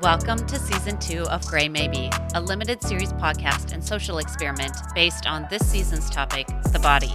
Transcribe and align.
Welcome 0.00 0.46
to 0.46 0.60
season 0.60 0.96
two 0.98 1.24
of 1.24 1.44
Grey 1.48 1.68
Maybe, 1.68 2.08
a 2.34 2.40
limited 2.40 2.80
series 2.84 3.12
podcast 3.14 3.72
and 3.72 3.82
social 3.82 4.18
experiment 4.18 4.76
based 4.94 5.26
on 5.26 5.48
this 5.50 5.68
season's 5.68 6.08
topic, 6.08 6.46
the 6.70 6.78
body. 6.78 7.10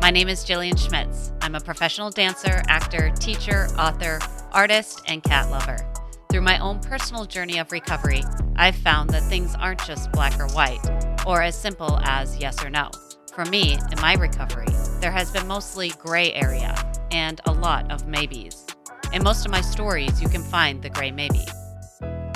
My 0.00 0.12
name 0.12 0.28
is 0.28 0.44
Jillian 0.44 0.78
Schmitz. 0.78 1.32
I'm 1.42 1.56
a 1.56 1.60
professional 1.60 2.08
dancer, 2.08 2.62
actor, 2.68 3.10
teacher, 3.18 3.66
author, 3.76 4.20
artist, 4.52 5.02
and 5.08 5.24
cat 5.24 5.50
lover. 5.50 5.78
Through 6.30 6.42
my 6.42 6.60
own 6.60 6.78
personal 6.78 7.24
journey 7.24 7.58
of 7.58 7.72
recovery, 7.72 8.22
I've 8.54 8.76
found 8.76 9.10
that 9.10 9.24
things 9.24 9.56
aren't 9.56 9.84
just 9.84 10.12
black 10.12 10.38
or 10.38 10.46
white, 10.50 10.86
or 11.26 11.42
as 11.42 11.60
simple 11.60 11.98
as 12.04 12.38
yes 12.38 12.64
or 12.64 12.70
no. 12.70 12.92
For 13.34 13.44
me, 13.46 13.72
in 13.72 14.00
my 14.00 14.14
recovery, 14.14 14.72
there 15.00 15.10
has 15.10 15.32
been 15.32 15.48
mostly 15.48 15.88
gray 15.98 16.32
area 16.34 16.76
and 17.10 17.40
a 17.46 17.52
lot 17.52 17.90
of 17.90 18.06
maybes. 18.06 18.66
In 19.12 19.24
most 19.24 19.44
of 19.44 19.50
my 19.50 19.62
stories, 19.62 20.22
you 20.22 20.28
can 20.28 20.44
find 20.44 20.80
the 20.80 20.90
gray 20.90 21.10
maybe. 21.10 21.44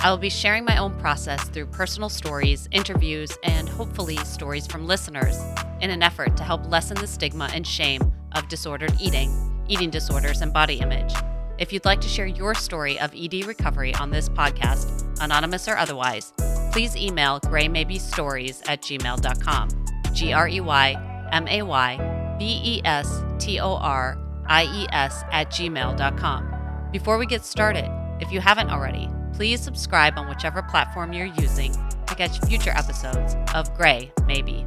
I 0.05 0.11
will 0.11 0.19
be 0.19 0.29
sharing 0.29 0.67
my 0.67 0.77
own 0.77 0.95
process 0.99 1.43
through 1.49 1.65
personal 1.65 2.11
stories, 2.11 2.69
interviews, 2.73 3.39
and 3.43 3.67
hopefully 3.67 4.19
stories 4.19 4.67
from 4.67 4.87
listeners 4.87 5.35
in 5.81 5.89
an 5.89 6.03
effort 6.03 6.37
to 6.37 6.43
help 6.43 6.71
lessen 6.71 6.99
the 6.99 7.07
stigma 7.07 7.49
and 7.55 7.67
shame 7.67 8.13
of 8.33 8.47
disordered 8.51 8.93
eating, 9.01 9.33
eating 9.67 9.89
disorders, 9.89 10.43
and 10.43 10.53
body 10.53 10.75
image. 10.75 11.15
If 11.57 11.73
you'd 11.73 11.87
like 11.87 12.03
to 12.03 12.09
share 12.09 12.27
your 12.27 12.55
story 12.55 13.01
of 13.01 13.15
ED 13.17 13.47
recovery 13.47 13.95
on 13.95 14.11
this 14.11 14.29
podcast, 14.29 15.07
anonymous 15.23 15.69
or 15.69 15.79
otherwise, 15.79 16.35
please 16.71 16.95
email 16.97 17.41
greymaybestories 17.41 18.63
at 18.69 18.83
gmail.com. 18.83 19.69
G 20.13 20.35
R 20.35 20.49
E 20.49 20.61
Y 20.61 21.29
M 21.33 21.49
A 21.49 21.63
Y 21.63 22.37
B 22.39 22.61
E 22.63 22.83
S 22.85 23.23
T 23.39 23.59
O 23.59 23.77
R 23.77 24.19
I 24.49 24.65
E 24.65 24.87
S 24.93 25.25
at 25.33 25.51
gmail.com. 25.51 26.91
Before 26.93 27.17
we 27.17 27.25
get 27.25 27.43
started, 27.43 27.89
if 28.21 28.31
you 28.31 28.41
haven't 28.41 28.69
already, 28.69 29.09
please 29.35 29.61
subscribe 29.61 30.17
on 30.17 30.29
whichever 30.29 30.63
platform 30.63 31.13
you're 31.13 31.27
using 31.27 31.73
to 32.07 32.15
catch 32.15 32.39
future 32.47 32.71
episodes 32.71 33.35
of 33.53 33.73
Grey 33.75 34.13
Maybe. 34.27 34.65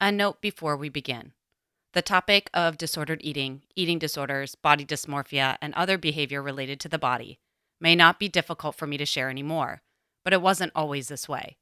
A 0.00 0.10
note 0.10 0.40
before 0.40 0.76
we 0.76 0.88
begin. 0.88 1.32
The 1.92 2.02
topic 2.02 2.48
of 2.54 2.78
disordered 2.78 3.20
eating, 3.22 3.62
eating 3.74 3.98
disorders, 3.98 4.54
body 4.54 4.84
dysmorphia, 4.84 5.58
and 5.60 5.74
other 5.74 5.98
behavior 5.98 6.40
related 6.40 6.80
to 6.80 6.88
the 6.88 6.98
body 6.98 7.40
may 7.80 7.94
not 7.94 8.18
be 8.18 8.28
difficult 8.28 8.74
for 8.74 8.86
me 8.86 8.96
to 8.96 9.04
share 9.04 9.28
anymore, 9.28 9.82
but 10.24 10.32
it 10.32 10.40
wasn't 10.40 10.72
always 10.74 11.08
this 11.08 11.28
way. 11.28 11.56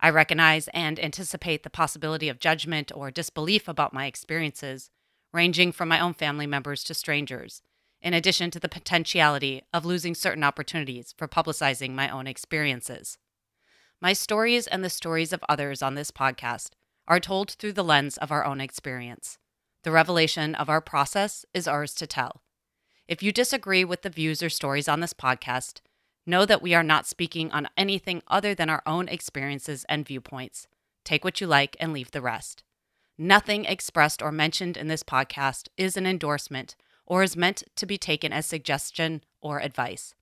I 0.00 0.08
recognize 0.08 0.68
and 0.68 0.98
anticipate 0.98 1.62
the 1.62 1.70
possibility 1.70 2.30
of 2.30 2.40
judgment 2.40 2.90
or 2.94 3.10
disbelief 3.10 3.68
about 3.68 3.92
my 3.92 4.06
experiences, 4.06 4.90
ranging 5.32 5.72
from 5.72 5.88
my 5.88 6.00
own 6.00 6.14
family 6.14 6.46
members 6.46 6.82
to 6.84 6.94
strangers, 6.94 7.62
in 8.00 8.14
addition 8.14 8.50
to 8.50 8.58
the 8.58 8.68
potentiality 8.68 9.62
of 9.74 9.84
losing 9.84 10.14
certain 10.14 10.42
opportunities 10.42 11.14
for 11.18 11.28
publicizing 11.28 11.90
my 11.90 12.08
own 12.08 12.26
experiences. 12.26 13.18
My 14.00 14.14
stories 14.14 14.66
and 14.66 14.82
the 14.82 14.88
stories 14.88 15.34
of 15.34 15.44
others 15.48 15.82
on 15.82 15.94
this 15.94 16.10
podcast 16.10 16.70
are 17.06 17.20
told 17.20 17.50
through 17.50 17.74
the 17.74 17.84
lens 17.84 18.16
of 18.16 18.32
our 18.32 18.46
own 18.46 18.60
experience. 18.60 19.36
The 19.84 19.90
revelation 19.90 20.54
of 20.54 20.70
our 20.70 20.80
process 20.80 21.44
is 21.52 21.68
ours 21.68 21.94
to 21.96 22.06
tell. 22.06 22.40
If 23.06 23.22
you 23.22 23.32
disagree 23.32 23.84
with 23.84 24.00
the 24.00 24.08
views 24.08 24.42
or 24.42 24.48
stories 24.48 24.88
on 24.88 25.00
this 25.00 25.12
podcast, 25.12 25.80
Know 26.26 26.44
that 26.44 26.62
we 26.62 26.74
are 26.74 26.82
not 26.82 27.06
speaking 27.06 27.50
on 27.50 27.68
anything 27.76 28.22
other 28.28 28.54
than 28.54 28.68
our 28.68 28.82
own 28.84 29.08
experiences 29.08 29.86
and 29.88 30.06
viewpoints. 30.06 30.66
Take 31.02 31.24
what 31.24 31.40
you 31.40 31.46
like 31.46 31.76
and 31.80 31.92
leave 31.92 32.10
the 32.10 32.20
rest. 32.20 32.62
Nothing 33.16 33.64
expressed 33.64 34.22
or 34.22 34.30
mentioned 34.30 34.76
in 34.76 34.88
this 34.88 35.02
podcast 35.02 35.68
is 35.76 35.96
an 35.96 36.06
endorsement 36.06 36.76
or 37.06 37.22
is 37.22 37.36
meant 37.36 37.64
to 37.76 37.86
be 37.86 37.98
taken 37.98 38.32
as 38.32 38.46
suggestion 38.46 39.22
or 39.40 39.60
advice. 39.60 40.14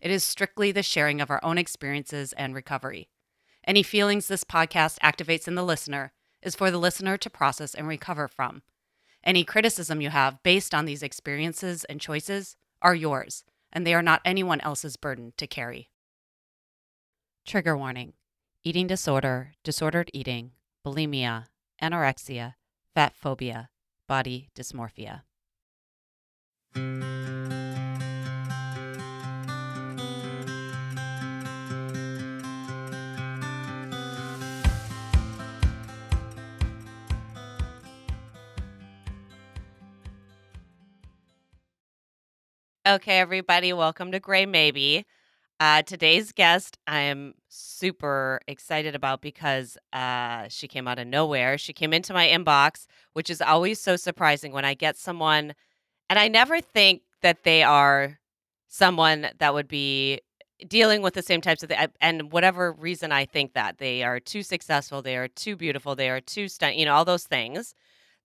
It 0.00 0.10
is 0.10 0.24
strictly 0.24 0.72
the 0.72 0.82
sharing 0.82 1.20
of 1.20 1.30
our 1.30 1.42
own 1.44 1.56
experiences 1.56 2.32
and 2.34 2.54
recovery. 2.54 3.08
Any 3.66 3.82
feelings 3.82 4.28
this 4.28 4.44
podcast 4.44 4.98
activates 4.98 5.48
in 5.48 5.54
the 5.54 5.64
listener 5.64 6.12
is 6.42 6.54
for 6.54 6.70
the 6.70 6.78
listener 6.78 7.16
to 7.16 7.30
process 7.30 7.74
and 7.74 7.88
recover 7.88 8.28
from. 8.28 8.62
Any 9.22 9.44
criticism 9.44 10.00
you 10.00 10.10
have 10.10 10.42
based 10.42 10.74
on 10.74 10.84
these 10.84 11.02
experiences 11.02 11.84
and 11.84 12.00
choices 12.00 12.56
are 12.82 12.94
yours 12.94 13.44
and 13.74 13.86
they 13.86 13.94
are 13.94 14.02
not 14.02 14.20
anyone 14.24 14.60
else's 14.60 14.96
burden 14.96 15.32
to 15.36 15.46
carry. 15.46 15.90
Trigger 17.46 17.76
warning 17.76 18.14
eating 18.66 18.86
disorder, 18.86 19.52
disordered 19.62 20.10
eating, 20.14 20.52
bulimia, 20.86 21.48
anorexia, 21.82 22.54
fat 22.94 23.14
phobia, 23.14 23.68
body 24.08 24.48
dysmorphia. 24.56 25.22
Okay, 42.86 43.18
everybody, 43.18 43.72
welcome 43.72 44.12
to 44.12 44.20
Grey 44.20 44.44
Maybe. 44.44 45.06
Uh, 45.58 45.80
today's 45.80 46.32
guest, 46.32 46.76
I 46.86 47.00
am 47.00 47.32
super 47.48 48.40
excited 48.46 48.94
about 48.94 49.22
because 49.22 49.78
uh, 49.94 50.48
she 50.50 50.68
came 50.68 50.86
out 50.86 50.98
of 50.98 51.06
nowhere. 51.06 51.56
She 51.56 51.72
came 51.72 51.94
into 51.94 52.12
my 52.12 52.26
inbox, 52.26 52.86
which 53.14 53.30
is 53.30 53.40
always 53.40 53.80
so 53.80 53.96
surprising 53.96 54.52
when 54.52 54.66
I 54.66 54.74
get 54.74 54.98
someone, 54.98 55.54
and 56.10 56.18
I 56.18 56.28
never 56.28 56.60
think 56.60 57.00
that 57.22 57.44
they 57.44 57.62
are 57.62 58.18
someone 58.68 59.28
that 59.38 59.54
would 59.54 59.66
be 59.66 60.20
dealing 60.68 61.00
with 61.00 61.14
the 61.14 61.22
same 61.22 61.40
types 61.40 61.62
of 61.62 61.70
things. 61.70 61.88
And 62.02 62.32
whatever 62.32 62.70
reason 62.70 63.12
I 63.12 63.24
think 63.24 63.54
that 63.54 63.78
they 63.78 64.02
are 64.02 64.20
too 64.20 64.42
successful, 64.42 65.00
they 65.00 65.16
are 65.16 65.28
too 65.28 65.56
beautiful, 65.56 65.94
they 65.94 66.10
are 66.10 66.20
too 66.20 66.48
stunning, 66.48 66.80
you 66.80 66.84
know, 66.84 66.92
all 66.94 67.06
those 67.06 67.24
things 67.24 67.74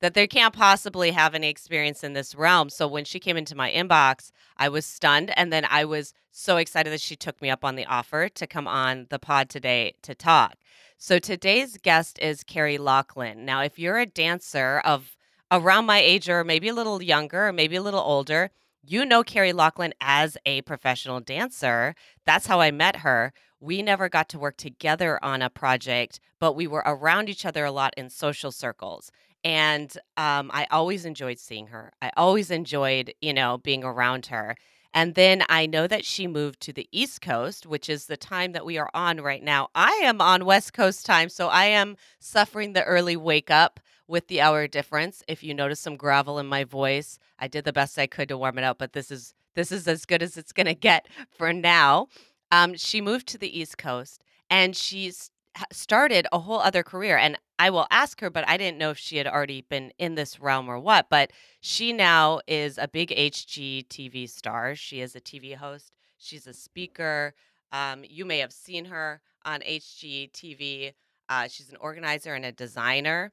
that 0.01 0.13
they 0.13 0.27
can't 0.27 0.53
possibly 0.53 1.11
have 1.11 1.35
any 1.35 1.49
experience 1.49 2.03
in 2.03 2.13
this 2.13 2.35
realm. 2.35 2.69
So 2.69 2.87
when 2.87 3.05
she 3.05 3.19
came 3.19 3.37
into 3.37 3.55
my 3.55 3.71
inbox, 3.71 4.31
I 4.57 4.69
was 4.69 4.85
stunned. 4.85 5.37
And 5.37 5.51
then 5.51 5.65
I 5.69 5.85
was 5.85 6.13
so 6.31 6.57
excited 6.57 6.91
that 6.93 7.01
she 7.01 7.15
took 7.15 7.41
me 7.41 7.49
up 7.49 7.65
on 7.65 7.75
the 7.75 7.85
offer 7.85 8.29
to 8.29 8.47
come 8.47 8.67
on 8.67 9.07
the 9.09 9.19
pod 9.19 9.49
today 9.49 9.95
to 10.03 10.15
talk. 10.15 10.55
So 10.97 11.19
today's 11.19 11.77
guest 11.77 12.19
is 12.21 12.43
Carrie 12.43 12.77
Locklyn. 12.77 13.45
Now, 13.45 13.61
if 13.61 13.79
you're 13.79 13.99
a 13.99 14.05
dancer 14.05 14.81
of 14.83 15.15
around 15.51 15.85
my 15.85 15.99
age 15.99 16.29
or 16.29 16.43
maybe 16.43 16.67
a 16.67 16.73
little 16.73 17.01
younger 17.01 17.47
or 17.47 17.53
maybe 17.53 17.75
a 17.75 17.81
little 17.81 18.01
older, 18.01 18.51
you 18.83 19.05
know 19.05 19.23
Carrie 19.23 19.53
Locklyn 19.53 19.93
as 19.99 20.37
a 20.45 20.61
professional 20.61 21.19
dancer. 21.19 21.95
That's 22.25 22.47
how 22.47 22.59
I 22.61 22.71
met 22.71 22.97
her. 22.97 23.33
We 23.59 23.81
never 23.81 24.07
got 24.07 24.29
to 24.29 24.39
work 24.39 24.57
together 24.57 25.23
on 25.23 25.41
a 25.41 25.49
project, 25.49 26.19
but 26.39 26.53
we 26.53 26.67
were 26.67 26.83
around 26.85 27.27
each 27.27 27.45
other 27.45 27.65
a 27.65 27.71
lot 27.71 27.93
in 27.97 28.09
social 28.09 28.51
circles 28.51 29.11
and 29.43 29.95
um, 30.17 30.51
I 30.53 30.67
always 30.71 31.05
enjoyed 31.05 31.39
seeing 31.39 31.67
her. 31.67 31.91
I 32.01 32.11
always 32.17 32.51
enjoyed, 32.51 33.13
you 33.21 33.33
know, 33.33 33.57
being 33.57 33.83
around 33.83 34.27
her. 34.27 34.55
And 34.93 35.15
then 35.15 35.43
I 35.49 35.65
know 35.67 35.87
that 35.87 36.03
she 36.03 36.25
moved 36.27 36.61
to 36.61 36.73
the 36.73 36.89
East 36.91 37.21
Coast, 37.21 37.65
which 37.65 37.89
is 37.89 38.05
the 38.05 38.17
time 38.17 38.53
that 38.53 38.65
we 38.65 38.77
are 38.77 38.89
on 38.93 39.21
right 39.21 39.43
now. 39.43 39.69
I 39.75 39.91
am 40.03 40.19
on 40.19 40.45
West 40.45 40.73
Coast 40.73 41.05
time, 41.05 41.29
so 41.29 41.47
I 41.47 41.65
am 41.65 41.95
suffering 42.19 42.73
the 42.73 42.83
early 42.83 43.15
wake 43.15 43.51
up 43.51 43.79
with 44.07 44.27
the 44.27 44.41
hour 44.41 44.67
difference. 44.67 45.23
If 45.27 45.43
you 45.43 45.53
notice 45.53 45.79
some 45.79 45.95
gravel 45.95 46.39
in 46.39 46.47
my 46.47 46.63
voice, 46.63 47.19
I 47.37 47.47
did 47.47 47.65
the 47.65 47.73
best 47.73 47.99
I 47.99 48.07
could 48.07 48.29
to 48.29 48.37
warm 48.37 48.57
it 48.57 48.63
up, 48.63 48.79
but 48.79 48.93
this 48.93 49.11
is 49.11 49.35
this 49.55 49.71
is 49.71 49.87
as 49.87 50.05
good 50.05 50.23
as 50.23 50.37
it's 50.37 50.53
going 50.53 50.67
to 50.67 50.73
get 50.73 51.07
for 51.29 51.51
now. 51.51 52.07
Um, 52.51 52.75
she 52.75 53.01
moved 53.01 53.27
to 53.27 53.37
the 53.37 53.59
East 53.59 53.77
Coast 53.77 54.23
and 54.49 54.75
she's 54.75 55.31
started 55.71 56.27
a 56.31 56.39
whole 56.39 56.59
other 56.59 56.83
career. 56.83 57.17
And 57.17 57.37
I 57.59 57.69
will 57.69 57.87
ask 57.91 58.21
her, 58.21 58.29
but 58.29 58.47
I 58.47 58.55
didn't 58.55 58.77
know 58.77 58.89
if 58.89 58.97
she 58.97 59.17
had 59.17 59.27
already 59.27 59.61
been 59.61 59.91
in 59.99 60.15
this 60.15 60.39
realm 60.39 60.69
or 60.69 60.79
what. 60.79 61.07
But 61.09 61.31
she 61.59 61.91
now 61.91 62.39
is 62.47 62.77
a 62.77 62.87
big 62.87 63.09
HGTV 63.09 64.29
star. 64.29 64.75
She 64.75 65.01
is 65.01 65.13
a 65.13 65.19
TV 65.19 65.55
host, 65.55 65.91
she's 66.17 66.47
a 66.47 66.53
speaker. 66.53 67.33
Um, 67.71 68.03
you 68.09 68.25
may 68.25 68.39
have 68.39 68.53
seen 68.53 68.85
her 68.85 69.21
on 69.45 69.59
HGTV. 69.59 70.93
Uh, 71.27 71.47
she's 71.47 71.69
an 71.69 71.77
organizer 71.79 72.33
and 72.33 72.43
a 72.43 72.51
designer, 72.51 73.31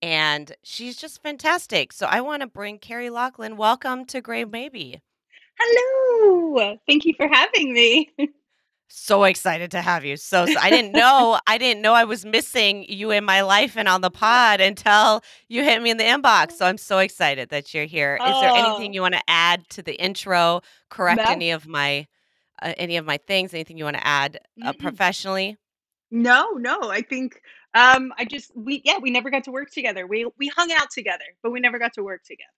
and 0.00 0.54
she's 0.62 0.96
just 0.96 1.20
fantastic. 1.20 1.92
So 1.92 2.06
I 2.06 2.20
want 2.20 2.42
to 2.42 2.46
bring 2.46 2.78
Carrie 2.78 3.10
Locklyn. 3.10 3.56
Welcome 3.56 4.04
to 4.06 4.20
Grey 4.20 4.44
Maybe. 4.44 5.00
Hello. 5.58 6.78
Thank 6.86 7.04
you 7.04 7.14
for 7.16 7.26
having 7.26 7.72
me. 7.72 8.12
so 8.94 9.24
excited 9.24 9.70
to 9.70 9.80
have 9.80 10.04
you. 10.04 10.16
So, 10.16 10.46
so, 10.46 10.54
I 10.60 10.70
didn't 10.70 10.92
know 10.96 11.38
I 11.46 11.58
didn't 11.58 11.82
know 11.82 11.94
I 11.94 12.04
was 12.04 12.24
missing 12.24 12.84
you 12.88 13.10
in 13.10 13.24
my 13.24 13.40
life 13.40 13.76
and 13.76 13.88
on 13.88 14.00
the 14.00 14.10
pod 14.10 14.60
until 14.60 15.22
you 15.48 15.62
hit 15.62 15.82
me 15.82 15.90
in 15.90 15.96
the 15.96 16.04
inbox. 16.04 16.52
So 16.52 16.66
I'm 16.66 16.78
so 16.78 16.98
excited 16.98 17.48
that 17.48 17.72
you're 17.72 17.86
here. 17.86 18.18
Is 18.22 18.40
there 18.40 18.50
anything 18.50 18.90
oh. 18.90 18.94
you 18.94 19.00
want 19.00 19.14
to 19.14 19.22
add 19.28 19.68
to 19.70 19.82
the 19.82 19.94
intro? 19.94 20.60
Correct 20.90 21.22
no. 21.24 21.30
any 21.30 21.50
of 21.50 21.66
my 21.66 22.06
uh, 22.60 22.74
any 22.76 22.96
of 22.96 23.06
my 23.06 23.16
things? 23.16 23.54
Anything 23.54 23.78
you 23.78 23.84
want 23.84 23.96
to 23.96 24.06
add 24.06 24.38
uh, 24.62 24.72
professionally? 24.78 25.56
No, 26.10 26.50
no, 26.58 26.90
I 26.90 27.00
think, 27.00 27.40
um, 27.72 28.12
I 28.18 28.26
just 28.26 28.52
we 28.54 28.82
yeah, 28.84 28.98
we 28.98 29.10
never 29.10 29.30
got 29.30 29.44
to 29.44 29.50
work 29.50 29.70
together. 29.70 30.06
We 30.06 30.28
we 30.38 30.48
hung 30.48 30.70
out 30.70 30.90
together, 30.90 31.24
but 31.42 31.50
we 31.50 31.60
never 31.60 31.78
got 31.78 31.94
to 31.94 32.02
work 32.02 32.22
together. 32.24 32.50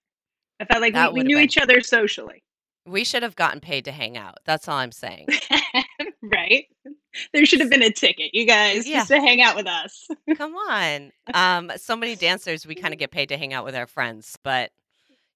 I 0.59 0.65
felt 0.65 0.81
like 0.81 0.93
we 0.93 0.99
That 0.99 1.13
we 1.13 1.23
knew 1.23 1.37
been 1.37 1.45
each 1.45 1.59
other 1.59 1.81
socially. 1.81 2.43
we 2.85 3.05
should 3.05 3.23
have 3.23 3.37
gotten 3.37 3.61
paid 3.61 3.85
to 3.85 3.93
hang 3.93 4.17
out. 4.17 4.39
That's 4.45 4.67
all 4.67 4.77
I'm 4.77 4.93
saying. 4.93 5.29
Right? 6.32 6.67
There 7.32 7.44
should 7.47 7.61
have 7.61 7.71
been 7.71 7.82
a 7.82 7.91
ticket, 7.91 8.35
you 8.35 8.44
guys, 8.47 8.87
Yeah. 8.87 8.99
just 8.99 9.09
to 9.09 9.21
hang 9.21 9.41
out 9.43 9.56
with 9.56 9.67
us. 9.67 10.09
Come 10.37 10.55
on. 10.55 11.12
Um, 11.35 11.71
so 11.76 11.97
many 11.97 12.17
dancers, 12.17 12.67
we 12.67 12.75
kinda 12.75 12.97
get 12.97 13.11
paid 13.11 13.29
to 13.31 13.37
hang 13.37 13.53
out 13.53 13.65
with 13.65 13.75
our 13.75 13.87
friends, 13.87 14.37
but 14.43 14.71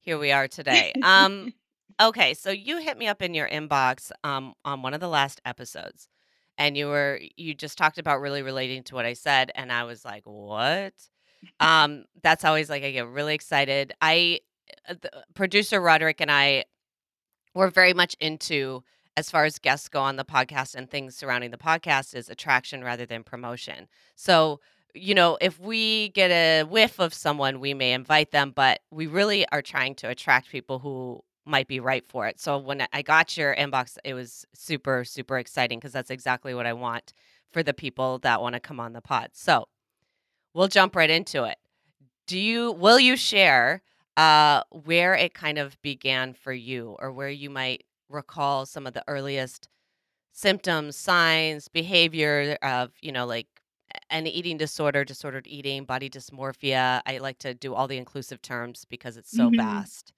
here 0.00 0.19
we 0.19 0.32
are 0.32 0.49
today. 0.49 0.93
Um, 1.02 1.52
okay, 2.00 2.35
so 2.35 2.50
you 2.50 2.79
hit 2.79 2.96
me 2.99 3.06
up 3.08 3.23
in 3.23 3.35
your 3.35 3.49
inbox, 3.49 4.11
um, 4.25 4.55
on 4.64 4.82
one 4.82 4.94
of 4.94 5.00
the 5.00 5.08
last 5.08 5.40
episodes, 5.44 6.08
and 6.56 6.76
you 6.76 6.87
were 6.88 7.20
you 7.37 7.55
just 7.55 7.79
talked 7.79 7.99
about 7.99 8.20
really 8.20 8.43
relating 8.43 8.82
to 8.84 8.94
what 8.94 9.05
I 9.05 9.12
said, 9.14 9.50
and 9.55 9.73
I 9.73 9.84
was 9.84 10.05
like, 10.05 10.23
"What?" 10.25 10.94
Um, 11.61 12.05
that's 12.23 12.44
always 12.44 12.69
like 12.70 12.82
I 12.84 12.91
get 12.93 13.06
really 13.08 13.34
excited. 13.34 13.93
I 14.00 14.41
uh, 14.88 14.94
the 15.00 15.11
producer 15.34 15.81
Roderick 15.81 16.20
and 16.20 16.31
I 16.31 16.64
we're 17.55 17.70
very 17.70 17.94
much 17.94 18.14
into 18.20 18.82
as 19.19 19.32
far 19.32 19.44
as 19.44 19.59
guests 19.59 19.88
go 19.88 20.00
on 20.00 20.15
the 20.15 20.25
podcast 20.25 20.76
and 20.76 20.88
things 20.88 21.17
surrounding 21.17 21.50
the 21.50 21.59
podcast 21.59 22.15
is 22.15 22.29
attraction 22.29 22.85
rather 22.85 23.05
than 23.05 23.25
promotion. 23.25 23.88
So, 24.15 24.61
you 24.94 25.12
know, 25.12 25.37
if 25.41 25.59
we 25.59 26.11
get 26.11 26.31
a 26.31 26.62
whiff 26.62 27.00
of 27.00 27.12
someone, 27.12 27.59
we 27.59 27.75
may 27.75 27.93
invite 27.93 28.31
them, 28.31 28.53
but 28.55 28.79
we 28.93 29.09
really 29.09 29.44
are 29.49 29.61
trying 29.61 29.97
to 29.97 30.09
attract 30.09 30.50
people 30.50 30.79
who 30.79 31.25
might 31.44 31.67
be 31.67 31.81
right 31.81 32.06
for 32.06 32.29
it. 32.29 32.38
So 32.38 32.59
when 32.59 32.87
I 32.93 33.03
got 33.03 33.37
your 33.37 33.56
inbox, 33.56 33.99
it 34.05 34.15
was 34.15 34.47
super, 34.55 35.05
super 35.05 35.37
exciting 35.37 35.81
because 35.81 35.93
that's 35.93 36.11
exactly 36.11 36.55
what 36.55 36.67
I 36.67 36.73
want 36.75 37.12
for 37.50 37.65
the 37.65 37.75
people 37.75 38.20
that 38.20 38.41
want 38.41 38.55
to 38.55 38.61
come 38.61 38.79
on 38.79 38.93
the 38.93 39.00
pod. 39.00 39.31
So 39.32 39.67
we'll 40.55 40.69
jump 40.69 40.94
right 40.94 41.11
into 41.11 41.43
it. 41.43 41.56
Do 42.29 42.38
you 42.38 42.70
will 42.70 43.00
you 43.00 43.17
share 43.17 43.82
uh 44.17 44.62
where 44.70 45.15
it 45.15 45.35
kind 45.35 45.59
of 45.59 45.81
began 45.82 46.35
for 46.35 46.53
you 46.53 46.97
or 47.00 47.11
where 47.11 47.31
you 47.31 47.50
might 47.50 47.85
recall 48.08 48.66
some 48.66 48.87
of 48.87 48.94
the 48.94 49.05
earliest 49.08 49.69
symptoms, 50.32 50.96
signs, 50.96 51.69
behavior 51.69 52.58
of, 52.62 52.93
you 53.02 53.12
know, 53.12 53.26
like 53.26 53.49
an 54.10 54.26
eating 54.26 54.58
disorder, 54.58 55.05
disordered 55.05 55.46
eating, 55.49 55.84
body 55.84 56.10
dysmorphia. 56.10 57.02
I 57.06 57.19
like 57.19 57.38
to 57.40 57.55
do 57.55 57.75
all 57.75 57.88
the 57.88 57.99
inclusive 57.99 58.43
terms 58.43 58.87
because 58.90 59.16
it's 59.19 59.32
so 59.34 59.50
Mhm. 59.50 59.56
vast. 59.56 60.12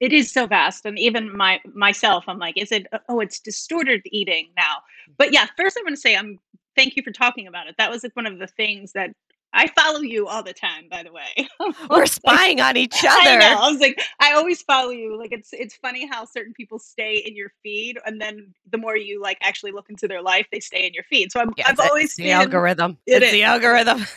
It 0.00 0.12
is 0.12 0.30
so 0.30 0.46
vast, 0.46 0.86
and 0.86 0.98
even 0.98 1.36
my 1.36 1.60
myself, 1.74 2.24
I'm 2.28 2.38
like, 2.38 2.56
"Is 2.58 2.72
it 2.72 2.86
uh, 2.92 2.98
oh, 3.08 3.20
it's 3.20 3.40
distorted 3.40 4.02
eating 4.06 4.50
now." 4.56 4.78
Mm. 5.08 5.18
But 5.18 5.32
yeah, 5.32 5.46
first 5.56 5.76
I 5.78 5.82
wanna 5.84 5.96
say 5.96 6.16
I'm 6.16 6.38
thank 6.76 6.96
you 6.96 7.02
for 7.02 7.10
talking 7.12 7.46
about 7.48 7.66
it. 7.68 7.74
That 7.78 7.90
was, 7.90 8.04
like, 8.04 8.14
one 8.16 8.26
of 8.26 8.38
the 8.38 8.46
things 8.46 8.92
that 8.92 9.10
I 9.52 9.66
follow 9.68 10.00
you 10.00 10.26
all 10.26 10.42
the 10.42 10.52
time, 10.52 10.88
by 10.90 11.02
the 11.02 11.12
way. 11.12 11.48
We're 11.90 12.02
It's 12.02 12.20
like 12.24 12.36
spying 12.36 12.60
on 12.60 12.76
each 12.76 12.94
I 13.02 13.38
know, 13.38 13.46
other. 13.46 13.62
I 13.62 13.70
was 13.70 13.80
like, 13.80 14.00
I 14.20 14.34
always 14.34 14.62
follow 14.62 14.90
you, 14.90 15.18
like, 15.18 15.32
it's 15.32 15.52
it's 15.52 15.74
funny 15.76 16.06
how 16.06 16.24
certain 16.24 16.52
people 16.52 16.78
stay 16.78 17.16
in 17.26 17.34
your 17.34 17.50
feed, 17.62 17.98
and 18.04 18.20
then 18.20 18.52
the 18.70 18.78
more 18.78 18.96
you, 18.96 19.22
like, 19.22 19.38
actually 19.42 19.72
look 19.72 19.88
into 19.88 20.06
their 20.06 20.22
life, 20.22 20.46
they 20.52 20.60
stay 20.60 20.86
in 20.86 20.92
your 20.92 21.04
feed. 21.04 21.32
So 21.32 21.40
I'm 21.40 21.52
Yeah, 21.56 21.68
I've 21.68 21.80
always 21.80 22.14
the 22.14 22.24
been 22.24 22.32
algorithm. 22.32 22.98
it 23.06 23.22
It's 23.22 23.32
the 23.32 23.42
algorithm. 23.44 24.06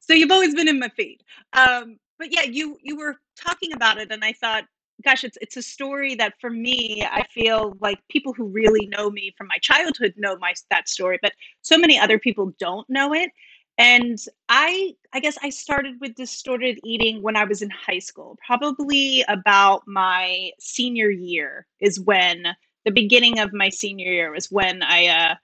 So 0.00 0.14
you've 0.14 0.30
always 0.30 0.54
been 0.54 0.68
in 0.68 0.78
my 0.78 0.88
feed. 0.88 1.22
Um, 1.52 1.98
but 2.18 2.32
yeah, 2.32 2.42
you 2.42 2.78
you 2.82 2.96
were 2.96 3.16
talking 3.36 3.72
about 3.72 3.98
it 3.98 4.10
and 4.10 4.24
I 4.24 4.32
thought, 4.32 4.64
gosh, 5.04 5.24
it's 5.24 5.36
it's 5.40 5.56
a 5.56 5.62
story 5.62 6.14
that 6.16 6.34
for 6.40 6.50
me, 6.50 7.06
I 7.10 7.24
feel 7.32 7.76
like 7.80 7.98
people 8.08 8.32
who 8.32 8.46
really 8.46 8.86
know 8.86 9.10
me 9.10 9.34
from 9.36 9.46
my 9.48 9.58
childhood 9.58 10.14
know 10.16 10.36
my 10.38 10.54
that 10.70 10.88
story, 10.88 11.18
but 11.22 11.32
so 11.62 11.76
many 11.78 11.98
other 11.98 12.18
people 12.18 12.52
don't 12.58 12.88
know 12.88 13.12
it. 13.14 13.30
And 13.78 14.18
I 14.48 14.94
I 15.12 15.20
guess 15.20 15.36
I 15.42 15.50
started 15.50 16.00
with 16.00 16.14
distorted 16.14 16.80
eating 16.84 17.22
when 17.22 17.36
I 17.36 17.44
was 17.44 17.62
in 17.62 17.70
high 17.70 17.98
school. 17.98 18.38
Probably 18.46 19.24
about 19.28 19.82
my 19.86 20.50
senior 20.58 21.10
year 21.10 21.66
is 21.80 22.00
when 22.00 22.46
the 22.84 22.90
beginning 22.90 23.38
of 23.38 23.52
my 23.52 23.68
senior 23.68 24.10
year 24.10 24.32
was 24.32 24.50
when 24.50 24.82
I 24.82 25.06
uh 25.08 25.34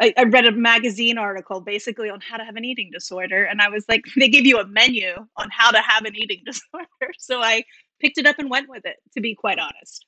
I, 0.00 0.12
I 0.16 0.24
read 0.24 0.46
a 0.46 0.52
magazine 0.52 1.18
article 1.18 1.60
basically 1.60 2.10
on 2.10 2.20
how 2.20 2.36
to 2.36 2.44
have 2.44 2.56
an 2.56 2.64
eating 2.64 2.90
disorder, 2.92 3.44
and 3.44 3.60
I 3.60 3.68
was 3.68 3.84
like, 3.88 4.04
they 4.16 4.28
give 4.28 4.46
you 4.46 4.58
a 4.58 4.66
menu 4.66 5.14
on 5.36 5.48
how 5.50 5.70
to 5.70 5.78
have 5.78 6.04
an 6.04 6.16
eating 6.16 6.42
disorder. 6.46 7.12
So 7.18 7.40
I 7.42 7.64
picked 8.00 8.18
it 8.18 8.26
up 8.26 8.38
and 8.38 8.50
went 8.50 8.68
with 8.68 8.84
it, 8.86 8.96
to 9.14 9.20
be 9.20 9.34
quite 9.34 9.58
honest. 9.58 10.06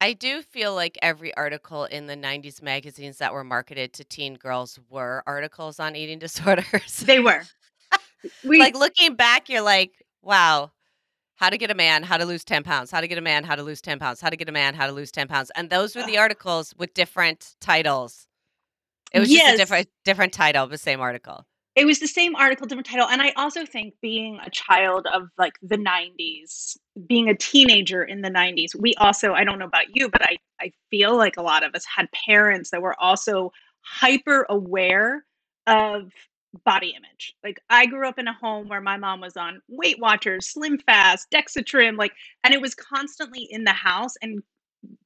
I 0.00 0.12
do 0.12 0.42
feel 0.42 0.74
like 0.74 0.96
every 1.02 1.34
article 1.36 1.84
in 1.84 2.06
the 2.06 2.14
90s 2.14 2.62
magazines 2.62 3.18
that 3.18 3.32
were 3.32 3.44
marketed 3.44 3.92
to 3.94 4.04
teen 4.04 4.34
girls 4.34 4.78
were 4.88 5.22
articles 5.26 5.80
on 5.80 5.96
eating 5.96 6.18
disorders. 6.20 6.98
They 6.98 7.20
were. 7.20 7.42
like 8.44 8.76
looking 8.76 9.14
back, 9.14 9.48
you're 9.48 9.62
like, 9.62 9.92
wow, 10.22 10.70
how 11.36 11.50
to 11.50 11.58
get 11.58 11.70
a 11.70 11.74
man, 11.74 12.02
how 12.02 12.16
to 12.16 12.24
lose 12.24 12.44
10 12.44 12.64
pounds, 12.64 12.90
how 12.90 13.00
to 13.00 13.08
get 13.08 13.18
a 13.18 13.22
man, 13.22 13.44
how 13.44 13.54
to 13.54 13.62
lose 13.62 13.80
10 13.80 13.98
pounds, 13.98 14.20
how 14.20 14.28
to 14.28 14.36
get 14.36 14.48
a 14.48 14.52
man, 14.52 14.74
how 14.74 14.86
to 14.86 14.92
lose 14.92 15.10
10 15.10 15.28
pounds. 15.28 15.50
And 15.54 15.70
those 15.70 15.96
were 15.96 16.04
the 16.04 16.18
articles 16.18 16.74
with 16.76 16.94
different 16.94 17.54
titles. 17.60 18.26
It 19.12 19.20
was 19.20 19.30
just 19.30 19.54
a 19.54 19.56
different 19.56 19.88
different 20.04 20.32
title 20.32 20.64
of 20.64 20.70
the 20.70 20.78
same 20.78 21.00
article. 21.00 21.46
It 21.78 21.86
was 21.86 22.00
the 22.00 22.08
same 22.08 22.34
article, 22.34 22.66
different 22.66 22.88
title. 22.88 23.06
And 23.06 23.22
I 23.22 23.32
also 23.36 23.64
think 23.64 23.94
being 24.02 24.40
a 24.44 24.50
child 24.50 25.06
of 25.14 25.28
like 25.38 25.52
the 25.62 25.76
90s, 25.76 26.76
being 27.06 27.28
a 27.28 27.36
teenager 27.36 28.02
in 28.02 28.20
the 28.20 28.30
90s, 28.30 28.74
we 28.74 28.94
also, 28.96 29.32
I 29.32 29.44
don't 29.44 29.60
know 29.60 29.66
about 29.66 29.94
you, 29.94 30.08
but 30.08 30.20
I, 30.22 30.38
I 30.60 30.72
feel 30.90 31.16
like 31.16 31.36
a 31.36 31.42
lot 31.42 31.62
of 31.62 31.76
us 31.76 31.84
had 31.84 32.08
parents 32.26 32.72
that 32.72 32.82
were 32.82 33.00
also 33.00 33.52
hyper 33.82 34.44
aware 34.50 35.24
of 35.68 36.10
body 36.64 36.96
image. 36.96 37.36
Like 37.44 37.60
I 37.70 37.86
grew 37.86 38.08
up 38.08 38.18
in 38.18 38.26
a 38.26 38.32
home 38.32 38.66
where 38.66 38.80
my 38.80 38.96
mom 38.96 39.20
was 39.20 39.36
on 39.36 39.62
Weight 39.68 40.00
Watchers, 40.00 40.48
Slim 40.48 40.78
Fast, 40.80 41.30
Dexatrim, 41.30 41.96
like, 41.96 42.12
and 42.42 42.52
it 42.52 42.60
was 42.60 42.74
constantly 42.74 43.46
in 43.50 43.62
the 43.62 43.70
house. 43.70 44.14
And 44.20 44.42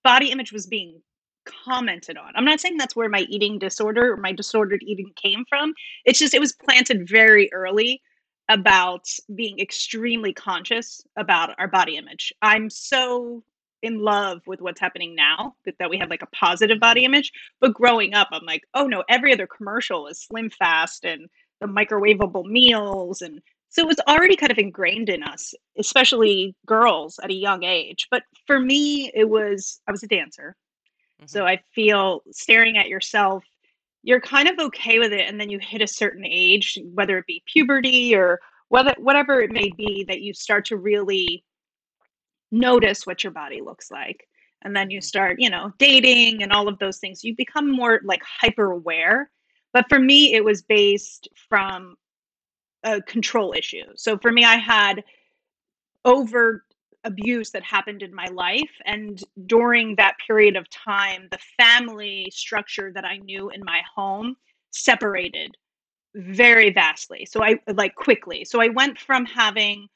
body 0.02 0.30
image 0.30 0.52
was 0.52 0.66
being 0.66 1.02
commented 1.44 2.16
on. 2.16 2.32
I'm 2.34 2.44
not 2.44 2.60
saying 2.60 2.76
that's 2.76 2.96
where 2.96 3.08
my 3.08 3.20
eating 3.28 3.58
disorder 3.58 4.12
or 4.12 4.16
my 4.16 4.32
disordered 4.32 4.82
eating 4.82 5.12
came 5.16 5.44
from. 5.48 5.74
It's 6.04 6.18
just 6.18 6.34
it 6.34 6.40
was 6.40 6.52
planted 6.52 7.08
very 7.08 7.52
early 7.52 8.02
about 8.48 9.06
being 9.34 9.58
extremely 9.58 10.32
conscious 10.32 11.02
about 11.16 11.54
our 11.58 11.68
body 11.68 11.96
image. 11.96 12.32
I'm 12.42 12.68
so 12.68 13.42
in 13.82 13.98
love 13.98 14.42
with 14.46 14.60
what's 14.60 14.80
happening 14.80 15.14
now 15.14 15.56
that, 15.64 15.74
that 15.78 15.90
we 15.90 15.98
have 15.98 16.10
like 16.10 16.22
a 16.22 16.36
positive 16.36 16.78
body 16.78 17.00
mm-hmm. 17.00 17.14
image. 17.14 17.32
But 17.60 17.74
growing 17.74 18.14
up, 18.14 18.28
I'm 18.32 18.44
like, 18.46 18.62
oh 18.74 18.86
no, 18.86 19.04
every 19.08 19.32
other 19.32 19.46
commercial 19.46 20.06
is 20.06 20.22
slim 20.22 20.50
fast 20.50 21.04
and 21.04 21.28
the 21.60 21.66
microwavable 21.66 22.44
meals 22.44 23.22
and 23.22 23.40
so 23.72 23.80
it 23.80 23.88
was 23.88 24.00
already 24.06 24.36
kind 24.36 24.52
of 24.52 24.58
ingrained 24.58 25.08
in 25.08 25.22
us, 25.22 25.54
especially 25.78 26.54
girls 26.66 27.18
at 27.22 27.30
a 27.30 27.34
young 27.34 27.64
age. 27.64 28.06
But 28.10 28.22
for 28.46 28.60
me, 28.60 29.10
it 29.14 29.30
was 29.30 29.80
I 29.88 29.92
was 29.92 30.02
a 30.02 30.08
dancer. 30.08 30.56
So 31.26 31.44
Mhm. 31.44 31.46
I 31.46 31.62
feel 31.74 32.22
staring 32.30 32.78
at 32.78 32.88
yourself, 32.88 33.44
you're 34.02 34.20
kind 34.20 34.48
of 34.48 34.58
okay 34.58 34.98
with 34.98 35.12
it, 35.12 35.28
and 35.28 35.40
then 35.40 35.48
you 35.48 35.58
hit 35.60 35.82
a 35.82 35.86
certain 35.86 36.24
age, 36.26 36.78
whether 36.94 37.18
it 37.18 37.26
be 37.26 37.42
puberty 37.46 38.14
or 38.14 38.40
whether 38.68 38.94
whatever 38.98 39.40
it 39.40 39.50
may 39.52 39.70
be, 39.70 40.04
that 40.08 40.22
you 40.22 40.34
start 40.34 40.64
to 40.66 40.76
really 40.76 41.44
notice 42.50 43.06
what 43.06 43.24
your 43.24 43.32
body 43.32 43.60
looks 43.60 43.90
like. 43.90 44.28
And 44.62 44.76
then 44.76 44.90
you 44.90 45.00
Mhm. 45.00 45.04
start, 45.04 45.40
you 45.40 45.50
know, 45.50 45.72
dating 45.78 46.42
and 46.42 46.52
all 46.52 46.68
of 46.68 46.78
those 46.78 46.98
things. 46.98 47.24
You 47.24 47.34
become 47.34 47.70
more 47.70 48.00
like 48.04 48.22
hyper 48.24 48.72
aware. 48.72 49.30
But 49.72 49.88
for 49.88 49.98
me, 49.98 50.34
it 50.34 50.44
was 50.44 50.62
based 50.62 51.28
from 51.48 51.96
a 52.84 53.00
control 53.02 53.54
issue. 53.56 53.84
So 53.96 54.18
for 54.18 54.30
me, 54.30 54.44
I 54.44 54.56
had 54.56 55.04
overt 56.04 56.64
abuse 57.04 57.50
that 57.50 57.62
happened 57.62 58.02
in 58.02 58.14
my 58.14 58.26
life. 58.26 58.70
And 58.84 59.22
during 59.46 59.96
that 59.96 60.16
period 60.24 60.56
of 60.56 60.68
time, 60.70 61.28
the 61.30 61.38
family 61.56 62.28
structure 62.32 62.92
that 62.94 63.04
I 63.04 63.18
knew 63.18 63.50
in 63.50 63.62
my 63.64 63.82
home 63.94 64.36
separated 64.70 65.56
very 66.14 66.70
vastly. 66.70 67.26
So 67.26 67.42
I 67.42 67.58
like 67.72 67.94
quickly. 67.94 68.44
So 68.44 68.60
I 68.60 68.68
went 68.68 68.98
from 68.98 69.24
having 69.24 69.88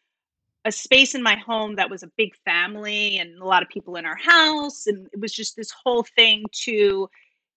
a 0.65 0.73
space 0.73 1.15
in 1.15 1.23
my 1.23 1.37
home 1.37 1.77
that 1.77 1.91
was 1.91 2.03
a 2.03 2.11
big 2.17 2.35
family 2.45 3.19
and 3.19 3.39
a 3.41 3.45
lot 3.45 3.63
of 3.63 3.69
people 3.69 3.97
in 3.97 4.05
our 4.05 4.17
house. 4.17 4.87
And 4.87 5.09
it 5.13 5.21
was 5.21 5.33
just 5.33 5.57
this 5.57 5.71
whole 5.71 6.05
thing 6.17 6.45
to 6.65 7.09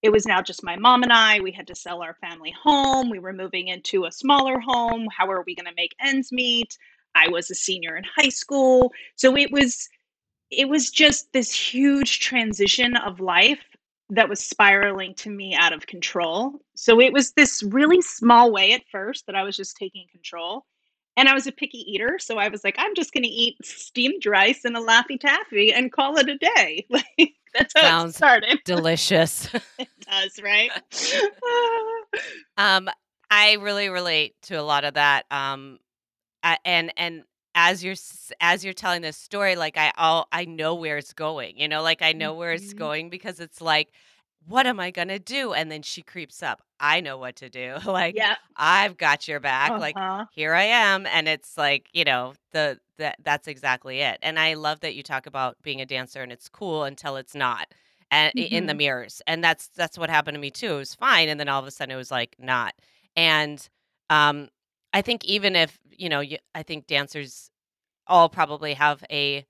it 0.02 0.12
was 0.12 0.26
now 0.26 0.42
just 0.42 0.64
my 0.64 0.78
mom 0.78 1.04
and 1.04 1.12
I. 1.12 1.42
We 1.42 1.52
had 1.52 1.68
to 1.68 1.76
sell 1.76 2.02
our 2.02 2.16
family 2.22 2.52
home. 2.64 3.10
We 3.10 3.20
were 3.20 3.34
moving 3.34 3.68
into 3.68 4.06
a 4.06 4.12
smaller 4.12 4.60
home. 4.60 5.08
How 5.16 5.30
are 5.30 5.44
we 5.46 5.56
going 5.56 5.66
to 5.66 5.76
make 5.76 5.94
ends 6.00 6.32
meet? 6.32 6.78
I 7.16 7.28
was 7.30 7.50
a 7.50 7.56
senior 7.56 7.96
in 7.96 8.04
high 8.04 8.30
school. 8.30 8.92
So 9.16 9.36
it 9.38 9.52
was 9.52 9.88
it 10.52 10.68
was 10.68 10.90
just 10.90 11.32
this 11.32 11.54
huge 11.54 12.20
transition 12.20 12.96
of 12.98 13.20
life 13.20 13.64
that 14.10 14.28
was 14.28 14.40
spiraling 14.40 15.14
to 15.14 15.30
me 15.30 15.54
out 15.54 15.74
of 15.74 15.86
control. 15.86 16.60
So 16.76 17.00
it 17.00 17.14
was 17.14 17.34
this 17.34 17.62
really 17.62 18.02
small 18.02 18.52
way 18.52 18.74
at 18.74 18.82
first 18.92 19.28
that 19.28 19.36
I 19.36 19.44
was 19.44 19.56
just 19.56 19.78
taking 19.78 20.08
control. 20.12 20.66
And 21.18 21.28
I 21.28 21.34
was 21.34 21.48
a 21.48 21.52
picky 21.52 21.80
eater, 21.80 22.18
so 22.18 22.38
I 22.38 22.48
was 22.48 22.64
like, 22.64 22.76
I'm 22.78 22.96
just 22.96 23.12
going 23.12 23.24
to 23.24 23.30
eat 23.30 23.58
steamed 23.64 24.26
rice 24.26 24.64
and 24.64 24.78
a 24.78 24.80
Laffy 24.80 25.20
Taffy 25.20 25.74
and 25.74 25.92
call 25.92 26.18
it 26.18 26.30
a 26.30 26.38
day. 26.38 26.86
Like 27.20 27.34
that's 27.54 27.74
how 27.76 27.82
it 27.82 27.90
Sounds 27.90 28.16
started. 28.16 28.60
delicious. 28.66 29.50
It 29.80 29.90
does, 30.02 30.40
right? 30.42 30.70
um 32.58 32.90
I 33.32 33.54
really 33.54 33.90
relate 33.90 34.36
to 34.44 34.56
a 34.56 34.62
lot 34.62 34.84
of 34.86 34.96
that, 34.96 35.26
um, 35.32 35.80
a 36.44 36.58
and 36.66 36.94
and 36.98 37.24
as 37.56 37.84
you're 37.84 37.96
as 38.42 38.64
you're 38.64 38.74
telling 38.74 39.02
this 39.02 39.18
story, 39.18 39.56
like, 39.56 39.78
I 39.78 39.92
all 39.98 40.28
I 40.32 40.46
know 40.46 40.76
where 40.76 40.98
it's 40.98 41.14
going, 41.14 41.58
you 41.60 41.68
know, 41.68 41.82
like, 41.84 42.02
I 42.02 42.14
know 42.14 42.36
where 42.36 42.54
it's 42.54 42.74
Mhm. 42.74 42.74
going 42.74 43.10
because 43.10 43.40
it's 43.40 43.62
like, 43.62 43.92
"What 44.46 44.68
am 44.68 44.80
I 44.80 44.92
gonna 44.92 45.20
do?" 45.20 45.54
And 45.54 45.72
then 45.72 45.82
she 45.84 46.02
creeps 46.04 46.42
up. 46.44 46.62
I 46.80 47.02
know 47.02 47.18
what 47.18 47.36
to 47.38 47.50
do, 47.50 47.78
like, 47.86 48.18
yeah. 48.18 48.36
I've 48.56 48.98
got 48.98 49.28
your 49.28 49.40
back, 49.40 49.78
like, 49.80 49.98
Uh-huh. 49.98 50.30
here 50.30 50.54
I 50.54 50.64
am, 50.64 51.06
and 51.08 51.28
it's 51.28 51.58
like, 51.58 51.90
you 51.94 52.04
know, 52.04 52.34
the 52.52 52.80
that 52.98 53.18
that's 53.24 53.48
exactly 53.48 54.02
it, 54.02 54.20
and 54.22 54.40
I 54.40 54.54
love 54.56 54.82
that 54.82 54.96
you 54.96 55.04
talk 55.04 55.26
about 55.28 55.58
being 55.64 55.82
a 55.82 55.86
dancer 55.86 56.22
and 56.24 56.32
it's 56.32 56.50
cool 56.50 56.84
until 56.84 57.16
it's 57.18 57.36
not, 57.36 57.68
and 58.12 58.34
i 58.38 58.42
in 58.42 58.66
the 58.68 58.74
Mhm. 58.74 58.84
mirrors, 58.84 59.22
and 59.28 59.44
that's 59.44 59.70
that's 59.70 59.98
what 59.98 60.10
happened 60.10 60.36
to 60.36 60.40
me 60.42 60.52
too, 60.52 60.74
it 60.74 60.78
was 60.78 60.96
fine, 60.96 61.30
and 61.30 61.40
then 61.40 61.50
all 61.50 61.60
of 61.62 61.68
a 61.68 61.72
sudden 61.72 61.94
it 61.94 61.98
was, 61.98 62.12
like, 62.12 62.36
not, 62.40 62.74
and, 63.16 63.68
um, 64.10 64.50
I 64.94 65.02
think 65.02 65.24
even 65.26 65.56
if, 65.56 65.78
you 65.92 66.10
know, 66.10 66.24
I 66.56 66.64
think 66.64 66.88
dancers 66.88 67.52
all 68.08 68.30
probably 68.30 68.76
have 68.76 69.04
a 69.12 69.46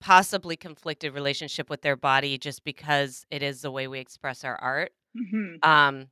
possibly 0.00 0.56
conflicted 0.56 1.12
relationship 1.12 1.68
with 1.68 1.82
their 1.82 1.96
body 1.96 2.38
just 2.38 2.64
because 2.64 3.24
it 3.30 3.42
is 3.42 3.60
the 3.60 3.70
way 3.70 3.86
we 3.86 3.98
express 4.00 4.44
our 4.44 4.56
art. 4.56 4.92
Mhm. 5.16 5.64
Um, 5.64 6.08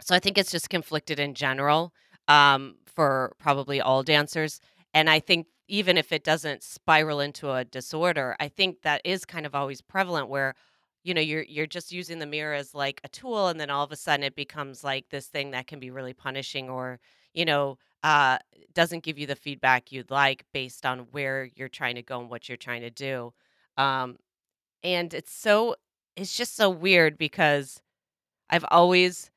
so 0.00 0.14
I 0.14 0.20
think 0.20 0.38
it's 0.38 0.50
just 0.52 0.70
conflicted 0.70 1.20
in 1.20 1.34
general, 1.34 1.92
um, 2.28 2.76
for 2.86 3.34
probably 3.38 3.80
all 3.80 4.02
dancers, 4.04 4.60
and 4.94 5.10
I 5.10 5.20
think 5.20 5.48
even 5.68 5.98
if 5.98 6.12
it 6.12 6.24
doesn't 6.24 6.62
spiral 6.64 7.20
into 7.20 7.52
a 7.52 7.64
disorder, 7.64 8.36
I 8.40 8.48
think 8.48 8.82
that 8.82 9.02
is 9.04 9.24
kind 9.24 9.46
of 9.46 9.54
always 9.54 9.82
prevalent 9.82 10.28
where, 10.28 10.54
you 11.04 11.14
know, 11.14 11.20
you're 11.22 11.44
you're 11.44 11.66
just 11.66 11.92
using 11.92 12.18
the 12.20 12.26
mirror 12.26 12.54
as, 12.54 12.74
like, 12.74 13.00
a 13.04 13.08
tool, 13.08 13.48
and 13.48 13.60
then 13.60 13.70
all 13.70 13.84
of 13.84 13.92
a 13.92 13.96
sudden 13.96 14.24
it 14.24 14.36
becomes, 14.36 14.84
like, 14.84 15.10
this 15.10 15.28
thing 15.28 15.52
that 15.52 15.66
can 15.68 15.80
be 15.80 15.90
really 15.90 16.14
punishing 16.14 16.70
or, 16.70 17.00
you 17.34 17.44
know, 17.44 17.78
uh, 18.02 18.38
doesn't 18.74 19.02
give 19.04 19.18
you 19.18 19.26
the 19.26 19.36
feedback 19.36 19.92
you'd 19.92 20.10
like 20.10 20.44
based 20.52 20.86
on 20.86 21.00
where 21.12 21.48
you're 21.54 21.68
trying 21.68 21.96
to 21.96 22.02
go 22.02 22.20
and 22.20 22.30
what 22.30 22.48
you're 22.48 22.56
trying 22.56 22.82
to 22.82 22.90
do. 22.90 23.32
Um, 23.76 24.16
and 24.82 25.12
it's 25.14 25.32
so 25.34 25.76
it's 26.16 26.36
just 26.36 26.56
so 26.56 26.70
weird 26.70 27.18
because 27.18 27.80
I've 28.50 28.64
always 28.70 29.30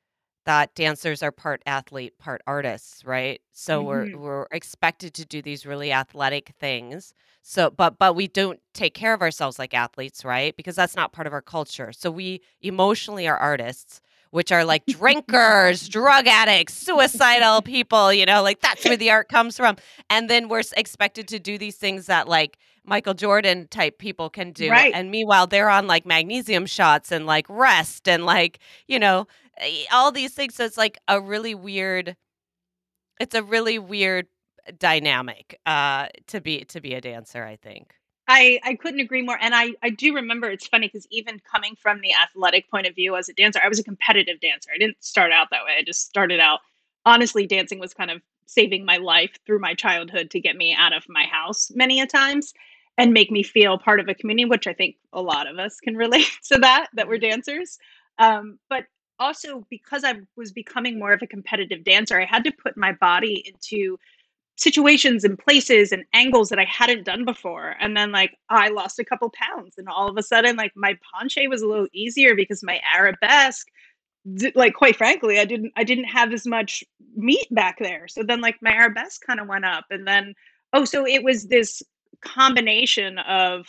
thought 0.45 0.75
dancers 0.75 1.23
are 1.23 1.31
part 1.31 1.61
athlete, 1.65 2.17
part 2.19 2.41
artists, 2.47 3.03
right? 3.05 3.41
So 3.51 3.83
we're 3.83 4.07
Mhm. 4.07 4.19
we're 4.19 4.47
expected 4.51 5.13
to 5.15 5.25
do 5.25 5.41
these 5.41 5.65
really 5.65 5.91
athletic 5.91 6.49
things. 6.59 7.13
So 7.41 7.69
but 7.71 7.97
but 7.99 8.15
we 8.15 8.27
don't 8.27 8.59
take 8.73 8.93
care 8.93 9.13
of 9.13 9.21
ourselves 9.21 9.59
like 9.59 9.73
athletes, 9.73 10.23
right? 10.25 10.55
Because 10.55 10.75
that's 10.75 10.95
not 10.95 11.13
part 11.13 11.27
of 11.27 11.33
our 11.33 11.41
culture. 11.41 11.91
So 11.93 12.11
we 12.11 12.41
emotionally 12.61 13.27
are 13.27 13.37
artists, 13.37 14.01
which 14.35 14.51
are 14.51 14.65
like 14.65 14.85
drinkers, 14.85 15.87
drug 15.97 16.27
addicts, 16.27 16.73
suicidal 16.73 17.61
people, 17.63 18.11
you 18.11 18.25
know, 18.25 18.43
like 18.43 18.59
that's 18.59 18.83
where 18.83 18.97
the 18.97 19.09
art 19.09 19.29
comes 19.29 19.55
from. 19.55 19.77
And 20.09 20.29
then 20.29 20.49
we're 20.49 20.63
expected 20.75 21.29
to 21.29 21.39
do 21.39 21.57
these 21.57 21.77
things 21.77 22.07
that 22.07 22.27
like 22.27 22.57
Michael 22.83 23.13
Jordan 23.13 23.67
type 23.69 23.97
people 23.97 24.29
can 24.29 24.51
do. 24.51 24.69
Right. 24.69 24.93
And 24.93 25.09
meanwhile, 25.09 25.47
they're 25.47 25.69
on 25.69 25.87
like 25.87 26.05
magnesium 26.05 26.65
shots 26.65 27.13
and 27.13 27.25
like 27.25 27.45
rest 27.49 28.09
and 28.09 28.25
like, 28.25 28.59
you 28.87 28.99
know, 28.99 29.25
eh, 29.57 29.85
all 29.91 30.11
these 30.11 30.33
things. 30.33 30.55
So 30.55 30.65
it's 30.65 30.77
like 30.77 30.99
a 31.07 31.21
really 31.21 31.55
weird 31.55 32.17
it's 33.19 33.35
a 33.35 33.41
really 33.41 33.79
weird 33.79 34.27
dynamic, 34.77 35.57
uh, 35.65 36.07
to 36.27 36.41
be 36.41 36.65
to 36.65 36.81
be 36.81 36.93
a 36.93 36.99
dancer, 36.99 37.43
I 37.43 37.55
think. 37.55 37.93
I 38.27 38.59
I 38.63 38.75
couldn't 38.75 38.99
agree 38.99 39.21
more, 39.21 39.37
and 39.39 39.53
I 39.53 39.73
I 39.83 39.89
do 39.89 40.13
remember 40.13 40.49
it's 40.49 40.67
funny 40.67 40.87
because 40.87 41.07
even 41.11 41.39
coming 41.39 41.75
from 41.79 42.01
the 42.01 42.13
athletic 42.13 42.69
point 42.69 42.87
of 42.87 42.95
view 42.95 43.15
as 43.15 43.29
a 43.29 43.33
dancer, 43.33 43.59
I 43.63 43.69
was 43.69 43.79
a 43.79 43.83
competitive 43.83 44.39
dancer. 44.39 44.71
I 44.73 44.77
didn't 44.77 45.03
start 45.03 45.31
out 45.31 45.49
that 45.51 45.63
way. 45.65 45.75
I 45.77 45.83
just 45.83 46.05
started 46.05 46.39
out 46.39 46.61
honestly, 47.05 47.45
dancing 47.45 47.79
was 47.79 47.93
kind 47.93 48.11
of 48.11 48.21
saving 48.45 48.85
my 48.85 48.97
life 48.97 49.37
through 49.45 49.59
my 49.59 49.73
childhood 49.73 50.29
to 50.31 50.39
get 50.39 50.55
me 50.55 50.73
out 50.73 50.93
of 50.93 51.03
my 51.07 51.23
house 51.23 51.71
many 51.75 52.01
a 52.01 52.07
times 52.07 52.53
and 52.97 53.13
make 53.13 53.31
me 53.31 53.43
feel 53.43 53.77
part 53.77 53.99
of 53.99 54.07
a 54.07 54.13
community, 54.13 54.45
which 54.45 54.67
I 54.67 54.73
think 54.73 54.95
a 55.13 55.21
lot 55.21 55.47
of 55.47 55.59
us 55.59 55.79
can 55.79 55.95
relate 56.05 56.29
to 56.51 56.59
that, 56.59 56.87
that 56.93 57.07
we're 57.07 57.17
dancers. 57.17 57.77
Um, 58.17 58.59
but 58.69 58.85
also 59.19 59.65
because 59.69 60.03
I 60.03 60.15
was 60.35 60.51
becoming 60.51 60.99
more 60.99 61.13
of 61.13 61.21
a 61.21 61.27
competitive 61.27 61.83
dancer, 61.83 62.19
I 62.19 62.25
had 62.25 62.43
to 62.45 62.51
put 62.51 62.77
my 62.77 62.91
body 62.93 63.43
into 63.45 63.97
situations 64.57 65.23
and 65.23 65.37
places 65.37 65.91
and 65.91 66.05
angles 66.13 66.49
that 66.49 66.59
I 66.59 66.65
hadn't 66.65 67.03
done 67.03 67.25
before. 67.25 67.75
And 67.79 67.95
then 67.95 68.11
like 68.11 68.35
I 68.49 68.69
lost 68.69 68.99
a 68.99 69.05
couple 69.05 69.31
pounds 69.31 69.75
and 69.77 69.89
all 69.89 70.09
of 70.09 70.17
a 70.17 70.23
sudden 70.23 70.55
like 70.55 70.71
my 70.75 70.97
penché 71.13 71.49
was 71.49 71.61
a 71.61 71.67
little 71.67 71.87
easier 71.93 72.35
because 72.35 72.63
my 72.63 72.79
arabesque 72.95 73.67
like 74.55 74.73
quite 74.73 74.95
frankly 74.95 75.39
I 75.39 75.45
didn't 75.45 75.71
I 75.75 75.83
didn't 75.83 76.05
have 76.05 76.33
as 76.33 76.47
much 76.47 76.83
meat 77.15 77.47
back 77.51 77.77
there. 77.79 78.07
So 78.07 78.23
then 78.23 78.41
like 78.41 78.55
my 78.61 78.71
arabesque 78.71 79.21
kind 79.25 79.39
of 79.39 79.47
went 79.47 79.65
up 79.65 79.85
and 79.89 80.07
then 80.07 80.33
oh 80.73 80.85
so 80.85 81.05
it 81.05 81.23
was 81.23 81.47
this 81.47 81.83
combination 82.21 83.19
of 83.19 83.67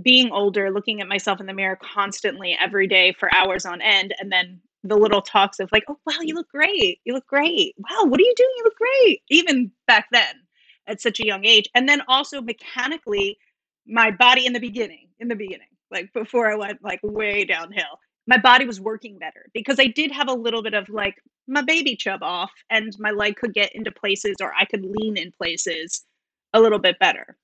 being 0.00 0.30
older, 0.30 0.70
looking 0.70 1.00
at 1.00 1.08
myself 1.08 1.40
in 1.40 1.46
the 1.46 1.52
mirror 1.52 1.78
constantly 1.82 2.56
every 2.58 2.86
day 2.86 3.12
for 3.18 3.32
hours 3.34 3.66
on 3.66 3.82
end, 3.82 4.14
and 4.18 4.32
then 4.32 4.60
the 4.84 4.96
little 4.96 5.22
talks 5.22 5.60
of 5.60 5.70
like, 5.72 5.84
"Oh, 5.88 5.98
wow, 6.06 6.18
you 6.20 6.34
look 6.34 6.48
great. 6.48 7.00
You 7.04 7.14
look 7.14 7.26
great. 7.26 7.74
Wow, 7.78 8.04
what 8.04 8.20
are 8.20 8.24
you 8.24 8.34
doing? 8.36 8.50
You 8.56 8.64
look 8.64 8.76
great." 8.76 9.22
Even 9.30 9.70
back 9.86 10.06
then 10.12 10.42
at 10.86 11.00
such 11.00 11.20
a 11.20 11.26
young 11.26 11.44
age. 11.44 11.68
And 11.74 11.88
then 11.88 12.02
also 12.08 12.40
mechanically, 12.40 13.38
my 13.86 14.10
body 14.10 14.46
in 14.46 14.52
the 14.52 14.60
beginning, 14.60 15.08
in 15.18 15.28
the 15.28 15.36
beginning, 15.36 15.68
like 15.90 16.12
before 16.12 16.50
I 16.50 16.56
went 16.56 16.82
like 16.82 17.00
way 17.02 17.44
downhill, 17.44 17.98
my 18.26 18.38
body 18.38 18.66
was 18.66 18.80
working 18.80 19.18
better 19.18 19.46
because 19.52 19.78
I 19.80 19.86
did 19.86 20.12
have 20.12 20.28
a 20.28 20.34
little 20.34 20.62
bit 20.62 20.74
of 20.74 20.88
like 20.88 21.16
my 21.48 21.62
baby 21.62 21.96
chub 21.96 22.22
off 22.22 22.52
and 22.70 22.92
my 22.98 23.10
leg 23.10 23.36
could 23.36 23.52
get 23.52 23.74
into 23.74 23.90
places 23.90 24.36
or 24.40 24.52
I 24.58 24.64
could 24.64 24.84
lean 24.84 25.16
in 25.16 25.32
places 25.32 26.04
a 26.52 26.60
little 26.60 26.78
bit 26.78 26.98
better. 26.98 27.36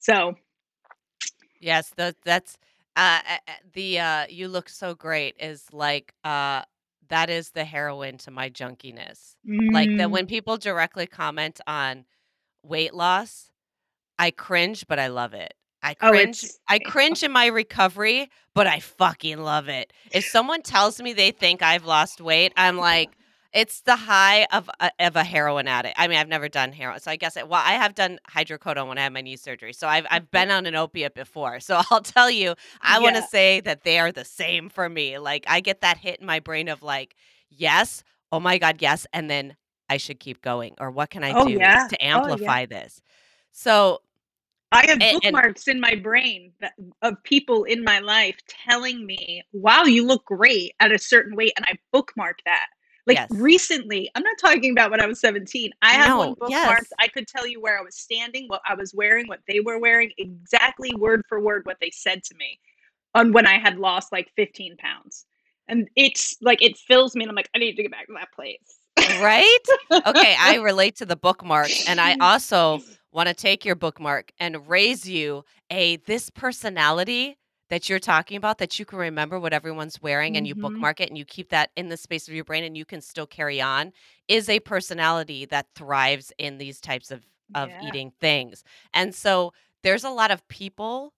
So, 0.00 0.34
Yes, 1.60 1.92
that 1.96 2.16
that's 2.24 2.58
uh, 2.96 3.20
the 3.72 3.98
uh, 3.98 4.26
"You 4.28 4.48
look 4.48 4.68
so 4.68 4.94
great" 4.94 5.36
is 5.40 5.64
like, 5.72 6.12
uh, 6.24 6.62
that 7.08 7.30
is 7.30 7.50
the 7.50 7.64
heroin 7.64 8.18
to 8.18 8.30
my 8.30 8.50
junkiness. 8.50 9.36
Like, 9.46 9.88
that 9.96 10.08
mm, 10.08 10.10
when 10.10 10.26
people 10.26 10.56
directly 10.56 11.06
comment 11.06 11.60
on 11.66 12.04
weight 12.62 12.94
loss, 12.94 13.50
I 14.18 14.30
cringe, 14.30 14.86
but 14.88 14.98
I 14.98 15.08
love 15.08 15.34
it. 15.34 15.54
I 15.82 15.94
oh, 16.00 16.10
cringe 16.10 16.42
it's 16.42 16.58
I 16.68 16.78
cringe 16.78 17.22
in 17.22 17.30
my 17.30 17.46
recovery, 17.46 18.30
but 18.54 18.66
I 18.66 18.80
fucking 18.80 19.38
love 19.38 19.68
it. 19.68 19.92
If 20.10 20.24
someone 20.32 20.62
tells 20.62 21.00
me 21.00 21.12
they 21.12 21.30
think 21.30 21.62
I've 21.62 21.84
lost 21.84 22.20
weight, 22.20 22.52
I'm 22.56 22.76
like, 22.76 23.10
it's 23.56 23.80
the 23.82 23.96
high 23.96 24.44
of 24.52 24.70
a 24.80 24.90
of 25.00 25.16
a 25.16 25.24
heroin 25.24 25.68
addict. 25.68 25.96
I 25.98 26.08
mean, 26.08 26.18
I've 26.18 26.28
never 26.28 26.48
done 26.48 26.72
heroin, 26.72 27.00
so 27.00 27.10
I 27.10 27.16
guess 27.16 27.36
it 27.36 27.48
well, 27.48 27.62
I 27.64 27.72
have 27.74 27.94
done 27.94 28.18
hydrocodone 28.30 28.88
when 28.88 28.98
I 28.98 29.02
had 29.02 29.14
my 29.14 29.22
knee 29.22 29.36
surgery, 29.36 29.72
so 29.72 29.88
I've 29.88 30.06
I've 30.10 30.30
Mhm. 30.32 30.32
been 30.32 30.50
on 30.50 30.66
an 30.66 30.76
opiate 30.76 31.14
before. 31.14 31.60
So 31.60 31.80
I'll 31.90 32.02
tell 32.02 32.30
you, 32.30 32.54
I 32.82 33.00
wanna 33.00 33.22
say 33.22 33.60
that 33.60 33.82
they 33.84 33.98
are 33.98 34.12
the 34.12 34.24
same 34.26 34.68
for 34.68 34.88
me. 34.88 35.18
Like, 35.18 35.44
I 35.48 35.60
get 35.60 35.80
that 35.82 35.98
hit 35.98 36.20
in 36.20 36.26
my 36.26 36.40
brain 36.40 36.68
of 36.68 36.82
like, 36.82 37.16
"Yes, 37.50 38.04
oh 38.32 38.40
my 38.40 38.58
god, 38.58 38.82
yes," 38.82 39.06
and 39.12 39.30
then 39.30 39.56
I 39.88 39.96
should 39.98 40.20
keep 40.20 40.42
going, 40.42 40.74
or 40.80 40.90
what 40.90 41.10
can 41.10 41.24
I 41.24 41.32
Oh, 41.32 41.46
do 41.46 41.58
yeah. 41.58 41.88
to 41.88 42.04
Oh, 42.12 42.28
yeah. 42.28 42.52
amplify 42.52 42.66
this? 42.66 43.00
So, 43.52 44.02
I 44.72 44.84
have 44.88 45.00
and 45.00 45.18
and 45.22 45.42
bookmarks 45.46 45.68
in 45.68 45.80
my 45.80 45.94
brain 45.94 46.52
that 46.60 46.74
of 47.02 47.22
people 47.22 47.64
in 47.64 47.84
my 47.84 48.00
life 48.00 48.36
telling 48.48 49.06
me, 49.06 49.42
"Wow, 49.52 49.84
you 49.84 50.04
look 50.06 50.24
great 50.26 50.74
at 50.80 50.92
a 50.92 50.98
certain 50.98 51.36
weight," 51.36 51.52
and 51.56 51.64
I 51.66 51.78
bookmark 51.92 52.40
that. 52.44 52.66
Like, 53.06 53.16
yes. 53.16 53.30
recently, 53.30 54.10
I'm 54.14 54.22
not 54.24 54.36
talking 54.40 54.72
about 54.72 54.90
when 54.90 55.00
I 55.00 55.06
was 55.06 55.20
17. 55.20 55.70
I 55.82 55.92
have 55.92 56.18
one 56.18 56.28
No, 56.30 56.34
bookmarked. 56.36 56.50
yes. 56.50 56.92
I 56.98 57.06
could 57.08 57.28
tell 57.28 57.46
you 57.46 57.60
where 57.60 57.78
I 57.78 57.82
was 57.82 57.96
standing, 57.96 58.46
what 58.48 58.62
I 58.68 58.74
was 58.74 58.92
wearing, 58.94 59.26
what 59.28 59.40
they 59.46 59.60
were 59.60 59.78
wearing, 59.78 60.10
exactly 60.18 60.92
word 60.96 61.22
for 61.28 61.40
word 61.40 61.64
what 61.66 61.76
they 61.80 61.90
said 61.90 62.24
to 62.24 62.34
me 62.34 62.58
on 63.14 63.32
when 63.32 63.46
I 63.46 63.58
had 63.58 63.78
lost, 63.78 64.10
like, 64.10 64.28
15 64.34 64.76
pounds. 64.76 65.24
And 65.68 65.88
it's 65.96 66.36
like, 66.42 66.62
it 66.62 66.76
fills 66.76 67.14
me, 67.14 67.22
and 67.24 67.30
I'm 67.30 67.36
like, 67.36 67.48
"I 67.54 67.58
need 67.58 67.74
to 67.76 67.82
get 67.82 67.90
back 67.92 68.06
to 68.06 68.14
that 68.14 68.32
place." 68.32 68.78
Right? 69.22 69.58
Okay, 69.92 70.36
I 70.38 70.56
relate 70.62 70.96
to 70.96 71.06
the 71.06 71.16
bookmark. 71.16 71.70
and 71.88 72.00
I 72.00 72.16
also 72.20 72.80
wanna 73.12 73.34
take 73.34 73.64
your 73.64 73.74
bookmark 73.76 74.30
and 74.40 74.66
raise 74.68 75.08
you 75.08 75.44
a 75.70 75.96
this 75.98 76.28
personality 76.30 77.36
that 77.70 77.88
you're 77.88 77.98
talking 77.98 78.36
about 78.36 78.58
that 78.58 78.78
you 78.78 78.84
can 78.84 78.98
remember 78.98 79.38
what 79.40 79.52
everyone's 79.52 80.00
wearing 80.00 80.36
and 80.36 80.46
you 80.46 80.54
Mhm. 80.54 80.56
bookmark 80.56 81.00
it 81.00 81.08
and 81.08 81.18
you 81.18 81.24
keep 81.24 81.48
that 81.50 81.70
in 81.76 81.88
the 81.88 81.96
space 81.96 82.28
of 82.28 82.34
your 82.34 82.44
brain 82.44 82.64
and 82.64 82.76
you 82.76 82.84
can 82.84 83.00
still 83.00 83.26
carry 83.26 83.60
on, 83.60 83.92
is 84.28 84.48
a 84.48 84.60
personality 84.60 85.44
that 85.46 85.66
thrives 85.74 86.32
in 86.38 86.58
these 86.58 86.80
types 86.80 87.10
of 87.10 87.24
of 87.54 87.74
Yeah. 87.74 87.80
eating 87.80 88.12
things. 88.20 88.62
And 88.94 89.14
so, 89.14 89.52
there's 89.82 90.04
a 90.04 90.10
lot 90.10 90.30
of 90.30 90.46
people 90.48 91.14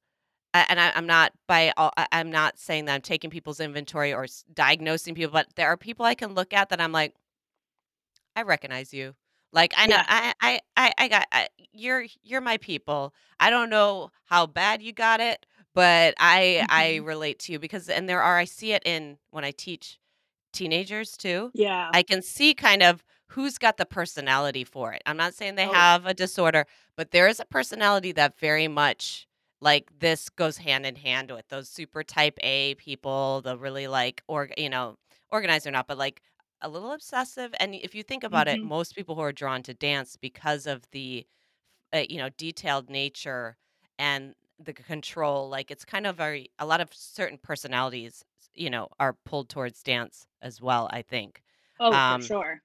and 0.55 0.81
I 0.81 0.93
I'm 0.97 1.07
not 1.07 1.33
by 1.49 1.73
all 1.78 1.93
I'm 2.12 2.31
not 2.31 2.59
saying 2.59 2.87
that 2.87 2.95
I'm 2.95 3.02
taking 3.02 3.31
people's 3.31 3.61
inventory 3.61 4.12
or 4.14 4.26
diagnosing 4.55 5.14
people, 5.17 5.33
but 5.33 5.49
there 5.57 5.69
are 5.69 5.76
people 5.78 6.07
I 6.07 6.14
can 6.17 6.35
look 6.35 6.52
at 6.55 6.71
that 6.71 6.81
I'm 6.81 6.93
like 6.93 7.14
I 8.37 8.43
recognize 8.43 8.93
you. 8.93 9.14
Like, 9.52 9.73
I 9.76 9.87
know 9.87 9.97
Yeah. 9.97 10.05
I 10.07 10.35
I 10.40 10.61
I 10.76 10.93
I 10.99 11.09
got 11.09 11.26
I 11.33 11.49
you're 11.73 12.05
you're 12.23 12.40
my 12.43 12.59
people. 12.59 13.14
I 13.40 13.50
don't 13.50 13.71
know 13.71 14.11
how 14.25 14.47
bad 14.47 14.83
you 14.83 14.93
got 14.93 15.21
it, 15.21 15.47
but 15.79 16.15
I 16.19 16.65
I 16.69 16.97
Mhm. 16.97 17.05
relate 17.05 17.39
to 17.41 17.53
you 17.53 17.61
because 17.61 17.89
and 17.89 18.09
there 18.09 18.23
are 18.23 18.37
I 18.39 18.45
see 18.45 18.73
it 18.73 18.83
in 18.87 19.19
when 19.31 19.45
I 19.45 19.53
teach 19.53 20.01
teenagers 20.53 21.17
too. 21.17 21.53
Yeah. 21.53 21.95
I 21.95 22.03
can 22.03 22.23
see 22.23 22.55
kind 22.55 22.83
of 22.83 23.05
who's 23.29 23.59
got 23.59 23.77
the 23.79 23.87
personality 23.87 24.65
for 24.65 24.93
it. 24.93 25.03
I'm 25.07 25.17
not 25.17 25.35
saying 25.35 25.55
they 25.57 25.67
Oh, 25.67 25.85
have 25.85 26.07
a 26.07 26.15
disorder, 26.15 26.67
but 26.97 27.11
there 27.13 27.29
is 27.29 27.41
a 27.41 27.45
personality 27.47 28.13
that 28.13 28.39
very 28.39 28.69
much 28.69 29.27
like 29.61 29.91
this 30.01 30.29
goes 30.31 30.59
hand 30.59 30.87
in 30.87 30.97
hand 30.97 31.31
with 31.31 31.49
those 31.49 31.69
super 31.69 32.03
type 32.05 32.39
A 32.43 32.75
people, 32.77 33.43
the 33.43 33.59
really 33.59 33.89
like 33.89 34.23
or 34.29 34.51
you 34.59 34.71
know, 34.71 34.97
organized 35.31 35.67
or 35.67 35.71
not, 35.73 35.87
but 35.89 35.99
like 35.99 36.23
a 36.63 36.69
little 36.69 36.93
obsessive. 36.93 37.55
And 37.61 37.75
if 37.75 37.95
you 37.95 38.03
think 38.03 38.25
about 38.25 38.49
it, 38.49 38.61
Mhm. 38.61 38.65
most 38.65 38.95
people 38.97 39.15
who 39.15 39.21
are 39.23 39.33
drawn 39.33 39.63
to 39.65 39.75
dance 39.75 40.17
because 40.17 40.67
of 40.67 40.83
the 40.93 41.27
uh, 41.95 42.05
you 42.09 42.19
know, 42.19 42.29
detailed 42.31 42.91
nature 42.91 43.57
and 43.99 44.35
the 44.59 44.73
control, 44.73 45.49
like 45.49 45.71
it's 45.71 45.85
kind 45.85 46.07
of 46.07 46.17
very 46.17 46.50
a 46.59 46.67
lot 46.67 46.81
of 46.81 46.88
certain 46.93 47.38
personalities, 47.38 48.25
you 48.55 48.71
know, 48.71 48.88
are 48.99 49.15
pulled 49.25 49.49
towards 49.49 49.83
dance 49.83 50.27
as 50.43 50.61
well, 50.61 50.88
I 50.93 51.03
think. 51.03 51.43
Oh, 51.81 51.99
for 52.07 52.17
Um 52.17 52.21
sure. 52.21 52.62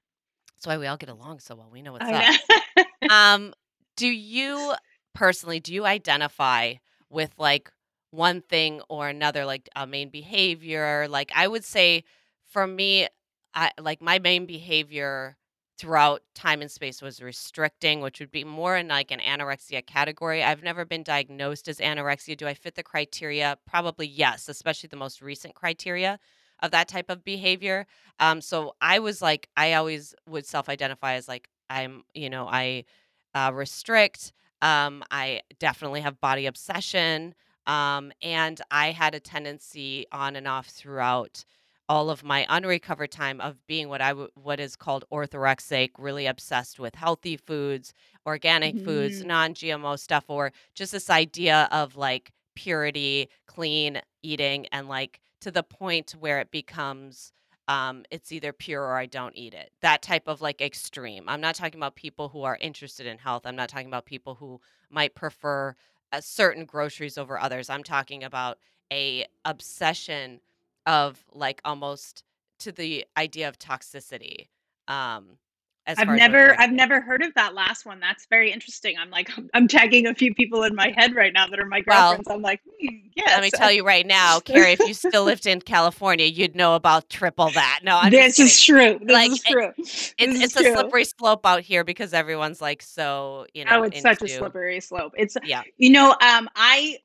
that's 0.56 0.68
why 0.68 0.78
we 0.78 0.88
all 0.88 0.98
get 0.98 1.10
along 1.10 1.40
so 1.40 1.56
well. 1.56 1.70
We 1.72 1.82
know 1.82 1.94
what's 1.94 2.10
I 2.10 2.12
up. 2.12 2.30
know. 2.32 2.84
Um, 3.10 3.54
do 3.98 4.08
you 4.08 4.74
personally, 5.14 5.60
do 5.60 5.74
you 5.74 5.86
identify 5.86 6.76
with 7.10 7.34
like 7.38 7.72
one 8.12 8.42
thing 8.42 8.82
or 8.90 9.08
another, 9.10 9.46
like 9.46 9.70
a 9.76 9.86
main 9.88 10.10
behavior? 10.10 11.08
Like 11.10 11.32
I 11.36 11.48
would 11.48 11.64
say 11.64 12.04
for 12.48 12.66
me, 12.68 13.08
I 13.54 13.72
like 13.80 14.02
my 14.02 14.20
main 14.20 14.46
behavior 14.46 15.38
throughout 15.78 16.22
time 16.36 16.62
and 16.62 16.72
space 16.72 17.02
was 17.02 17.22
restricting, 17.22 18.02
which 18.02 18.20
would 18.20 18.32
be 18.32 18.44
more 18.44 18.78
in 18.78 18.88
like 18.88 19.12
an 19.12 19.20
anorexia 19.20 19.86
category. 19.86 20.44
I've 20.44 20.64
never 20.64 20.86
been 20.86 21.04
diagnosed 21.04 21.68
as 21.68 21.80
anorexia. 21.80 22.38
Do 22.38 22.48
I 22.48 22.54
fit 22.54 22.76
the 22.76 22.84
criteria? 22.84 23.58
Probably 23.66 24.08
yes, 24.08 24.50
especially 24.50 24.88
the 24.88 24.98
most 24.98 25.22
recent 25.22 25.56
criteria 25.56 26.20
of 26.62 26.72
that 26.72 26.88
type 26.88 27.10
of 27.10 27.24
behavior. 27.24 27.86
Um, 28.20 28.40
so 28.40 28.76
I 28.82 29.00
was 29.00 29.22
like, 29.22 29.50
I 29.58 29.74
always 29.74 30.16
would 30.28 30.46
self-identify 30.46 31.14
as 31.16 31.28
like 31.28 31.50
I'm, 31.70 32.04
you 32.14 32.30
know, 32.30 32.48
I 32.48 32.86
uh, 33.34 33.52
restrict. 33.54 34.32
Um, 34.62 35.04
I 35.12 35.42
definitely 35.60 36.02
have 36.02 36.22
body 36.22 36.46
obsession. 36.46 37.34
Um, 37.66 38.12
and 38.22 38.62
I 38.72 38.92
had 38.92 39.16
a 39.16 39.20
tendency 39.20 40.06
on 40.12 40.36
and 40.36 40.48
off 40.48 40.68
throughout 40.68 41.46
all 41.90 42.10
of 42.10 42.24
my 42.24 42.46
unrecovered 42.50 43.12
time 43.12 43.42
of 43.42 43.66
being 43.68 43.90
what 43.90 44.02
I 44.02 44.10
w- 44.10 44.30
what 44.36 44.60
is 44.60 44.76
called 44.76 45.06
orthorexic, 45.12 45.92
really 45.98 46.26
obsessed 46.26 46.80
with 46.80 46.96
healthy 46.96 47.38
foods, 47.38 47.94
organic 48.26 48.80
foods, 48.80 49.22
Mm. 49.22 49.26
non-GMO 49.28 49.96
stuff, 50.00 50.26
or 50.30 50.52
just 50.74 50.92
this 50.94 51.10
idea 51.10 51.68
of 51.72 51.96
like 51.96 52.32
purity, 52.56 53.30
clean 53.48 54.02
eating, 54.22 54.68
and 54.68 54.88
like 54.88 55.20
to 55.42 55.52
the 55.52 55.64
point 55.64 56.12
where 56.12 56.40
it 56.40 56.52
becomes 56.52 57.32
um, 57.70 58.04
it's 58.12 58.34
either 58.34 58.52
pure 58.52 58.82
or 58.84 58.98
I 58.98 59.06
don't 59.06 59.38
eat 59.38 59.54
it. 59.54 59.72
That 59.82 60.02
type 60.02 60.28
of 60.28 60.42
like 60.42 60.60
extreme. 60.60 61.30
I'm 61.30 61.40
not 61.40 61.56
talking 61.56 61.80
about 61.80 61.96
people 61.96 62.28
who 62.28 62.44
are 62.44 62.58
interested 62.60 63.06
in 63.08 63.18
health. 63.18 63.44
I'm 63.46 63.56
not 63.56 63.70
talking 63.70 63.88
about 63.88 64.06
people 64.06 64.36
who 64.36 64.60
might 64.90 65.16
prefer 65.16 65.74
uh, 66.12 66.20
certain 66.20 66.66
groceries 66.66 67.18
over 67.18 67.40
others. 67.40 67.70
I'm 67.70 67.84
talking 67.84 68.22
about 68.24 68.58
a 68.92 69.26
obsession 69.46 70.42
of 70.86 71.24
like 71.34 71.62
almost 71.66 72.24
to 72.60 72.72
the 72.72 73.06
idea 73.18 73.48
of 73.48 73.58
toxicity 73.60 74.48
um 74.88 75.38
as 75.86 76.00
I've 76.00 76.06
far 76.06 76.16
as 76.16 76.20
never 76.20 76.60
I've 76.60 76.72
never 76.72 77.02
heard 77.02 77.24
of 77.24 77.34
that 77.36 77.54
last 77.54 77.86
one. 77.86 78.00
That's 78.00 78.26
very 78.28 78.52
interesting. 78.52 78.98
I'm 78.98 79.10
like 79.10 79.30
I'm 79.54 79.68
tagging 79.68 80.08
a 80.08 80.14
few 80.14 80.34
people 80.34 80.64
in 80.64 80.76
my 80.76 80.94
head 80.96 81.14
right 81.14 81.34
now 81.34 81.48
that 81.48 81.60
are 81.60 81.66
my 81.66 81.84
Well, 81.86 82.12
girlfriends. 82.12 82.30
I'm 82.30 82.42
like, 82.42 82.62
hmm, 82.82 82.96
let 83.26 83.42
me 83.42 83.52
tell 83.52 83.72
you 83.72 83.86
right 83.86 84.06
now, 84.06 84.40
Carrie, 84.40 84.74
if 84.74 84.80
you 84.80 84.94
still 84.94 85.24
lived 85.26 85.46
in 85.46 85.62
California, 85.62 86.26
you'd 86.26 86.56
know 86.56 86.76
about 86.76 87.10
triple 87.10 87.50
that. 87.52 87.82
No, 87.84 87.98
I'm 87.98 88.12
This 88.12 88.40
is 88.40 88.62
true. 88.62 89.00
This 89.02 89.12
Like 89.12 89.32
is 89.32 89.44
it, 89.46 89.52
true. 89.52 89.72
This 89.78 90.14
it's 90.18 90.36
is 90.36 90.42
it's 90.44 90.56
a 90.56 90.74
slippery 90.74 91.06
slope 91.06 91.46
out 91.46 91.62
here 91.62 91.84
because 91.84 92.14
everyone's 92.14 92.62
like 92.62 92.82
so, 92.82 93.46
you 93.54 93.66
know. 93.66 93.72
Oh, 93.74 93.78
know, 93.80 93.84
it's 93.84 94.02
such 94.02 94.22
a 94.22 94.28
slippery 94.28 94.80
slope. 94.80 95.14
It's 95.18 95.36
yeah. 95.44 95.64
you 95.78 95.90
know, 95.90 96.12
um, 96.22 96.50
I 96.56 96.98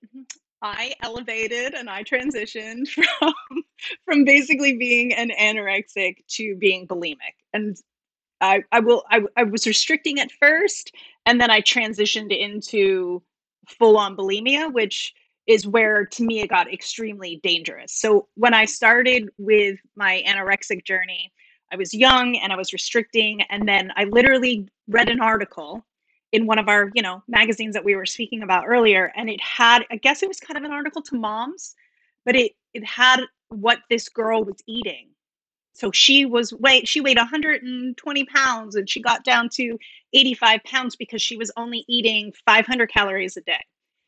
I 0.62 0.94
elevated 1.02 1.74
and 1.74 1.88
I 1.88 2.02
transitioned 2.04 2.88
from 3.18 3.34
from 4.04 4.24
basically 4.24 4.76
being 4.76 5.12
an 5.14 5.30
anorexic 5.40 6.16
to 6.28 6.56
being 6.56 6.86
bulimic. 6.86 7.36
And 7.52 7.76
I 8.40 8.62
I 8.72 8.80
will 8.80 9.04
I 9.10 9.22
I 9.36 9.44
was 9.44 9.66
restricting 9.66 10.18
at 10.20 10.32
first, 10.32 10.92
and 11.26 11.40
then 11.40 11.50
I 11.50 11.60
transitioned 11.60 12.36
into 12.36 13.22
full-on 13.66 14.16
bulimia, 14.16 14.72
which 14.72 15.14
is 15.46 15.66
where, 15.66 16.04
to 16.04 16.24
me, 16.24 16.40
it 16.40 16.48
got 16.48 16.72
extremely 16.72 17.40
dangerous. 17.42 17.92
So, 17.92 18.28
when 18.34 18.54
I 18.54 18.66
started 18.66 19.30
with 19.38 19.78
my 19.96 20.22
anorexic 20.26 20.84
journey, 20.84 21.32
I 21.72 21.76
was 21.76 21.94
young 21.94 22.36
and 22.36 22.52
I 22.52 22.56
was 22.56 22.72
restricting, 22.72 23.42
and 23.42 23.66
then 23.66 23.90
I 23.96 24.04
literally 24.04 24.68
read 24.88 25.08
an 25.08 25.20
article 25.20 25.84
in 26.32 26.46
one 26.46 26.58
of 26.58 26.68
our, 26.68 26.90
you 26.94 27.02
know, 27.02 27.22
magazines 27.28 27.74
that 27.74 27.84
we 27.84 27.94
were 27.96 28.06
speaking 28.06 28.42
about 28.42 28.64
earlier, 28.66 29.12
and 29.16 29.28
it 29.30 29.40
had 29.40 29.84
I 29.90 29.96
guess 29.96 30.22
it 30.22 30.28
was 30.28 30.40
kind 30.40 30.58
of 30.58 30.64
an 30.64 30.72
article 30.72 31.02
to 31.02 31.16
moms, 31.16 31.74
but 32.24 32.36
it 32.36 32.52
it 32.74 32.84
had 32.84 33.20
what 33.48 33.80
this 33.90 34.08
girl 34.08 34.44
was 34.44 34.56
eating. 34.66 35.08
So 35.74 35.90
she 35.92 36.26
was 36.26 36.52
weight 36.52 36.88
she 36.88 37.00
weighed 37.00 37.16
120 37.16 38.24
pounds 38.24 38.74
and 38.74 38.88
she 38.90 39.00
got 39.00 39.24
down 39.24 39.48
to 39.50 39.78
85 40.12 40.60
pounds 40.64 40.96
because 40.96 41.22
she 41.22 41.36
was 41.36 41.50
only 41.56 41.84
eating 41.88 42.32
500 42.44 42.90
calories 42.92 43.36
a 43.36 43.40
day. 43.42 43.64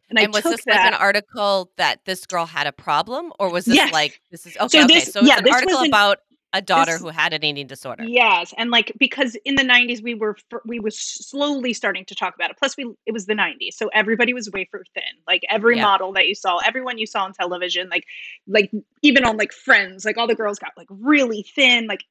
And 0.09 0.19
I 0.19 0.23
And 0.25 0.33
was 0.33 0.43
took 0.43 0.51
this 0.51 0.67
like 0.67 0.85
an 0.85 0.95
article 0.95 1.71
that 1.77 2.05
this 2.05 2.27
girl 2.27 2.45
had 2.47 2.67
a 2.67 2.73
problem 2.73 3.33
or 3.39 3.51
was 3.51 3.65
this 3.67 3.77
Yes. 3.77 3.93
like 3.93 4.21
this 4.31 4.45
is 4.47 4.57
okay, 4.57 4.81
So 4.81 4.85
okay. 4.85 5.05
this 5.05 5.05
So 5.05 5.21
it's 5.21 5.29
yeah, 5.29 5.39
an 5.39 5.47
article 5.53 5.79
was 5.79 5.83
an 5.83 5.87
about 5.89 6.19
a 6.53 6.63
daughter 6.63 6.99
this 6.99 7.01
who 7.01 7.09
had 7.09 7.33
an 7.33 7.45
eating 7.45 7.67
disorder. 7.67 8.07
Yes, 8.07 8.55
and, 8.57 8.71
like, 8.71 8.93
because 8.99 9.37
in 9.45 9.57
the 9.57 9.63
'90s, 9.63 10.03
we 10.03 10.15
were 10.15 10.37
we 10.65 10.81
was 10.81 10.99
slowly 10.99 11.75
starting 11.75 12.05
to 12.07 12.15
talk 12.15 12.35
about 12.35 12.51
it, 12.51 12.57
plus 12.59 12.77
we 12.77 12.87
it 13.07 13.13
was 13.13 13.27
the 13.27 13.35
'90s, 13.35 13.77
so 13.77 13.89
everybody 13.93 14.33
was 14.33 14.51
wafer 14.53 14.85
thin, 14.95 15.03
like, 15.27 15.43
every 15.51 15.77
Yep. 15.77 15.91
model 15.91 16.11
that 16.15 16.27
you 16.27 16.35
saw, 16.35 16.59
everyone 16.59 16.97
you 16.97 17.07
saw 17.07 17.25
on 17.25 17.35
television, 17.35 17.91
like 17.91 18.05
like, 18.47 18.71
even 19.03 19.25
on, 19.27 19.37
like, 19.37 19.53
Friends, 19.53 20.05
like, 20.07 20.17
all 20.17 20.27
the 20.27 20.35
girls 20.35 20.59
got, 20.59 20.73
like, 20.79 20.87
really 20.91 21.43
thin, 21.55 21.87
like, 21.87 22.05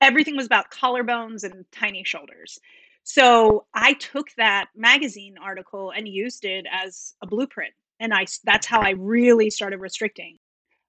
everything 0.00 0.36
was 0.36 0.46
about 0.46 0.70
collarbones 0.72 1.44
and 1.44 1.64
tiny 1.72 2.02
shoulders. 2.04 2.58
So, 3.04 3.66
I 3.74 3.92
took 3.94 4.32
that 4.36 4.66
magazine 4.74 5.36
article 5.40 5.92
and 5.92 6.08
used 6.08 6.44
it 6.44 6.66
as 6.72 7.14
a 7.22 7.26
blueprint, 7.28 7.74
and 8.00 8.12
I 8.12 8.26
that's 8.44 8.66
how 8.66 8.80
I 8.80 8.90
really 8.90 9.50
started 9.50 9.78
restricting. 9.80 10.38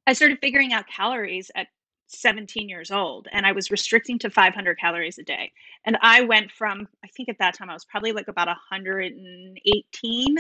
I 0.08 0.14
started 0.14 0.40
figuring 0.42 0.74
out 0.74 0.88
calories 0.88 1.52
at 1.56 1.68
17 2.08 2.70
years 2.70 2.92
old 2.92 3.28
and 3.32 3.46
I 3.46 3.52
was 3.52 3.70
restricting 3.72 4.18
to 4.20 4.30
500 4.30 4.80
calories 4.80 5.18
a 5.18 5.24
day. 5.24 5.52
And 5.86 5.98
I 6.02 6.22
went 6.22 6.52
from, 6.52 6.88
I 7.04 7.08
think 7.08 7.30
at 7.30 7.38
that 7.40 7.54
time 7.54 7.70
I 7.70 7.74
was 7.74 7.86
probably 7.86 8.12
like 8.12 8.28
about 8.28 8.48
118. 8.48 10.38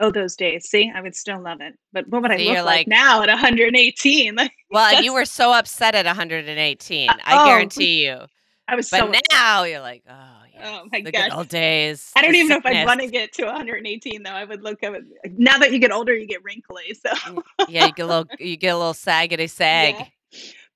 Oh, 0.00 0.10
those 0.10 0.34
days. 0.34 0.68
See, 0.68 0.90
I 0.92 1.00
would 1.00 1.14
still 1.14 1.40
love 1.40 1.60
it. 1.60 1.78
But 1.92 2.08
what 2.08 2.22
would 2.22 2.32
I 2.32 2.36
So 2.36 2.42
you're 2.42 2.54
look 2.56 2.64
like 2.64 2.76
like 2.78 2.88
now 2.88 3.22
at 3.22 3.28
118? 3.28 4.36
Like, 4.36 4.52
well, 4.70 5.02
you 5.04 5.14
were 5.14 5.24
so 5.24 5.52
upset 5.52 5.94
at 5.94 6.04
118. 6.04 7.08
uh, 7.08 7.14
I 7.24 7.40
oh, 7.40 7.44
guarantee 7.44 8.04
you. 8.04 8.18
I 8.66 8.74
was 8.74 8.90
But 8.90 8.98
so 8.98 9.08
upset. 9.08 9.22
now 9.30 9.62
you're 9.64 9.80
like, 9.80 10.02
"Oh, 10.08 10.42
yes, 10.52 10.62
Oh 10.66 10.88
my 10.90 11.00
the 11.00 11.12
good 11.12 11.32
old 11.32 11.48
days, 11.48 12.12
I 12.16 12.22
don't 12.22 12.34
even 12.34 12.48
know 12.48 12.56
if 12.56 12.66
I'd 12.66 12.84
want 12.84 13.00
to 13.00 13.06
get 13.08 13.32
to 13.34 13.44
118 13.44 14.22
though. 14.22 14.30
I 14.30 14.44
would 14.44 14.62
look 14.64 14.82
at 14.82 14.94
it. 14.94 15.04
Now 15.36 15.58
that 15.58 15.72
you 15.72 15.78
get 15.78 15.92
older, 15.92 16.14
you 16.14 16.26
get 16.26 16.42
wrinkly. 16.42 16.94
So, 16.94 17.10
Mm, 17.10 17.42
yeah, 17.68 17.86
you 17.86 17.92
get 17.92 18.02
a 18.02 18.06
little 18.06 18.26
you 18.38 18.56
get 18.56 18.70
a 18.74 18.76
little 18.78 18.94
saggedy 18.94 19.48
yeah. 19.60 20.06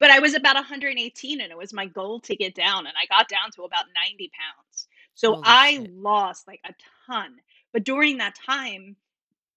But 0.00 0.11
I 0.11 0.20
was 0.20 0.34
about 0.34 0.54
118 0.54 1.40
and 1.40 1.50
it 1.50 1.58
was 1.58 1.72
my 1.72 1.87
goal 1.87 2.20
to 2.20 2.37
get 2.37 2.54
down 2.54 2.87
and 2.87 2.94
I 3.00 3.06
got 3.06 3.28
down 3.28 3.50
to 3.56 3.62
about 3.62 3.84
90 4.08 4.30
pounds. 4.30 4.88
So 5.14 5.32
Holy 5.32 5.42
I 5.44 5.72
shit. 5.72 5.96
lost 5.96 6.46
like 6.46 6.61
a 6.64 6.74
ton. 7.06 7.37
But 7.72 7.84
during 7.84 8.18
that 8.18 8.37
time, 8.37 8.96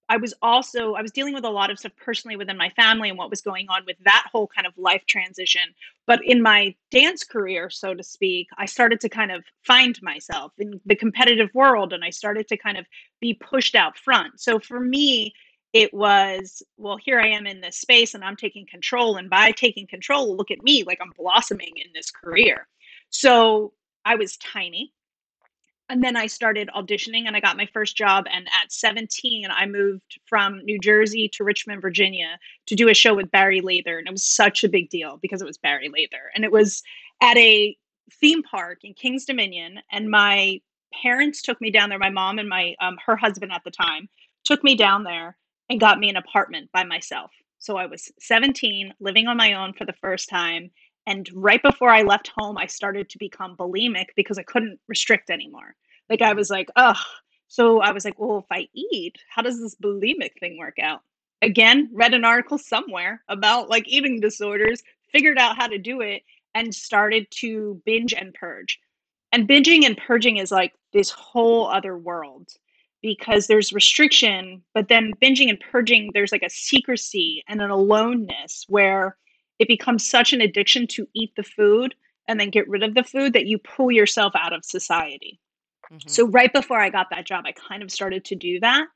I 0.08 0.16
was 0.16 0.34
also 0.42 0.94
I 0.94 1.00
was 1.00 1.10
dealing 1.10 1.32
with 1.32 1.44
a 1.44 1.50
lot 1.50 1.70
of 1.70 1.78
stuff 1.78 1.92
personally 1.96 2.36
within 2.36 2.56
my 2.56 2.68
family 2.70 3.08
and 3.08 3.16
what 3.16 3.30
was 3.30 3.40
going 3.40 3.68
on 3.70 3.84
with 3.86 3.96
that 4.04 4.26
whole 4.30 4.46
kind 4.46 4.66
of 4.66 4.76
life 4.76 5.02
transition. 5.06 5.62
But 6.06 6.20
in 6.24 6.42
my 6.42 6.74
dance 6.90 7.24
career, 7.24 7.70
so 7.70 7.94
to 7.94 8.02
speak, 8.02 8.48
I 8.58 8.66
started 8.66 9.00
to 9.00 9.08
kind 9.08 9.32
of 9.32 9.44
find 9.64 9.98
myself 10.02 10.52
in 10.58 10.80
the 10.84 10.96
competitive 10.96 11.48
world 11.54 11.92
and 11.92 12.04
I 12.04 12.10
started 12.10 12.48
to 12.48 12.56
kind 12.56 12.76
of 12.76 12.84
be 13.20 13.32
pushed 13.32 13.74
out 13.74 13.96
front. 13.96 14.40
So 14.40 14.58
for 14.58 14.80
me, 14.80 15.32
it 15.72 15.92
was, 15.94 16.62
well, 16.76 16.98
here 16.98 17.18
I 17.18 17.28
am 17.28 17.46
in 17.46 17.60
this 17.60 17.78
space 17.78 18.14
and 18.14 18.22
I'm 18.22 18.36
taking 18.36 18.66
control. 18.66 19.16
And 19.16 19.30
by 19.30 19.52
taking 19.52 19.86
control, 19.86 20.36
look 20.36 20.50
at 20.50 20.62
me, 20.62 20.84
like 20.84 20.98
I'm 21.00 21.12
blossoming 21.16 21.72
in 21.76 21.90
this 21.94 22.10
career. 22.10 22.66
So 23.10 23.72
I 24.04 24.16
was 24.16 24.36
tiny 24.36 24.92
and 25.88 26.02
then 26.02 26.16
I 26.16 26.26
started 26.26 26.70
auditioning 26.74 27.24
and 27.26 27.36
I 27.36 27.40
got 27.40 27.56
my 27.56 27.68
first 27.72 27.96
job. 27.96 28.24
And 28.30 28.48
at 28.48 28.72
17, 28.72 29.46
I 29.50 29.66
moved 29.66 30.20
from 30.26 30.64
New 30.64 30.78
Jersey 30.78 31.28
to 31.34 31.44
Richmond, 31.44 31.82
Virginia 31.82 32.38
to 32.66 32.74
do 32.74 32.88
a 32.88 32.94
show 32.94 33.14
with 33.14 33.30
Barry 33.30 33.60
Lather. 33.60 33.98
And 33.98 34.06
it 34.06 34.12
was 34.12 34.24
such 34.24 34.64
a 34.64 34.68
big 34.68 34.90
deal 34.90 35.18
because 35.22 35.42
it 35.42 35.46
was 35.46 35.58
Barry 35.58 35.88
Lather. 35.88 36.30
And 36.34 36.44
it 36.44 36.52
was 36.52 36.82
at 37.20 37.36
a 37.36 37.76
theme 38.20 38.42
park 38.42 38.78
in 38.84 38.94
Kings 38.94 39.24
Dominion. 39.24 39.80
And 39.90 40.10
my 40.10 40.60
parents 41.02 41.42
took 41.42 41.60
me 41.60 41.70
down 41.70 41.88
there. 41.88 41.98
My 41.98 42.10
mom 42.10 42.38
and 42.38 42.48
my 42.48 42.74
um, 42.80 42.96
her 43.04 43.16
husband 43.16 43.52
at 43.52 43.62
the 43.64 43.70
time 43.70 44.08
took 44.44 44.64
me 44.64 44.74
down 44.74 45.04
there 45.04 45.36
and 45.72 45.80
got 45.80 45.98
me 45.98 46.10
an 46.10 46.16
apartment 46.16 46.70
by 46.72 46.84
myself. 46.84 47.32
So 47.58 47.76
I 47.76 47.86
was 47.86 48.12
17, 48.20 48.92
living 49.00 49.26
on 49.26 49.36
my 49.36 49.54
own 49.54 49.72
for 49.72 49.84
the 49.86 49.94
first 49.94 50.28
time. 50.28 50.70
And 51.06 51.28
right 51.34 51.62
before 51.62 51.88
I 51.88 52.02
left 52.02 52.30
home, 52.36 52.58
I 52.58 52.66
started 52.66 53.08
to 53.08 53.18
become 53.18 53.56
bulimic 53.56 54.06
because 54.14 54.38
I 54.38 54.42
couldn't 54.42 54.78
restrict 54.86 55.30
anymore. 55.30 55.74
Like, 56.10 56.22
I 56.22 56.34
was 56.34 56.50
like, 56.50 56.68
"Ugh." 56.76 56.96
So 57.48 57.80
I 57.80 57.92
was 57.92 58.04
like, 58.04 58.18
"Well, 58.18 58.38
if 58.38 58.46
I 58.50 58.68
eat, 58.74 59.16
how 59.28 59.42
does 59.42 59.60
this 59.60 59.74
bulimic 59.76 60.38
thing 60.38 60.58
work 60.58 60.78
out?" 60.78 61.00
Again, 61.40 61.88
read 61.92 62.14
an 62.14 62.24
article 62.24 62.58
somewhere 62.58 63.24
about, 63.28 63.68
like, 63.68 63.88
eating 63.88 64.20
disorders, 64.20 64.82
figured 65.10 65.38
out 65.38 65.56
how 65.56 65.66
to 65.68 65.78
do 65.78 66.02
it, 66.02 66.22
and 66.54 66.74
started 66.74 67.26
to 67.40 67.80
binge 67.86 68.12
and 68.12 68.34
purge. 68.34 68.78
And 69.32 69.48
binging 69.48 69.86
and 69.86 69.96
purging 69.96 70.36
is 70.36 70.52
like 70.52 70.74
this 70.92 71.10
whole 71.10 71.66
other 71.66 71.96
world 71.96 72.50
because 73.02 73.46
there's 73.46 73.72
restriction, 73.72 74.62
but 74.74 74.88
then 74.88 75.12
binging 75.20 75.48
and 75.48 75.60
purging, 75.60 76.10
there's 76.14 76.32
like 76.32 76.42
a 76.42 76.50
secrecy 76.50 77.42
and 77.48 77.60
an 77.60 77.70
aloneness 77.70 78.64
where 78.68 79.16
it 79.58 79.68
becomes 79.68 80.08
such 80.08 80.32
an 80.32 80.40
addiction 80.40 80.86
to 80.86 81.06
eat 81.14 81.32
the 81.36 81.42
food 81.42 81.94
and 82.28 82.38
then 82.38 82.50
get 82.50 82.68
rid 82.68 82.82
of 82.82 82.94
the 82.94 83.04
food 83.04 83.32
that 83.32 83.46
you 83.46 83.58
pull 83.58 83.90
yourself 83.90 84.32
out 84.36 84.52
of 84.52 84.64
society. 84.64 85.40
Mhm. 85.90 86.08
So 86.08 86.26
right 86.28 86.52
before 86.52 86.80
I 86.80 86.88
got 86.88 87.10
that 87.10 87.26
job, 87.26 87.44
I 87.46 87.52
kind 87.52 87.82
of 87.82 87.90
started 87.90 88.24
to 88.26 88.36
do 88.36 88.60
that. 88.60 88.86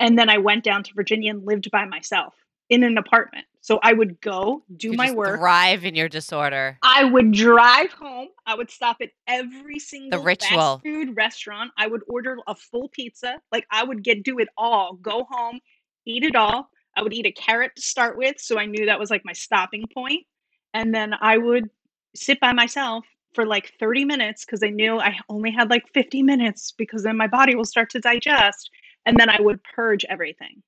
And 0.00 0.16
then 0.16 0.30
I 0.30 0.38
went 0.38 0.64
down 0.64 0.84
to 0.84 0.94
Virginia 0.94 1.32
and 1.32 1.44
lived 1.44 1.70
by 1.70 1.84
myself 1.84 2.34
in 2.68 2.84
an 2.84 2.96
apartment. 2.96 3.46
So 3.68 3.78
I 3.82 3.92
would 3.92 4.18
go 4.22 4.62
do 4.78 4.92
You 4.92 4.96
my 4.96 5.10
work. 5.10 5.38
thrive 5.38 5.84
in 5.84 5.94
your 5.94 6.08
disorder. 6.08 6.78
I 6.82 7.04
would 7.04 7.32
drive 7.32 7.92
home. 7.92 8.28
I 8.46 8.54
would 8.54 8.70
stop 8.70 8.96
at 9.02 9.10
every 9.26 9.74
The 9.74 9.78
single 9.78 10.18
fast 10.24 10.26
ritual. 10.50 10.80
food 10.82 11.14
restaurant. 11.14 11.70
I 11.76 11.86
would 11.86 12.00
order 12.08 12.38
a 12.46 12.54
full 12.54 12.88
pizza. 12.88 13.34
Like 13.52 13.66
I 13.70 13.84
would 13.84 14.02
get 14.02 14.22
do 14.22 14.38
it 14.38 14.48
all. 14.56 14.94
Go 14.94 15.26
home, 15.30 15.60
eat 16.06 16.24
it 16.24 16.34
all. 16.34 16.70
I 16.96 17.02
would 17.02 17.12
eat 17.12 17.26
a 17.26 17.30
carrot 17.32 17.72
to 17.76 17.82
start 17.82 18.16
with, 18.16 18.40
so 18.40 18.58
I 18.58 18.64
knew 18.64 18.86
that 18.86 18.98
was 18.98 19.10
like 19.10 19.26
my 19.26 19.34
stopping 19.34 19.84
point. 19.92 20.24
And 20.72 20.94
then 20.94 21.12
I 21.20 21.36
would 21.36 21.68
sit 22.16 22.40
by 22.40 22.54
myself 22.54 23.04
for 23.34 23.44
like 23.44 23.74
30 23.78 24.06
minutes 24.06 24.46
because 24.46 24.62
I 24.62 24.70
knew 24.70 24.98
I 24.98 25.18
only 25.28 25.50
had 25.50 25.68
like 25.68 25.84
50 25.92 26.22
minutes 26.22 26.72
because 26.72 27.02
then 27.02 27.18
my 27.18 27.26
body 27.26 27.54
will 27.54 27.66
start 27.66 27.90
to 27.90 28.00
digest. 28.00 28.70
And 29.04 29.18
then 29.18 29.28
I 29.28 29.42
would 29.42 29.60
purge 29.62 30.06
everything. 30.08 30.62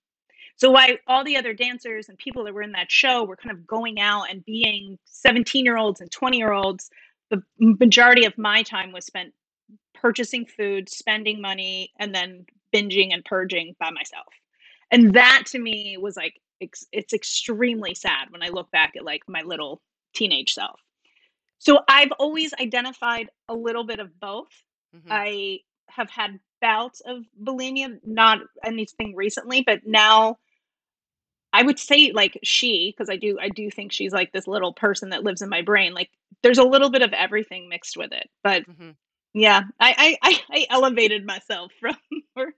So 0.60 0.70
why 0.70 0.98
all 1.06 1.24
the 1.24 1.38
other 1.38 1.54
dancers 1.54 2.10
and 2.10 2.18
people 2.18 2.44
that 2.44 2.52
were 2.52 2.60
in 2.60 2.72
that 2.72 2.92
show 2.92 3.24
were 3.24 3.36
kind 3.36 3.50
of 3.50 3.66
going 3.66 3.98
out 3.98 4.24
and 4.30 4.44
being 4.44 4.98
17 5.06 5.64
year 5.64 5.78
olds 5.78 6.02
and 6.02 6.10
20 6.10 6.36
year 6.36 6.52
olds, 6.52 6.90
the 7.30 7.42
majority 7.58 8.26
of 8.26 8.36
my 8.36 8.62
time 8.62 8.92
was 8.92 9.06
spent 9.06 9.32
purchasing 9.94 10.44
food, 10.44 10.90
spending 10.90 11.40
money, 11.40 11.92
and 11.98 12.14
then 12.14 12.44
binging 12.74 13.12
and 13.14 13.24
purging 13.24 13.74
by 13.80 13.90
myself. 13.90 14.26
And 14.90 15.14
that 15.14 15.44
to 15.46 15.58
me 15.58 15.96
was 15.98 16.14
like 16.16 16.38
ex- 16.60 16.86
it's 16.92 17.14
extremely 17.14 17.94
sad 17.94 18.30
when 18.30 18.42
I 18.42 18.48
look 18.48 18.70
back 18.70 18.96
at 18.96 19.04
like 19.04 19.22
my 19.28 19.40
little 19.40 19.80
teenage 20.14 20.52
self. 20.52 20.78
So 21.58 21.80
I've 21.88 22.12
always 22.18 22.52
identified 22.60 23.30
a 23.48 23.54
little 23.54 23.84
bit 23.84 23.98
of 23.98 24.20
both. 24.20 24.52
Mhm. 24.94 25.06
I 25.08 25.60
have 25.88 26.10
had 26.10 26.38
bouts 26.60 27.00
of 27.00 27.24
bulimia, 27.42 27.98
not 28.04 28.40
anything 28.62 29.14
recently, 29.16 29.62
but 29.62 29.86
now 29.86 30.36
I 31.52 31.62
would 31.62 31.78
say 31.78 32.12
like 32.12 32.38
she, 32.42 32.94
because 32.96 33.10
I 33.10 33.16
do 33.16 33.38
I 33.40 33.48
do 33.48 33.70
think 33.70 33.92
she's 33.92 34.12
like 34.12 34.32
this 34.32 34.46
little 34.46 34.72
person 34.72 35.10
that 35.10 35.24
lives 35.24 35.42
in 35.42 35.48
my 35.48 35.62
brain. 35.62 35.94
Like 35.94 36.10
there's 36.42 36.58
a 36.58 36.64
little 36.64 36.90
bit 36.90 37.02
of 37.02 37.12
everything 37.12 37.68
mixed 37.68 37.96
with 37.96 38.12
it. 38.12 38.28
But 38.44 38.66
Mhm. 38.68 38.94
yeah, 39.34 39.62
I 39.78 40.16
I 40.22 40.40
I, 40.50 40.66
elevated 40.70 41.26
myself 41.26 41.72
from 41.80 41.96
or 42.36 42.52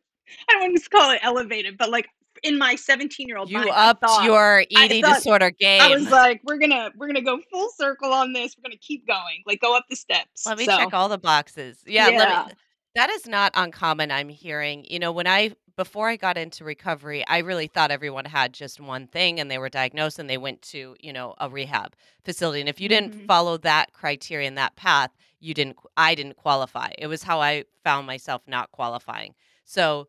I 0.49 0.53
don't 0.53 0.63
want 0.63 0.83
to 0.83 0.91
call 0.91 1.11
it 1.13 1.21
elevated, 1.23 1.79
but 1.79 1.91
like 1.91 2.09
in 2.43 2.59
my 2.59 2.75
17 2.75 3.29
year 3.29 3.37
old 3.37 3.51
You 3.51 3.59
mind, 3.59 3.71
upped 3.73 4.01
thought 4.01 4.25
your 4.25 4.65
eating 4.69 5.03
disorder 5.03 5.51
game 5.51 5.81
I 5.81 5.95
was 5.95 6.11
like, 6.11 6.41
we're 6.45 6.59
gonna 6.59 6.91
we're 6.97 7.07
gonna 7.07 7.23
go 7.23 7.41
full 7.51 7.71
circle 7.77 8.13
on 8.13 8.33
this. 8.33 8.57
We're 8.57 8.69
gonna 8.69 8.79
keep 8.81 9.07
going, 9.07 9.43
like 9.47 9.61
go 9.61 9.77
up 9.77 9.85
the 9.89 9.97
steps. 9.97 10.47
Let 10.47 10.59
me 10.59 10.65
So 10.65 10.77
check 10.77 10.93
all 10.93 11.09
the 11.09 11.19
boxes. 11.19 11.83
Yeah, 11.87 12.07
let 12.07 12.13
me 12.13 12.19
yeah. 12.19 12.49
that 12.95 13.11
is 13.11 13.27
not 13.27 13.53
uncommon, 13.55 14.11
I'm 14.11 14.29
hearing. 14.29 14.85
You 14.89 14.99
know, 14.99 15.13
when 15.13 15.27
I 15.27 15.53
before 15.77 16.09
I 16.09 16.17
got 16.17 16.37
into 16.39 16.65
recovery, 16.65 17.25
I 17.27 17.39
really 17.39 17.67
thought 17.67 17.91
everyone 17.91 18.25
had 18.27 18.53
just 18.53 18.81
one 18.81 19.07
thing 19.07 19.41
and 19.41 19.51
they 19.51 19.59
were 19.59 19.69
diagnosed 19.69 20.19
and 20.19 20.29
they 20.29 20.39
went 20.39 20.63
to, 20.63 20.97
you 21.01 21.13
know, 21.13 21.35
a 21.39 21.49
rehab 21.49 21.95
facility. 22.25 22.61
And 22.61 22.69
if 22.69 22.81
you 22.81 22.89
didn't 22.89 23.15
hmm 23.15 23.27
follow 23.27 23.57
that 23.59 23.93
criteria 23.93 24.49
and 24.49 24.59
that 24.59 24.77
path, 24.77 25.11
you 25.41 25.55
didn't 25.55 25.77
I 25.97 26.15
didn't 26.15 26.37
qualify. 26.37 26.91
It 26.99 27.07
was 27.07 27.23
how 27.25 27.41
I 27.41 27.65
found 27.85 28.07
myself 28.07 28.43
not 28.47 28.71
qualifying. 28.73 29.35
So, 29.65 30.09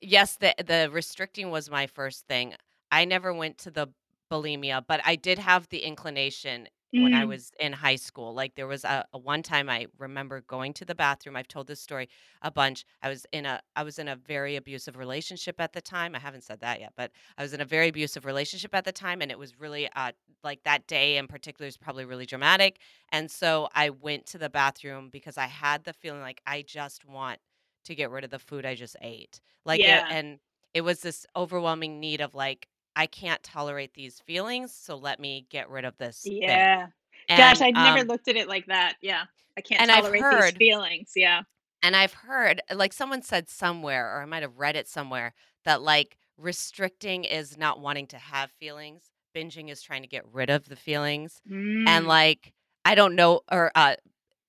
Yes, 0.00 0.36
the 0.36 0.54
the 0.58 0.88
restricting 0.90 1.50
was 1.50 1.70
my 1.70 1.86
first 1.86 2.26
thing. 2.26 2.54
I 2.90 3.04
never 3.04 3.32
went 3.34 3.58
to 3.58 3.70
the 3.70 3.88
bulimia, 4.30 4.84
but 4.86 5.00
I 5.04 5.16
did 5.16 5.38
have 5.38 5.68
the 5.68 5.80
inclination 5.82 6.68
when 6.96 7.14
I 7.14 7.24
Mm, 7.24 7.26
was 7.26 7.50
in 7.58 7.72
high 7.72 7.96
school. 7.96 8.34
Like 8.34 8.54
there 8.56 8.66
was 8.66 8.84
a, 8.84 9.04
a 9.12 9.18
one 9.18 9.42
time 9.42 9.70
I 9.70 9.86
remember 9.98 10.40
going 10.42 10.72
to 10.74 10.84
the 10.84 10.94
bathroom. 10.94 11.36
I've 11.36 11.48
told 11.48 11.66
this 11.66 11.80
story 11.80 12.08
a 12.42 12.50
bunch. 12.50 12.84
I 13.02 13.08
was 13.08 13.26
in 13.32 13.46
a 13.46 13.60
I 13.76 13.82
was 13.84 13.98
in 13.98 14.08
a 14.08 14.16
very 14.16 14.56
abusive 14.56 14.96
relationship 14.96 15.60
at 15.60 15.72
the 15.72 15.80
time. 15.80 16.14
I 16.14 16.18
haven't 16.18 16.42
said 16.44 16.60
that 16.60 16.80
yet, 16.80 16.92
but 16.96 17.12
I 17.38 17.42
was 17.42 17.54
in 17.54 17.60
a 17.60 17.64
very 17.64 17.88
abusive 17.88 18.24
relationship 18.24 18.74
at 18.74 18.84
the 18.84 18.92
time 18.92 19.22
and 19.22 19.30
it 19.30 19.38
was 19.38 19.58
really 19.58 19.88
uh 19.94 20.12
like 20.44 20.62
that 20.64 20.86
day 20.86 21.16
in 21.16 21.26
particular 21.26 21.68
is 21.68 21.76
probably 21.76 22.04
really 22.04 22.26
dramatic. 22.26 22.80
And 23.10 23.30
so 23.30 23.68
I 23.74 23.90
went 23.90 24.26
to 24.26 24.38
the 24.38 24.50
bathroom 24.50 25.10
because 25.10 25.38
I 25.38 25.46
had 25.46 25.84
the 25.84 25.92
feeling 25.92 26.20
like 26.20 26.40
I 26.46 26.62
just 26.62 27.04
want 27.04 27.40
to 27.84 27.94
get 27.94 28.10
rid 28.10 28.24
of 28.24 28.30
the 28.30 28.38
food 28.38 28.66
I 28.66 28.74
just 28.74 28.96
ate. 29.00 29.40
Like, 29.64 29.86
it 29.86 30.04
yeah. 30.04 30.10
and 30.10 30.38
it 30.74 30.82
was 30.82 31.00
this 31.00 31.26
overwhelming 31.36 31.98
need 32.00 32.20
of, 32.20 32.34
like, 32.34 32.68
"I 32.96 33.06
can't 33.06 33.42
tolerate 33.42 33.94
these 33.94 34.20
feelings, 34.20 34.74
so 34.74 34.96
let 34.96 35.20
me 35.20 35.46
get 35.50 35.68
rid 35.70 35.84
of 35.84 35.96
this 35.98 36.32
thing." 36.46 36.72
Yeah. 36.76 36.88
Gosh, 37.36 37.60
And, 37.60 37.62
I'd 37.62 37.76
never 37.76 38.02
um, 38.02 38.04
looked 38.04 38.28
at 38.28 38.36
it 38.36 38.48
like 38.48 38.66
that. 38.66 38.96
Yeah. 39.00 39.24
I 39.56 39.60
can't 39.60 39.82
and 39.82 39.90
I've 39.90 40.04
tolerate 40.04 40.28
these 40.30 40.52
feelings. 40.58 41.12
Yeah. 41.16 41.42
and 41.82 41.96
I've 41.96 42.12
heard 42.12 42.60
like, 42.74 42.92
someone 42.92 43.22
said 43.22 43.48
somewhere, 43.48 44.14
or 44.16 44.22
I 44.22 44.26
might 44.26 44.42
have 44.42 44.58
read 44.58 44.76
it 44.76 44.86
somewhere, 44.88 45.34
that, 45.64 45.82
like, 45.82 46.16
restricting 46.36 47.24
is 47.24 47.56
not 47.58 47.80
wanting 47.80 48.06
to 48.08 48.18
have 48.18 48.50
feelings, 48.52 49.10
binging 49.34 49.70
is 49.70 49.82
trying 49.82 50.02
to 50.02 50.08
get 50.08 50.26
rid 50.32 50.50
of 50.50 50.68
the 50.68 50.76
feelings, 50.76 51.40
and, 51.86 52.06
Mm. 52.06 52.06
like, 52.06 52.52
I 52.84 52.94
don't 52.94 53.14
know 53.14 53.42
or, 53.50 53.70
uh 53.74 53.96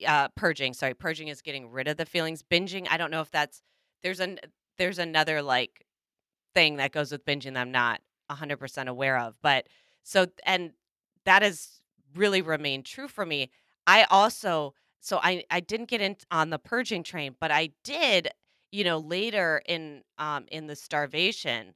uh, 0.07 0.29
purging, 0.35 0.73
sorry, 0.73 0.95
purging 0.95 1.27
is 1.29 1.41
getting 1.43 1.69
rid 1.69 1.87
of 1.87 1.95
the 1.97 2.05
feelings, 2.07 2.43
binging, 2.43 2.87
I 2.89 2.97
don't 2.97 3.11
know 3.11 3.21
if 3.21 3.31
that's 3.31 3.61
there's 4.03 4.19
an 4.19 4.39
there's 4.77 4.97
another, 4.99 5.41
like 5.43 5.85
thing 6.55 6.77
that 6.77 6.91
goes 6.93 7.11
with 7.11 7.25
binging 7.25 7.53
that 7.55 7.57
I'm 7.61 7.71
not 7.71 8.01
100% 8.35 8.87
aware 8.87 9.17
of. 9.17 9.35
But 9.41 9.67
so, 10.03 10.27
and 10.45 10.71
that 11.25 11.41
has 11.41 11.81
really 12.15 12.41
remained 12.41 12.85
true 12.85 13.07
for 13.07 13.25
me. 13.25 13.51
I 13.87 14.05
also, 14.09 14.73
so 14.99 15.19
I, 15.21 15.43
I 15.49 15.59
didn't 15.59 15.89
get 15.89 16.01
in 16.01 16.15
on 16.29 16.49
the 16.49 16.59
purging 16.59 17.03
train, 17.03 17.35
but 17.39 17.51
I 17.51 17.71
did, 17.83 18.29
you 18.71 18.83
know, 18.83 18.97
later 18.97 19.61
in, 19.65 20.03
um, 20.17 20.45
in 20.51 20.67
the 20.67 20.75
starvation, 20.75 21.73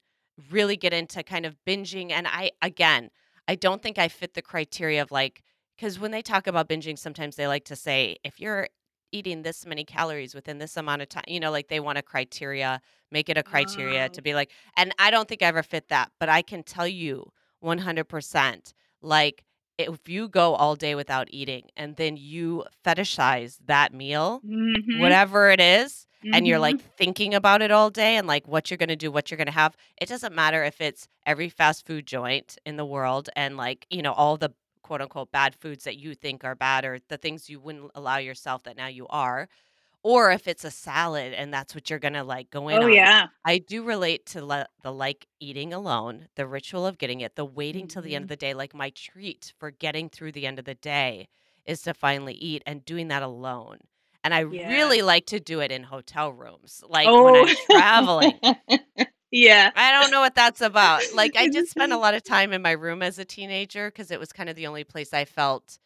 really 0.52 0.76
get 0.76 0.94
into 0.94 1.24
kind 1.24 1.46
of 1.46 1.56
binging. 1.66 2.12
And 2.12 2.28
I, 2.28 2.52
again, 2.62 3.10
I 3.48 3.56
don't 3.56 3.82
think 3.82 3.98
I 3.98 4.08
fit 4.08 4.34
the 4.34 4.42
criteria 4.42 5.02
of 5.02 5.12
like, 5.12 5.44
because 5.76 6.00
when 6.00 6.12
they 6.12 6.22
talk 6.22 6.48
about 6.48 6.70
binging, 6.70 6.98
sometimes 6.98 7.36
they 7.36 7.48
like 7.48 7.66
to 7.66 7.76
say, 7.76 8.18
if 8.24 8.40
you're 8.40 8.68
eating 9.12 9.42
this 9.44 9.66
many 9.66 9.84
calories 9.84 10.34
within 10.36 10.58
this 10.58 10.78
amount 10.78 11.02
of 11.02 11.10
time, 11.10 11.24
you 11.28 11.40
know, 11.40 11.52
like 11.52 11.68
they 11.68 11.80
want 11.80 11.98
a 11.98 12.02
criteria, 12.04 12.82
make 13.12 13.30
it 13.30 13.38
a 13.38 13.44
criteria 13.44 14.10
to 14.10 14.22
be 14.22 14.34
like, 14.34 14.52
and 14.78 14.94
I 15.00 15.12
don't 15.12 15.28
think 15.28 15.42
I 15.42 15.48
ever 15.48 15.64
fit 15.64 15.90
that, 15.90 16.12
but 16.20 16.30
I 16.30 16.42
can 16.42 16.64
tell 16.64 16.88
you 16.88 17.32
100%, 17.60 18.74
like, 19.02 19.44
if 19.78 20.08
you 20.08 20.30
go 20.30 20.56
all 20.56 20.76
day 20.76 20.96
without 20.96 21.28
eating 21.32 21.64
and 21.76 21.96
then 21.98 22.16
you 22.18 22.64
fetishize 22.86 23.58
that 23.66 23.94
meal, 23.94 24.44
mhm, 24.44 25.00
whatever 25.00 25.50
it 25.50 25.60
is, 25.60 26.08
and 26.32 26.48
you're 26.48 26.60
like 26.60 26.78
mhm. 26.78 26.82
thinking 26.98 27.34
about 27.34 27.62
it 27.62 27.72
all 27.72 27.90
day 27.90 28.16
and 28.18 28.28
like 28.28 28.48
what 28.48 28.70
you're 28.70 28.78
going 28.78 28.90
to 28.90 28.96
do, 28.96 29.12
what 29.12 29.30
you're 29.32 29.38
going 29.38 29.46
to 29.48 29.52
have, 29.54 29.76
it 30.02 30.08
doesn't 30.08 30.34
matter 30.36 30.64
if 30.64 30.82
it's 30.82 31.08
every 31.26 31.50
fast 31.50 31.86
food 31.86 32.06
joint 32.06 32.58
in 32.66 32.78
the 32.78 32.86
world 32.86 33.30
and 33.36 33.58
like, 33.58 33.86
you 33.90 34.02
know, 34.02 34.14
all 34.14 34.38
the 34.38 34.54
quote 34.86 35.02
unquote 35.02 35.32
bad 35.32 35.56
foods 35.56 35.84
that 35.86 35.98
you 35.98 36.16
think 36.16 36.44
are 36.46 36.56
bad 36.56 36.86
or 36.86 37.00
the 37.10 37.18
things 37.18 37.50
you 37.50 37.60
wouldn't 37.60 37.92
allow 37.96 38.18
yourself 38.18 38.64
that 38.64 38.78
now 38.78 38.88
you 38.88 39.08
are 39.10 39.50
or 40.04 40.32
if 40.32 40.48
it's 40.48 40.66
a 40.66 40.72
salad 40.72 41.34
and 41.34 41.54
that's 41.54 41.76
what 41.76 41.90
you're 41.90 42.00
gonna, 42.00 42.24
like, 42.26 42.50
go 42.52 42.70
in 42.70 42.82
Oh, 42.82 42.88
on. 42.92 43.08
yeah. 43.08 43.28
I 43.46 43.60
do 43.60 43.84
relate 43.84 44.26
to 44.28 44.46
le 44.46 44.68
the, 44.84 44.94
like, 44.94 45.28
eating 45.40 45.74
alone, 45.74 46.30
the 46.36 46.48
ritual 46.48 46.86
of 46.88 46.98
getting 47.00 47.22
it, 47.22 47.36
the 47.36 47.46
waiting 47.46 47.88
till 47.88 48.02
the 48.04 48.16
end 48.16 48.24
of 48.26 48.28
Mhm. 48.28 48.30
the 48.30 48.38
day, 48.38 48.54
like, 48.56 48.74
my 48.76 48.92
treat 48.92 49.54
for 49.60 49.72
getting 49.72 50.10
through 50.10 50.34
the 50.34 50.48
end 50.48 50.60
of 50.60 50.66
the 50.66 50.76
day 50.76 51.28
is 51.66 51.82
to 51.84 51.94
finally 51.96 52.36
eat 52.36 52.64
and 52.68 52.86
doing 52.86 53.10
that 53.10 53.24
alone, 53.24 53.80
and 54.24 54.34
I 54.36 54.42
Yeah. 54.50 54.96
really 54.96 55.02
like 55.04 55.28
to 55.28 55.40
do 55.42 55.62
it 55.62 55.72
in 55.72 55.84
hotel 55.84 56.34
rooms, 56.34 56.84
like, 56.88 57.16
when 57.20 57.36
Oh. 57.36 57.46
I'm 57.46 57.54
traveling. 57.72 58.42
Yeah. 59.36 59.72
I 59.76 59.92
don't 59.92 60.12
know 60.12 60.22
what 60.22 60.36
that's 60.36 60.62
about. 60.62 61.12
Like, 61.12 61.36
I 61.36 61.48
did 61.48 61.68
spend 61.68 61.92
a 61.92 61.98
lot 62.00 62.14
of 62.14 62.24
time 62.24 62.54
in 62.54 62.62
my 62.62 62.72
room 62.72 63.02
as 63.04 63.20
a 63.20 63.26
teenager 63.26 63.90
because 63.92 64.12
it 64.12 64.20
was 64.20 64.32
kinda 64.32 64.54
the 64.54 64.68
only 64.68 64.84
place 64.86 65.14
I 65.14 65.26
felt 65.26 65.80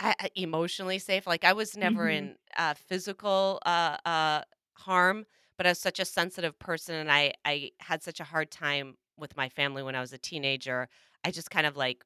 I 0.00 0.14
emotionally 0.36 0.98
safe, 1.00 1.26
like, 1.26 1.44
I 1.44 1.52
was 1.54 1.76
never 1.76 2.08
Mhm. 2.08 2.08
in, 2.08 2.36
uh, 2.56 2.74
physical, 2.74 3.60
uh 3.66 3.98
uh, 4.06 4.42
harm, 4.78 5.26
but 5.58 5.66
I 5.66 5.70
was 5.70 5.78
such 5.80 6.00
a 6.00 6.04
sensitive 6.06 6.58
person, 6.58 6.94
and 6.96 7.12
I 7.12 7.34
I 7.44 7.72
had 7.80 8.02
such 8.02 8.20
a 8.20 8.24
hard 8.24 8.50
time 8.50 8.96
with 9.18 9.36
my 9.36 9.48
family 9.50 9.82
when 9.82 9.96
I 9.96 10.00
was 10.00 10.12
a 10.12 10.18
teenager. 10.18 10.88
I 11.24 11.30
just 11.32 11.50
kind 11.50 11.66
of, 11.66 11.76
like, 11.76 12.04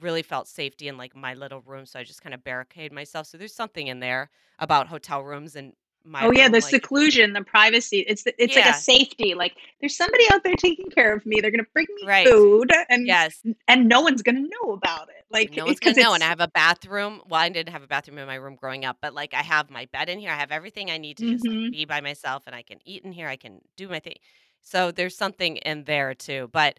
really 0.00 0.22
felt 0.22 0.48
safety 0.48 0.88
in 0.88 0.96
like 0.98 1.14
my 1.16 1.34
little 1.34 1.60
room, 1.62 1.86
so 1.86 1.98
I 2.00 2.04
just 2.04 2.22
kind 2.22 2.34
of 2.34 2.44
barricade 2.44 2.92
myself. 2.92 3.26
So 3.26 3.38
there's 3.38 3.54
something 3.54 3.86
in 3.88 4.00
there 4.00 4.30
about 4.58 4.88
hotel 4.88 5.22
rooms 5.22 5.56
and 5.56 5.74
my 6.04 6.28
Oh, 6.28 6.32
yeah, 6.32 6.48
the 6.48 6.60
like 6.60 6.70
seclusion, 6.70 7.32
the 7.32 7.42
privacy, 7.42 8.00
it's 8.00 8.24
the 8.24 8.34
it's 8.42 8.54
like 8.56 8.66
a 8.66 8.72
safety, 8.74 9.34
like, 9.34 9.54
"There's 9.80 9.96
somebody 9.96 10.24
out 10.32 10.42
there 10.44 10.54
taking 10.54 10.90
care 10.90 11.14
of 11.14 11.24
me, 11.24 11.40
they're 11.40 11.50
gonna 11.50 11.64
bring 11.72 11.86
me 11.96 12.08
Right. 12.08 12.26
food, 12.26 12.70
and 12.90 13.06
Yes. 13.06 13.42
and 13.68 13.88
no 13.88 14.00
one's 14.02 14.22
gonna 14.22 14.40
know 14.40 14.72
about 14.72 15.08
it." 15.08 15.24
Like, 15.30 15.56
No 15.56 15.66
one's 15.66 15.80
gonna 15.80 15.94
know, 16.02 16.12
and 16.12 16.22
I 16.22 16.26
have 16.28 16.40
a 16.40 16.48
bathroom 16.48 17.22
well, 17.26 17.40
I 17.40 17.48
didn't 17.48 17.72
have 17.72 17.82
a 17.82 17.86
bathroom 17.86 18.18
in 18.18 18.26
my 18.26 18.34
room 18.34 18.56
growing 18.56 18.84
up, 18.84 18.98
but, 19.00 19.14
like, 19.14 19.32
I 19.32 19.42
have 19.42 19.70
my 19.70 19.86
bed 19.86 20.08
in 20.10 20.18
here, 20.18 20.30
I 20.30 20.34
have 20.36 20.52
everything 20.52 20.90
I 20.90 20.98
need 20.98 21.16
to 21.18 21.26
just, 21.26 21.48
like, 21.48 21.60
Mhm. 21.60 21.70
be 21.70 21.86
by 21.86 22.00
myself, 22.02 22.42
and 22.46 22.54
I 22.54 22.62
can 22.62 22.78
eat 22.84 23.04
in 23.04 23.12
here, 23.12 23.26
I 23.28 23.36
can 23.36 23.60
do 23.76 23.88
my 23.88 24.00
thing. 24.00 24.16
So, 24.60 24.90
there's 24.92 25.16
something 25.16 25.56
in 25.58 25.84
there 25.84 26.14
too, 26.14 26.50
but, 26.52 26.78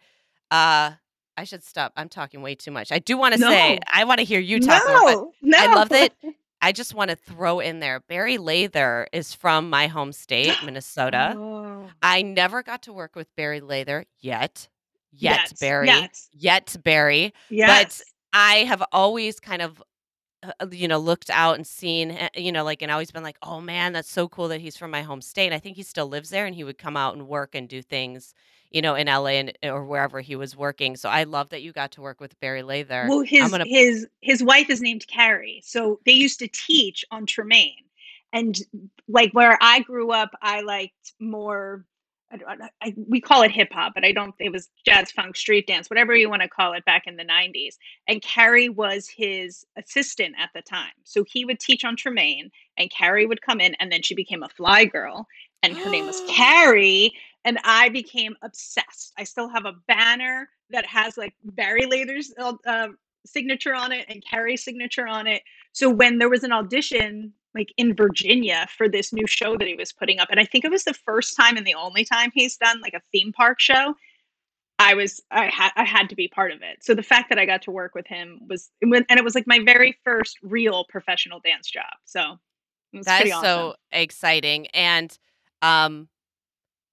uh, 0.52 0.92
I 1.38 1.44
should 1.46 1.64
stop, 1.64 1.94
I'm 1.96 2.10
talking 2.10 2.42
way 2.44 2.54
too 2.56 2.72
much. 2.72 2.92
I 2.92 3.00
do 3.00 3.18
wanna 3.18 3.40
say, 3.40 3.80
I 3.92 4.04
wanna 4.04 4.24
hear 4.24 4.40
you 4.40 4.60
talk 4.60 4.86
more, 4.86 5.02
No, 5.06 5.36
I 5.58 5.68
love 5.68 5.90
that 5.92 6.12
I 6.62 6.72
just 6.72 6.94
wanna 6.94 7.16
throw 7.16 7.60
in 7.60 7.80
there, 7.80 8.00
Barry 8.02 8.38
Lather 8.38 9.08
is 9.12 9.34
from 9.34 9.70
my 9.70 9.88
home 9.88 10.12
state, 10.14 10.54
Minnesota. 10.64 11.34
Oh. 11.38 11.90
I 12.02 12.22
never 12.22 12.62
got 12.64 12.84
to 12.84 12.94
work 12.94 13.16
with 13.16 13.28
Barry 13.36 13.62
Lather 13.62 14.06
yet. 14.20 14.68
Yet, 15.14 15.40
Yes, 15.52 15.54
Barry. 15.60 15.88
yes. 15.88 16.30
Yet, 16.32 16.76
Barry. 16.84 17.34
But 17.68 18.02
I 18.34 18.58
have 18.60 18.82
always 18.94 19.40
kind 19.42 19.62
of, 19.62 19.84
uh, 20.44 20.52
uh, 20.60 20.68
you 20.72 20.88
know, 20.88 20.98
looked 21.00 21.30
out 21.30 21.56
and 21.56 21.66
seen, 21.68 22.12
eh, 22.12 22.30
you 22.36 22.52
know, 22.52 22.64
like, 22.64 22.82
and 22.82 22.92
always 22.92 23.12
been 23.12 23.24
like, 23.24 23.38
"Oh, 23.44 23.62
man, 23.62 23.94
that's 23.94 24.10
so 24.12 24.28
cool 24.28 24.48
that 24.50 24.62
he's 24.62 24.78
from 24.78 24.92
my 24.92 25.02
home 25.02 25.22
state." 25.22 25.46
And 25.48 25.54
I 25.56 25.60
think 25.60 25.76
he 25.78 25.84
still 25.84 26.08
lives 26.08 26.30
there, 26.30 26.46
and 26.46 26.56
he 26.56 26.64
would 26.64 26.78
come 26.78 26.98
out 26.98 27.16
and 27.16 27.28
work 27.28 27.56
and 27.56 27.68
do 27.70 27.82
things, 27.82 28.34
you 28.72 28.82
know, 28.82 28.96
in 28.96 29.08
LA 29.08 29.40
and 29.40 29.54
or 29.64 29.86
wherever 29.86 30.20
he 30.22 30.36
was 30.36 30.56
working. 30.56 30.96
So 30.96 31.10
I 31.10 31.24
love 31.24 31.50
that 31.50 31.62
you 31.62 31.72
got 31.74 31.92
to 31.94 32.02
work 32.02 32.20
with 32.20 32.40
Barry 32.40 32.64
Lather. 32.64 33.08
Well, 33.08 33.22
his 33.22 33.52
gonna 33.52 33.66
his 33.66 34.08
his 34.22 34.44
wife 34.44 34.70
is 34.70 34.82
named 34.82 35.08
Carrie, 35.08 35.62
so 35.64 36.00
they 36.06 36.12
used 36.14 36.40
to 36.40 36.48
teach 36.48 37.04
on 37.12 37.26
Tremaine, 37.26 37.84
and, 38.34 38.58
like, 39.08 39.32
where 39.34 39.58
I 39.62 39.82
grew 39.82 40.12
up, 40.12 40.32
I 40.42 40.62
liked 40.62 41.14
more 41.20 41.86
I 42.32 42.70
I 42.82 42.94
we 43.08 43.22
call 43.22 43.42
it 43.44 43.52
hip 43.52 43.72
hop, 43.72 43.94
but 43.96 44.06
I 44.06 44.12
don't 44.12 44.34
it 44.40 44.52
was 44.52 44.70
jazz, 44.86 45.12
funk, 45.12 45.36
street 45.36 45.68
dance, 45.68 45.90
whatever 45.90 46.16
you 46.16 46.30
wanna 46.30 46.48
call 46.48 46.74
it 46.74 46.86
back 46.86 47.04
in 47.08 47.18
the 47.18 47.26
'90s, 47.26 47.78
and 48.08 48.22
Carrie 48.22 48.70
was 48.70 49.08
his 49.08 49.66
assistant 49.78 50.36
at 50.40 50.50
the 50.54 50.62
time. 50.62 50.94
So 51.04 51.24
he 51.28 51.46
would 51.46 51.60
teach 51.60 51.84
on 51.84 51.96
Tremaine, 51.96 52.52
and 52.78 52.92
Carrie 52.92 53.26
would 53.26 53.42
come 53.42 53.60
in, 53.62 53.76
and 53.80 53.92
then 53.92 54.02
she 54.02 54.16
became 54.16 54.44
a 54.44 54.50
fly 54.50 54.86
girl, 54.86 55.28
and 55.64 55.78
her 55.78 55.90
name 55.90 56.06
was 56.06 56.22
Carrie, 56.30 57.14
and 57.46 57.58
I 57.64 57.90
became 57.90 58.36
obsessed. 58.42 59.14
I 59.18 59.24
still 59.24 59.50
have 59.50 59.66
a 59.66 59.74
banner 59.88 60.50
that 60.70 60.86
has, 60.86 61.18
like, 61.18 61.34
Barry 61.44 61.86
Lather's, 61.86 62.34
uh, 62.38 62.88
signature 63.26 63.76
on 63.76 63.92
it 63.92 64.06
and 64.10 64.24
Carrie's 64.28 64.64
signature 64.64 65.08
on 65.08 65.28
it. 65.28 65.44
So 65.74 65.90
when 65.90 66.18
there 66.18 66.30
was 66.30 66.44
an 66.44 66.52
audition, 66.52 67.34
like, 67.54 67.74
in 67.78 67.96
Virginia 67.96 68.68
for 68.76 68.88
this 68.88 69.12
new 69.12 69.28
show 69.28 69.58
that 69.58 69.68
he 69.68 69.76
was 69.76 69.92
putting 69.92 70.20
up, 70.20 70.30
and 70.32 70.40
I 70.40 70.46
think 70.46 70.66
it 70.66 70.72
was 70.72 70.84
the 70.84 70.94
first 70.94 71.36
time 71.36 71.58
and 71.58 71.66
the 71.66 71.76
only 71.76 72.06
time 72.06 72.32
he's 72.34 72.58
done, 72.58 72.82
like, 72.82 72.94
a 72.94 73.02
theme 73.12 73.34
park 73.34 73.60
show, 73.60 73.96
I 74.80 74.96
was 74.96 75.22
I 75.30 75.46
had 75.46 75.72
I 75.76 75.84
had 75.84 76.10
to 76.10 76.16
be 76.16 76.28
part 76.28 76.52
of 76.52 76.62
it. 76.64 76.84
So 76.84 76.96
the 76.96 77.04
fact 77.04 77.30
that 77.30 77.38
I 77.38 77.46
got 77.46 77.62
to 77.64 77.72
work 77.72 77.94
with 77.94 78.08
him 78.08 78.40
was 78.50 78.72
and 78.82 79.06
it 79.10 79.24
was, 79.24 79.36
like, 79.36 79.46
my 79.48 79.60
very 79.64 79.98
first 80.04 80.38
real 80.42 80.86
professional 80.90 81.40
dance 81.40 81.70
job. 81.70 81.94
So 82.06 82.40
That 82.94 83.18
pretty 83.22 83.32
awesome. 83.32 83.44
so 83.44 83.76
exciting, 83.92 84.68
and, 84.68 85.16
um, 85.62 86.08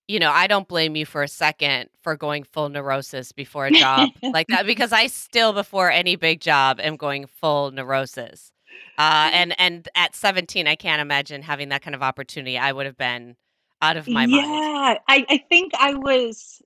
you 0.06 0.18
know, 0.18 0.30
I 0.30 0.46
don't 0.46 0.66
blame 0.66 0.96
you 0.96 1.04
for 1.06 1.22
a 1.22 1.28
second 1.28 1.90
for 2.02 2.16
going 2.16 2.42
full 2.44 2.68
neurosis 2.70 3.30
before 3.32 3.66
a 3.66 3.70
job 3.70 4.08
like 4.22 4.46
that, 4.48 4.66
because 4.66 4.92
I 4.92 5.06
still, 5.06 5.52
before 5.52 5.90
any 5.90 6.16
big 6.16 6.40
job, 6.40 6.80
am 6.80 6.96
going 6.96 7.26
full 7.26 7.70
neurosis. 7.70 8.50
Uh, 8.96 9.30
and 9.32 9.58
and 9.60 9.88
at 9.94 10.14
17, 10.14 10.66
I 10.66 10.74
can't 10.74 11.00
imagine 11.00 11.42
having 11.42 11.68
that 11.68 11.82
kind 11.82 11.94
of 11.94 12.02
opportunity. 12.02 12.58
I 12.58 12.72
would 12.72 12.86
have 12.86 12.96
been 12.96 13.36
out 13.80 13.96
of 13.96 14.08
my 14.08 14.26
mind. 14.26 14.46
Yeah, 14.46 14.98
I 15.08 15.26
I 15.28 15.44
think 15.48 15.72
I 15.78 15.94
was 15.94 16.60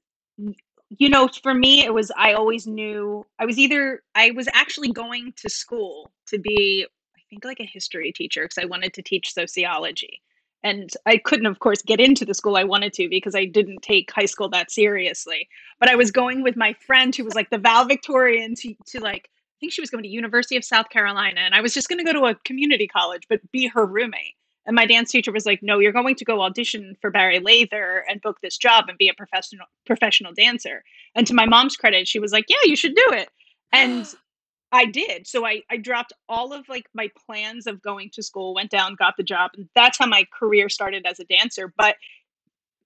you 0.98 1.08
know, 1.08 1.28
for 1.42 1.54
me, 1.54 1.84
it 1.84 1.94
was 1.94 2.10
I 2.16 2.34
always 2.34 2.66
knew 2.66 3.24
I 3.38 3.46
was 3.46 3.58
either 3.58 4.02
I 4.14 4.30
was 4.32 4.48
actually 4.52 4.92
going 4.92 5.32
to 5.36 5.48
school 5.48 6.10
to 6.26 6.38
be, 6.38 6.86
I 7.16 7.20
think, 7.30 7.44
like, 7.44 7.60
a 7.60 7.64
history 7.64 8.12
teacher 8.12 8.44
because 8.44 8.58
I 8.58 8.66
wanted 8.66 8.92
to 8.94 9.02
teach 9.02 9.32
sociology, 9.32 10.20
and 10.62 10.90
I 11.06 11.16
couldn't, 11.16 11.46
of 11.46 11.60
course, 11.60 11.82
get 11.82 12.00
into 12.00 12.24
the 12.24 12.34
school 12.34 12.56
I 12.56 12.64
wanted 12.64 12.92
to 12.94 13.08
because 13.08 13.34
I 13.34 13.46
didn't 13.46 13.82
take 13.82 14.10
high 14.12 14.26
school 14.26 14.48
that 14.50 14.70
seriously. 14.70 15.48
But 15.80 15.88
I 15.88 15.96
was 15.96 16.10
going 16.10 16.42
with 16.42 16.56
my 16.56 16.74
friend 16.86 17.14
who 17.14 17.24
was, 17.24 17.34
like, 17.34 17.50
the 17.50 17.58
valedictorian 17.58 18.54
to 18.56 18.74
to, 18.88 19.00
like 19.00 19.30
think 19.62 19.72
she 19.72 19.80
was 19.80 19.90
going 19.90 20.02
to 20.02 20.10
University 20.10 20.56
of 20.56 20.64
South 20.64 20.88
Carolina, 20.90 21.40
and 21.40 21.54
I 21.54 21.60
was 21.60 21.72
just 21.72 21.88
gonna 21.88 22.04
go 22.04 22.12
to 22.12 22.24
a 22.26 22.34
community 22.44 22.88
college, 22.88 23.22
but 23.28 23.40
be 23.52 23.68
her 23.68 23.86
roommate. 23.86 24.34
And 24.66 24.74
my 24.74 24.86
dance 24.86 25.10
teacher 25.10 25.32
was 25.32 25.46
like, 25.46 25.62
"No, 25.62 25.78
you're 25.78 25.92
going 25.92 26.16
to 26.16 26.24
go 26.24 26.42
audition 26.42 26.96
for 27.00 27.10
Barry 27.10 27.38
Lather 27.38 28.04
and 28.08 28.20
book 28.20 28.38
this 28.42 28.56
job 28.58 28.86
and 28.88 28.98
be 28.98 29.08
a 29.08 29.14
professional 29.14 29.66
professional 29.86 30.32
dancer." 30.32 30.82
And 31.14 31.26
to 31.28 31.34
my 31.34 31.46
mom's 31.46 31.76
credit, 31.76 32.08
she 32.08 32.18
was 32.18 32.32
like, 32.32 32.46
"Yeah, 32.48 32.64
you 32.64 32.76
should 32.76 32.96
do 32.96 33.06
it." 33.12 33.28
And 33.72 34.06
I 34.72 34.86
did. 34.86 35.26
So 35.28 35.46
I 35.46 35.62
I 35.70 35.76
dropped 35.76 36.12
all 36.28 36.52
of, 36.52 36.68
like, 36.68 36.86
my 36.94 37.08
plans 37.26 37.66
of 37.66 37.82
going 37.82 38.10
to 38.14 38.22
school, 38.22 38.54
went 38.54 38.70
down, 38.70 38.96
got 38.96 39.16
the 39.16 39.22
job, 39.22 39.52
and 39.54 39.68
that's 39.74 39.98
how 39.98 40.06
my 40.06 40.24
career 40.38 40.68
started 40.68 41.06
as 41.06 41.20
a 41.20 41.24
dancer. 41.24 41.72
But 41.76 41.96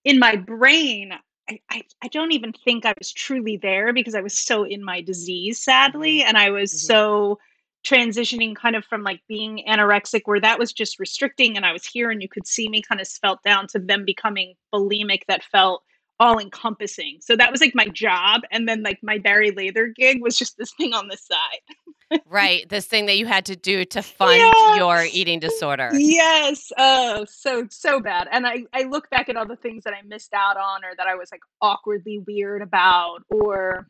in 0.03 0.19
my 0.19 0.35
brain, 0.35 1.13
I 1.49 1.59
I 1.69 1.81
I 2.03 2.07
don't 2.09 2.31
even 2.31 2.53
think 2.53 2.85
I 2.85 2.93
was 2.97 3.11
truly 3.11 3.57
there 3.57 3.93
because 3.93 4.15
I 4.15 4.21
was 4.21 4.37
so 4.37 4.63
in 4.63 4.83
my 4.83 5.01
disease, 5.01 5.63
sadly, 5.63 6.23
and 6.23 6.37
I 6.37 6.49
was 6.49 6.71
Mhm. 6.73 6.77
so 6.79 7.39
transitioning 7.85 8.55
kind 8.55 8.75
of 8.75 8.83
from, 8.85 9.03
like, 9.03 9.21
being 9.29 9.63
anorexic 9.67 10.21
where 10.25 10.41
that 10.41 10.59
was 10.59 10.73
just 10.73 10.99
restricting 10.99 11.55
and 11.55 11.65
I 11.65 11.71
was 11.71 11.85
here 11.85 12.11
and 12.11 12.21
you 12.21 12.27
could 12.27 12.45
see 12.47 12.67
me 12.67 12.81
kinda 12.81 13.05
svelte 13.05 13.41
down 13.43 13.67
to 13.67 13.79
then 13.79 14.03
becoming 14.03 14.55
bulimic 14.73 15.21
that 15.27 15.43
felt 15.45 15.83
all-encompassing. 16.19 17.19
So 17.21 17.35
that 17.35 17.51
was, 17.51 17.61
like, 17.61 17.75
my 17.75 17.87
job, 17.87 18.41
and 18.51 18.67
then, 18.67 18.83
like, 18.83 18.99
my 19.03 19.17
Barry 19.17 19.51
Lather 19.51 19.87
gig 19.87 20.21
was 20.21 20.37
just 20.37 20.57
this 20.57 20.73
thing 20.73 20.93
on 20.93 21.07
the 21.07 21.17
side. 21.17 22.19
Right, 22.25 22.67
this 22.69 22.85
thing 22.85 23.05
that 23.07 23.17
you 23.17 23.25
had 23.25 23.43
to 23.47 23.57
do 23.57 23.83
to 23.83 24.01
fund 24.01 24.37
Yeah. 24.39 24.75
your 24.77 25.03
eating 25.11 25.41
disorder. 25.41 25.89
Yes, 25.93 26.71
oh, 26.77 27.25
so 27.27 27.67
so 27.69 27.99
bad. 27.99 28.29
And 28.31 28.47
I 28.47 28.63
I 28.71 28.83
look 28.83 29.09
back 29.09 29.27
at 29.27 29.35
all 29.35 29.45
the 29.45 29.57
things 29.57 29.83
that 29.83 29.93
I 29.93 30.01
missed 30.03 30.33
out 30.33 30.55
on 30.55 30.85
or 30.85 30.95
that 30.95 31.05
I 31.07 31.15
was, 31.15 31.29
like, 31.33 31.41
awkwardly 31.61 32.19
weird 32.19 32.61
about, 32.61 33.23
or 33.29 33.89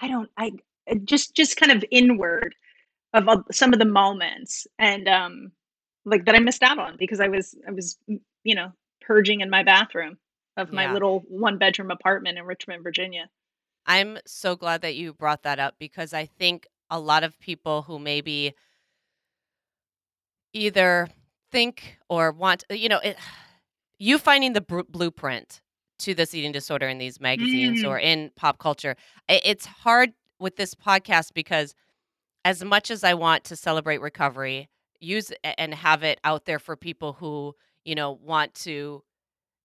I 0.00 0.06
don't 0.06 0.30
I 0.36 0.52
uh, 0.88 0.94
just 1.04 1.34
just 1.34 1.56
kind 1.56 1.72
of 1.72 1.84
inward 1.90 2.54
of, 3.14 3.26
uh, 3.28 3.42
some 3.50 3.72
of 3.72 3.80
the 3.80 3.84
moments 3.84 4.68
and, 4.78 5.08
um, 5.08 5.50
like, 6.04 6.24
that 6.26 6.36
I 6.36 6.38
missed 6.38 6.62
out 6.62 6.78
on 6.78 6.96
because 6.98 7.18
I 7.18 7.26
was 7.26 7.56
I 7.66 7.72
was, 7.72 7.98
you 8.44 8.54
know, 8.54 8.70
purging 9.00 9.40
in 9.40 9.50
my 9.50 9.64
bathroom 9.64 10.18
of 10.58 10.72
my 10.72 10.84
Yeah. 10.84 10.92
little 10.92 11.20
one-bedroom 11.28 11.90
apartment 11.90 12.36
in 12.38 12.44
Richmond, 12.44 12.82
Virginia. 12.82 13.30
I'm 13.86 14.18
so 14.26 14.54
glad 14.56 14.82
that 14.82 14.96
you 14.96 15.14
brought 15.14 15.42
that 15.44 15.58
up 15.58 15.76
because 15.78 16.12
I 16.12 16.26
think 16.26 16.66
a 16.90 17.00
lot 17.00 17.24
of 17.24 17.38
people 17.40 17.82
who 17.82 17.98
maybe 17.98 18.54
either 20.52 21.08
think 21.50 21.98
or 22.08 22.32
want 22.32 22.64
you 22.70 22.88
know, 22.88 22.98
it 22.98 23.16
you 23.98 24.18
finding 24.18 24.52
the 24.52 24.60
bru 24.60 24.84
blueprint 24.84 25.60
to 26.00 26.14
this 26.14 26.34
eating 26.34 26.52
disorder 26.52 26.86
in 26.88 26.98
these 26.98 27.20
magazines 27.20 27.82
Mm. 27.82 27.88
or 27.88 27.98
in 27.98 28.30
pop 28.36 28.58
culture, 28.58 28.94
it's 29.28 29.66
hard 29.66 30.12
with 30.38 30.56
this 30.56 30.74
podcast 30.74 31.34
because 31.34 31.74
as 32.44 32.62
much 32.64 32.90
as 32.92 33.02
I 33.02 33.14
want 33.14 33.42
to 33.44 33.56
celebrate 33.56 34.00
recovery, 34.00 34.68
use 35.00 35.32
and 35.42 35.74
have 35.74 36.04
it 36.04 36.20
out 36.22 36.44
there 36.44 36.60
for 36.60 36.76
people 36.76 37.14
who, 37.14 37.54
you 37.84 37.96
know, 37.96 38.12
want 38.12 38.54
to, 38.54 39.02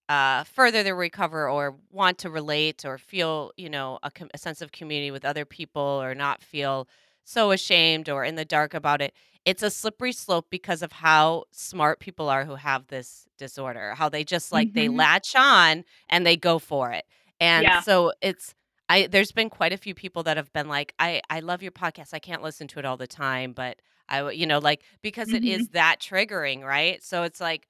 uh, 0.10 0.44
further 0.46 0.84
their 0.84 0.96
recover 0.96 1.50
or 1.50 1.78
want 1.92 2.18
to 2.20 2.30
relate 2.30 2.86
or 2.86 2.98
feel, 2.98 3.52
you 3.58 3.70
know, 3.70 4.00
a 4.04 4.12
com 4.12 4.30
a 4.34 4.38
sense 4.38 4.62
of 4.62 4.72
community 4.72 5.12
with 5.12 5.26
other 5.26 5.46
people 5.46 5.82
or 5.82 6.13
not 6.16 6.42
feel 6.44 6.88
so 7.26 7.52
ashamed 7.52 8.10
or 8.10 8.24
in 8.26 8.36
the 8.36 8.46
dark 8.46 8.74
about 8.74 9.02
it. 9.02 9.13
It's 9.46 9.63
a 9.63 9.70
slippery 9.72 10.12
slope 10.13 10.48
because 10.50 10.82
of 10.82 10.92
how 10.92 11.46
smart 11.52 12.00
people 12.00 12.30
are 12.30 12.46
who 12.46 12.56
have 12.56 12.88
this 12.88 13.28
disorder, 13.38 13.94
how 13.96 14.10
they 14.10 14.24
just, 14.24 14.52
like, 14.52 14.74
they 14.74 14.88
Mhm. 14.88 14.89
latch 14.89 15.36
on 15.36 15.84
and 16.10 16.26
they 16.26 16.38
go 16.38 16.60
for 16.60 16.92
it. 16.92 17.06
And 17.39 17.74
Yeah. 17.74 17.84
so 17.84 18.13
it's 18.22 18.54
I 18.89 19.08
there's 19.08 19.32
been 19.32 19.50
quite 19.50 19.74
a 19.74 19.78
few 19.78 19.96
people 19.96 20.24
that 20.24 20.38
have 20.38 20.52
been 20.54 20.68
like, 20.68 20.94
"I 21.00 21.22
I 21.30 21.39
love 21.39 21.63
your 21.63 21.72
podcast, 21.72 22.13
I 22.13 22.20
can't 22.20 22.44
listen 22.44 22.68
to 22.70 22.80
it 22.80 22.86
all 22.86 22.98
the 22.98 23.08
time, 23.08 23.54
but 23.54 23.82
I 24.10 24.30
you 24.32 24.46
know, 24.46 24.60
like, 24.60 24.84
because 25.02 25.32
it 25.34 25.44
is 25.46 25.63
Mhm. 25.63 25.70
that 25.70 26.00
triggering, 26.02 26.63
right? 26.63 27.02
So 27.04 27.24
it's 27.24 27.39
like 27.42 27.68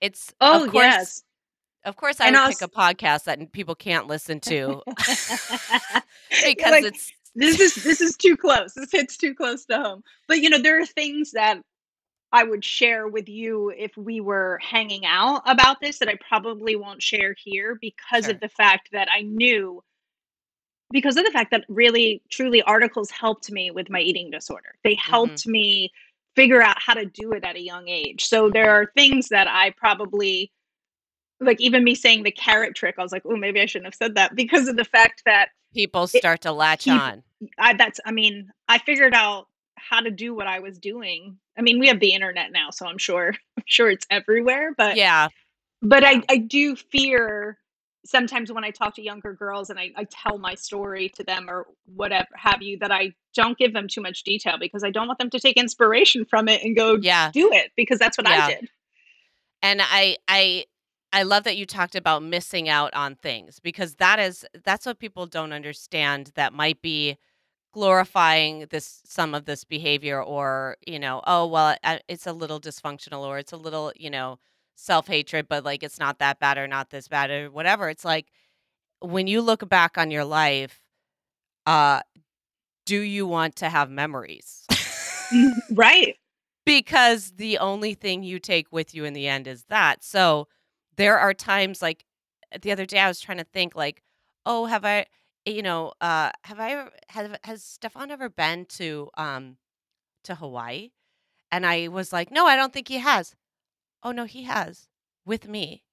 it's 0.00 0.34
Oh, 0.40 0.54
of 0.56 0.66
course 0.66 0.96
yes. 0.96 1.22
Of 1.84 1.96
course, 1.96 2.20
I 2.20 2.28
And 2.28 2.36
would 2.36 2.48
pick 2.58 2.62
a 2.62 2.68
podcast 2.68 3.24
that 3.24 3.52
people 3.52 3.74
can't 3.74 4.06
listen 4.06 4.40
to 4.40 4.82
because 6.44 6.70
like, 6.70 6.84
it's 6.84 7.12
"This 7.34 7.60
is 7.60 7.74
this 7.82 8.00
is 8.00 8.16
too 8.16 8.36
close, 8.36 8.74
this 8.74 8.92
hits 8.92 9.16
too 9.16 9.34
close 9.34 9.64
to 9.66 9.78
home." 9.78 10.04
But, 10.28 10.40
you 10.40 10.50
know, 10.50 10.58
there 10.58 10.80
are 10.80 10.86
things 10.86 11.32
that 11.32 11.60
I 12.32 12.44
would 12.44 12.64
share 12.64 13.08
with 13.08 13.28
you 13.28 13.70
if 13.76 13.96
we 13.96 14.20
were 14.20 14.58
hanging 14.62 15.04
out 15.04 15.42
about 15.46 15.80
this 15.80 15.98
that 15.98 16.08
I 16.08 16.16
probably 16.26 16.76
won't 16.76 17.02
share 17.02 17.34
here 17.36 17.76
because 17.80 18.28
of 18.28 18.40
the 18.40 18.48
fact 18.48 18.88
that 18.92 19.08
I 19.14 19.22
knew 19.22 19.82
because 20.90 21.16
of 21.16 21.24
the 21.24 21.30
fact 21.30 21.50
that 21.50 21.64
really 21.68 22.22
truly 22.30 22.62
articles 22.62 23.10
helped 23.10 23.50
me 23.50 23.70
with 23.70 23.88
my 23.90 24.00
eating 24.00 24.30
disorder. 24.30 24.74
They 24.84 24.94
Mhm. 24.94 24.98
helped 25.10 25.46
me 25.46 25.90
figure 26.36 26.62
out 26.62 26.80
how 26.80 26.94
to 26.94 27.06
do 27.06 27.32
it 27.32 27.44
at 27.44 27.56
a 27.56 27.60
young 27.62 27.88
age. 27.88 28.24
So 28.26 28.50
there 28.50 28.70
are 28.70 28.92
things 28.94 29.28
that 29.28 29.48
I 29.48 29.70
probably 29.70 30.52
like 31.42 31.60
even 31.60 31.84
me 31.84 31.94
saying 31.94 32.22
the 32.22 32.30
carrot 32.30 32.74
trick, 32.74 32.96
I 32.98 33.02
was 33.02 33.12
like, 33.12 33.22
"Oh, 33.24 33.36
maybe 33.36 33.60
I 33.60 33.66
shouldn't 33.66 33.86
have 33.86 33.94
said 33.94 34.14
that," 34.16 34.34
because 34.34 34.68
of 34.68 34.76
the 34.76 34.84
fact 34.84 35.22
that 35.26 35.48
People 35.74 36.04
it 36.04 36.08
start 36.10 36.42
to 36.42 36.52
latch 36.52 36.86
on. 36.88 37.22
I 37.58 37.74
that's 37.74 38.00
I 38.04 38.12
mean, 38.12 38.50
I 38.68 38.78
figured 38.78 39.14
out 39.14 39.48
how 39.76 40.00
to 40.00 40.10
do 40.10 40.34
what 40.34 40.46
I 40.46 40.60
was 40.60 40.78
doing. 40.78 41.38
I 41.58 41.62
mean, 41.62 41.78
we 41.78 41.88
have 41.88 42.00
the 42.00 42.12
internet 42.12 42.52
now, 42.52 42.70
so 42.70 42.86
I'm 42.86 42.98
sure 42.98 43.28
I'm 43.56 43.64
sure 43.66 43.90
it's 43.90 44.06
everywhere, 44.10 44.74
but 44.76 44.96
Yeah. 44.96 45.28
but 45.80 46.04
I 46.04 46.12
Yeah. 46.12 46.20
I 46.28 46.36
do 46.38 46.76
fear 46.76 47.58
sometimes 48.04 48.50
when 48.52 48.64
I 48.64 48.70
talk 48.70 48.96
to 48.96 49.02
younger 49.02 49.32
girls 49.32 49.70
and 49.70 49.78
I 49.78 49.92
I 49.96 50.04
tell 50.10 50.38
my 50.38 50.54
story 50.54 51.08
to 51.16 51.24
them 51.24 51.48
or 51.48 51.66
whatever 51.86 52.28
have 52.34 52.60
you, 52.62 52.78
that 52.78 52.92
I 52.92 53.14
don't 53.34 53.56
give 53.56 53.72
them 53.72 53.88
too 53.88 54.02
much 54.02 54.24
detail 54.24 54.56
because 54.58 54.84
I 54.84 54.90
don't 54.90 55.06
want 55.06 55.18
them 55.18 55.30
to 55.30 55.40
take 55.40 55.56
inspiration 55.56 56.24
from 56.24 56.48
it 56.48 56.62
and 56.62 56.76
go 56.76 56.96
Yeah. 57.00 57.30
do 57.32 57.50
it 57.52 57.72
because 57.76 57.98
that's 57.98 58.18
what 58.18 58.28
I 58.28 58.48
did. 58.48 58.68
And 59.62 59.80
I 59.82 60.18
I 60.28 60.66
I 61.12 61.24
love 61.24 61.44
that 61.44 61.56
you 61.58 61.66
talked 61.66 61.94
about 61.94 62.22
missing 62.22 62.68
out 62.68 62.94
on 62.94 63.16
things 63.16 63.58
because 63.60 63.96
that 63.96 64.18
is 64.18 64.46
that's 64.64 64.86
what 64.86 64.98
people 64.98 65.26
don't 65.26 65.52
understand 65.52 66.32
that 66.36 66.54
might 66.54 66.80
be 66.80 67.18
glorifying 67.72 68.66
this 68.70 69.02
some 69.06 69.34
of 69.34 69.46
this 69.46 69.64
behavior 69.64 70.22
or, 70.22 70.76
you 70.86 70.98
know, 71.00 71.22
"Oh, 71.26 71.46
well, 71.48 71.76
it's 72.08 72.26
a 72.28 72.32
little 72.34 72.60
dysfunctional 72.60 73.22
or 73.26 73.38
it's 73.38 73.52
a 73.52 73.56
little, 73.58 73.92
you 73.96 74.10
know, 74.10 74.38
self-hatred, 74.76 75.48
but, 75.48 75.64
like, 75.64 75.82
it's 75.82 75.98
not 75.98 76.18
that 76.20 76.38
bad 76.40 76.58
or 76.58 76.68
not 76.68 76.90
this 76.90 77.08
bad," 77.08 77.30
or 77.30 77.50
whatever. 77.50 77.88
It's 77.90 78.04
like, 78.04 78.28
when 79.00 79.26
you 79.28 79.42
look 79.42 79.68
back 79.68 79.98
on 79.98 80.10
your 80.12 80.24
life, 80.24 80.80
uh, 81.66 82.02
do 82.86 83.00
you 83.00 83.26
want 83.26 83.56
to 83.56 83.68
have 83.70 83.90
memories? 83.90 84.66
Right. 85.72 86.16
Because 86.66 87.32
the 87.36 87.58
only 87.58 87.94
thing 87.94 88.22
you 88.22 88.38
take 88.38 88.68
with 88.72 88.94
you 88.94 89.04
in 89.04 89.14
the 89.14 89.28
end 89.28 89.46
is 89.48 89.64
that. 89.70 90.04
So, 90.04 90.48
there 90.96 91.18
are 91.18 91.34
times, 91.34 91.82
like, 91.82 92.04
the 92.60 92.72
other 92.72 92.86
day 92.86 92.98
I 93.00 93.08
was 93.08 93.20
trying 93.20 93.38
to 93.38 93.44
think, 93.44 93.74
like, 93.76 94.02
"Oh, 94.46 94.66
have 94.66 94.84
I" 94.84 95.06
you 95.46 95.62
know, 95.62 95.92
uh, 96.00 96.30
"Have 96.44 96.60
I 96.60 96.72
ever 96.72 96.90
have 97.10 97.38
has 97.44 97.64
Stefan 97.64 98.10
ever 98.10 98.28
been 98.30 98.66
to, 98.78 99.10
um, 99.16 99.58
to 100.24 100.36
Hawaii?" 100.36 100.90
And 101.52 101.66
I 101.66 101.88
was 101.88 102.12
like, 102.12 102.30
"No, 102.32 102.46
I 102.46 102.56
don't 102.56 102.72
think 102.74 102.88
he 102.88 102.98
has." 102.98 103.36
"Oh, 104.04 104.12
no, 104.12 104.24
he 104.26 104.44
has, 104.44 104.88
with 105.26 105.48
me. 105.48 105.84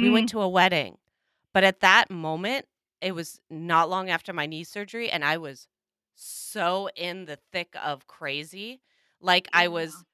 We 0.00 0.10
went 0.10 0.28
Mm. 0.28 0.30
to 0.30 0.40
a 0.42 0.48
wedding." 0.48 0.98
But 1.54 1.64
at 1.64 1.80
that 1.80 2.10
moment, 2.10 2.66
it 3.02 3.12
was 3.14 3.40
not 3.50 3.90
long 3.90 4.10
after 4.10 4.32
my 4.34 4.46
knee 4.46 4.64
surgery, 4.64 5.10
and 5.10 5.24
I 5.24 5.38
was 5.38 5.68
so 6.16 6.88
in 6.96 7.26
the 7.26 7.36
thick 7.52 7.74
of 7.76 8.06
crazy. 8.08 8.82
Like, 9.20 9.48
I 9.54 9.68
was 9.68 10.04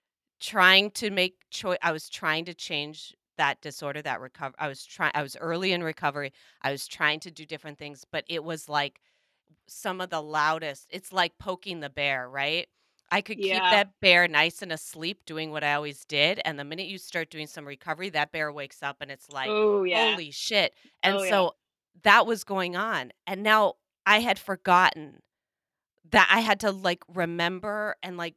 trying 0.41 0.91
to 0.93 1.11
make 1.11 1.45
choice. 1.51 1.79
I 1.83 1.93
was 1.93 2.09
trying 2.11 2.45
to 2.47 2.55
change 2.55 3.15
that 3.43 3.61
disorder, 3.63 4.03
that 4.03 4.21
recov 4.21 4.55
I 4.59 4.69
was 4.69 4.85
try 4.87 5.11
I 5.15 5.23
was 5.23 5.37
early 5.39 5.73
in 5.73 5.83
recovery. 5.85 6.33
I 6.63 6.71
was 6.73 6.87
trying 6.89 7.21
to 7.23 7.31
do 7.33 7.45
different 7.47 7.79
things, 7.79 8.05
but 8.13 8.25
it 8.29 8.45
was, 8.45 8.69
like, 8.69 9.01
some 9.69 10.01
of 10.03 10.11
the 10.11 10.23
loudest 10.23 10.87
it's 10.91 11.13
like 11.13 11.39
poking 11.39 11.81
the 11.81 11.91
bear, 11.91 12.29
right? 12.31 12.69
I 13.13 13.23
could 13.23 13.43
keep 13.43 13.69
that 13.71 13.89
bear 14.03 14.29
nice 14.29 14.63
and 14.63 14.73
asleep 14.73 15.25
doing 15.27 15.51
what 15.53 15.65
I 15.65 15.75
always 15.75 16.05
did, 16.07 16.41
and 16.47 16.59
the 16.59 16.65
minute 16.65 16.89
you 16.89 16.99
start 16.99 17.31
doing 17.31 17.47
some 17.49 17.67
recovery, 17.67 18.11
that 18.11 18.33
bear 18.33 18.53
wakes 18.53 18.83
up 18.83 18.99
and 19.03 19.11
it's 19.13 19.31
like, 19.31 19.55
Oh, 19.55 19.85
yeah. 19.85 20.17
"Holy 20.17 20.31
shit." 20.33 20.75
And 21.05 21.19
Oh, 21.19 21.25
yeah. 21.25 21.43
so, 21.43 21.53
that 22.05 22.27
was 22.27 22.45
going 22.45 22.77
on, 22.77 23.13
and 23.29 23.43
now 23.45 23.75
I 24.07 24.21
had 24.21 24.39
forgotten 24.41 25.21
that 26.13 26.29
I 26.33 26.41
had 26.43 26.61
to, 26.63 26.73
like, 26.73 27.03
remember 27.09 27.97
and, 28.05 28.17
like 28.19 28.37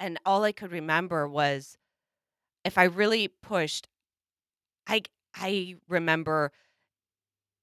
and 0.00 0.18
all 0.26 0.44
I 0.44 0.52
could 0.52 0.72
remember 0.72 1.28
was 1.28 1.76
if 2.64 2.78
I 2.78 2.84
really 2.86 3.28
pushed 3.28 3.88
I 4.86 5.02
I 5.34 5.76
remember 5.88 6.52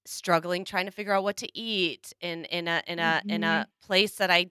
struggling 0.05 0.65
trying 0.65 0.86
to 0.86 0.91
figure 0.91 1.13
out 1.13 1.23
what 1.23 1.38
to 1.38 1.57
eat 1.57 2.12
in 2.21 2.45
in 2.45 2.67
a 2.67 2.81
in 2.88 2.97
a 2.99 3.21
in 3.29 3.43
Mhm. 3.43 3.43
a 3.43 3.67
place 3.84 4.15
that 4.15 4.31
I 4.31 4.47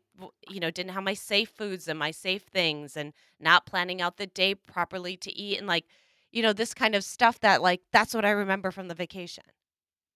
you 0.49 0.61
know, 0.61 0.71
didn't 0.71 0.93
have 0.93 1.03
my 1.03 1.15
safe 1.15 1.51
foods 1.51 1.89
and 1.89 1.99
my 1.99 2.11
safe 2.13 2.43
things 2.45 2.97
and 2.97 3.13
not 3.41 3.67
planning 3.67 4.01
out 4.03 4.17
the 4.19 4.27
day 4.27 4.55
properly 4.55 5.17
to 5.17 5.33
eat 5.33 5.57
and, 5.59 5.67
like, 5.67 5.87
you 6.31 6.43
know, 6.43 6.53
this 6.53 6.75
kind 6.75 6.95
of 6.95 7.03
stuff 7.05 7.41
that, 7.41 7.63
like 7.63 7.81
that's 7.93 8.15
what 8.15 8.25
I 8.27 8.31
remember 8.31 8.71
from 8.71 8.89
the 8.89 8.95
vacation. 8.95 9.45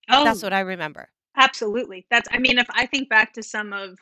Oh. 0.09 0.25
That's 0.25 0.43
what 0.43 0.53
I 0.55 0.61
remember. 0.61 1.11
absolutely. 1.37 2.07
That's 2.11 2.29
I 2.33 2.39
mean, 2.39 2.59
if 2.59 2.67
I 2.71 2.87
think 2.87 3.09
back 3.11 3.35
to 3.35 3.43
some 3.45 3.73
of 3.73 3.99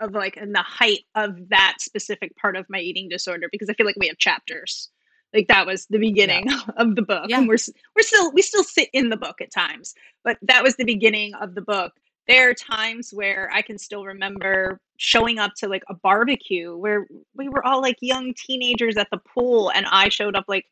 of, 0.00 0.12
like, 0.12 0.36
in 0.36 0.52
the 0.52 0.62
height 0.62 1.04
of 1.14 1.50
that 1.50 1.76
specific 1.80 2.36
part 2.36 2.56
of 2.56 2.66
my 2.70 2.80
eating 2.80 3.08
disorder, 3.08 3.48
because 3.52 3.70
I 3.70 3.74
feel 3.74 3.86
like 3.86 3.96
we 4.00 4.08
have 4.08 4.18
chapters. 4.18 4.90
Like, 5.36 5.48
that 5.48 5.66
was 5.66 5.86
the 5.86 5.98
Yeah. 6.14 6.40
beginning 6.40 6.48
of 6.78 6.96
the 6.96 7.02
book, 7.02 7.30
Yeah. 7.30 7.38
and 7.38 7.48
we're 7.48 7.58
we're 7.96 8.02
still 8.04 8.32
we 8.32 8.42
still 8.42 8.64
sit 8.64 8.90
in 8.94 9.10
the 9.10 9.18
book 9.18 9.42
at 9.42 9.52
times, 9.52 9.94
but 10.24 10.38
that 10.42 10.64
was 10.64 10.76
the 10.76 10.84
beginning 10.86 11.34
of 11.36 11.54
the 11.54 11.62
book. 11.62 11.94
There 12.28 12.50
are 12.50 12.54
times 12.54 13.10
where 13.14 13.50
I 13.54 13.62
can 13.62 13.78
still 13.78 14.04
remember 14.06 14.80
showing 14.98 15.38
up 15.38 15.52
to, 15.58 15.68
like, 15.68 15.84
a 15.90 15.94
barbecue 15.94 16.76
where 16.76 17.06
we 17.36 17.48
were 17.50 17.64
all, 17.66 17.82
like, 17.82 17.98
young 18.02 18.34
teenagers 18.34 18.96
at 18.98 19.08
the 19.12 19.18
pool, 19.18 19.70
and 19.72 19.86
I 19.90 20.08
showed 20.10 20.36
up, 20.36 20.46
like, 20.48 20.66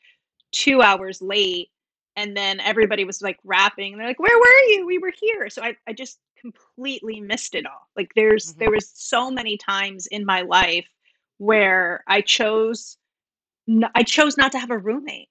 2 0.52 0.82
hours 0.82 1.22
late, 1.22 1.70
and 2.16 2.36
then 2.36 2.60
everybody 2.60 3.04
was, 3.04 3.22
like, 3.22 3.38
rapping 3.44 3.92
and 3.92 4.00
they're 4.00 4.08
like, 4.08 4.20
"Where 4.20 4.38
were 4.38 4.60
you? 4.70 4.86
We 4.86 4.98
were 4.98 5.12
here." 5.20 5.50
So 5.50 5.62
I 5.62 5.76
I 5.88 5.92
just 5.94 6.20
completely 6.40 7.20
missed 7.20 7.54
it 7.54 7.66
all. 7.66 7.88
Like, 7.96 8.12
there's 8.16 8.54
there 8.58 8.70
Mhm. 8.70 8.74
was 8.74 8.90
so 8.94 9.30
many 9.30 9.56
times 9.58 10.06
in 10.08 10.24
my 10.26 10.42
life 10.42 10.88
where 11.38 12.04
I 12.08 12.20
chose 12.22 12.98
n 13.68 13.84
I 13.94 14.02
chose 14.02 14.36
not 14.36 14.52
to 14.52 14.58
have 14.58 14.70
a 14.70 14.78
roommate. 14.78 15.28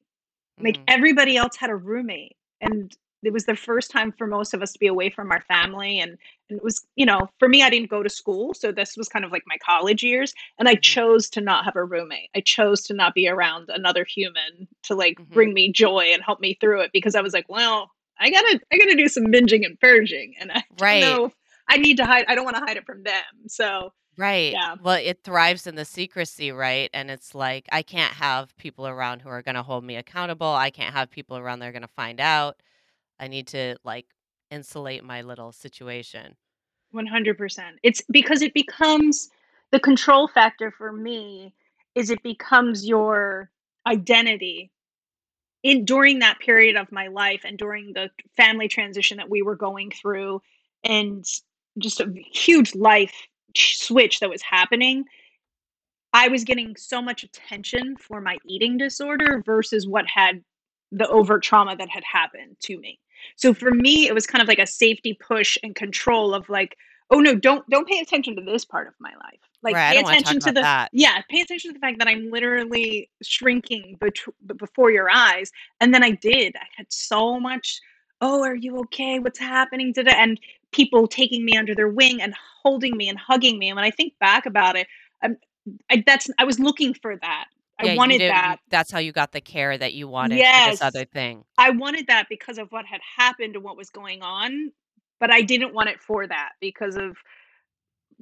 Like, 0.64 0.80
Mm. 0.80 0.88
everybody 0.88 1.38
else 1.38 1.58
had 1.58 1.70
a 1.72 1.76
roommate, 1.76 2.38
and 2.62 2.96
it 3.24 3.34
was 3.34 3.46
the 3.46 3.56
first 3.56 3.92
time 3.92 4.12
for 4.14 4.28
most 4.28 4.54
of 4.54 4.62
us 4.64 4.74
to 4.74 4.80
be 4.80 4.88
away 4.88 5.10
from 5.10 5.32
our 5.32 5.42
family, 5.44 6.00
and 6.00 6.18
and 6.50 6.60
it 6.60 6.64
was 6.64 6.86
you 6.96 7.06
know, 7.06 7.30
for 7.40 7.50
me, 7.50 7.64
I 7.64 7.70
didn't 7.72 7.90
go 7.90 8.04
to 8.04 8.10
school, 8.10 8.54
so 8.54 8.72
this 8.72 8.98
was 8.98 9.10
kind 9.10 9.26
of 9.26 9.32
like 9.34 9.44
my 9.48 9.58
college 9.60 10.04
years, 10.04 10.34
and 10.60 10.70
I 10.70 10.76
Mhm. 10.76 10.98
chose 10.98 11.30
to 11.32 11.42
not 11.42 11.66
have 11.66 11.76
a 11.78 11.86
roommate. 11.86 12.30
I 12.36 12.42
chose 12.42 12.84
to 12.86 12.94
not 12.96 13.16
be 13.16 13.28
around 13.30 13.70
another 13.70 14.06
human 14.06 14.68
to, 14.86 14.96
like, 14.96 15.20
Mhm. 15.20 15.34
bring 15.34 15.54
me 15.54 15.72
joy 15.72 16.12
and 16.14 16.24
help 16.24 16.40
me 16.42 16.56
through 16.62 16.82
it 16.82 16.92
because 16.94 17.16
I 17.16 17.22
was 17.22 17.34
like, 17.34 17.50
"Well, 17.50 17.92
I 18.20 18.32
gotta 18.32 18.62
I 18.74 18.78
gotta 18.80 18.96
do 18.96 19.08
some 19.10 19.26
binging 19.28 19.66
and 19.66 19.80
purging, 19.80 20.36
and 20.40 20.52
I 20.54 20.64
Right. 20.80 21.22
know 21.22 21.32
I 21.70 21.78
need 21.78 21.98
to 21.98 22.06
hide 22.06 22.26
I 22.30 22.36
don't 22.36 22.46
wanna 22.46 22.62
hide 22.66 22.78
it 22.78 22.86
from 22.88 23.04
them." 23.04 23.24
So, 23.48 23.94
Right. 24.18 24.54
yeah. 24.54 24.76
Well, 24.82 25.00
it 25.02 25.24
thrives 25.24 25.66
in 25.66 25.76
the 25.76 25.86
secrecy, 25.86 26.52
right? 26.52 26.90
And 26.94 27.10
it's 27.10 27.34
like, 27.34 27.68
I 27.72 27.82
can't 27.82 28.14
have 28.14 28.56
people 28.58 28.88
around 28.88 29.22
who 29.22 29.30
are 29.30 29.42
gonna 29.42 29.64
hold 29.64 29.84
me 29.84 29.96
accountable. 29.96 30.48
I 30.48 30.70
can't 30.70 30.94
have 30.94 31.10
people 31.10 31.38
around 31.38 31.60
that 31.60 31.70
are 31.70 31.72
gonna 31.72 31.88
find 31.88 32.20
out. 32.20 32.62
I 33.20 33.28
need 33.28 33.48
to, 33.48 33.76
like, 33.84 34.06
insulate 34.52 35.04
my 35.04 35.22
little 35.22 35.52
situation. 35.52 36.36
100%. 36.94 37.80
It's 37.82 38.02
because 38.12 38.42
it 38.42 38.54
becomes 38.54 39.30
the 39.72 39.80
control 39.80 40.28
factor 40.28 40.70
for 40.72 40.92
me 40.92 41.54
is 41.96 42.10
it 42.10 42.22
becomes 42.22 42.86
your 42.86 43.50
identity 43.88 44.72
in 45.64 45.86
during 45.86 46.20
that 46.20 46.40
period 46.40 46.76
of 46.76 46.92
my 46.92 47.08
life 47.08 47.42
and 47.46 47.58
during 47.58 47.94
the 47.94 48.10
family 48.36 48.68
transition 48.68 49.18
that 49.18 49.30
we 49.30 49.42
were 49.42 49.56
going 49.56 49.90
through 49.90 50.42
and 50.84 51.26
just 51.80 52.00
a 52.00 52.14
huge 52.32 52.76
life 52.76 53.28
switch 53.56 54.20
that 54.20 54.30
was 54.30 54.42
happening 54.42 55.06
I 56.14 56.28
was 56.28 56.44
getting 56.44 56.76
so 56.76 57.02
much 57.02 57.24
attention 57.24 57.98
for 57.98 58.22
my 58.22 58.38
eating 58.46 58.78
disorder 58.78 59.42
versus 59.44 59.88
what 59.88 60.06
had 60.08 60.44
the 60.92 61.08
overt 61.10 61.42
trauma 61.42 61.76
that 61.76 61.90
had 61.90 62.04
happened 62.04 62.56
to 62.62 62.78
me. 62.78 63.00
So 63.36 63.54
for 63.54 63.72
me, 63.72 64.08
it 64.08 64.14
was 64.14 64.28
kind 64.28 64.42
of 64.42 64.48
like 64.48 64.60
a 64.60 64.68
safety 64.68 65.18
push 65.20 65.58
and 65.64 65.74
control 65.74 66.36
of 66.36 66.48
like, 66.50 66.78
"Oh, 67.10 67.20
no, 67.20 67.34
don't 67.34 67.68
don't 67.70 67.88
pay 67.88 68.00
attention 68.00 68.36
to 68.36 68.44
this 68.44 68.64
part 68.64 68.88
of 68.88 68.94
my 69.00 69.10
life. 69.16 69.40
Like, 69.64 69.74
Right, 69.76 69.94
pay 69.94 70.00
attention 70.02 70.40
to 70.42 70.52
the" 70.52 70.62
that. 70.62 70.90
Yeah, 70.94 71.22
"Pay 71.30 71.42
attention 71.42 71.72
to 71.72 71.74
the 71.74 71.80
fact 71.80 71.98
that 71.98 72.08
I'm 72.08 72.30
literally 72.30 73.10
shrinking 73.24 73.98
betw 74.00 74.30
b 74.46 74.54
before 74.56 74.92
your 74.92 75.10
eyes." 75.10 75.52
And 75.82 75.94
then 75.94 76.04
I 76.04 76.12
did. 76.12 76.56
I 76.56 76.68
had 76.76 76.92
so 76.92 77.40
much, 77.40 77.80
"Oh, 78.22 78.44
are 78.44 78.56
you 78.56 78.78
okay? 78.82 79.18
What's 79.18 79.40
happening 79.40 79.94
today?" 79.94 80.14
And 80.16 80.40
people 80.74 81.08
taking 81.08 81.46
me 81.46 81.56
under 81.58 81.74
their 81.76 81.90
wing 81.90 82.22
and 82.22 82.34
holding 82.64 82.98
me 82.98 83.10
and 83.10 83.18
hugging 83.18 83.58
me, 83.60 83.70
and 83.70 83.76
when 83.76 83.86
I 83.86 83.92
think 83.92 84.14
back 84.20 84.46
about 84.46 84.76
it, 84.76 84.88
um, 85.24 85.38
I 85.90 86.04
that's 86.06 86.30
I 86.38 86.44
was 86.44 86.60
looking 86.60 86.94
for 86.94 87.16
that. 87.18 87.46
I 87.80 87.86
Yeah, 87.86 87.94
you 87.94 87.98
wanted 87.98 88.20
did 88.20 88.32
that. 88.36 88.60
that's 88.70 88.92
how 88.92 89.00
you 89.00 89.12
got 89.12 89.32
the 89.32 89.42
care 89.42 89.78
that 89.78 89.94
you 89.94 90.08
wanted 90.08 90.46
for 90.46 90.70
this 90.70 90.82
other 90.82 91.06
thing. 91.06 91.44
I 91.58 91.70
wanted 91.72 92.08
that 92.08 92.28
because 92.30 92.58
of 92.58 92.72
what 92.72 92.86
had 92.86 93.02
happened 93.18 93.56
and 93.56 93.64
what 93.64 93.78
was 93.78 93.90
going 93.90 94.22
on, 94.22 94.72
but 95.20 95.32
I 95.32 95.42
didn't 95.42 95.74
want 95.74 95.90
it 95.90 96.00
for 96.00 96.28
that 96.28 96.52
because 96.60 96.96
of 96.96 97.18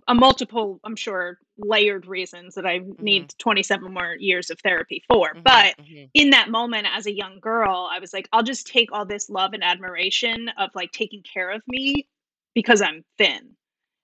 a 0.08 0.16
multiple, 0.16 0.80
I'm 0.84 0.96
sure, 0.96 1.38
layered 1.58 2.08
reasons 2.08 2.56
that 2.56 2.66
I 2.66 2.80
Mhm. 2.80 3.02
need 3.02 3.34
27 3.38 3.94
more 3.94 4.16
years 4.20 4.50
of 4.50 4.60
therapy 4.60 5.04
for. 5.08 5.36
Mhm, 5.36 5.44
But 5.44 5.76
mhm. 5.80 6.10
in 6.14 6.32
that 6.32 6.50
moment 6.50 6.88
as 6.92 7.06
a 7.06 7.14
young 7.14 7.40
girl, 7.40 7.88
I 7.92 8.00
was 8.00 8.14
like, 8.14 8.28
"I'll 8.34 8.44
just 8.44 8.68
take 8.68 8.92
all 8.92 9.06
this 9.06 9.30
love 9.30 9.54
and 9.54 9.64
admiration 9.64 10.50
of, 10.58 10.72
like, 10.76 10.92
taking 10.92 11.24
care 11.24 11.50
of 11.52 11.62
me 11.68 12.08
because 12.56 12.82
I'm 12.82 13.04
thin." 13.18 13.56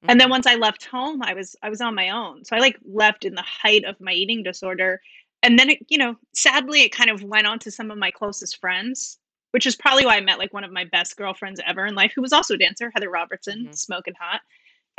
And 0.09 0.19
then 0.21 0.29
Mhm. 0.29 0.31
once 0.31 0.47
I 0.47 0.55
left 0.55 0.85
home, 0.85 1.21
I 1.23 1.33
was 1.33 1.55
I 1.63 1.69
was 1.69 1.81
on 1.81 1.95
my 1.95 2.09
own. 2.11 2.45
So 2.45 2.55
I, 2.55 2.59
like, 2.59 2.77
left 2.85 3.25
in 3.25 3.35
the 3.35 3.43
height 3.43 3.85
of 3.85 3.99
my 4.01 4.13
eating 4.13 4.43
disorder, 4.43 5.01
and 5.43 5.59
then 5.59 5.69
it 5.71 5.79
you 5.89 5.97
know, 5.97 6.15
sadly, 6.35 6.81
it 6.83 6.91
kind 6.91 7.09
of 7.11 7.23
went 7.23 7.47
on 7.47 7.59
to 7.59 7.71
some 7.71 7.91
of 7.91 7.97
my 7.97 8.11
closest 8.11 8.59
friends, 8.59 9.19
which 9.51 9.65
is 9.67 9.75
probably 9.75 10.05
why 10.05 10.17
I 10.17 10.21
met, 10.21 10.39
like, 10.39 10.53
one 10.53 10.63
of 10.65 10.71
my 10.71 10.85
best 10.85 11.17
girlfriends 11.17 11.61
ever 11.67 11.85
in 11.85 11.95
life, 11.95 12.13
who 12.15 12.21
was 12.21 12.33
also 12.33 12.55
a 12.55 12.57
dancer, 12.57 12.91
Heather 12.95 13.09
Robertson, 13.09 13.69
Mhm. 13.69 13.73
smoking 13.73 14.15
hot. 14.19 14.41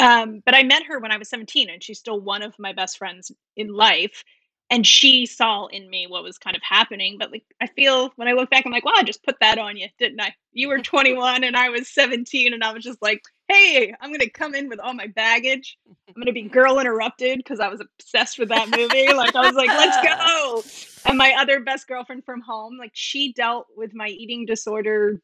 Um, 0.01 0.40
but 0.46 0.55
I 0.55 0.62
met 0.64 0.84
her 0.84 0.99
when 1.01 1.12
I 1.12 1.18
was 1.18 1.28
17, 1.30 1.70
and 1.70 1.82
she's 1.82 1.99
still 1.99 2.20
one 2.20 2.42
of 2.42 2.55
my 2.59 2.72
best 2.72 2.99
friends 2.99 3.32
in 3.57 3.68
life, 3.74 4.24
and 4.70 4.86
she 4.86 5.26
saw 5.26 5.66
in 5.66 5.88
me 5.90 6.07
what 6.09 6.22
was 6.24 6.38
kind 6.38 6.57
of 6.57 6.62
happening, 6.62 7.18
but, 7.18 7.32
like, 7.32 7.44
I 7.61 7.66
feel 7.68 8.12
when 8.16 8.28
I 8.28 8.32
look 8.32 8.51
back, 8.51 8.64
I'm 8.66 8.72
like, 8.72 8.84
"Wow, 8.84 8.92
I 8.96 9.03
just 9.05 9.24
put 9.24 9.36
that 9.40 9.59
on 9.59 9.76
you, 9.76 9.88
didn't 9.99 10.20
I? 10.20 10.34
You 10.53 10.68
were 10.68 10.78
21 10.82 11.44
and 11.44 11.57
I 11.57 11.70
was 11.70 11.88
17, 11.88 12.53
and 12.55 12.62
I 12.64 12.72
was 12.72 12.84
just 12.84 13.03
like, 13.03 13.22
'Hey, 13.49 13.94
I'm 14.01 14.12
gonna 14.12 14.28
come 14.28 14.55
in 14.55 14.68
with 14.68 14.78
all 14.80 14.92
my 14.94 15.07
baggage. 15.07 15.78
I'm 16.14 16.22
gonna 16.22 16.32
be 16.32 16.42
Girl, 16.42 16.78
interrupted 16.78 17.38
because 17.38 17.61
I 17.61 17.68
was 17.68 17.80
obsessed 17.80 18.38
with 18.38 18.49
that 18.51 18.68
movie, 18.68 19.12
like, 19.14 19.34
I 19.36 19.42
was 19.42 19.55
like, 19.55 19.72
let's 19.72 19.96
go!' 19.99 20.64
And 21.05 21.16
my 21.16 21.32
other 21.38 21.61
best 21.61 21.86
girlfriend 21.88 22.24
from 22.26 22.40
home, 22.42 22.76
like, 22.76 22.90
she 22.92 23.32
dealt 23.32 23.68
with 23.76 23.94
my 23.94 24.09
eating 24.09 24.44
disorder 24.44 25.22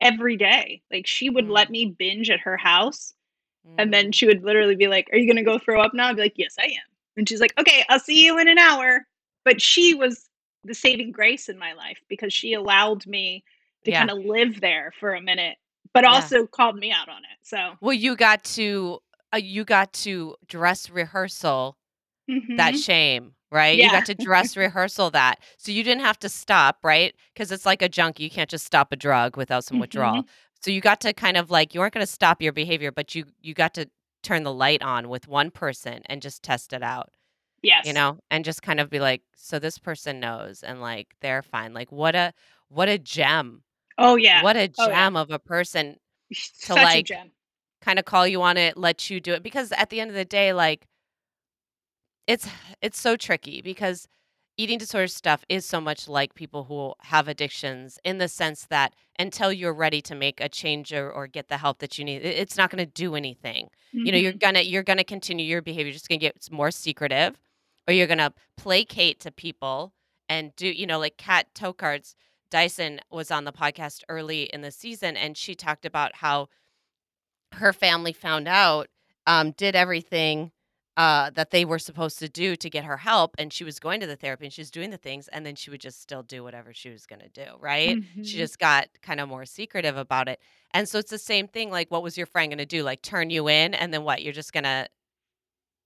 every 0.00 0.36
day. 0.36 0.82
Like, 0.92 1.06
she 1.06 1.30
would 1.30 1.48
let 1.48 1.68
Mm. 1.68 1.70
me 1.70 1.86
binge 1.86 2.30
at 2.30 2.40
her 2.40 2.56
house, 2.58 3.14
and 3.78 3.92
then 3.94 4.08
Mm. 4.08 4.14
she 4.14 4.26
would 4.26 4.44
literally 4.44 4.76
be 4.76 4.88
like, 4.88 5.08
"Are 5.12 5.18
you 5.18 5.26
gonna 5.28 5.44
go 5.44 5.58
throw 5.58 5.80
up 5.82 5.94
now?" 5.94 6.08
I'd 6.08 6.16
be 6.16 6.22
like, 6.22 6.38
"Yes, 6.38 6.56
I 6.60 6.64
am." 6.66 6.90
And 7.16 7.28
she's 7.28 7.40
like, 7.40 7.54
"Okay, 7.60 7.84
I'll 7.90 8.00
see 8.00 8.24
you 8.26 8.38
in 8.38 8.48
an 8.48 8.58
hour." 8.58 9.06
But 9.44 9.62
she 9.62 9.94
was 9.94 10.30
the 10.64 10.74
saving 10.74 11.12
grace 11.12 11.48
in 11.48 11.58
my 11.58 11.72
life 11.74 12.00
because 12.08 12.32
she 12.32 12.54
allowed 12.54 13.06
me 13.06 13.44
to 13.84 13.92
Yeah. 13.92 13.98
kinda 13.98 14.14
live 14.14 14.60
there 14.60 14.92
for 15.00 15.14
a 15.14 15.22
minute, 15.22 15.58
but 15.94 16.04
Yeah. 16.04 16.06
also 16.06 16.46
called 16.46 16.76
me 16.76 16.92
out 16.92 17.08
on 17.08 17.22
it, 17.24 17.38
so 17.42 17.76
Well, 17.82 17.92
you 17.92 18.14
got 18.16 18.44
to 18.44 19.00
uh, 19.34 19.38
you 19.38 19.64
got 19.64 19.92
to 19.94 20.36
dress 20.46 20.88
rehearsal 20.90 21.76
that 22.56 22.76
Mhm. 22.76 22.76
shame, 22.76 23.34
right? 23.52 23.78
Yeah. 23.78 23.80
You 23.80 23.90
got 23.90 24.04
to 24.06 24.14
dress 24.14 24.56
rehearsal 24.56 25.10
that. 25.12 25.40
So 25.58 25.72
you 25.72 25.82
didn't 25.84 26.02
have 26.02 26.18
to 26.20 26.28
stop, 26.30 26.78
right? 26.84 27.14
Because 27.34 27.52
it's 27.52 27.66
like 27.66 27.82
a 27.82 27.88
junkie, 27.88 28.24
you 28.24 28.30
can't 28.30 28.50
just 28.50 28.66
stop 28.66 28.92
a 28.92 28.96
drug 28.96 29.36
without 29.36 29.64
some 29.64 29.78
withdrawal. 29.78 30.22
Mhm. 30.22 30.28
So 30.62 30.70
you 30.70 30.80
got 30.80 31.00
to 31.02 31.12
kind 31.14 31.36
of, 31.36 31.50
like 31.50 31.74
you 31.74 31.80
weren't 31.80 31.94
gonna 31.94 32.06
stop 32.06 32.42
your 32.42 32.52
behavior, 32.52 32.92
but 32.92 33.14
you 33.14 33.26
you 33.42 33.54
got 33.54 33.74
to 33.74 33.90
turn 34.22 34.44
the 34.44 34.52
light 34.54 34.82
on 34.82 35.08
with 35.08 35.28
one 35.28 35.50
person 35.50 36.02
and 36.06 36.22
just 36.22 36.42
test 36.42 36.72
it 36.74 36.82
out, 36.82 37.10
Yes. 37.62 37.84
you 37.84 37.92
know? 37.94 38.18
And 38.30 38.44
just 38.44 38.62
kind 38.62 38.80
of 38.80 38.90
be 38.90 39.00
like, 39.00 39.22
"So 39.36 39.58
this 39.60 39.78
person 39.78 40.20
knows, 40.20 40.62
and, 40.64 40.80
like, 40.82 41.14
they're 41.22 41.42
fine." 41.42 41.74
Like, 41.74 41.92
what 41.92 42.14
a 42.16 42.34
what 42.68 42.88
a 42.90 42.98
gem. 42.98 43.64
Oh, 43.98 44.16
yeah. 44.16 44.44
What 44.44 44.56
a 44.56 44.68
Oh, 44.78 44.90
yeah. 44.90 45.08
gem 45.08 45.16
of 45.16 45.30
a 45.30 45.38
person 45.38 45.96
to, 46.62 46.76
such 46.76 46.94
like, 46.94 47.08
gem. 47.08 47.32
kinda 47.84 48.02
call 48.02 48.26
you 48.26 48.42
on 48.42 48.56
it, 48.58 48.76
let 48.76 49.10
you 49.10 49.20
do 49.20 49.34
it, 49.34 49.42
because 49.44 49.72
at 49.72 49.90
the 49.90 50.00
end 50.00 50.10
of 50.10 50.16
the 50.16 50.24
day, 50.26 50.52
like 50.54 50.86
it's 52.28 52.48
it's 52.80 53.00
so 53.00 53.16
tricky 53.16 53.60
because 53.62 54.06
eating 54.56 54.78
disorder 54.78 55.06
stuff 55.08 55.44
is 55.48 55.64
so 55.66 55.80
much 55.80 56.08
like 56.08 56.34
people 56.34 56.64
who 56.64 56.94
have 57.00 57.26
addictions 57.26 57.98
in 58.04 58.18
the 58.18 58.28
sense 58.28 58.66
that 58.66 58.94
until 59.18 59.52
you're 59.52 59.74
ready 59.74 60.00
to 60.02 60.14
make 60.14 60.40
a 60.40 60.48
change 60.48 60.92
or 60.92 61.10
or 61.10 61.26
get 61.26 61.48
the 61.48 61.58
help 61.58 61.78
that 61.80 61.98
you 61.98 62.04
need, 62.04 62.24
it's 62.24 62.56
not 62.56 62.70
gonna 62.70 62.86
do 62.86 63.14
anything. 63.16 63.68
You 64.04 64.12
know, 64.12 64.18
you're 64.18 64.32
Mhm. 64.32 64.42
gonna 64.46 64.60
you're 64.60 64.82
gonna 64.84 65.04
continue 65.04 65.44
your 65.46 65.62
behavior, 65.62 65.86
you're 65.86 65.92
just 65.94 66.08
gonna 66.08 66.18
get 66.18 66.48
more 66.50 66.70
secretive, 66.70 67.40
or 67.88 67.94
you're 67.94 68.06
gonna 68.06 68.32
placate 68.56 69.18
to 69.20 69.32
people 69.32 69.92
and 70.28 70.54
do 70.56 70.68
you 70.68 70.86
know, 70.86 70.98
like 71.00 71.16
cat 71.16 71.46
toe 71.54 71.72
Tokarz 71.72 72.14
Dyson 72.52 73.00
was 73.10 73.32
on 73.32 73.44
the 73.44 73.52
podcast 73.52 74.02
early 74.10 74.44
in 74.44 74.62
the 74.62 74.70
season, 74.70 75.16
and 75.16 75.36
she 75.38 75.56
talked 75.56 75.86
about 75.86 76.16
how 76.16 76.48
her 77.52 77.72
family 77.72 78.12
found 78.12 78.48
out, 78.48 78.88
um, 79.26 79.52
did 79.52 79.76
everything, 79.76 80.52
uh, 80.96 81.30
that 81.30 81.50
they 81.50 81.64
were 81.64 81.78
supposed 81.78 82.18
to 82.18 82.28
do 82.28 82.56
to 82.56 82.68
get 82.70 82.84
her 82.84 82.98
help, 82.98 83.34
and 83.38 83.52
she 83.52 83.64
was 83.64 83.78
going 83.80 84.00
to 84.00 84.06
the 84.06 84.16
therapy, 84.16 84.44
and 84.46 84.52
she 84.52 84.60
was 84.60 84.70
doing 84.70 84.90
the 84.90 84.98
things, 84.98 85.28
and 85.28 85.46
then 85.46 85.54
she 85.54 85.70
would 85.70 85.80
just 85.80 86.00
still 86.00 86.22
do 86.22 86.42
whatever 86.44 86.72
she 86.74 86.90
was 86.90 87.06
gonna 87.06 87.28
do, 87.30 87.46
right? 87.60 87.98
She 88.20 88.36
Mhm. 88.36 88.38
just 88.38 88.58
got 88.58 88.88
kinda 89.02 89.26
more 89.26 89.46
secretive 89.46 89.96
about 89.96 90.28
it. 90.28 90.40
And 90.74 90.88
so 90.88 90.98
it's 90.98 91.10
the 91.10 91.18
same 91.18 91.48
thing, 91.48 91.70
like, 91.70 91.90
what 91.90 92.02
was 92.02 92.16
your 92.18 92.26
friend 92.26 92.50
gonna 92.52 92.66
do? 92.66 92.82
Like, 92.82 93.02
turn 93.02 93.30
you 93.30 93.48
in, 93.48 93.74
and 93.74 93.92
then 93.94 94.04
what? 94.04 94.22
You're 94.22 94.32
just 94.34 94.52
gonna 94.52 94.88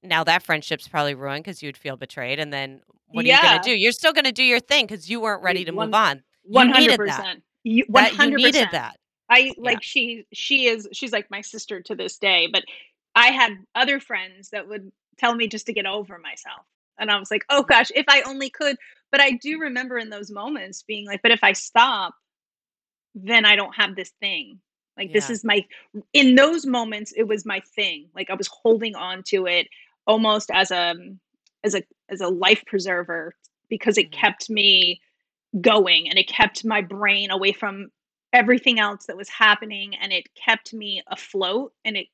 now 0.03 0.25
that 0.25 0.43
friendship's 0.43 0.89
probably 0.89 1.14
ruined 1.14 1.45
because 1.45 1.62
you'd 1.62 1.77
feel 1.77 1.97
betrayed, 1.97 2.39
and 2.39 2.53
then 2.53 2.83
what 3.09 3.25
are 3.27 3.29
you 3.29 3.39
gonna 3.39 3.59
do? 3.59 3.73
You're 3.73 3.93
still 3.93 4.12
gonna 4.12 4.33
do 4.33 4.45
your 4.45 4.61
thing 4.61 4.87
because 4.87 5.09
you 5.11 5.21
weren't 5.21 5.43
ready 5.43 5.64
to 5.64 5.73
move 5.73 5.95
on. 5.95 6.23
One 6.49 6.68
hundred 6.70 6.97
percent. 6.97 7.42
You 7.64 7.84
one 7.88 8.05
hundred 8.07 8.42
percent. 8.42 8.72
that. 8.72 8.97
I 9.28 9.38
Yeah. 9.38 9.53
like, 9.59 9.82
she 9.82 10.26
she 10.32 10.66
is 10.68 10.88
she's 10.92 11.12
like 11.12 11.30
my 11.30 11.40
sister 11.40 11.80
to 11.82 11.94
this 11.94 12.16
day, 12.18 12.49
but 12.53 12.64
I 13.14 13.28
had 13.28 13.53
other 13.74 13.99
friends 13.99 14.51
that 14.51 14.68
would 14.68 14.92
tell 15.18 15.34
me 15.34 15.49
just 15.49 15.66
to 15.66 15.72
get 15.72 15.86
over 15.86 16.18
myself, 16.18 16.64
and 16.99 17.11
I 17.11 17.18
was 17.18 17.30
like, 17.30 17.44
"Oh 17.49 17.62
gosh, 17.62 17.90
if 17.94 18.05
I 18.09 18.22
only 18.22 18.51
could." 18.51 18.76
But 19.11 19.20
I 19.20 19.32
do 19.32 19.59
remember 19.59 19.99
in 19.99 20.11
those 20.11 20.30
moments 20.30 20.82
being 20.82 21.07
like, 21.07 21.22
"But 21.22 21.32
if 21.32 21.42
I 21.42 21.53
stop, 21.53 22.14
then 23.14 23.44
I 23.44 23.57
don't 23.57 23.74
have 23.74 23.97
this 23.97 24.12
thing." 24.20 24.61
Like, 24.97 25.12
this 25.12 25.28
is 25.28 25.44
my 25.44 25.64
in 26.12 26.36
those 26.36 26.64
moments, 26.66 27.12
it 27.16 27.24
was 27.24 27.44
my 27.44 27.61
thing. 27.74 28.09
Like, 28.14 28.30
I 28.30 28.34
was 28.34 28.49
holding 28.49 28.94
on 28.94 29.22
to 29.24 29.47
it 29.47 29.68
almost 30.07 30.51
as, 30.53 30.70
a 30.70 30.94
as 31.64 31.74
a 31.74 31.82
as 32.09 32.20
a 32.20 32.28
life 32.28 32.62
preserver 32.66 33.34
because 33.68 33.99
it 33.99 34.11
Mhm. 34.11 34.12
kept 34.12 34.49
me 34.51 35.01
going, 35.61 36.09
and 36.09 36.18
it 36.18 36.28
kept 36.28 36.64
my 36.64 36.80
brain 36.82 37.30
away 37.30 37.52
from 37.52 37.90
everything 38.32 38.78
else 38.80 39.07
that 39.07 39.16
was 39.16 39.28
happening, 39.28 39.94
and 39.96 40.12
it 40.12 40.34
kept 40.34 40.74
me 40.74 41.02
afloat, 41.09 41.72
and 41.84 41.96
it 41.96 42.09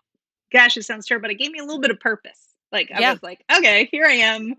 gosh, 0.52 0.76
it 0.76 0.84
sounds 0.84 1.06
terrible, 1.06 1.24
but 1.28 1.32
it 1.32 1.38
gave 1.38 1.50
me 1.52 1.58
a 1.60 1.64
little 1.64 1.80
bit 1.80 1.90
of 1.90 2.00
purpose. 2.00 2.54
Like, 2.72 2.90
I 2.92 3.00
Yeah. 3.00 3.02
was 3.02 3.22
like, 3.22 3.44
"Okay, 3.56 3.88
here 3.92 4.06
I 4.06 4.12
am 4.14 4.54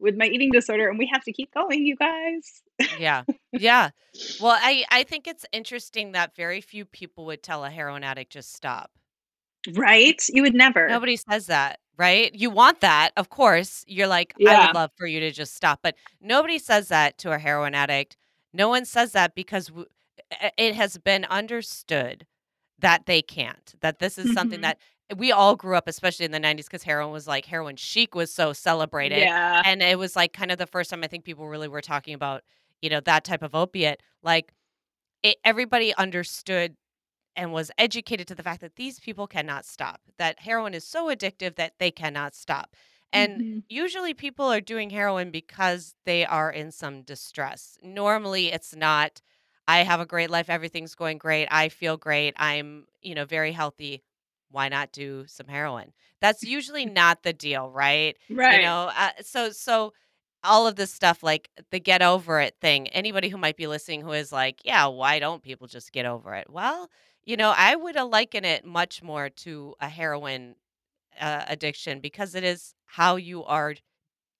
with 0.00 0.16
my 0.16 0.26
eating 0.26 0.50
disorder, 0.52 0.88
and 0.90 0.98
we 0.98 1.06
have 1.12 1.24
to 1.24 1.32
keep 1.32 1.52
going, 1.54 1.86
you 1.86 1.96
guys." 1.96 2.62
Yeah. 2.90 3.24
Yeah. 3.54 3.90
Well, 4.38 4.56
I 4.60 4.84
I 4.90 5.02
think 5.04 5.26
it's 5.26 5.44
interesting 5.52 6.12
that 6.12 6.36
very 6.36 6.60
few 6.60 6.84
people 6.84 7.26
would 7.26 7.42
tell 7.42 7.64
a 7.64 7.70
heroin 7.70 8.04
addict, 8.04 8.32
"Just 8.32 8.52
stop." 8.54 8.92
Right? 9.74 10.22
You 10.28 10.42
would 10.42 10.54
never. 10.54 11.00
Nobody 11.00 11.16
says 11.16 11.46
that, 11.46 11.80
right? 11.96 12.34
You 12.34 12.50
want 12.50 12.80
that, 12.80 13.12
of 13.16 13.28
course. 13.30 13.84
You're 13.86 14.06
like, 14.06 14.34
"I 14.44 14.56
would 14.56 14.72
love 14.72 14.90
for 14.96 15.06
you 15.06 15.20
to 15.20 15.30
just 15.30 15.54
stop," 15.54 15.80
but 15.82 15.96
nobody 16.20 16.58
says 16.58 16.88
that 16.88 17.18
to 17.18 17.32
a 17.32 17.38
heroin 17.38 17.74
addict. 17.74 18.16
No 18.54 18.68
one 18.68 18.84
says 18.84 19.12
that 19.12 19.34
because 19.34 19.66
w 19.68 19.86
it 20.58 20.74
has 20.74 20.98
been 20.98 21.24
understood 21.26 22.26
that 22.80 23.06
they 23.06 23.22
can't, 23.22 23.74
that 23.80 23.98
this 23.98 24.18
is 24.18 24.30
something 24.30 24.60
Mhm. 24.60 24.62
that 24.62 24.78
we 25.16 25.32
all 25.32 25.56
grew 25.56 25.76
up, 25.76 25.88
especially 25.88 26.24
in 26.26 26.32
the 26.32 26.40
90s, 26.40 26.66
because 26.66 26.82
heroin 26.84 27.12
was 27.12 27.26
like 27.26 27.46
heroin 27.46 27.76
chic 27.76 28.14
was 28.14 28.32
so 28.32 28.52
celebrated, 28.52 29.30
Yeah. 29.30 29.62
and 29.62 29.82
it 29.82 29.98
was, 29.98 30.16
like, 30.16 30.32
kind 30.34 30.50
of 30.52 30.58
the 30.58 30.66
first 30.66 30.90
time 30.90 31.02
I 31.04 31.08
think 31.08 31.24
people 31.24 31.48
really 31.48 31.68
were 31.68 31.80
talking 31.82 32.14
about, 32.14 32.44
you 32.82 32.90
know, 32.90 33.00
that 33.00 33.24
type 33.24 33.42
of 33.42 33.54
opiate. 33.54 34.02
Like, 34.22 34.52
e 35.24 35.34
everybody 35.44 35.94
understood 35.96 36.76
and 37.36 37.52
was 37.52 37.70
educated 37.78 38.28
to 38.28 38.34
the 38.36 38.42
fact 38.44 38.60
that 38.62 38.76
these 38.76 39.00
people 39.00 39.26
cannot 39.28 39.66
stop, 39.66 40.00
that 40.18 40.40
heroin 40.40 40.74
is 40.74 40.84
so 40.86 41.08
addictive 41.08 41.56
that 41.56 41.74
they 41.80 41.90
cannot 41.92 42.34
stop. 42.36 42.76
And 43.12 43.42
Mhm. 43.42 43.62
usually 43.68 44.14
people 44.14 44.46
are 44.46 44.60
doing 44.60 44.90
heroin 44.90 45.30
because 45.30 45.94
they 46.04 46.24
are 46.24 46.50
in 46.50 46.72
some 46.72 47.02
distress. 47.02 47.78
Normally, 47.82 48.48
it's 48.52 48.74
not, 48.74 49.20
"I 49.66 49.78
have 49.84 50.00
a 50.00 50.06
great 50.06 50.30
life, 50.30 50.48
everything's 50.50 50.94
going 50.94 51.18
great, 51.18 51.48
I 51.50 51.68
feel 51.68 51.96
great, 51.96 52.34
I'm, 52.36 52.86
you 53.02 53.14
know, 53.14 53.24
very 53.24 53.52
healthy. 53.52 54.02
Why 54.50 54.68
not 54.68 54.92
do 54.92 55.26
some 55.26 55.48
heroin?" 55.48 55.92
That's 56.20 56.42
usually 56.44 56.86
not 56.86 57.22
the 57.22 57.32
deal, 57.32 57.70
right? 57.70 58.16
Right. 58.30 58.48
You 58.48 58.58
know, 58.60 58.90
uh, 58.94 59.12
so 59.22 59.50
so 59.52 59.92
all 60.44 60.66
of 60.66 60.76
this 60.76 60.92
stuff, 60.94 61.22
like 61.22 61.50
the 61.70 61.80
get 61.80 62.00
over 62.02 62.40
it 62.40 62.56
thing, 62.60 62.88
anybody 62.88 63.28
who 63.28 63.38
might 63.38 63.56
be 63.56 63.66
listening 63.66 64.00
who 64.02 64.12
is 64.12 64.32
like, 64.32 64.60
"Yeah, 64.64 64.86
why 64.86 65.18
don't 65.18 65.42
people 65.42 65.66
just 65.66 65.92
get 65.92 66.06
over 66.06 66.34
it?" 66.34 66.48
Well, 66.50 66.90
you 67.24 67.36
know, 67.36 67.52
I 67.56 67.74
would, 67.76 67.96
liken 67.96 68.44
it 68.44 68.64
much 68.64 69.02
more 69.02 69.28
to 69.30 69.74
a 69.80 69.88
heroin, 69.88 70.56
uh, 71.20 71.44
addiction 71.48 72.00
because 72.00 72.34
it 72.34 72.44
is 72.44 72.74
how 72.86 73.16
you 73.16 73.44
are 73.44 73.74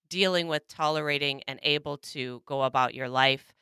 dealing 0.08 0.48
with, 0.48 0.66
tolerating, 0.68 1.42
and 1.48 1.60
able 1.62 1.98
to 1.98 2.42
go 2.46 2.62
about 2.62 2.94
your 2.94 3.08
life, 3.08 3.54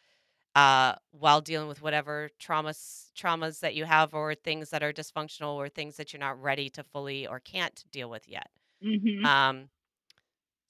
uh, 0.57 0.95
while 1.12 1.41
dealing 1.41 1.69
with 1.69 1.83
whatever 1.83 2.31
traumas 2.41 3.11
traumas 3.17 3.61
that 3.61 3.75
you 3.75 3.85
have 3.87 4.14
or 4.14 4.35
things 4.35 4.71
that 4.71 4.83
are 4.83 4.93
dysfunctional 4.93 5.55
or 5.55 5.69
things 5.69 5.97
that 5.97 6.12
you're 6.12 6.21
not 6.21 6.41
ready 6.43 6.71
to 6.71 6.85
fully 6.85 7.27
or 7.27 7.41
can't 7.41 7.85
deal 7.93 8.11
with 8.11 8.29
yet. 8.29 8.51
Mhm. 8.81 9.29
Um 9.29 9.71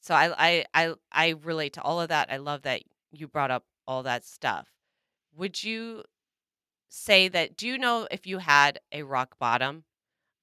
so 0.01 0.15
I 0.15 0.35
I 0.39 0.65
I 0.75 0.95
I 1.13 1.29
relate 1.43 1.75
to 1.75 1.83
all 1.83 2.01
of 2.01 2.09
that, 2.09 2.31
I 2.31 2.37
love 2.39 2.63
that 2.63 2.83
you 3.13 3.29
brought 3.29 3.51
up 3.51 3.65
all 3.87 4.03
that 4.05 4.25
stuff. 4.25 4.69
Would 5.35 5.63
you 5.65 6.05
say 6.89 7.29
that 7.29 7.57
do 7.57 7.67
you 7.69 7.79
know 7.79 8.09
if 8.11 8.27
you 8.27 8.39
had 8.39 8.81
a 8.93 9.03
rock 9.05 9.39
bottom? 9.39 9.85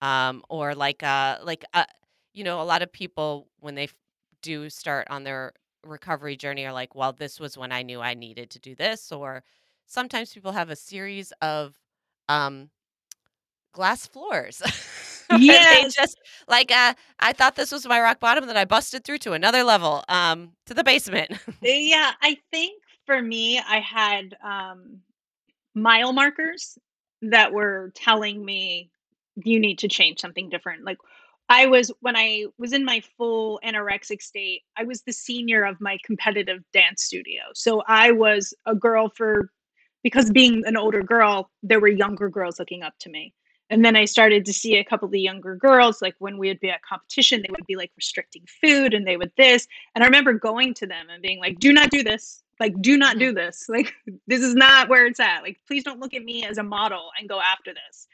Um, 0.03 0.43
or 0.49 0.75
like 0.75 1.01
a 1.03 1.39
like 1.43 1.65
a 1.73 1.85
you 2.33 2.43
know, 2.43 2.61
a 2.61 2.63
lot 2.65 2.81
of 2.83 2.91
people, 2.91 3.47
when 3.61 3.75
they 3.75 3.89
do 4.41 4.69
start 4.69 5.07
on 5.09 5.23
their 5.23 5.53
recovery 5.85 6.35
journey 6.37 6.65
are 6.65 6.73
like, 6.73 6.95
"Well, 6.95 7.13
this 7.13 7.39
was 7.39 7.57
when 7.57 7.71
I 7.71 7.83
knew 7.83 8.01
I 8.01 8.13
needed 8.15 8.49
to 8.51 8.59
do 8.59 8.75
this," 8.75 9.11
or 9.13 9.43
sometimes 9.87 10.33
people 10.33 10.51
have 10.53 10.69
a 10.69 10.75
series 10.75 11.31
of, 11.41 11.79
um, 12.29 12.69
glass 13.73 14.07
floors. 14.07 14.61
yeah, 15.31 15.87
just 15.89 16.17
like, 16.47 16.71
uh, 16.71 16.93
I 17.19 17.33
thought 17.33 17.55
this 17.55 17.71
was 17.71 17.85
my 17.87 17.99
rock 18.01 18.19
bottom, 18.19 18.45
then 18.47 18.57
I 18.57 18.65
busted 18.65 19.03
through 19.03 19.19
to 19.19 19.33
another 19.33 19.63
level, 19.63 20.03
um, 20.09 20.51
to 20.67 20.73
the 20.73 20.83
basement. 20.83 21.31
Yeah, 21.61 22.11
I 22.21 22.37
think 22.51 22.81
for 23.05 23.21
me, 23.21 23.59
I 23.59 23.79
had, 23.79 24.35
um, 24.43 24.99
mile 25.75 26.13
markers 26.13 26.77
that 27.23 27.53
were 27.53 27.91
telling 27.95 28.43
me, 28.45 28.91
"You 29.35 29.59
need 29.59 29.79
to 29.79 29.87
change 29.87 30.19
something 30.19 30.49
different." 30.49 30.83
Like, 30.83 30.97
I 31.49 31.65
was 31.67 31.91
when 31.99 32.15
I 32.15 32.45
was 32.57 32.73
in 32.73 32.85
my 32.85 33.01
full 33.17 33.59
anorexic 33.63 34.21
state, 34.21 34.61
I 34.77 34.83
was 34.83 35.01
the 35.01 35.13
senior 35.13 35.63
of 35.65 35.81
my 35.81 35.97
competitive 36.05 36.63
dance 36.71 37.03
studio. 37.03 37.41
So 37.53 37.83
I 37.87 38.11
was 38.11 38.53
a 38.65 38.75
girl 38.75 39.09
for 39.09 39.49
because 40.03 40.29
being 40.31 40.63
an 40.65 40.77
older 40.77 41.01
girl, 41.01 41.49
there 41.61 41.79
were 41.79 41.87
younger 41.87 42.29
girls 42.29 42.59
looking 42.59 42.83
up 42.83 42.93
to 42.99 43.09
me. 43.09 43.33
And 43.69 43.83
then 43.83 43.95
I 43.95 44.05
started 44.05 44.45
to 44.45 44.53
see 44.53 44.75
a 44.75 44.83
couple 44.83 45.05
of 45.05 45.11
the 45.11 45.19
younger 45.19 45.55
girls, 45.55 46.01
like 46.01 46.15
when 46.19 46.37
we 46.37 46.49
would 46.49 46.59
be 46.59 46.69
at 46.69 46.81
competition, 46.83 47.41
they 47.41 47.51
would 47.51 47.65
be 47.65 47.75
like 47.75 47.91
restricting 47.95 48.43
food 48.61 48.93
and 48.93 49.07
they 49.07 49.17
would 49.17 49.31
this. 49.37 49.67
And 49.95 50.03
I 50.03 50.07
remember 50.07 50.33
going 50.33 50.73
to 50.75 50.85
them 50.85 51.07
and 51.09 51.21
being 51.21 51.39
like, 51.39 51.59
do 51.59 51.73
not 51.73 51.89
do 51.89 52.03
this. 52.03 52.43
Like, 52.59 52.79
do 52.81 52.97
not 52.97 53.17
do 53.17 53.29
mm-hmm. 53.29 53.37
this. 53.37 53.65
Like, 53.69 53.93
this 54.27 54.41
is 54.41 54.53
not 54.53 54.89
where 54.89 55.07
it's 55.07 55.19
at. 55.19 55.41
Like, 55.41 55.57
please 55.65 55.83
don't 55.83 55.99
look 55.99 56.13
at 56.13 56.23
me 56.23 56.45
as 56.45 56.57
a 56.57 56.63
model 56.63 57.09
and 57.19 57.27
go 57.27 57.39
after 57.39 57.73
this. 57.73 58.07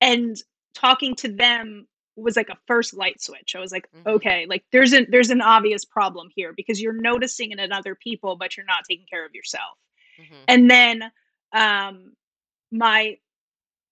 And 0.00 0.36
talking 0.74 1.14
to 1.16 1.28
them 1.28 1.86
was 2.16 2.36
like 2.36 2.48
a 2.50 2.58
first 2.66 2.94
light 2.94 3.20
switch. 3.20 3.54
I 3.56 3.60
was 3.60 3.72
like, 3.72 3.88
mhm, 3.92 4.06
okay, 4.06 4.46
like 4.48 4.64
there's 4.72 4.92
an 4.92 5.06
there's 5.10 5.30
an 5.30 5.40
obvious 5.40 5.84
problem 5.84 6.28
here 6.34 6.52
because 6.52 6.80
you're 6.80 6.92
noticing 7.00 7.50
it 7.52 7.58
in 7.60 7.72
other 7.72 7.94
people, 7.94 8.36
but 8.36 8.56
you're 8.56 8.66
not 8.66 8.84
taking 8.88 9.06
care 9.06 9.26
of 9.26 9.34
yourself. 9.34 9.76
mhm, 10.18 10.48
And 10.48 10.70
then 10.70 11.04
um 11.52 12.12
my 12.70 13.16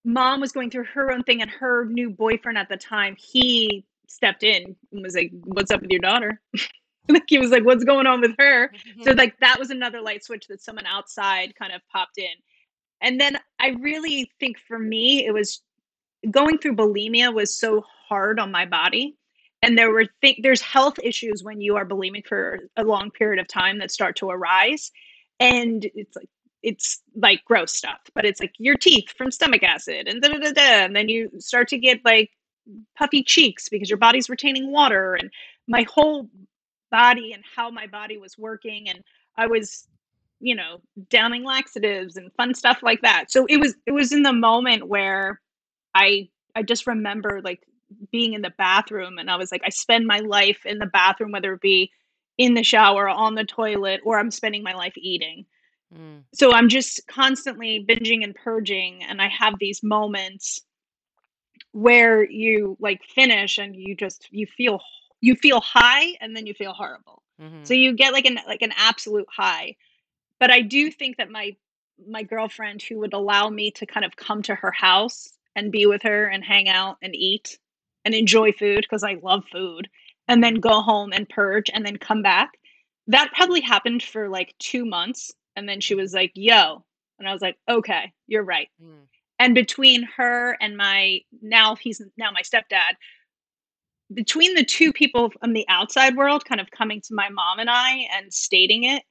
mom 0.05 0.41
was 0.41 0.53
going 0.53 0.71
through 0.71 0.85
her 0.85 1.13
own 1.13 1.23
thing 1.25 1.43
and 1.43 1.51
her 1.51 1.85
new 1.87 2.11
boyfriend 2.11 2.59
at 2.59 2.69
the 2.69 2.77
time, 2.77 3.17
he 3.19 3.85
stepped 4.09 4.43
in 4.43 4.77
and 4.93 5.03
was 5.03 5.15
like, 5.15 5.31
What's 5.45 5.71
up 5.71 5.83
with 5.83 5.91
your 5.91 6.01
daughter? 6.01 6.41
like 7.09 7.25
he 7.29 7.39
was 7.39 7.51
like, 7.51 7.65
What's 7.65 7.85
going 7.85 8.07
on 8.07 8.21
with 8.21 8.35
her? 8.39 8.73
So 9.01 9.13
mhm, 9.13 9.17
like 9.17 9.39
that 9.41 9.59
was 9.59 9.71
another 9.71 10.01
light 10.01 10.25
switch 10.25 10.47
that 10.49 10.63
someone 10.63 10.87
outside 10.87 11.55
kind 11.57 11.73
of 11.73 11.81
popped 11.93 12.19
in. 12.19 12.31
And 13.01 13.21
then 13.21 13.39
I 13.59 13.71
really 13.81 14.31
think 14.41 14.59
for 14.69 14.79
me, 14.79 15.27
it 15.27 15.33
was 15.33 15.63
going 16.31 16.59
through 16.59 16.77
bulimia 16.77 17.33
was 17.33 17.55
so 17.55 17.85
hard 18.09 18.39
on 18.39 18.51
my 18.51 18.67
body. 18.67 19.17
And 19.63 19.79
there 19.79 19.91
were 19.93 20.07
th- 20.23 20.41
there's 20.43 20.61
health 20.61 20.99
issues 21.03 21.45
when 21.45 21.61
you 21.61 21.77
are 21.77 21.87
bulimic 21.87 22.27
for 22.27 22.61
a 22.77 22.85
long 22.85 23.11
period 23.11 23.41
of 23.41 23.47
time 23.47 23.79
that 23.79 23.93
start 23.93 24.17
to 24.17 24.31
arise. 24.31 24.91
And 25.39 25.89
it's 25.95 26.17
like 26.17 26.29
it's 26.63 27.01
like 27.17 27.45
gross 27.45 27.73
stuff, 27.73 27.99
but 28.15 28.25
it's 28.25 28.41
like 28.41 28.53
your 28.59 28.77
teeth 28.77 29.13
from 29.17 29.31
stomach 29.31 29.63
acid 29.63 30.09
and 30.09 30.23
da 30.23 30.29
da 30.29 30.39
da 30.39 30.53
da. 30.53 30.85
And 30.85 30.95
then 30.95 31.09
you 31.09 31.31
start 31.39 31.69
to 31.69 31.79
get 31.79 32.05
like 32.05 32.31
puffy 32.97 33.23
cheeks 33.23 33.69
because 33.69 33.91
your 33.91 33.99
body's 33.99 34.31
retaining 34.31 34.71
water 34.71 35.15
and 35.15 35.31
my 35.67 35.83
whole 35.83 36.29
body 36.91 37.33
and 37.33 37.43
how 37.57 37.71
my 37.71 37.87
body 37.87 38.19
was 38.19 38.37
working 38.39 38.89
and 38.89 39.03
I 39.37 39.47
was 39.47 39.87
you 40.41 40.55
know 40.55 40.81
downing 41.09 41.45
laxatives 41.45 42.17
and 42.17 42.33
fun 42.35 42.55
stuff 42.55 42.83
like 42.83 43.03
that. 43.03 43.31
So 43.31 43.47
it 43.49 43.59
was 43.59 43.75
it 43.87 43.93
was 43.93 44.13
in 44.13 44.23
the 44.23 44.33
moment 44.33 44.89
where 44.89 45.41
I 45.95 46.29
I 46.55 46.63
just 46.63 46.87
remember 46.87 47.41
like 47.43 47.63
being 48.11 48.33
in 48.35 48.43
the 48.43 48.53
bathroom 48.57 49.19
and 49.19 49.31
I 49.31 49.37
was 49.37 49.51
like 49.53 49.63
I 49.65 49.71
spend 49.71 50.07
my 50.07 50.19
life 50.19 50.65
in 50.67 50.79
the 50.79 50.87
bathroom 50.87 51.33
whether 51.33 51.53
it 51.55 51.61
be 51.61 51.91
in 52.39 52.55
the 52.55 52.63
shower, 52.63 53.09
on 53.09 53.35
the 53.35 53.45
toilet, 53.45 54.01
or 54.05 54.19
I'm 54.19 54.31
spending 54.31 54.63
my 54.63 54.73
life 54.73 54.95
eating. 54.97 55.47
mm, 55.93 56.25
So 56.35 56.53
I'm 56.53 56.69
just 56.69 57.07
constantly 57.07 57.85
binging 57.89 58.25
and 58.25 58.35
purging 58.35 59.03
and 59.05 59.21
I 59.21 59.29
have 59.29 59.55
these 59.59 59.83
moments 59.83 60.61
where 61.73 62.29
you 62.29 62.77
like 62.81 63.03
finish 63.05 63.59
and 63.59 63.75
you 63.77 63.95
just 63.95 64.29
you 64.31 64.47
feel 64.47 64.81
you 65.21 65.35
feel 65.37 65.61
high 65.61 66.15
and 66.21 66.37
then 66.37 66.47
you 66.47 66.55
feel 66.55 66.73
horrible. 66.73 67.23
So 67.63 67.75
mhm, 67.75 67.75
you 67.75 67.95
get 67.95 68.13
like 68.13 68.27
an 68.27 68.39
like 68.47 68.63
an 68.63 68.73
absolute 68.77 69.27
high. 69.35 69.77
But 70.39 70.51
I 70.51 70.61
do 70.63 70.91
think 70.91 71.17
that 71.19 71.31
my 71.31 71.57
my 72.09 72.23
girlfriend 72.23 72.83
who 72.83 72.99
would 73.01 73.13
allow 73.15 73.49
me 73.49 73.71
to 73.73 73.87
kind 73.87 74.05
of 74.05 74.17
come 74.17 74.43
to 74.43 74.55
her 74.55 74.73
house 74.73 75.33
and 75.57 75.73
be 75.73 75.87
with 75.87 76.03
her 76.03 76.27
and 76.27 76.45
hang 76.45 76.69
out 76.69 76.97
and 77.03 77.15
eat 77.15 77.59
and 78.05 78.15
enjoy 78.15 78.53
food 78.53 78.83
because 78.83 79.05
I 79.05 79.15
love 79.23 79.45
food 79.53 79.89
and 80.29 80.43
then 80.43 80.57
go 80.57 80.81
home 80.83 81.13
and 81.13 81.29
purge 81.29 81.71
and 81.73 81.85
then 81.85 81.97
come 81.99 82.23
back. 82.23 82.51
That 83.09 83.33
probably 83.35 83.61
happened 83.61 84.03
for 84.03 84.29
like 84.29 84.55
2 84.59 84.85
months 84.85 85.33
and 85.57 85.69
then 85.69 85.81
she 85.81 85.95
was 85.95 86.15
like, 86.15 86.33
"Yo." 86.35 86.85
And 87.19 87.29
I 87.29 87.33
was 87.33 87.43
like, 87.43 87.59
"Okay, 87.69 88.13
you're 88.27 88.45
right." 88.45 88.69
mm, 88.83 89.07
And 89.39 89.55
between 89.55 90.05
her 90.17 90.57
and 90.61 90.77
my 90.77 91.21
now 91.43 91.77
he's 91.77 92.01
now 92.17 92.31
my 92.33 92.43
stepdad, 92.43 92.95
between 94.15 94.55
the 94.55 94.65
2 94.65 94.93
people 94.93 95.31
from 95.31 95.53
the 95.53 95.67
outside 95.69 96.17
world 96.17 96.45
kind 96.45 96.61
of 96.61 96.71
coming 96.71 97.01
to 97.03 97.15
my 97.15 97.29
mom 97.31 97.59
and 97.59 97.71
I 97.71 98.09
and 98.15 98.33
stating 98.33 98.85
it, 98.85 99.03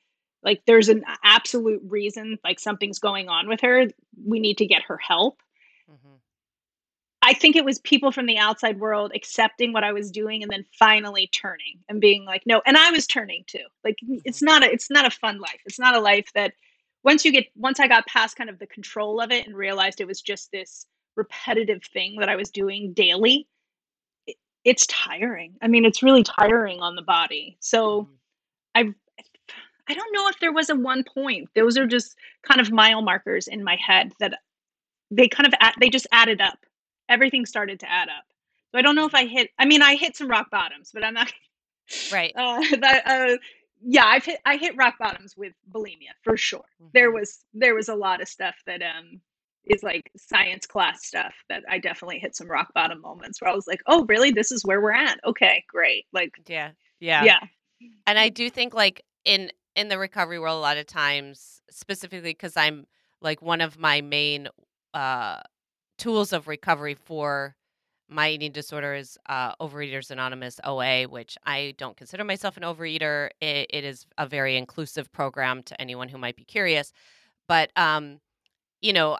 like, 0.44 0.64
"There's 0.66 0.90
an 0.90 1.04
absolute 1.24 1.82
reason, 1.86 2.38
like, 2.44 2.60
something's 2.60 3.00
going 3.00 3.30
on 3.30 3.48
with 3.48 3.62
her. 3.62 3.88
We 4.26 4.40
need 4.40 4.58
to 4.60 4.66
get 4.66 4.84
her 4.84 4.98
help." 4.98 5.40
I 7.32 7.34
think 7.34 7.56
it 7.56 7.64
was 7.64 7.80
people 7.80 8.12
from 8.12 8.26
the 8.26 8.38
outside 8.38 8.78
world 8.82 9.14
accepting 9.16 9.72
what 9.72 9.86
I 9.86 9.94
was 9.94 10.12
doing 10.12 10.44
and 10.44 10.52
then 10.52 10.66
finally 10.78 11.28
turning 11.34 11.80
and 11.88 12.02
being 12.02 12.26
like, 12.26 12.44
"No," 12.46 12.62
and 12.66 12.76
I 12.78 12.92
was 12.92 13.08
turning 13.08 13.46
too. 13.48 13.64
Like, 13.86 13.96
it's 14.26 14.42
not 14.42 14.64
a 14.66 14.72
it's 14.72 14.90
not 14.90 15.06
a 15.06 15.12
fun 15.12 15.40
life. 15.40 15.62
It's 15.66 15.80
not 15.80 15.96
a 15.96 16.02
life 16.02 16.28
that 16.36 16.54
once 17.06 17.24
you 17.24 17.32
get 17.32 17.48
once 17.56 17.80
I 17.80 17.88
got 17.88 18.06
past 18.06 18.36
kind 18.36 18.50
of 18.50 18.60
the 18.60 18.68
control 18.68 19.22
of 19.22 19.32
it 19.32 19.48
and 19.48 19.56
realized 19.56 20.02
it 20.02 20.08
was 20.08 20.22
just 20.22 20.52
this 20.52 20.86
repetitive 21.16 21.84
thing 21.94 22.18
that 22.20 22.28
I 22.30 22.36
was 22.36 22.50
doing 22.52 22.92
daily, 22.94 23.48
it 24.28 24.38
it's 24.66 24.88
tiring. 24.88 25.56
I 25.62 25.68
mean, 25.70 25.86
it's 25.86 26.04
really 26.04 26.24
tiring 26.24 26.82
on 26.82 26.96
the 26.96 27.04
body. 27.04 27.58
So, 27.62 28.04
mhm. 28.04 28.10
I've 28.76 28.96
I 29.90 29.94
don't 29.96 30.14
know 30.14 30.28
if 30.30 30.40
there 30.40 30.54
was 30.54 30.70
a 30.70 30.76
one 30.76 31.04
point. 31.04 31.50
Those 31.56 31.78
are 31.78 31.88
just 31.88 32.18
kind 32.44 32.62
of 32.62 32.72
mile 32.72 33.02
markers 33.02 33.48
in 33.48 33.64
my 33.64 33.78
head 33.78 34.14
that 34.20 34.40
they 35.12 35.28
kind 35.30 35.48
of 35.48 35.54
add 35.62 35.76
they 35.82 35.90
just 35.90 36.08
added 36.12 36.42
up. 36.42 36.60
Everything 37.12 37.46
started 37.46 37.80
to 37.82 37.92
add 37.92 38.10
up. 38.10 38.26
So 38.72 38.80
I 38.80 38.84
don't 38.84 38.96
know 38.96 39.06
if 39.08 39.16
Mhm. 39.16 39.24
I 39.24 39.28
hit 39.28 39.52
I 39.60 39.66
mean, 39.66 39.84
I 39.84 39.96
hit 39.98 40.18
some 40.18 40.30
rock 40.30 40.50
bottoms, 40.52 40.92
but 40.94 41.06
I'm 41.06 41.16
not 41.16 41.32
Right. 42.10 42.36
uh, 42.38 42.62
that, 42.80 43.04
uh, 43.08 43.38
yeah, 43.84 44.06
I've 44.06 44.26
hit 44.26 44.40
I 44.46 44.58
hit 44.58 44.76
rock 44.78 44.96
bottoms 45.00 45.36
with 45.38 45.54
bulimia 45.72 46.14
for 46.24 46.38
sure. 46.38 46.66
There 46.94 47.12
Mhm. 47.12 47.14
was 47.14 47.46
there 47.54 47.76
was 47.76 47.90
a 47.90 47.96
lot 47.96 48.22
of 48.22 48.28
stuff 48.30 48.56
that, 48.68 48.82
um, 48.82 49.22
is 49.66 49.84
like 49.84 50.12
science 50.18 50.66
class 50.68 51.06
stuff 51.06 51.36
that 51.50 51.64
I 51.70 51.80
definitely 51.80 52.20
hit 52.20 52.36
some 52.36 52.50
rock 52.52 52.74
bottom 52.74 53.02
moments 53.02 53.42
where 53.42 53.52
I 53.52 53.56
was 53.56 53.68
like, 53.68 53.82
"Oh, 53.88 54.06
really? 54.08 54.32
This 54.32 54.52
is 54.52 54.66
where 54.66 54.82
we're 54.82 54.94
at. 54.94 55.20
Okay, 55.26 55.64
great." 55.70 56.06
Like, 56.14 56.34
Yeah. 56.48 56.72
Yeah. 57.00 57.30
yeah. 57.30 57.40
And 58.08 58.20
I 58.20 58.30
do 58.30 58.50
think, 58.50 58.74
like, 58.74 59.04
in 59.26 59.52
in 59.76 59.90
the 59.90 60.00
recovery 60.00 60.40
world, 60.40 60.58
a 60.58 60.62
lot 60.62 60.78
of 60.78 60.86
times, 60.88 61.62
specifically 61.72 62.32
because 62.32 62.58
I'm 62.58 62.86
like, 63.22 63.42
one 63.42 63.62
of 63.62 63.80
my 63.80 64.02
main, 64.02 64.50
uh, 64.94 65.42
tools 66.02 66.34
of 66.34 66.48
recovery 66.50 66.96
for 66.96 67.56
my 68.10 68.30
eating 68.32 68.52
disorder 68.54 68.94
is, 68.96 69.18
uh, 69.30 69.56
Overeaters 69.58 70.12
Anonymous, 70.12 70.60
OA, 70.66 71.06
which 71.08 71.38
I 71.46 71.76
don't 71.78 71.98
consider 71.98 72.24
myself 72.26 72.58
an 72.58 72.64
overeater. 72.64 73.30
It 73.42 73.68
it 73.72 73.86
is 73.86 74.06
a 74.18 74.28
very 74.28 74.58
inclusive 74.58 75.12
program 75.14 75.64
to 75.66 75.82
anyone 75.82 76.10
who 76.10 76.20
might 76.20 76.38
be 76.38 76.46
curious. 76.46 76.94
But, 77.48 77.72
um, 77.78 78.20
you 78.82 78.94
know, 78.94 79.18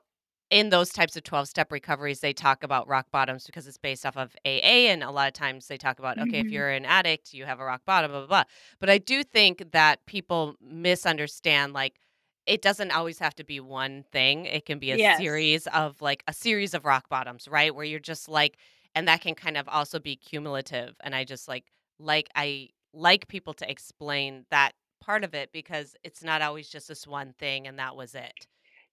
in 0.52 0.70
those 0.70 0.92
types 0.92 1.16
of 1.18 1.24
12-step 1.24 1.72
recoveries, 1.72 2.22
they 2.22 2.34
talk 2.34 2.64
about 2.64 2.88
rock 2.88 3.08
bottoms 3.12 3.46
because 3.46 3.68
it's 3.68 3.78
based 3.78 4.06
off 4.06 4.18
of 4.18 4.36
AA, 4.46 4.90
and 4.90 5.04
a 5.04 5.12
lot 5.12 5.28
of 5.28 5.34
times 5.34 5.68
they 5.68 5.78
talk 5.78 6.00
about, 6.00 6.20
okay, 6.22 6.40
if 6.42 6.52
Mhm. 6.52 6.54
you're 6.54 6.70
an 6.72 6.86
addict, 6.86 7.34
you 7.34 7.46
have 7.46 7.60
a 7.62 7.66
rock 7.66 7.84
bottom, 7.86 8.12
blah, 8.12 8.22
blah, 8.22 8.28
blah. 8.28 8.44
But 8.80 8.90
I 8.92 8.98
do 9.00 9.24
think 9.24 9.72
that 9.74 10.06
people 10.08 10.56
misunderstand, 10.62 11.74
like, 11.74 12.00
it 12.46 12.62
doesn't 12.62 12.92
always 12.92 13.20
have 13.20 13.36
to 13.36 13.44
be 13.44 13.60
one 13.60 14.04
thing. 14.12 14.46
It 14.46 14.66
can 14.66 14.80
be 14.80 14.92
a 14.92 15.00
Yes. 15.00 15.16
series 15.16 15.68
of, 15.68 16.02
like, 16.02 16.24
a 16.28 16.34
series 16.34 16.74
of 16.74 16.86
rock 16.86 17.10
bottoms, 17.10 17.48
right? 17.48 17.74
Where 17.74 17.86
you're 17.86 18.00
just 18.00 18.28
like 18.30 18.58
and 18.96 19.08
that 19.08 19.22
can 19.22 19.36
kind 19.36 19.56
of 19.58 19.68
also 19.70 20.00
be 20.00 20.16
cumulative. 20.18 20.96
And 21.02 21.16
I 21.16 21.24
just 21.24 21.48
like 21.48 21.66
like 22.00 22.30
I 22.36 22.70
like 22.94 23.28
people 23.28 23.54
to 23.56 23.70
explain 23.72 24.46
that 24.52 24.74
part 25.02 25.24
of 25.24 25.34
it 25.34 25.52
because 25.54 25.96
it's 26.04 26.24
not 26.24 26.42
always 26.42 26.68
just 26.70 26.88
this 26.90 27.08
one 27.08 27.34
thing 27.40 27.68
and 27.68 27.80
that 27.80 27.96
was 27.96 28.16
it. 28.16 28.48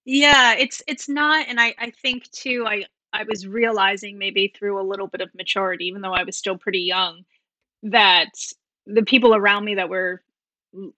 Yeah, 0.05 0.53
it's 0.55 0.81
it's 0.87 1.07
not 1.09 1.47
and 1.47 1.59
I 1.59 1.75
I 1.77 1.91
think 1.91 2.29
too 2.31 2.65
I 2.67 2.85
I 3.13 3.23
was 3.23 3.47
realizing 3.47 4.17
maybe 4.17 4.53
through 4.55 4.79
a 4.81 4.83
little 4.87 5.07
bit 5.07 5.21
of 5.21 5.33
maturity 5.35 5.85
even 5.85 6.01
though 6.01 6.13
I 6.13 6.23
was 6.23 6.37
still 6.37 6.57
pretty 6.57 6.81
young 6.81 7.25
that 7.83 8.31
the 8.87 9.03
people 9.03 9.35
around 9.35 9.65
me 9.65 9.75
that 9.75 9.89
were 9.89 10.23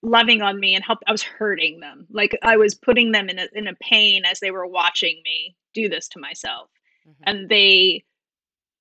loving 0.01 0.41
on 0.41 0.59
me 0.59 0.76
and 0.76 0.84
help 0.84 0.99
I 1.07 1.11
was 1.11 1.24
hurting 1.24 1.80
them. 1.80 2.07
Like 2.11 2.38
I 2.43 2.57
was 2.57 2.76
putting 2.76 3.11
them 3.11 3.30
in 3.30 3.39
a 3.39 3.47
in 3.53 3.67
a 3.67 3.76
pain 3.76 4.26
as 4.26 4.39
they 4.39 4.51
were 4.51 4.67
watching 4.67 5.22
me 5.24 5.55
do 5.74 5.89
this 5.89 6.07
to 6.09 6.19
myself. 6.19 6.69
mhm. 7.07 7.13
And 7.24 7.49
they 7.49 8.03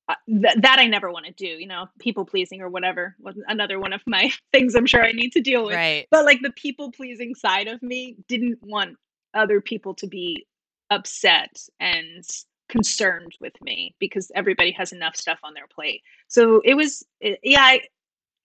uh, 0.09 0.15
th- 0.27 0.57
that 0.57 0.79
I 0.81 0.87
never 0.89 1.13
want 1.13 1.27
to 1.27 1.33
do, 1.33 1.47
you 1.47 1.69
know, 1.69 1.87
people 2.01 2.25
pleasing 2.25 2.61
or 2.61 2.69
whatever 2.69 3.15
was 3.21 3.37
another 3.47 3.79
one 3.79 3.93
of 3.93 4.03
my 4.07 4.31
things 4.53 4.75
I'm 4.75 4.87
sure 4.87 5.05
I 5.05 5.13
need 5.13 5.33
to 5.33 5.41
deal 5.41 5.65
with. 5.67 5.77
Right. 5.77 6.07
But 6.11 6.25
like 6.25 6.41
the 6.43 6.53
people 6.53 6.91
pleasing 6.91 7.35
side 7.35 7.69
of 7.69 7.81
me 7.83 8.17
didn't 8.29 8.59
want 8.63 8.97
other 9.35 9.61
people 9.61 9.95
to 9.95 10.09
be 10.09 10.47
upset 10.91 11.57
and 11.79 12.25
concerned 12.69 13.37
with 13.41 13.53
me 13.61 13.95
because 14.01 14.31
everybody 14.35 14.73
has 14.73 14.93
enough 14.93 15.15
stuff 15.15 15.39
on 15.45 15.55
their 15.55 15.67
plate. 15.69 16.03
So 16.29 16.61
it 16.65 16.75
was 16.75 17.05
eh, 17.23 17.37
yeah, 17.43 17.63
I 17.63 17.81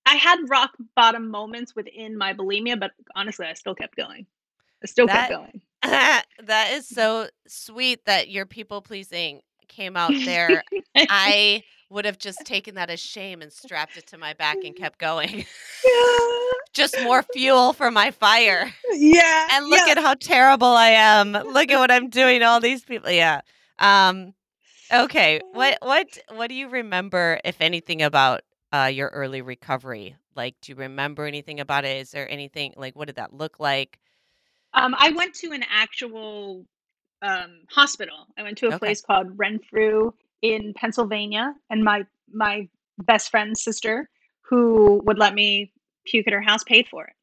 I 0.05 0.15
had 0.15 0.39
rock 0.49 0.71
bottom 0.95 1.29
moments 1.29 1.75
within 1.75 2.17
my 2.17 2.33
bulimia, 2.33 2.79
but 2.79 2.91
honestly, 3.15 3.47
I 3.47 3.53
still 3.53 3.75
kept 3.75 3.95
going. 3.95 4.25
I 4.83 4.87
still 4.87 5.07
kept 5.07 5.31
going. 5.31 5.61
that 5.83 6.69
is 6.71 6.87
so 6.87 7.27
sweet 7.47 8.05
that 8.05 8.29
your 8.29 8.45
people 8.45 8.81
pleasing 8.81 9.41
came 9.67 9.97
out 9.97 10.11
there. 10.25 10.63
I 10.95 11.63
would 11.89 12.05
have 12.05 12.17
just 12.17 12.39
taken 12.45 12.75
that 12.75 12.89
as 12.89 12.99
shame 12.99 13.41
and 13.41 13.51
strapped 13.51 13.97
it 13.97 14.07
to 14.07 14.17
my 14.17 14.33
back 14.33 14.57
and 14.63 14.75
kept 14.75 14.99
going. 14.99 15.45
Yeah. 15.85 16.27
Just 16.73 16.97
more 17.03 17.23
fuel 17.33 17.71
for 17.71 17.89
my 17.89 18.11
fire. 18.11 18.69
Yeah, 18.91 19.47
And 19.53 19.67
look 19.67 19.79
yeah. 19.85 19.93
at 19.93 19.97
how 19.99 20.15
terrible 20.15 20.67
I 20.67 20.89
am. 20.89 21.31
Look 21.31 21.69
at 21.71 21.79
what 21.79 21.91
I'm 21.91 22.09
doing 22.09 22.43
all 22.43 22.59
these 22.59 22.83
people. 22.83 23.09
Yeah. 23.11 23.41
Um, 23.79 24.33
okay. 24.91 25.39
What 25.53 25.77
what 25.81 26.17
what 26.33 26.47
do 26.47 26.55
you 26.55 26.67
remember, 26.67 27.39
if 27.45 27.61
anything, 27.61 28.01
about 28.01 28.41
uh, 28.75 28.87
your 28.87 29.09
early 29.09 29.41
recovery? 29.41 30.15
Like, 30.35 30.55
do 30.61 30.71
you 30.71 30.75
remember 30.75 31.25
anything 31.25 31.59
about 31.59 31.85
it? 31.85 31.97
Is 31.97 32.11
there 32.11 32.29
anything 32.29 32.73
like 32.75 32.95
what 32.95 33.07
did 33.07 33.15
that 33.15 33.33
look 33.33 33.59
like? 33.59 33.99
Um, 34.73 34.93
I 34.97 35.11
went 35.11 35.33
to 35.35 35.53
an 35.53 35.63
actual 35.69 36.65
um, 37.21 37.61
hospital. 37.69 38.27
I 38.37 38.43
went 38.43 38.57
to 38.59 38.67
a 38.67 38.73
Okay. 38.73 38.77
place 38.77 39.01
called 39.01 39.37
Renfrew 39.37 40.11
in 40.41 40.73
Pennsylvania, 40.75 41.53
and 41.69 41.83
my 41.83 42.05
my 42.31 42.67
best 42.97 43.31
friend's 43.31 43.63
sister, 43.63 44.09
who 44.41 45.01
would 45.05 45.17
let 45.17 45.33
me 45.33 45.71
puke 46.05 46.27
at 46.27 46.33
her 46.33 46.41
house, 46.41 46.63
paid 46.63 46.87
for 46.87 47.05
it 47.05 47.13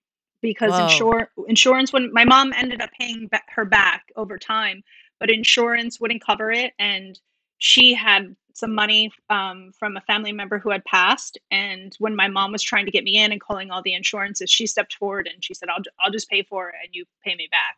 because 0.41 0.79
Whoa. 0.79 0.85
insure 0.85 1.31
insurance 1.49 1.93
wouldn't. 1.93 2.15
My 2.15 2.25
mom 2.25 2.53
ended 2.55 2.81
up 2.81 2.91
paying 2.99 3.29
her 3.49 3.67
back 3.67 4.05
over 4.17 4.39
time, 4.39 4.83
but 5.21 5.31
insurance 5.31 6.01
wouldn't 6.01 6.25
cover 6.25 6.51
it, 6.51 6.73
and 6.79 7.21
she 7.59 7.93
had 7.95 8.35
some 8.57 8.75
money 8.75 9.13
um, 9.31 9.73
from 9.79 9.97
a 9.97 10.01
family 10.03 10.33
member 10.33 10.59
who 10.59 10.71
had 10.71 10.85
passed. 10.85 11.39
And 11.51 11.95
when 11.99 12.17
my 12.17 12.29
mom 12.29 12.53
was 12.53 12.63
trying 12.63 12.87
to 12.87 12.93
get 12.93 13.05
me 13.05 13.19
in 13.19 13.33
and 13.33 13.41
calling 13.41 13.71
all 13.71 13.83
the 13.83 13.95
insurances, 13.95 14.51
she 14.51 14.67
stepped 14.67 14.95
forward 14.95 15.29
and 15.33 15.43
she 15.45 15.55
said, 15.55 15.69
"I'll 15.69 15.83
I'll 16.01 16.13
just 16.13 16.29
pay 16.31 16.43
for 16.43 16.69
it, 16.69 16.75
and 16.83 16.95
you 16.95 17.05
pay 17.25 17.35
me 17.35 17.49
back." 17.51 17.77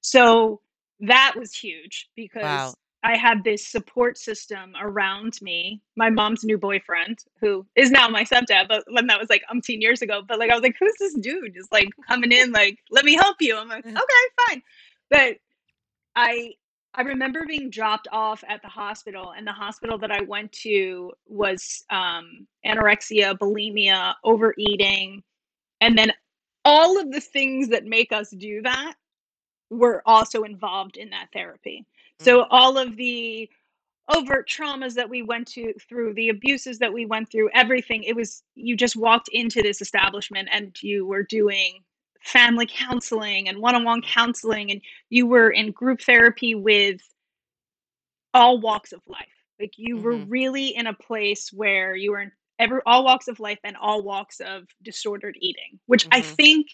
So 0.00 0.60
that 1.00 1.34
was 1.36 1.54
huge 1.54 2.08
Wow. 2.08 2.14
because 2.16 2.76
I 3.04 3.16
had 3.16 3.44
this 3.44 3.66
support 3.66 4.18
system 4.18 4.74
around 4.80 5.40
me. 5.40 5.80
My 5.96 6.10
mom's 6.10 6.42
new 6.42 6.58
boyfriend, 6.58 7.18
who 7.40 7.64
is 7.76 7.90
now 7.90 8.08
my 8.08 8.24
stepdad, 8.24 8.66
but 8.68 8.84
when 8.90 9.06
that 9.06 9.20
was 9.20 9.30
like 9.30 9.42
umpteen 9.52 9.80
years 9.80 10.02
ago. 10.02 10.22
But 10.26 10.38
like 10.38 10.50
I 10.50 10.54
was 10.54 10.62
like, 10.62 10.76
who's 10.78 10.94
this 10.98 11.14
dude 11.14 11.54
just 11.54 11.70
like 11.70 11.88
coming 12.08 12.32
in, 12.32 12.50
like, 12.52 12.78
let 12.90 13.04
me 13.04 13.14
help 13.14 13.36
you. 13.40 13.56
I'm 13.56 13.68
like, 13.68 13.86
okay, 13.86 13.96
fine. 14.48 14.62
But 15.10 15.36
I 16.16 16.54
I 16.98 17.02
remember 17.02 17.46
being 17.46 17.70
dropped 17.70 18.08
off 18.10 18.42
at 18.48 18.60
the 18.60 18.68
hospital, 18.68 19.32
and 19.36 19.46
the 19.46 19.52
hospital 19.52 19.98
that 19.98 20.10
I 20.10 20.20
went 20.22 20.50
to 20.64 21.12
was 21.28 21.84
um, 21.90 22.48
anorexia, 22.66 23.38
bulimia, 23.38 24.14
overeating, 24.24 25.22
and 25.80 25.96
then 25.96 26.12
all 26.64 27.00
of 27.00 27.12
the 27.12 27.20
things 27.20 27.68
that 27.68 27.84
make 27.84 28.10
us 28.10 28.30
do 28.30 28.62
that 28.62 28.94
were 29.70 30.02
also 30.06 30.42
involved 30.42 30.96
in 30.96 31.08
that 31.10 31.28
therapy. 31.32 31.86
Mm, 32.20 32.24
So 32.24 32.46
all 32.50 32.76
of 32.76 32.96
the 32.96 33.48
overt 34.12 34.48
traumas 34.48 34.94
that 34.94 35.08
we 35.08 35.22
went 35.22 35.46
to 35.52 35.72
through, 35.88 36.14
the 36.14 36.30
abuses 36.30 36.80
that 36.80 36.92
we 36.92 37.06
went 37.06 37.30
through, 37.30 37.48
everything, 37.54 38.02
it 38.02 38.16
was 38.16 38.42
you 38.56 38.76
just 38.76 38.96
walked 38.96 39.28
into 39.28 39.62
this 39.62 39.80
establishment 39.80 40.48
and 40.50 40.76
you 40.82 41.06
were 41.06 41.22
doing 41.22 41.84
family 42.20 42.66
counseling 42.66 43.48
and 43.48 43.58
one-on-one 43.60 44.02
counseling 44.02 44.70
and 44.70 44.80
you 45.10 45.26
were 45.26 45.50
in 45.50 45.70
group 45.72 46.00
therapy 46.02 46.54
with 46.54 47.00
all 48.34 48.60
walks 48.60 48.92
of 48.92 49.00
life. 49.06 49.26
Like 49.60 49.72
you 49.76 49.98
were 49.98 50.16
mhm, 50.16 50.28
really 50.28 50.68
in 50.68 50.86
a 50.86 50.94
place 50.94 51.50
where 51.52 51.94
you 51.94 52.12
were 52.12 52.20
in 52.20 52.32
every 52.58 52.80
all 52.86 53.04
walks 53.04 53.28
of 53.28 53.40
life 53.40 53.58
and 53.64 53.76
all 53.76 54.02
walks 54.02 54.40
of 54.40 54.64
disordered 54.82 55.36
eating, 55.40 55.78
which 55.86 56.06
I 56.12 56.20
mhm, 56.20 56.38
think 56.38 56.68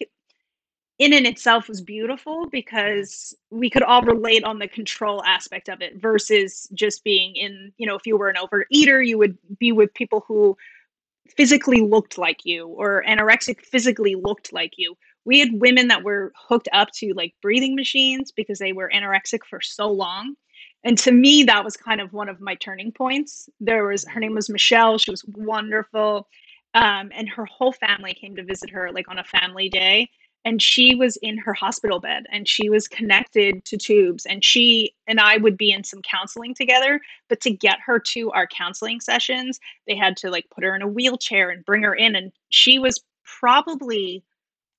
in 0.99 1.13
and 1.13 1.25
itself 1.25 1.67
was 1.67 1.81
beautiful 1.81 2.47
mhm, 2.77 3.01
because 3.01 3.35
we 3.51 3.69
could 3.69 3.83
all 3.83 4.01
relate 4.01 4.43
on 4.43 4.59
the 4.59 4.67
control 4.67 5.23
aspect 5.23 5.69
of 5.69 5.81
it 5.81 5.99
versus 5.99 6.67
just 6.73 7.03
being 7.03 7.35
in, 7.35 7.71
you 7.77 7.85
know, 7.85 7.95
if 7.95 8.05
you 8.05 8.17
were 8.17 8.29
an 8.29 8.35
overeater, 8.37 9.05
you 9.05 9.17
would 9.17 9.37
be 9.59 9.71
with 9.71 9.93
people 9.93 10.23
who 10.27 10.55
physically 11.35 11.81
looked 11.81 12.17
like 12.17 12.45
you 12.45 12.67
or 12.67 13.03
anorexic 13.07 13.61
physically 13.61 14.15
looked 14.15 14.53
like 14.53 14.73
you. 14.77 14.95
We 15.25 15.39
had 15.39 15.49
women 15.59 15.87
that 15.89 16.03
were 16.03 16.31
hooked 16.35 16.69
up 16.71 16.91
to 16.95 17.13
like 17.15 17.33
breathing 17.41 17.75
machines 17.75 18.31
because 18.31 18.59
they 18.59 18.73
were 18.73 18.91
anorexic 18.93 19.39
for 19.49 19.59
so 19.61 19.89
long. 19.89 20.35
And 20.83 20.97
to 20.99 21.11
me, 21.11 21.43
that 21.43 21.65
was 21.65 21.75
kind 21.75 21.99
of 21.99 22.13
one 22.13 22.29
of 22.29 22.39
my 22.39 22.55
turning 22.55 22.91
points. 22.91 23.49
There 23.59 23.85
was 23.85 24.05
her 24.07 24.19
name 24.19 24.35
was 24.35 24.49
Michelle. 24.49 24.99
She 24.99 25.11
was 25.11 25.25
wonderful. 25.25 26.27
Um, 26.75 27.09
and 27.13 27.27
her 27.27 27.45
whole 27.45 27.71
family 27.71 28.13
came 28.13 28.35
to 28.35 28.43
visit 28.43 28.69
her 28.69 28.91
like 28.91 29.09
on 29.09 29.17
a 29.17 29.23
family 29.23 29.67
day. 29.67 30.09
And 30.43 30.61
she 30.61 30.93
was 30.93 31.17
in 31.23 31.39
her 31.39 31.55
hospital 31.55 31.99
bed 31.99 32.25
and 32.31 32.47
she 32.47 32.69
was 32.69 32.87
connected 32.87 33.65
to 33.65 33.77
tubes. 33.77 34.27
And 34.27 34.45
she 34.45 34.93
and 35.07 35.19
I 35.19 35.37
would 35.37 35.57
be 35.57 35.71
in 35.71 35.83
some 35.83 36.03
counseling 36.03 36.53
together. 36.53 37.01
But 37.29 37.41
to 37.41 37.49
get 37.49 37.79
her 37.83 37.97
to 38.11 38.29
our 38.31 38.45
counseling 38.45 39.01
sessions, 39.01 39.59
they 39.87 39.95
had 39.95 40.15
to 40.17 40.29
like 40.29 40.45
put 40.53 40.63
her 40.63 40.75
in 40.75 40.83
a 40.83 40.87
wheelchair 40.87 41.49
and 41.49 41.65
bring 41.65 41.81
her 41.81 41.95
in 41.95 42.15
and 42.15 42.31
she 42.49 42.77
was 42.77 43.03
probably 43.23 44.23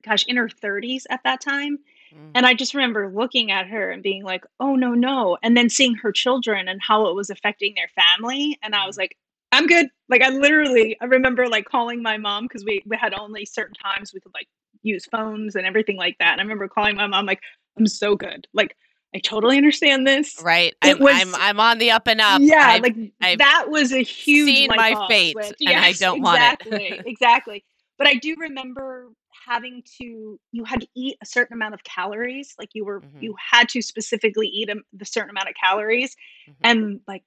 gosh 0.06 0.24
in 0.26 0.36
her 0.36 0.48
30s 0.48 1.02
at 1.10 1.20
that 1.24 1.40
time 1.40 1.78
mm, 2.14 2.30
and 2.34 2.46
i 2.46 2.54
just 2.54 2.74
remember 2.74 3.10
looking 3.10 3.50
at 3.50 3.66
her 3.66 3.90
and 3.90 4.02
being 4.02 4.22
like 4.22 4.44
oh 4.60 4.74
no 4.74 4.94
no 4.94 5.36
and 5.42 5.56
then 5.56 5.68
seeing 5.68 5.94
her 5.94 6.12
children 6.12 6.68
and 6.68 6.80
how 6.82 7.06
it 7.06 7.14
was 7.14 7.30
affecting 7.30 7.74
their 7.74 7.88
family 7.88 8.58
and 8.62 8.74
i 8.74 8.86
was 8.86 8.96
mhm. 8.96 9.00
like 9.00 9.16
i'm 9.52 9.66
good 9.66 9.88
like 10.08 10.22
i 10.22 10.30
literally 10.30 10.96
i 11.00 11.04
remember 11.04 11.48
like 11.48 11.64
calling 11.64 12.02
my 12.02 12.16
mom 12.16 12.44
because 12.44 12.64
we, 12.64 12.82
we 12.86 12.96
had 12.96 13.14
only 13.14 13.44
certain 13.44 13.74
times 13.74 14.12
we 14.12 14.20
could 14.20 14.34
like 14.34 14.48
use 14.82 15.04
phones 15.06 15.56
and 15.56 15.66
everything 15.66 15.96
like 15.96 16.16
that 16.18 16.32
and 16.32 16.40
i 16.40 16.44
remember 16.44 16.68
calling 16.68 16.96
my 16.96 17.06
mom 17.06 17.26
like 17.26 17.40
i'm 17.78 17.86
so 17.86 18.14
good 18.14 18.46
like 18.52 18.76
i 19.14 19.18
totally 19.18 19.56
understand 19.56 20.06
this 20.06 20.36
Right. 20.42 20.74
it 20.84 20.96
I'm 21.00 21.06
I'm 21.06 21.34
I'm 21.34 21.60
on 21.60 21.78
the 21.78 21.90
up 21.90 22.06
and 22.06 22.20
up. 22.20 22.40
yeah, 22.40 22.58
I've 22.60 22.82
like, 22.82 22.96
I've 23.20 23.38
that 23.38 23.66
was 23.68 23.92
a 23.92 24.02
huge 24.02 24.46
seen 24.46 24.70
my 24.74 25.06
fate 25.08 25.36
and 25.66 25.78
I 25.78 25.92
don't 25.92 26.22
want 26.22 26.40
it. 26.42 26.66
exactly, 26.66 27.00
exactly. 27.06 27.64
But 27.98 28.06
I 28.08 28.14
do 28.14 28.36
remember 28.38 29.08
having 29.46 29.82
to 29.98 30.40
you 30.52 30.64
had 30.64 30.80
to 30.82 30.88
eat 30.94 31.16
a 31.22 31.26
certain 31.26 31.54
amount 31.54 31.74
of 31.74 31.84
calories, 31.84 32.54
like, 32.58 32.70
you 32.74 32.84
were 32.84 33.02
Mhm, 33.02 33.18
you 33.20 33.34
had 33.52 33.68
to 33.70 33.82
specifically 33.82 34.48
eat 34.48 34.68
a 34.70 34.76
the 34.92 35.04
certain 35.04 35.30
amount 35.30 35.48
of 35.48 35.54
calories, 35.62 36.16
mhm, 36.46 36.86
and, 36.86 37.00
like, 37.08 37.24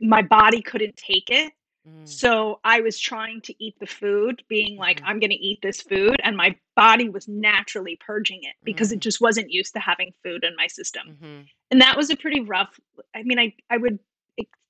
my 0.00 0.22
body 0.22 0.62
couldn't 0.62 0.96
take 0.96 1.30
it. 1.30 1.52
mm, 1.84 2.20
So 2.22 2.60
I 2.64 2.80
was 2.80 2.98
trying 3.00 3.40
to 3.42 3.64
eat 3.64 3.74
the 3.80 3.86
food, 3.86 4.42
being 4.48 4.76
like, 4.76 5.00
mhm, 5.00 5.04
"I'm 5.04 5.18
gonna 5.20 5.36
eat 5.38 5.60
this 5.62 5.82
food," 5.82 6.16
and 6.22 6.36
my 6.36 6.56
body 6.76 7.08
was 7.08 7.26
naturally 7.28 7.96
purging 7.96 8.42
it 8.44 8.54
because 8.64 8.92
it 8.92 9.00
mm, 9.00 9.02
just 9.02 9.20
wasn't 9.20 9.50
used 9.50 9.72
to 9.74 9.80
having 9.80 10.12
food 10.22 10.44
in 10.44 10.54
my 10.56 10.68
system. 10.68 11.04
mhm, 11.04 11.48
And 11.70 11.80
that 11.82 11.96
was 11.96 12.10
a 12.10 12.16
pretty 12.16 12.40
rough 12.40 12.78
I 13.14 13.22
mean, 13.24 13.38
I 13.38 13.54
I 13.70 13.76
would 13.78 13.98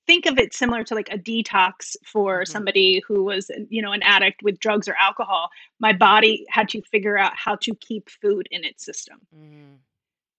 think 0.06 0.26
of 0.26 0.38
it 0.38 0.54
similar 0.54 0.84
to, 0.84 0.94
like, 0.94 1.08
a 1.12 1.18
detox 1.18 1.96
for 2.04 2.44
mhm, 2.44 2.46
somebody 2.46 3.02
who 3.06 3.24
was, 3.24 3.50
you 3.68 3.82
know, 3.82 3.92
an 3.92 4.02
addict 4.02 4.42
with 4.42 4.58
drugs 4.60 4.88
or 4.88 4.94
alcohol. 5.00 5.50
My 5.80 5.92
body 5.92 6.46
had 6.48 6.68
to 6.70 6.82
figure 6.82 7.18
out 7.18 7.32
how 7.36 7.56
to 7.56 7.74
keep 7.76 8.08
food 8.10 8.48
in 8.50 8.64
its 8.64 8.84
system. 8.84 9.20
mhm, 9.32 9.80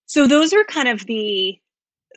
So 0.06 0.26
those 0.26 0.52
are 0.52 0.64
kind 0.64 0.88
of 0.88 1.04
the 1.06 1.58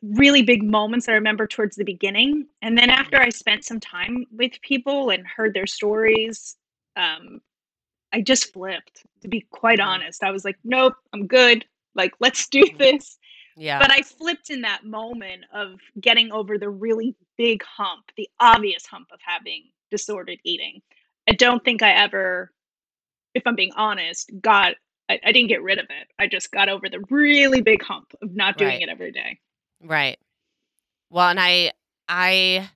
really 0.04 0.44
big 0.44 0.64
moments 0.64 1.10
I 1.10 1.14
remember 1.14 1.48
towards 1.48 1.76
the 1.76 1.86
beginning, 1.86 2.48
and 2.62 2.78
then 2.78 2.90
after 2.90 3.18
mhm, 3.18 3.22
I 3.22 3.30
spent 3.30 3.66
some 3.66 3.80
time 3.80 4.26
with 4.32 4.54
people 4.62 5.10
and 5.12 5.26
heard 5.28 5.54
their 5.54 5.68
stories, 5.68 6.58
um, 6.96 7.42
I 8.14 8.22
just 8.22 8.54
flipped, 8.54 9.06
to 9.22 9.28
be 9.30 9.42
quite 9.52 9.80
mhm, 9.80 9.82
honest. 9.82 10.24
I 10.24 10.32
was 10.32 10.46
like, 10.46 10.58
"Nope, 10.64 10.96
I'm 11.14 11.28
good. 11.28 11.66
Like, 11.96 12.14
let's 12.22 12.48
do 12.50 12.64
mhm. 12.64 12.80
this." 12.80 13.20
Yeah. 13.58 13.80
But 13.80 13.92
I 13.92 14.02
flipped 14.02 14.50
in 14.50 14.62
that 14.62 14.86
moment 14.86 15.44
of 15.54 15.80
getting 16.00 16.32
over 16.32 16.58
the 16.58 16.70
really 16.70 17.16
big 17.38 17.64
hump, 17.64 18.06
the 18.16 18.30
obvious 18.40 18.86
hump 18.86 19.10
of 19.14 19.20
having 19.22 19.64
disordered 19.90 20.40
eating. 20.44 20.82
I 21.28 21.34
don't 21.34 21.64
think 21.64 21.82
I 21.84 21.92
ever, 21.92 22.52
if 23.34 23.44
I'm 23.46 23.56
being 23.56 23.74
honest, 23.76 24.32
got 24.42 24.76
I, 25.10 25.20
I 25.26 25.32
didn't 25.32 25.50
get 25.50 25.62
rid 25.62 25.80
of 25.80 25.86
it. 25.90 26.08
I 26.18 26.28
just 26.28 26.52
got 26.52 26.70
over 26.70 26.88
the 26.88 27.04
really 27.10 27.62
big 27.62 27.84
hump 27.84 28.14
of 28.22 28.34
not 28.36 28.58
doing 28.58 28.72
Right. 28.72 28.82
it 28.82 28.90
every 28.90 29.12
day. 29.12 29.40
Right. 29.84 30.18
Well, 31.10 31.30
and 31.30 31.40
I 31.40 31.74
I 32.08 32.70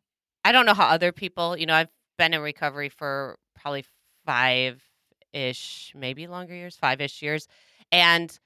I 0.43 0.51
don't 0.51 0.65
know 0.65 0.73
how 0.73 0.87
other 0.87 1.11
people, 1.11 1.57
you 1.57 1.65
know, 1.65 1.75
I've 1.75 1.89
been 2.17 2.33
in 2.33 2.41
recovery 2.41 2.89
for 2.89 3.39
probably 3.55 3.85
5-ish, 4.27 5.93
maybe 5.95 6.27
longer 6.27 6.53
years, 6.53 6.77
5-ish 6.81 7.21
years. 7.21 7.47
And, 7.91 8.37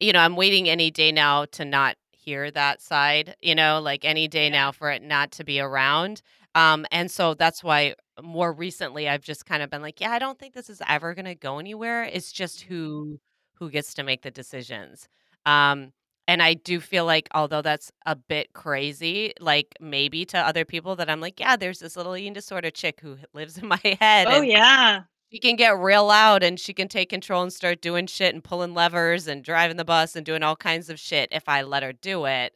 you 0.00 0.12
know, 0.12 0.20
I'm 0.20 0.36
waiting 0.36 0.68
any 0.68 0.90
day 0.90 1.12
now 1.12 1.44
to 1.46 1.64
not 1.64 1.96
hear 2.12 2.50
that 2.50 2.80
side, 2.82 3.36
you 3.42 3.54
know, 3.54 3.80
like 3.80 4.04
any 4.04 4.28
day 4.28 4.48
Yeah. 4.48 4.50
now 4.50 4.72
for 4.72 4.90
it 4.90 5.02
not 5.02 5.30
to 5.32 5.44
be 5.44 5.60
around. 5.60 6.22
Um, 6.54 6.86
and 6.90 7.10
so 7.10 7.34
that's 7.34 7.62
why 7.64 7.94
more 8.22 8.52
recently 8.52 9.08
I've 9.08 9.22
just 9.22 9.44
kind 9.46 9.62
of 9.62 9.70
been 9.70 9.82
like, 9.82 10.00
yeah, 10.00 10.12
I 10.12 10.18
don't 10.18 10.38
think 10.38 10.54
this 10.54 10.70
is 10.70 10.80
ever 10.88 11.14
gonna 11.14 11.34
go 11.34 11.58
anywhere. 11.58 12.04
It's 12.04 12.32
just 12.32 12.62
Mhm. 12.62 12.62
who 12.62 13.18
who 13.56 13.70
gets 13.70 13.94
to 13.94 14.02
make 14.02 14.22
the 14.22 14.30
decisions. 14.30 15.08
Um, 15.46 15.92
And 16.26 16.42
I 16.42 16.54
do 16.54 16.80
feel 16.80 17.04
like 17.04 17.28
although 17.34 17.60
that's 17.62 17.92
a 18.06 18.16
bit 18.16 18.54
crazy, 18.54 19.34
like, 19.40 19.74
maybe 19.80 20.24
to 20.26 20.38
other 20.38 20.64
people 20.64 20.96
that 20.96 21.10
I'm 21.10 21.20
like, 21.20 21.38
"Yeah, 21.38 21.56
there's 21.56 21.80
this 21.80 21.96
little 21.96 22.16
eating 22.16 22.32
disorder 22.32 22.70
chick 22.70 23.00
who 23.02 23.18
lives 23.34 23.58
in 23.58 23.68
my 23.68 23.78
head, 24.00 24.30
Oh, 24.30 24.40
and 24.40 24.50
yeah. 24.52 25.04
She 25.32 25.38
can 25.40 25.56
get 25.56 25.78
real 25.78 26.06
loud, 26.06 26.42
and 26.42 26.58
she 26.60 26.72
can 26.74 26.88
take 26.88 27.10
control 27.10 27.42
and 27.42 27.52
start 27.52 27.80
doing 27.80 28.06
shit 28.06 28.34
and 28.34 28.44
pulling 28.44 28.74
levers 28.74 29.26
and 29.26 29.44
driving 29.44 29.76
the 29.76 29.84
bus 29.84 30.16
and 30.16 30.24
doing 30.26 30.42
all 30.42 30.56
kinds 30.56 30.88
of 30.90 31.00
shit 31.00 31.28
if 31.32 31.48
I 31.48 31.62
let 31.62 31.82
her 31.82 31.92
do 31.92 32.26
it." 32.26 32.54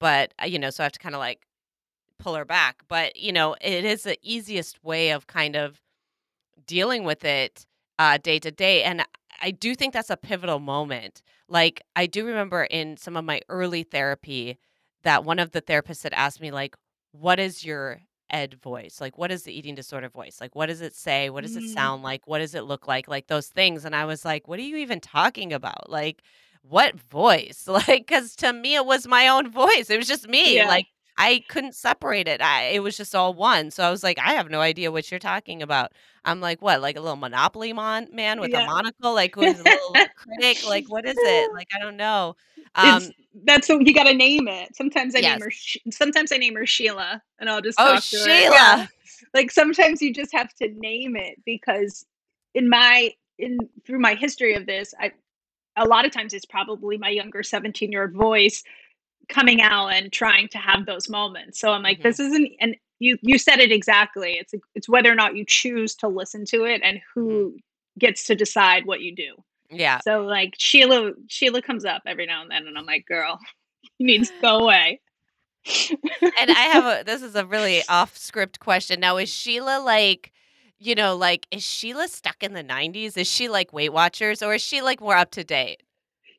But, 0.00 0.34
uh, 0.42 0.46
you 0.46 0.58
know, 0.58 0.70
so 0.70 0.82
I 0.84 0.86
have 0.86 0.92
to 0.92 0.98
kinda, 1.00 1.18
like, 1.18 1.46
pull 2.18 2.34
her 2.36 2.44
back. 2.46 2.82
But, 2.88 3.16
you 3.16 3.32
know, 3.32 3.56
it 3.60 3.84
is 3.84 4.04
the 4.04 4.18
easiest 4.22 4.82
way 4.84 5.10
of 5.12 5.26
kind 5.28 5.56
of 5.56 5.80
dealing 6.66 7.04
with 7.04 7.24
it, 7.24 7.66
uh, 7.98 8.18
day 8.18 8.38
to 8.40 8.50
day, 8.50 8.82
and 8.84 9.04
I 9.42 9.50
do 9.52 9.74
think 9.74 9.92
that's 9.94 10.10
a 10.10 10.16
pivotal 10.16 10.60
moment. 10.60 11.22
Like, 11.48 11.82
I 11.96 12.06
do 12.06 12.26
remember 12.26 12.64
in 12.64 12.96
some 12.96 13.16
of 13.16 13.24
my 13.24 13.40
early 13.48 13.82
therapy 13.84 14.58
that 15.04 15.24
one 15.24 15.38
of 15.40 15.52
the 15.52 15.62
therapists 15.62 16.02
had 16.04 16.14
asked 16.14 16.40
me, 16.40 16.50
like, 16.52 16.76
"What 17.12 17.40
is 17.40 17.64
your 17.64 18.02
ed 18.32 18.54
voice? 18.62 19.00
Like, 19.00 19.18
what 19.18 19.30
is 19.32 19.44
the 19.44 19.56
eating 19.56 19.74
disorder 19.74 20.08
voice? 20.08 20.40
Like, 20.40 20.54
what 20.56 20.66
does 20.66 20.80
it 20.80 20.94
say? 20.94 21.30
What 21.30 21.42
does 21.42 21.56
it 21.56 21.64
Mm. 21.64 21.68
sound 21.68 22.02
like? 22.02 22.26
What 22.26 22.38
does 22.38 22.54
it 22.54 22.64
look 22.64 22.88
like?" 22.88 23.08
Like, 23.08 23.28
those 23.28 23.48
things, 23.48 23.84
and 23.84 23.94
I 23.96 24.04
was 24.06 24.24
like, 24.24 24.48
"What 24.48 24.58
are 24.58 24.62
you 24.62 24.76
even 24.78 25.00
talking 25.00 25.52
about? 25.52 25.90
Like, 25.90 26.22
what 26.62 26.94
voice?" 27.00 27.66
Like, 27.68 28.06
because 28.08 28.34
to 28.36 28.52
me, 28.52 28.74
it 28.76 28.86
was 28.86 29.06
my 29.06 29.28
own 29.28 29.50
voice, 29.50 29.90
it 29.90 29.98
was 29.98 30.08
just 30.08 30.28
me, 30.28 30.62
Yeah. 30.62 30.64
like, 30.64 30.86
I 31.18 31.44
couldn't 31.48 31.74
separate 31.74 32.26
it, 32.28 32.40
I 32.40 32.64
it 32.70 32.82
was 32.82 32.96
just 32.96 33.14
all 33.14 33.34
one, 33.34 33.70
so 33.70 33.84
I 33.84 33.90
was 33.90 34.02
like, 34.02 34.18
"I 34.18 34.32
have 34.34 34.50
no 34.50 34.60
idea 34.60 34.90
what 34.90 35.10
you're 35.10 35.20
talking 35.20 35.62
about." 35.62 35.92
I'm 36.24 36.40
like, 36.40 36.62
"What, 36.62 36.80
like 36.80 36.96
a 36.96 37.00
little 37.00 37.16
Monopoly 37.16 37.72
mon 37.72 38.08
man 38.12 38.40
with 38.40 38.54
a 38.54 38.60
monocle? 38.60 39.14
Like, 39.14 39.34
who's 39.34 39.58
a 39.58 39.64
little 39.64 40.00
critic? 40.16 40.64
Like, 40.64 40.84
what 40.88 41.06
is 41.06 41.16
it?" 41.22 41.50
Like, 41.54 41.68
I 41.74 41.78
don't 41.78 41.96
know. 41.96 42.36
Um 42.74 43.10
that's 43.44 43.66
so 43.66 43.78
you 43.80 43.92
gotta 43.94 44.14
name 44.14 44.48
it. 44.48 44.74
Sometimes 44.76 45.14
I 45.14 45.20
name 45.20 45.40
her 45.40 45.50
sometimes 45.90 46.32
I 46.32 46.36
name 46.38 46.54
her 46.54 46.66
Sheila, 46.66 47.22
and 47.38 47.50
I'll 47.50 47.60
just 47.60 47.78
Oh, 47.78 47.96
to 47.96 47.96
her 47.96 48.00
yeah. 48.18 48.74
Sheila! 48.80 48.88
Like, 49.34 49.50
sometimes 49.50 50.02
you 50.02 50.12
just 50.12 50.32
have 50.32 50.52
to 50.54 50.68
name 50.68 51.16
it 51.16 51.36
because 51.44 52.04
in 52.54 52.68
my 52.68 53.12
in 53.38 53.58
through 53.86 54.00
my 54.00 54.14
history 54.14 54.54
of 54.54 54.66
this, 54.66 54.94
I 54.98 55.12
a 55.76 55.86
lot 55.86 56.04
of 56.04 56.12
times 56.12 56.34
it's 56.34 56.44
probably 56.44 56.98
my 56.98 57.08
younger 57.08 57.42
seventeen-year-old 57.42 58.12
voice 58.12 58.62
coming 59.32 59.60
out 59.60 59.88
and 59.88 60.12
trying 60.12 60.48
to 60.48 60.58
have 60.58 60.86
those 60.86 61.08
moments. 61.08 61.58
So 61.58 61.70
I'm 61.70 61.82
like, 61.82 61.98
Mhm. 61.98 62.02
"This 62.04 62.20
isn't" 62.20 62.52
and 62.60 62.76
you 62.98 63.18
you 63.22 63.38
said 63.38 63.58
it 63.58 63.72
exactly. 63.72 64.34
It's, 64.34 64.54
it's 64.74 64.88
whether 64.88 65.10
or 65.10 65.16
not 65.16 65.34
you 65.36 65.44
choose 65.46 65.94
to 65.96 66.08
listen 66.08 66.44
to 66.46 66.64
it 66.64 66.80
and 66.84 67.00
who 67.14 67.56
gets 67.98 68.24
to 68.24 68.34
decide 68.34 68.86
what 68.86 69.00
you 69.00 69.14
do. 69.14 69.34
Yeah. 69.70 70.00
So, 70.00 70.22
like, 70.24 70.54
Sheila 70.58 71.12
Sheila 71.28 71.62
comes 71.62 71.84
up 71.84 72.02
every 72.06 72.26
now 72.26 72.42
and 72.42 72.50
then, 72.50 72.66
and 72.66 72.76
I'm 72.78 72.86
like, 72.86 73.06
"Girl, 73.06 73.38
you 73.98 74.06
need 74.06 74.24
to 74.24 74.32
go 74.40 74.58
away." 74.60 75.00
And 76.38 76.50
I 76.50 76.68
have 76.72 76.84
a 77.00 77.04
this 77.04 77.22
is 77.22 77.34
a 77.34 77.46
really 77.46 77.82
off 77.88 78.16
script 78.16 78.60
question. 78.60 79.00
Now 79.00 79.16
is 79.16 79.28
Sheila, 79.28 79.80
like, 79.84 80.32
you 80.78 80.94
know, 80.94 81.16
like, 81.16 81.46
is 81.50 81.62
Sheila 81.64 82.08
stuck 82.08 82.42
in 82.42 82.52
the 82.52 82.64
'90s? 82.64 83.16
Is 83.16 83.26
she 83.28 83.48
like 83.48 83.72
Weight 83.72 83.92
Watchers, 83.92 84.42
or 84.42 84.54
is 84.54 84.62
she, 84.62 84.82
like, 84.82 85.00
more 85.00 85.16
up 85.16 85.30
to 85.32 85.44
date? 85.44 85.82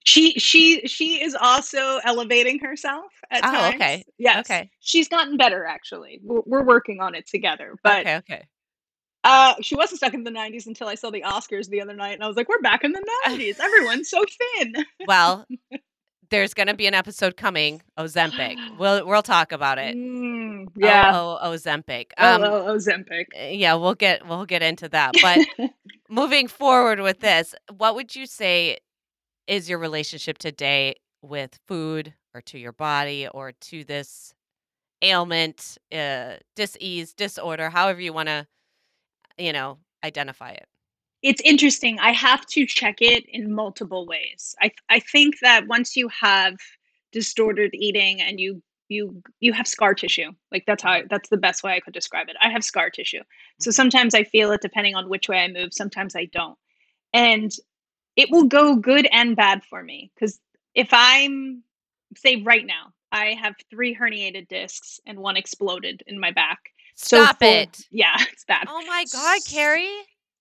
She 0.06 0.34
she 0.40 0.82
she 0.88 1.24
is 1.24 1.36
also 1.40 2.00
elevating 2.04 2.60
herself 2.60 3.12
at 3.32 3.44
Oh, 3.46 3.52
times. 3.52 3.76
okay. 3.76 4.04
Yes. 4.18 4.40
Okay. 4.50 4.70
She's 4.80 5.08
gotten 5.08 5.38
better, 5.38 5.66
actually. 5.66 6.20
We're 6.24 6.42
we're 6.46 6.64
working 6.66 7.00
on 7.00 7.16
it 7.16 7.26
together, 7.28 7.76
but 7.84 8.02
Okay, 8.02 8.18
okay. 8.18 8.48
uh, 9.24 9.56
she 9.62 9.76
wasn't 9.76 9.98
stuck 10.00 10.14
in 10.14 10.24
the 10.24 10.32
'90s 10.32 10.68
until 10.68 10.88
I 10.88 10.96
saw 10.96 11.10
the 11.10 11.22
Oscars 11.22 11.70
the 11.70 11.82
other 11.82 11.94
night, 11.94 12.14
and 12.14 12.24
I 12.24 12.28
was 12.28 12.36
like, 12.36 12.50
"We're 12.50 12.60
back 12.62 12.84
in 12.84 12.92
the 12.92 13.06
'90s. 13.28 13.60
Everyone's 13.62 14.10
so 14.10 14.24
thin." 14.58 14.86
Well, 15.08 15.48
there's 16.30 16.54
gonna 16.54 16.74
be 16.74 16.88
an 16.88 16.94
episode 16.94 17.38
coming, 17.38 17.82
Ozempic. 17.98 18.58
We'll 18.78 19.06
we'll 19.08 19.22
talk 19.22 19.52
about 19.54 19.78
it. 19.78 19.96
Mm, 19.96 20.66
O 20.68 20.72
yeah. 20.76 21.12
O 21.16 21.40
Ozempic. 21.52 22.08
Oh, 22.18 22.36
Um, 22.36 22.44
oh, 22.44 22.76
Ozempic. 22.76 23.28
eh, 23.36 23.52
yeah, 23.52 23.76
we'll 23.76 23.94
get 23.96 24.28
we'll 24.28 24.46
get 24.46 24.62
into 24.64 24.90
that, 24.90 25.14
but 25.22 25.48
moving 26.10 26.48
forward 26.50 27.00
with 27.00 27.20
this, 27.22 27.56
what 27.78 27.96
would 27.96 28.16
you 28.16 28.26
say 28.26 28.80
is 29.48 29.70
your 29.70 29.80
relationship 29.80 30.38
today 30.38 30.96
with 31.22 31.60
food, 31.68 32.14
or 32.34 32.42
to 32.42 32.58
your 32.60 32.74
body, 32.74 33.28
or 33.28 33.52
to 33.54 33.84
this 33.84 34.34
ailment, 35.04 35.78
uh, 35.94 36.36
dis-ease, 36.56 37.14
disorder, 37.14 37.70
however 37.72 38.02
you 38.02 38.14
wanna, 38.14 38.48
you 39.38 39.54
know, 39.54 39.80
identify 40.04 40.52
it? 40.52 40.68
It's 41.24 41.42
interesting, 41.46 42.00
I 42.00 42.12
have 42.12 42.46
to 42.48 42.66
check 42.66 42.98
it 43.00 43.26
in 43.30 43.54
multiple 43.54 44.06
ways. 44.06 44.54
I 44.62 44.68
th 44.68 44.76
I 44.90 45.00
think 45.00 45.40
that 45.40 45.68
once 45.68 45.96
you 45.96 46.10
have 46.10 46.56
distorted 47.14 47.72
eating 47.74 48.22
and 48.22 48.40
you 48.42 48.62
you 48.90 49.22
you 49.40 49.54
have 49.54 49.66
scar 49.68 49.94
tissue, 49.96 50.32
like, 50.52 50.66
that's 50.68 50.84
how 50.84 50.92
I 50.92 51.04
that's 51.10 51.30
the 51.30 51.38
best 51.38 51.64
way 51.64 51.74
I 51.74 51.80
could 51.80 51.94
describe 51.94 52.28
it. 52.30 52.36
I 52.42 52.50
have 52.50 52.64
scar 52.64 52.90
tissue. 52.90 53.22
So 53.60 53.72
Mhm. 53.72 53.76
sometimes 53.80 54.14
I 54.14 54.24
feel 54.26 54.52
it 54.52 54.62
depending 54.62 54.96
on 54.96 55.08
which 55.10 55.30
way 55.30 55.40
I 55.40 55.48
move, 55.48 55.74
sometimes 55.74 56.14
I 56.16 56.26
don't. 56.26 56.58
And 57.14 57.52
it 58.16 58.30
will 58.32 58.46
go 58.46 58.76
good 58.76 59.08
and 59.12 59.36
bad 59.36 59.64
for 59.64 59.84
me 59.84 60.12
because 60.14 60.40
if 60.76 60.90
I'm 60.92 61.64
say 62.16 62.42
right 62.44 62.66
now, 62.66 62.94
I 63.12 63.38
have 63.42 63.56
3 63.70 63.96
herniated 63.96 64.48
discs 64.48 65.00
and 65.06 65.20
1 65.20 65.38
exploded 65.38 66.04
in 66.08 66.20
my 66.20 66.32
back. 66.32 66.60
So 66.96 67.24
Stop 67.24 67.40
for 67.40 67.46
it! 67.46 67.88
yeah, 67.92 68.16
it's 68.32 68.46
bad. 68.46 68.68
Oh 68.70 68.84
my 68.88 69.06
god, 69.12 69.40
Carrie! 69.50 69.88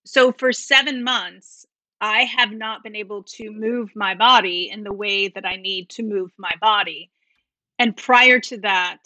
so 0.05 0.31
for 0.31 0.51
7 0.51 1.03
months, 1.03 1.65
I 2.01 2.23
have 2.23 2.51
not 2.51 2.83
been 2.83 2.95
able 2.95 3.23
to 3.23 3.49
move 3.49 3.89
my 3.95 4.13
body 4.13 4.69
in 4.69 4.83
the 4.83 4.93
way 4.93 5.29
that 5.29 5.45
I 5.45 5.55
need 5.55 5.89
to 5.91 6.03
move 6.03 6.31
my 6.37 6.51
body. 6.59 7.09
And 7.79 7.95
prior 7.95 8.39
to 8.41 8.57
that, 8.57 8.97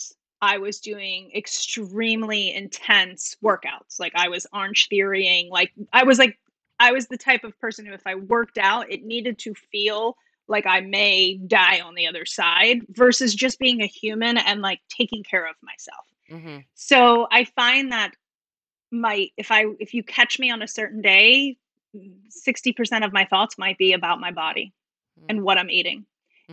I 0.41 0.57
was 0.57 0.79
doing 0.79 1.31
extremely 1.35 2.53
intense 2.53 3.37
workouts, 3.43 3.99
like, 3.99 4.13
I 4.15 4.29
was 4.29 4.47
Orange 4.53 4.87
Theory-ing, 4.89 5.49
like, 5.49 5.73
I 5.93 6.03
was, 6.03 6.19
like 6.19 6.37
I 6.79 6.91
was 6.91 7.07
the 7.07 7.17
type 7.17 7.43
of 7.43 7.57
person 7.59 7.85
who 7.85 7.93
if 7.93 8.05
I 8.05 8.15
worked 8.15 8.57
out, 8.57 8.91
it 8.91 9.03
needed 9.03 9.39
to 9.39 9.53
feel 9.53 10.15
like 10.47 10.65
I 10.65 10.79
may 10.81 11.37
die 11.37 11.81
on 11.81 11.95
the 11.95 12.07
other 12.07 12.25
side, 12.25 12.81
versus 12.89 13.35
just 13.35 13.59
being 13.59 13.81
a 13.81 13.85
human 13.87 14.37
and, 14.37 14.61
like, 14.61 14.79
taking 14.89 15.23
care 15.23 15.45
of 15.45 15.55
myself. 15.61 16.05
Mhm. 16.29 16.67
So, 16.75 17.27
I 17.31 17.45
find 17.45 17.91
that 17.91 18.13
my 18.91 19.29
if 19.37 19.51
I 19.51 19.65
if 19.79 19.93
you 19.93 20.03
catch 20.03 20.39
me 20.39 20.51
on 20.51 20.61
a 20.63 20.67
certain 20.67 21.01
day, 21.01 21.57
60% 22.29 23.05
of 23.05 23.13
my 23.13 23.25
thoughts 23.25 23.57
might 23.57 23.77
be 23.79 23.93
about 23.93 24.19
my 24.21 24.31
body 24.31 24.73
Mm. 25.19 25.25
and 25.29 25.43
what 25.43 25.57
I'm 25.59 25.69
eating. 25.71 26.05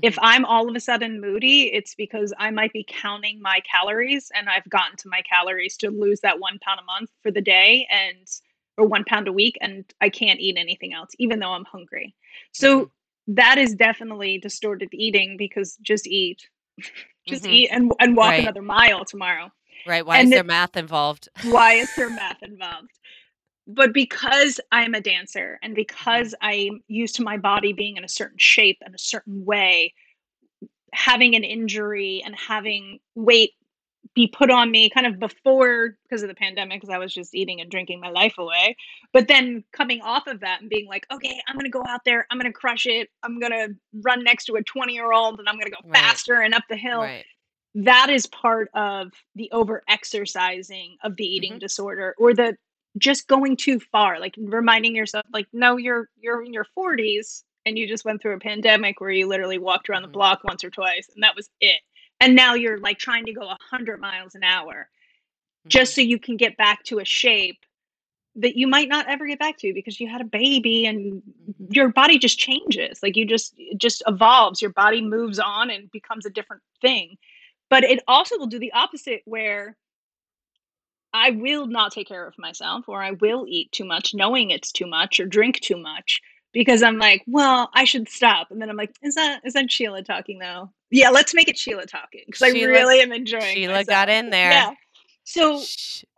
If 0.03 0.17
Mhm. 0.17 0.23
I'm 0.23 0.45
all 0.47 0.69
of 0.69 0.77
a 0.77 0.81
sudden 0.81 1.21
moody, 1.21 1.73
it's 1.75 1.95
because 1.97 2.35
I 2.39 2.51
might 2.51 2.73
be 2.73 2.85
counting 2.89 3.41
my 3.43 3.61
calories, 3.71 4.31
and 4.35 4.49
I've 4.51 4.69
gotten 4.71 4.97
to 4.99 5.09
my 5.11 5.23
calories 5.23 5.77
to 5.79 5.91
lose 5.91 6.21
that 6.23 6.41
1 6.41 6.59
pound 6.61 6.81
a 6.81 6.85
month 6.85 7.11
for 7.23 7.31
the 7.33 7.43
day 7.43 7.87
and 7.91 8.29
or 8.77 8.87
1 8.87 9.05
pound 9.05 9.29
a 9.29 9.33
week, 9.33 9.57
and 9.61 9.85
I 10.01 10.09
can't 10.09 10.41
eat 10.41 10.57
anything 10.57 10.93
else, 10.93 11.11
even 11.19 11.39
though 11.39 11.53
I'm 11.53 11.65
hungry. 11.65 12.15
So, 12.53 12.91
that 13.27 13.57
is 13.59 13.75
definitely 13.75 14.39
distorted 14.39 14.89
eating 14.93 15.37
because 15.39 15.77
just 15.83 16.07
eat. 16.07 16.49
Just 17.27 17.45
Mhm. 17.45 17.53
eat 17.55 17.71
and 17.73 17.91
and 18.01 18.17
walk 18.19 18.33
Right. 18.33 18.41
another 18.41 18.61
mile 18.61 19.03
tomorrow. 19.07 19.51
Right, 19.87 20.05
why 20.05 20.19
is 20.19 20.25
And 20.25 20.33
there 20.35 20.41
it 20.43 20.47
math 20.47 20.77
involved? 20.77 21.29
why 21.41 21.73
is 21.75 21.89
there 21.97 22.11
math 22.11 22.43
involved? 22.43 22.91
But 23.67 23.95
because 23.95 24.61
I'm 24.73 24.93
a 24.95 25.01
dancer 25.01 25.59
and 25.63 25.73
Mhm. 25.73 25.77
because 25.77 26.35
I'm 26.43 26.83
used 26.87 27.17
to 27.17 27.23
my 27.23 27.39
body 27.39 27.73
being 27.73 27.97
in 27.97 28.05
a 28.05 28.09
certain 28.11 28.37
shape 28.39 28.77
and 28.85 28.95
a 28.95 28.99
certain 28.99 29.43
way, 29.47 29.95
having 30.93 31.35
an 31.35 31.45
injury 31.45 32.23
and 32.27 32.35
having 32.37 32.99
weight 33.15 33.53
be 34.15 34.29
put 34.29 34.51
on 34.51 34.71
me 34.71 34.89
kind 34.91 35.07
of 35.07 35.19
before 35.19 35.97
because 36.05 36.23
of 36.23 36.29
the 36.29 36.35
pandemic 36.35 36.81
because 36.81 36.95
I 36.95 36.99
was 36.99 37.13
just 37.13 37.35
eating 37.35 37.61
and 37.61 37.71
drinking 37.71 38.01
my 38.01 38.11
life 38.11 38.39
away, 38.39 38.77
but 39.13 39.29
then 39.29 39.65
coming 39.73 40.01
off 40.03 40.27
of 40.29 40.41
that 40.41 40.61
and 40.61 40.71
being 40.71 40.87
like, 40.87 41.07
"Okay, 41.13 41.41
I'm 41.49 41.57
gonna 41.57 41.69
go 41.71 41.85
out 41.87 42.05
there, 42.05 42.27
I'm 42.31 42.39
gonna 42.39 42.53
crush 42.53 42.87
it, 42.87 43.11
I'm 43.25 43.41
gonna 43.41 43.69
run 44.05 44.23
next 44.25 44.45
to 44.47 44.55
a 44.57 44.63
twenty-year-old, 44.63 45.39
and 45.41 45.49
I'm 45.49 45.59
gonna 45.59 45.71
go 45.71 45.77
Right. 45.83 45.95
faster 45.95 46.41
and 46.43 46.55
up 46.55 46.65
the 46.69 46.77
hill." 46.77 47.13
Right. 47.13 47.27
That 47.77 48.11
is 48.11 48.27
part 48.27 48.69
of 48.75 49.13
the 49.37 49.51
over-exercising 49.53 50.99
of 51.05 51.17
the 51.17 51.25
eating 51.27 51.59
Mhm. 51.59 51.61
disorder, 51.61 52.15
or 52.19 52.35
the 52.35 52.57
just 52.99 53.29
going 53.29 53.57
too 53.57 53.81
far, 53.81 54.21
like, 54.21 54.35
reminding 54.39 54.97
yourself, 54.97 55.25
like, 55.33 55.49
"No, 55.53 55.77
you're 55.79 56.11
you're 56.21 56.45
in 56.45 56.53
your 56.55 56.65
40s, 56.65 57.45
and 57.67 57.79
you 57.79 57.89
just 57.89 58.05
went 58.07 58.23
through 58.23 58.37
a 58.37 58.41
pandemic 58.41 59.01
where 59.01 59.11
you 59.11 59.27
literally 59.29 59.59
walked 59.59 59.91
around 59.91 60.03
the 60.03 60.09
Mhm. 60.09 60.21
block 60.21 60.45
once 60.45 60.65
or 60.65 60.71
twice, 60.71 61.09
and 61.15 61.23
that 61.25 61.37
was 61.37 61.51
it. 61.61 61.83
And 62.21 62.35
now 62.35 62.55
you're, 62.55 62.79
like, 62.79 62.99
trying 62.99 63.25
to 63.27 63.33
go 63.33 63.47
100 63.49 64.01
miles 64.01 64.35
an 64.35 64.45
hour, 64.45 64.89
just 65.69 65.93
Mhm. 65.93 65.97
so 65.97 66.01
you 66.03 66.21
can 66.21 66.37
get 66.39 66.57
back 66.57 66.85
to 66.85 67.01
a 67.01 67.05
shape 67.07 67.59
that 68.37 68.57
you 68.57 68.67
might 68.69 68.89
not 68.89 69.09
ever 69.09 69.27
get 69.27 69.39
back 69.41 69.59
to 69.59 69.75
because 69.75 70.01
you 70.01 70.09
had 70.09 70.21
a 70.23 70.25
baby 70.25 70.87
and 70.87 71.23
Mhm. 71.61 71.75
your 71.77 71.89
body 71.91 72.19
just 72.19 72.39
changes, 72.39 73.03
like, 73.03 73.17
you 73.17 73.27
just 73.27 73.55
it 73.59 73.79
just 73.79 74.03
evolves, 74.09 74.63
your 74.63 74.73
body 74.73 75.03
moves 75.03 75.39
on 75.41 75.71
and 75.71 75.91
becomes 75.93 76.27
a 76.27 76.31
different 76.31 76.63
thing. 76.83 77.19
But 77.71 77.85
it 77.85 78.03
also 78.09 78.39
will 78.39 78.47
do 78.49 78.59
the 78.61 78.73
opposite 78.75 79.23
where 79.27 79.77
I 81.13 81.31
will 81.31 81.67
not 81.67 81.93
take 81.93 82.09
care 82.09 82.27
of 82.27 82.37
myself, 82.39 82.89
or 82.89 83.03
I 83.03 83.13
will 83.13 83.47
eat 83.49 83.71
too 83.73 83.85
much 83.85 84.15
knowing 84.15 84.51
it's 84.51 84.73
too 84.73 84.87
much 84.87 85.21
or 85.21 85.27
drink 85.27 85.61
too 85.61 85.77
much 85.77 86.21
because 86.55 86.83
I'm 86.83 86.97
like, 86.99 87.23
well, 87.27 87.69
I 87.75 87.85
should 87.85 88.09
stop. 88.09 88.51
And 88.51 88.63
then 88.63 88.71
I'm 88.71 88.77
like, 88.77 88.95
is 89.03 89.17
that 89.17 89.43
is 89.45 89.53
that 89.53 89.71
Sheila 89.71 90.03
talking 90.03 90.39
though? 90.39 90.71
Yeah, 90.91 91.11
let's 91.11 91.35
make 91.35 91.49
it 91.49 91.59
Sheila 91.59 91.85
talking 91.85 92.23
because 92.25 92.41
I 92.43 92.49
really 92.51 93.01
am 93.01 93.13
enjoying. 93.13 93.55
Sheila 93.55 93.75
myself. 93.75 93.87
got 93.89 94.09
in 94.09 94.31
there. 94.31 94.51
Yeah. 94.51 94.71
So 95.25 95.63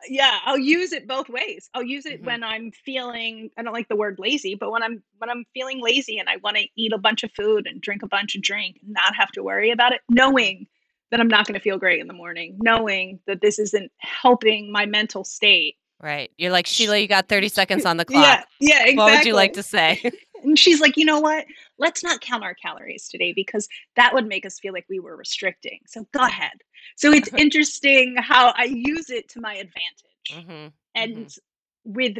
yeah, 0.08 0.38
I'll 0.44 0.58
use 0.58 0.92
it 0.92 1.08
both 1.08 1.28
ways. 1.28 1.70
I'll 1.74 1.82
use 1.82 2.06
it 2.06 2.20
Mhm. 2.22 2.26
when 2.26 2.44
I'm 2.44 2.70
feeling 2.84 3.50
I 3.56 3.62
don't 3.62 3.72
like 3.72 3.88
the 3.88 3.96
word 3.96 4.18
lazy, 4.18 4.54
but 4.54 4.70
when 4.70 4.82
I'm 4.82 5.02
when 5.18 5.30
I'm 5.30 5.44
feeling 5.54 5.80
lazy 5.80 6.18
and 6.18 6.28
I 6.28 6.36
want 6.36 6.56
to 6.58 6.66
eat 6.76 6.92
a 6.92 6.98
bunch 6.98 7.24
of 7.24 7.32
food 7.32 7.66
and 7.66 7.80
drink 7.80 8.02
a 8.02 8.08
bunch 8.08 8.36
of 8.36 8.42
drink 8.42 8.78
and 8.82 8.92
not 8.92 9.16
have 9.16 9.30
to 9.32 9.42
worry 9.42 9.70
about 9.70 9.92
it, 9.92 10.02
knowing 10.10 10.66
that 11.10 11.20
I'm 11.20 11.28
not 11.28 11.46
going 11.46 11.54
to 11.54 11.60
feel 11.60 11.78
great 11.78 12.00
in 12.00 12.08
the 12.08 12.12
morning, 12.12 12.58
knowing 12.60 13.20
that 13.26 13.40
this 13.40 13.58
isn't 13.60 13.90
helping 13.98 14.70
my 14.72 14.86
mental 14.86 15.24
state. 15.24 15.76
Right. 16.02 16.30
You're 16.36 16.52
like, 16.52 16.66
Sheila, 16.66 16.98
you 16.98 17.08
got 17.08 17.28
30 17.28 17.48
seconds 17.48 17.86
on 17.86 17.96
the 17.96 18.04
clock. 18.06 18.46
yeah, 18.60 18.78
Yeah. 18.78 18.82
exactly. 18.86 18.96
What 18.96 19.12
would 19.12 19.26
you 19.26 19.34
like 19.34 19.52
to 19.54 19.62
say? 19.62 20.10
And 20.44 20.56
she's 20.56 20.80
like, 20.80 20.96
you 20.96 21.04
know 21.04 21.18
what? 21.18 21.44
Let's 21.78 22.04
not 22.04 22.20
count 22.20 22.44
our 22.44 22.54
calories 22.54 23.08
today 23.08 23.32
because 23.32 23.66
that 23.96 24.14
would 24.14 24.26
make 24.28 24.46
us 24.46 24.60
feel 24.60 24.72
like 24.72 24.84
we 24.88 25.00
were 25.00 25.16
restricting. 25.16 25.80
So 25.86 26.06
go 26.12 26.20
ahead. 26.20 26.52
So 26.94 27.12
it's 27.12 27.30
interesting 27.36 28.14
how 28.16 28.52
I 28.56 28.64
use 28.64 29.10
it 29.10 29.28
to 29.30 29.40
my 29.40 29.54
advantage. 29.54 30.46
hmm 30.48 30.66
And 30.94 31.34
with 31.84 32.18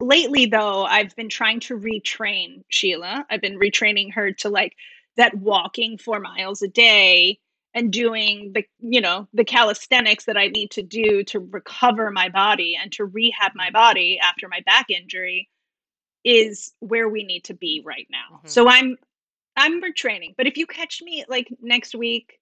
lately, 0.00 0.46
though, 0.46 0.84
I've 0.84 1.14
been 1.16 1.28
trying 1.28 1.60
to 1.60 1.78
retrain 1.78 2.62
Sheila. 2.68 3.26
I've 3.28 3.42
been 3.42 3.58
retraining 3.58 4.14
her 4.14 4.32
to 4.32 4.48
like 4.48 4.74
that 5.16 5.34
walking 5.34 5.98
four 5.98 6.20
miles 6.20 6.62
a 6.62 6.68
day 6.68 7.38
and 7.74 7.92
doing 7.92 8.52
the 8.54 8.64
you 8.80 9.00
know 9.00 9.28
the 9.32 9.44
calisthenics 9.44 10.24
that 10.24 10.36
I 10.36 10.48
need 10.48 10.70
to 10.72 10.82
do 10.82 11.22
to 11.24 11.40
recover 11.40 12.10
my 12.10 12.28
body 12.28 12.78
and 12.80 12.90
to 12.92 13.04
rehab 13.04 13.52
my 13.54 13.70
body 13.70 14.18
after 14.20 14.48
my 14.48 14.60
back 14.66 14.86
injury 14.90 15.48
is 16.24 16.72
where 16.80 17.08
we 17.08 17.24
need 17.24 17.44
to 17.44 17.54
be 17.54 17.82
right 17.84 18.06
now. 18.10 18.40
Mhm. 18.44 18.48
So 18.48 18.68
I'm 18.68 18.96
I'm 19.56 19.82
retraining. 19.82 20.34
But 20.36 20.46
if 20.46 20.56
you 20.56 20.66
catch 20.66 21.02
me 21.02 21.24
like 21.28 21.48
next 21.60 21.94
week 21.94 22.38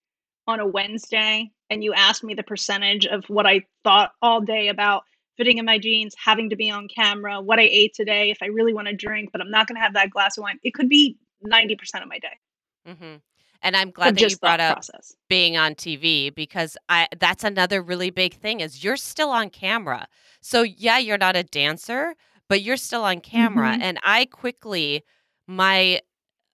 on 0.46 0.60
a 0.60 0.66
Wednesday 0.66 1.50
and 1.70 1.82
you 1.82 1.92
ask 1.94 2.22
me 2.22 2.34
the 2.34 2.42
percentage 2.42 3.06
of 3.06 3.24
what 3.28 3.46
I 3.46 3.66
thought 3.84 4.12
all 4.20 4.40
day 4.40 4.68
about 4.68 5.04
fitting 5.36 5.58
in 5.58 5.64
my 5.64 5.78
jeans, 5.78 6.14
having 6.22 6.50
to 6.50 6.56
be 6.56 6.70
on 6.70 6.88
camera, 6.88 7.40
what 7.40 7.58
I 7.58 7.62
ate 7.62 7.94
today, 7.94 8.30
if 8.30 8.38
I 8.42 8.46
really 8.46 8.72
want 8.72 8.88
to 8.88 8.94
drink, 8.94 9.30
but 9.32 9.40
I'm 9.40 9.50
not 9.50 9.66
going 9.66 9.76
to 9.76 9.82
have 9.82 9.94
that 9.94 10.10
glass 10.10 10.38
of 10.38 10.42
wine, 10.42 10.58
it 10.62 10.72
could 10.72 10.88
be 10.88 11.18
90% 11.44 12.02
of 12.02 12.08
my 12.08 12.18
day. 12.18 12.38
hmm 12.86 13.16
And 13.62 13.76
I'm 13.76 13.90
glad 13.90 14.14
that 14.16 14.30
you 14.30 14.36
brought 14.36 14.60
thought 14.60 14.60
up 14.60 14.76
process. 14.76 15.14
being 15.28 15.56
on 15.56 15.74
TV 15.74 16.34
because 16.34 16.76
I 16.88 17.08
that's 17.18 17.44
another 17.44 17.82
really 17.82 18.10
big 18.10 18.34
thing 18.34 18.60
is 18.60 18.82
you're 18.84 18.96
still 18.96 19.30
on 19.30 19.50
camera. 19.50 20.06
So 20.40 20.62
yeah, 20.62 20.98
you're 20.98 21.18
not 21.18 21.36
a 21.36 21.42
dancer, 21.42 22.14
but 22.48 22.62
you're 22.62 22.76
still 22.76 23.04
on 23.04 23.20
camera. 23.20 23.76
Mhm. 23.76 23.82
And 23.82 23.98
I 24.02 24.26
quickly 24.26 25.02
my 25.46 26.00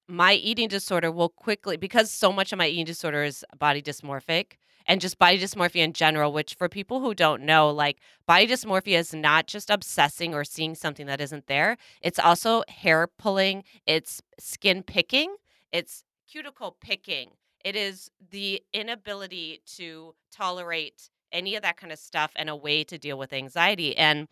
my 0.09 0.35
eating 0.35 0.69
disorder 0.69 1.11
will 1.11 1.29
quickly 1.29 1.77
because 1.77 2.11
so 2.11 2.33
much 2.33 2.53
of 2.53 2.59
my 2.59 2.67
eating 2.67 2.85
disorder 2.85 3.25
is 3.25 3.45
body 3.59 3.81
dysmorphic 3.83 4.55
and 4.87 5.01
just 5.01 5.19
body 5.19 5.39
dysmorphia 5.39 5.77
in 5.85 5.93
general, 5.93 6.33
which 6.33 6.55
for 6.55 6.69
people 6.69 7.01
who 7.01 7.15
don't 7.15 7.43
know, 7.43 7.71
like 7.71 7.99
body 8.27 8.47
dysmorphia 8.47 8.99
is 8.99 9.15
not 9.15 9.47
just 9.47 9.71
obsessing 9.71 10.35
or 10.35 10.45
seeing 10.45 10.75
something 10.75 11.07
that 11.07 11.21
isn't 11.21 11.47
there. 11.47 11.77
It's 12.03 12.19
also 12.19 12.63
hair 12.69 13.07
pulling, 13.19 13.63
it's 13.87 14.21
skin 14.41 14.83
picking, 14.83 15.37
it's 15.73 16.03
cuticle 16.33 16.77
picking. 16.81 17.31
It 17.65 17.77
is 17.77 18.11
the 18.31 18.63
inability 18.73 19.61
to 19.77 20.15
tolerate 20.35 21.11
any 21.31 21.55
of 21.57 21.63
that 21.63 21.77
kind 21.77 21.93
of 21.93 21.99
stuff 21.99 22.33
and 22.37 22.49
a 22.49 22.57
way 22.57 22.85
to 22.85 22.99
deal 22.99 23.19
with 23.19 23.33
anxiety. 23.33 23.97
And 23.97 24.29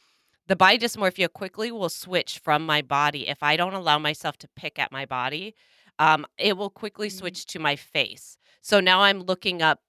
the 0.46 0.56
body 0.56 0.78
dysmorphia 0.78 1.30
quickly 1.32 1.70
will 1.70 1.88
switch 1.90 2.38
from 2.38 2.64
my 2.64 2.82
body 2.82 3.28
if 3.28 3.42
I 3.42 3.56
don't 3.56 3.74
allow 3.74 3.98
myself 3.98 4.38
to 4.38 4.48
pick 4.56 4.78
at 4.78 4.90
my 4.90 5.04
body. 5.04 5.54
Um, 5.98 6.26
it 6.38 6.56
will 6.56 6.70
quickly 6.70 7.08
Mm. 7.08 7.18
switch 7.18 7.46
to 7.46 7.58
my 7.58 7.76
face. 7.76 8.38
So 8.62 8.80
now 8.80 9.02
I'm 9.02 9.20
looking 9.20 9.60
up 9.62 9.80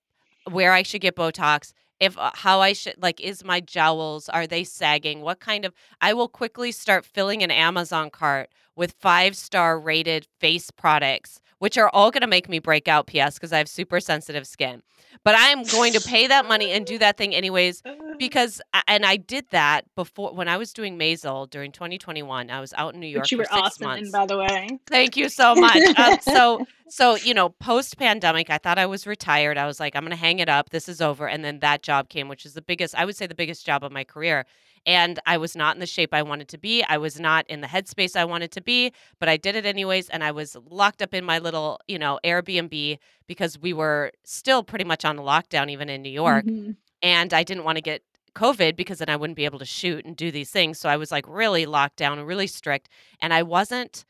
where 0.50 0.74
I 0.74 0.84
should 0.84 1.02
get 1.02 1.16
Botox. 1.16 1.72
If 2.00 2.18
uh, 2.18 2.32
how 2.34 2.60
I 2.62 2.74
should 2.74 2.96
like 3.02 3.22
is 3.22 3.44
my 3.44 3.60
jowls 3.62 4.28
are 4.28 4.48
they 4.48 4.64
sagging? 4.64 5.22
What 5.22 5.40
kind 5.40 5.66
of 5.66 5.74
I 6.02 6.14
will 6.14 6.28
quickly 6.28 6.72
start 6.72 7.06
filling 7.06 7.44
an 7.44 7.52
Amazon 7.52 8.10
cart 8.10 8.50
with 8.76 8.94
five 9.00 9.36
star 9.38 9.80
rated 9.80 10.28
face 10.40 10.72
products, 10.72 11.40
which 11.62 11.78
are 11.78 11.92
all 11.94 12.10
going 12.10 12.22
to 12.22 12.28
make 12.28 12.50
me 12.50 12.58
break 12.58 12.88
out. 12.88 13.06
P.S. 13.06 13.36
Because 13.36 13.54
I 13.54 13.60
have 13.60 13.70
super 13.70 14.00
sensitive 14.00 14.48
skin, 14.48 14.82
but 15.24 15.36
I'm 15.38 15.62
going 15.62 15.94
to 15.94 16.02
pay 16.02 16.26
that 16.26 16.48
money 16.48 16.72
and 16.72 16.88
do 16.88 16.98
that 16.98 17.18
thing 17.18 17.36
anyways 17.36 17.84
because 18.18 18.62
and 18.88 19.06
I 19.06 19.18
did 19.18 19.46
that 19.52 19.86
before 19.96 20.34
when 20.34 20.48
I 20.48 20.58
was 20.58 20.74
doing 20.74 20.98
Maisel 20.98 21.48
during 21.48 21.72
2021. 21.72 22.50
I 22.50 22.60
was 22.60 22.74
out 22.74 22.96
in 22.96 23.00
New 23.00 23.06
York 23.06 23.26
Which 23.26 23.32
you 23.32 23.38
for 23.38 23.42
were 23.42 23.46
six 23.46 23.62
awesome 23.62 23.88
months. 23.88 24.08
in, 24.08 24.12
by 24.12 24.26
the 24.26 24.40
way. 24.40 24.80
Thank 24.88 25.16
you 25.16 25.30
so 25.30 25.54
much. 25.54 25.78
Um, 26.00 26.18
so 26.22 26.66
so 26.90 27.16
you 27.16 27.36
know, 27.36 27.50
post 27.50 27.96
pandemic, 27.96 28.50
I 28.50 28.58
thought 28.58 28.80
I 28.80 28.88
was 28.88 29.06
retired. 29.06 29.60
I 29.60 29.68
was 29.68 29.80
like, 29.80 29.96
I'm 29.96 30.02
gonna 30.04 30.16
hang 30.16 30.40
it 30.40 30.50
up. 30.50 30.72
This 30.72 30.90
is 30.90 31.00
over. 31.00 31.28
And 31.28 31.46
then 31.46 31.60
that 31.60 31.84
job 31.84 32.10
came, 32.10 32.28
which 32.28 32.44
is 32.44 32.56
the 32.56 32.64
biggest. 32.64 32.96
I 32.96 33.06
would 33.06 33.16
say 33.16 33.28
the 33.28 33.36
biggest 33.36 33.68
job 33.68 33.84
of 33.84 33.92
my 33.92 34.04
career. 34.04 34.48
And 34.86 35.20
I 35.26 35.38
was 35.38 35.56
not 35.56 35.76
in 35.76 35.80
the 35.80 35.86
shape 35.86 36.14
I 36.14 36.24
wanted 36.24 36.48
to 36.50 36.58
be. 36.58 36.84
I 36.84 36.98
was 36.98 37.20
not 37.20 37.46
in 37.48 37.62
the 37.62 37.68
headspace 37.68 38.16
I 38.16 38.26
wanted 38.26 38.52
to 38.54 38.62
be, 38.62 38.92
but 39.20 39.30
I 39.30 39.38
did 39.38 39.56
it 39.56 39.66
anyways. 39.66 40.10
And 40.10 40.24
I 40.24 40.32
was 40.32 40.58
locked 40.70 41.02
up 41.02 41.14
in 41.14 41.24
my 41.24 41.38
little, 41.40 41.80
you 41.88 42.00
know, 42.00 42.20
Airbnb 42.24 42.98
because 43.28 43.60
we 43.60 43.74
were 43.74 44.12
still 44.24 44.64
pretty 44.64 44.86
much 44.86 45.06
on 45.06 45.18
lockdown, 45.18 45.70
even 45.70 45.90
in 45.90 46.02
New 46.02 46.10
York 46.10 46.46
Mhm. 46.46 46.76
and 47.04 47.34
I 47.34 47.44
didn't 47.44 47.64
want 47.64 47.78
to 47.78 47.82
get 47.82 48.02
COVID 48.36 48.76
because 48.76 49.00
then 49.00 49.10
I 49.10 49.18
wouldn't 49.18 49.36
be 49.38 49.46
able 49.46 49.60
to 49.60 49.66
shoot 49.66 50.06
and 50.06 50.16
do 50.16 50.32
these 50.32 50.50
things. 50.52 50.80
So 50.80 50.90
I 50.90 50.98
was 50.98 51.12
like 51.12 51.26
really 51.28 51.66
locked 51.66 51.98
down 51.98 52.18
and 52.18 52.28
really 52.28 52.48
strict, 52.48 52.90
and 53.22 53.34
I 53.34 53.44
wasn't. 53.44 54.06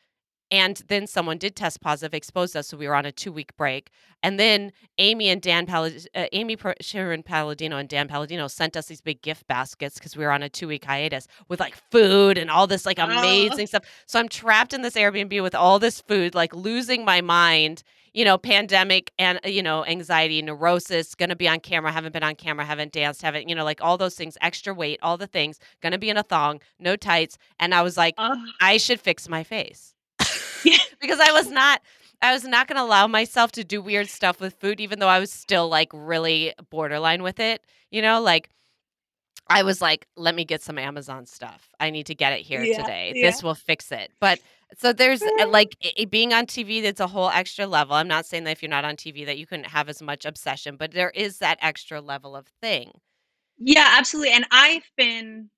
And 0.51 0.75
then 0.89 1.07
someone 1.07 1.37
did 1.37 1.55
test 1.55 1.79
positive, 1.81 2.13
exposed 2.13 2.57
us, 2.57 2.67
so 2.67 2.77
we 2.77 2.85
were 2.87 2.93
on 2.95 3.05
a 3.05 3.11
two 3.11 3.31
week 3.31 3.55
break. 3.55 3.89
And 4.21 4.37
then 4.39 4.71
Amy 4.97 5.29
and 5.29 5.41
Dan 5.41 5.65
Palad- 5.65 6.07
uh, 6.13 6.25
Amy 6.33 6.57
Sherman 6.81 7.23
Palladino 7.23 7.77
and 7.77 7.87
Dan 7.87 8.07
Palladino 8.09 8.47
sent 8.47 8.75
us 8.75 8.87
these 8.87 9.01
big 9.01 9.21
gift 9.21 9.47
baskets 9.47 9.95
because 9.95 10.17
we 10.17 10.25
were 10.25 10.31
on 10.31 10.43
a 10.43 10.49
two 10.49 10.67
week 10.67 10.83
hiatus 10.85 11.27
with 11.47 11.59
like 11.61 11.75
food 11.89 12.37
and 12.37 12.51
all 12.51 12.67
this 12.67 12.85
like 12.85 12.99
Oh. 12.99 13.03
amazing 13.03 13.67
stuff. 13.67 13.83
So 14.05 14.19
I'm 14.19 14.27
trapped 14.27 14.73
in 14.73 14.81
this 14.81 14.95
Airbnb 14.95 15.41
with 15.41 15.55
all 15.55 15.79
this 15.79 16.01
food, 16.01 16.35
like 16.35 16.53
losing 16.53 17.05
my 17.05 17.21
mind 17.21 17.83
you 18.13 18.25
know, 18.25 18.37
pandemic 18.37 19.09
and, 19.17 19.39
uh, 19.45 19.47
you 19.47 19.63
know, 19.63 19.85
anxiety, 19.85 20.41
neurosis, 20.41 21.15
gonna 21.15 21.33
be 21.33 21.47
on 21.47 21.61
camera, 21.61 21.89
haven't 21.89 22.11
been 22.11 22.23
on 22.23 22.35
camera, 22.35 22.65
haven't 22.65 22.91
danced, 22.91 23.21
haven't, 23.21 23.47
you 23.47 23.55
know, 23.55 23.63
like 23.63 23.81
all 23.81 23.97
those 23.97 24.15
things, 24.15 24.37
extra 24.41 24.73
weight, 24.73 24.99
all 25.01 25.15
the 25.15 25.27
things, 25.27 25.59
gonna 25.81 25.97
be 25.97 26.09
in 26.09 26.17
a 26.17 26.23
thong, 26.23 26.59
no 26.77 26.97
tights. 26.97 27.37
And 27.57 27.73
I 27.73 27.81
was 27.81 27.95
like. 27.95 28.15
I 28.59 28.75
should 28.75 28.99
fix 28.99 29.29
my 29.29 29.43
face. 29.45 29.90
Yeah. 30.63 30.77
because 31.01 31.19
I 31.19 31.31
was 31.31 31.49
not, 31.49 31.81
I 32.21 32.33
was 32.33 32.43
not 32.43 32.67
gonna 32.67 32.83
allow 32.83 33.07
myself 33.07 33.51
to 33.53 33.63
do 33.63 33.81
weird 33.81 34.09
stuff 34.09 34.39
with 34.39 34.55
food, 34.55 34.79
even 34.79 34.99
though 34.99 35.07
I 35.07 35.19
was 35.19 35.31
still 35.31 35.67
like 35.69 35.89
really 35.93 36.53
borderline 36.69 37.23
with 37.23 37.39
it, 37.39 37.61
you 37.91 38.01
know, 38.01 38.21
like, 38.21 38.49
I 39.47 39.63
was 39.63 39.81
like, 39.81 40.07
let 40.15 40.33
me 40.33 40.45
get 40.45 40.61
some 40.61 40.77
Amazon 40.77 41.25
stuff. 41.25 41.69
I 41.79 41.89
need 41.89 42.05
to 42.05 42.15
get 42.15 42.31
it 42.31 42.41
here 42.41 42.63
Yeah, 42.63 42.83
today. 42.83 43.11
yeah. 43.15 43.29
This 43.31 43.43
will 43.43 43.55
fix 43.55 43.91
it. 43.91 44.11
But 44.21 44.39
so 44.77 44.93
there's 44.93 45.21
uh, 45.21 45.47
like 45.47 45.75
i- 45.83 45.91
i- 45.99 46.05
being 46.05 46.33
on 46.33 46.45
TV, 46.45 46.81
that's 46.81 47.01
a 47.01 47.07
whole 47.07 47.29
extra 47.29 47.67
level. 47.67 47.95
I'm 47.95 48.07
not 48.07 48.25
saying 48.25 48.45
that 48.45 48.51
if 48.51 48.61
you're 48.61 48.69
not 48.69 48.85
on 48.85 48.95
TV 48.95 49.25
that 49.25 49.37
you 49.37 49.45
couldn't 49.45 49.65
have 49.67 49.89
as 49.89 50.01
much 50.01 50.25
obsession, 50.25 50.77
but 50.77 50.91
there 50.91 51.09
is 51.09 51.39
that 51.39 51.57
extra 51.61 51.99
level 51.99 52.33
of 52.35 52.47
thing. 52.61 52.91
Yeah, 53.57 53.87
absolutely. 53.97 54.31
And 54.31 54.45
I've 54.51 54.89
been 54.95 55.49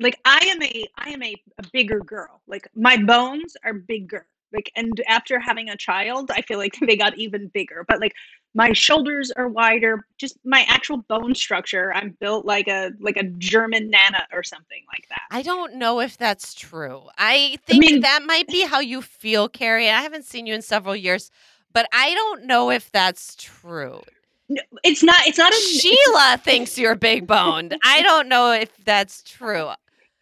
like 0.00 0.18
I 0.24 0.38
am 0.46 0.62
a 0.62 0.84
I 0.96 1.10
am 1.10 1.22
a, 1.22 1.34
a 1.58 1.62
bigger 1.72 2.00
girl. 2.00 2.40
Like 2.46 2.68
my 2.74 2.96
bones 2.96 3.56
are 3.64 3.74
bigger. 3.74 4.26
Like 4.52 4.72
and 4.74 5.00
after 5.06 5.38
having 5.38 5.68
a 5.68 5.76
child, 5.76 6.30
I 6.32 6.42
feel 6.42 6.58
like 6.58 6.76
they 6.86 6.96
got 6.96 7.16
even 7.18 7.48
bigger. 7.48 7.84
But 7.86 8.00
like 8.00 8.14
my 8.54 8.72
shoulders 8.72 9.30
are 9.30 9.48
wider. 9.48 10.04
Just 10.18 10.38
my 10.44 10.64
actual 10.68 10.98
bone 10.98 11.34
structure, 11.34 11.92
I'm 11.94 12.16
built 12.20 12.46
like 12.46 12.66
a 12.66 12.90
like 12.98 13.16
a 13.16 13.24
German 13.24 13.90
nana 13.90 14.26
or 14.32 14.42
something 14.42 14.82
like 14.92 15.06
that. 15.10 15.22
I 15.30 15.42
don't 15.42 15.74
know 15.74 16.00
if 16.00 16.16
that's 16.16 16.54
true. 16.54 17.02
I 17.18 17.58
think 17.66 17.80
mean- 17.80 18.00
that 18.00 18.22
might 18.24 18.48
be 18.48 18.66
how 18.66 18.80
you 18.80 19.02
feel, 19.02 19.48
Carrie. 19.48 19.88
I 19.88 20.00
haven't 20.00 20.24
seen 20.24 20.46
you 20.46 20.54
in 20.54 20.62
several 20.62 20.96
years, 20.96 21.30
but 21.72 21.86
I 21.92 22.14
don't 22.14 22.44
know 22.44 22.70
if 22.70 22.90
that's 22.90 23.36
true. 23.36 24.00
No, 24.48 24.62
it's 24.82 25.04
not 25.04 25.24
it's 25.28 25.38
not 25.38 25.52
a 25.52 25.56
Sheila 25.56 26.40
thinks 26.42 26.76
you're 26.76 26.96
big 26.96 27.28
boned. 27.28 27.76
I 27.84 28.02
don't 28.02 28.28
know 28.28 28.50
if 28.50 28.76
that's 28.84 29.22
true. 29.22 29.70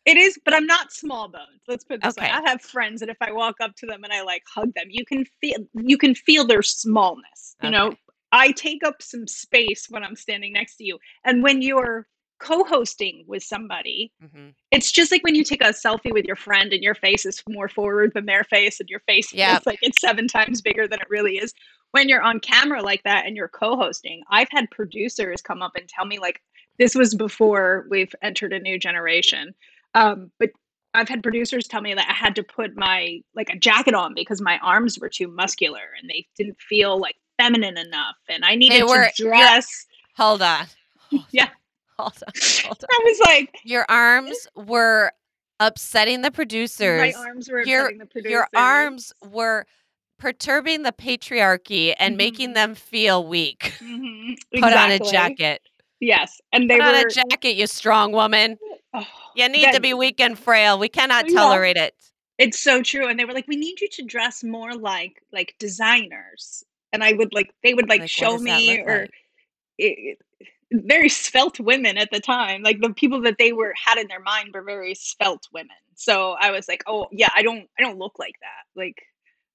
It 0.09 0.17
is, 0.17 0.39
but 0.43 0.55
I'm 0.55 0.65
not 0.65 0.91
small 0.91 1.29
bones. 1.29 1.61
Let's 1.69 1.85
put 1.85 1.97
it 1.97 2.03
this 2.03 2.17
way. 2.17 2.31
I 2.31 2.41
have 2.49 2.63
friends 2.63 3.01
that 3.01 3.11
if 3.11 3.19
I 3.21 3.31
walk 3.31 3.57
up 3.61 3.77
to 3.77 3.87
them 3.87 4.05
and 4.05 4.13
I 4.13 4.23
like 4.23 4.43
hug 4.53 4.73
them, 4.73 4.87
you 4.89 5.05
can 5.05 5.27
feel 5.39 5.59
you 5.75 5.99
can 5.99 6.15
feel 6.15 6.47
their 6.47 6.63
smallness. 6.63 7.57
You 7.63 7.71
know, 7.71 7.95
I 8.33 8.53
take 8.53 8.83
up 8.85 9.03
some 9.03 9.27
space 9.27 9.87
when 9.91 10.03
I'm 10.03 10.17
standing 10.17 10.55
next 10.55 10.77
to 10.77 10.85
you. 10.85 10.99
And 11.27 11.43
when 11.43 11.61
you're 11.61 12.07
co-hosting 12.41 13.25
with 13.27 13.43
somebody, 13.43 14.13
hmm 14.21 14.49
it's 14.71 14.93
just 14.93 15.11
like 15.11 15.25
when 15.25 15.35
you 15.35 15.45
take 15.45 15.63
a 15.63 15.69
selfie 15.69 16.13
with 16.13 16.27
your 16.27 16.37
friend 16.37 16.75
and 16.75 16.83
your 16.83 16.95
face 16.95 17.25
is 17.25 17.43
more 17.49 17.71
forward 17.71 18.13
than 18.15 18.27
their 18.27 18.45
face 18.45 18.81
and 18.81 18.89
your 18.91 19.01
face 19.01 19.31
Yep. 19.33 19.49
feels 19.49 19.67
like 19.67 19.79
it's 19.81 19.99
seven 19.99 20.29
times 20.29 20.61
bigger 20.61 20.87
than 20.87 21.01
it 21.01 21.09
really 21.09 21.39
is. 21.39 21.55
When 21.93 22.07
you're 22.07 22.21
on 22.21 22.39
camera 22.39 22.83
like 22.83 23.03
that 23.05 23.25
and 23.25 23.35
you're 23.35 23.49
co-hosting, 23.49 24.23
I've 24.31 24.51
had 24.51 24.71
producers 24.71 25.41
come 25.41 25.63
up 25.63 25.73
and 25.75 25.89
tell 25.89 26.05
me 26.05 26.19
like 26.19 26.43
this 26.79 26.95
was 26.95 27.15
before 27.15 27.87
we've 27.91 28.15
entered 28.23 28.53
a 28.53 28.59
new 28.59 28.79
generation. 28.79 29.55
Um, 29.95 30.30
but 30.39 30.51
I've 30.95 31.09
had 31.09 31.22
producers 31.22 31.66
tell 31.66 31.80
me 31.80 31.95
that 31.95 32.07
I 32.09 32.12
had 32.14 32.34
to 32.36 32.43
put 32.43 32.76
my 32.76 33.20
like, 33.34 33.51
a 33.51 33.57
jacket 33.59 33.95
on 33.95 34.14
because 34.14 34.41
my 34.41 34.59
arms 34.62 34.99
were 34.99 35.09
too 35.09 35.28
muscular 35.28 35.80
and 36.01 36.09
they 36.09 36.26
didn't 36.36 36.61
feel, 36.61 36.99
like, 36.99 37.16
feminine 37.39 37.76
enough, 37.78 38.16
and 38.28 38.45
I 38.45 38.57
needed 38.57 38.78
to 38.80 38.86
were 38.86 39.09
your 39.16 39.30
dress 39.30 39.86
hold 40.16 40.43
on. 40.43 40.66
Hold 41.11 41.24
Yeah. 41.32 41.49
hold 41.97 42.14
on, 42.26 42.32
hold 42.64 42.84
on. 42.84 42.89
I 42.91 43.01
was 43.05 43.20
like 43.20 43.55
Your 43.62 43.86
arms 43.89 44.49
were 44.57 45.12
upsetting 45.61 46.22
the 46.22 46.32
producers. 46.32 47.14
My 47.14 47.20
arms 47.20 47.49
were 47.49 47.64
Your 47.64 47.82
upsetting 47.82 47.99
the 47.99 48.07
producers. 48.07 48.30
your 48.32 48.49
arms 48.57 49.12
were 49.30 49.66
perturbing 50.18 50.82
the 50.82 50.91
patriarchy 50.91 51.95
and 51.97 52.16
making 52.16 52.51
Mhm. 52.51 52.55
them 52.55 52.74
feel 52.74 53.24
weak. 53.24 53.74
Mhm, 53.78 54.36
Put 54.61 54.72
on 54.72 54.91
a 54.91 54.99
jacket. 54.99 55.62
Yes, 56.01 56.41
and 56.53 56.71
they 56.71 56.81
Put 56.81 56.83
on 56.83 56.95
a 56.95 57.05
jacket, 57.05 57.55
you 57.57 57.67
strong 57.67 58.13
woman. 58.13 58.59
Oh, 58.95 59.07
You 59.35 59.49
need 59.49 59.73
to 59.73 59.81
be 59.81 59.95
weak 59.95 60.21
and 60.21 60.39
frail. 60.39 60.79
We 60.79 60.89
cannot 60.89 61.29
Yeah. 61.29 61.29
tolerate 61.29 61.77
it. 61.77 61.95
It's 62.39 62.59
so 62.61 62.83
true, 62.83 63.09
and 63.09 63.19
they 63.21 63.25
were 63.27 63.35
like, 63.35 63.49
"We 63.49 63.57
need 63.57 63.81
you 63.81 63.89
to 63.91 64.05
dress 64.05 64.45
more 64.45 64.75
like 64.77 65.23
like 65.33 65.57
designers." 65.59 66.65
And 66.93 67.05
I 67.05 67.13
would, 67.15 67.35
like 67.35 67.53
they 67.65 67.75
would, 67.75 67.89
like, 67.89 68.07
Like, 68.07 68.09
show 68.09 68.39
me 68.39 68.81
or 68.81 69.09
like? 69.09 69.13
i 69.81 70.17
very 70.73 71.09
svelte 71.11 71.61
women 71.61 71.99
at 71.99 72.11
the 72.13 72.21
time, 72.21 72.63
like, 72.63 72.81
the 72.81 72.95
people 72.95 73.21
that 73.23 73.37
they 73.39 73.53
were 73.53 73.75
had 73.77 73.99
in 73.99 74.09
their 74.09 74.21
mind 74.21 74.51
were 74.55 74.63
very 74.65 74.95
svelte 74.95 75.49
women. 75.53 75.77
So, 75.97 76.33
I 76.41 76.51
was 76.53 76.69
like, 76.69 76.83
"Oh, 76.89 77.09
yeah, 77.13 77.31
I 77.37 77.43
don't 77.43 77.69
I 77.79 77.83
don't 77.83 77.99
look 77.99 78.19
like 78.21 78.37
that." 78.43 78.65
Like, 78.77 79.03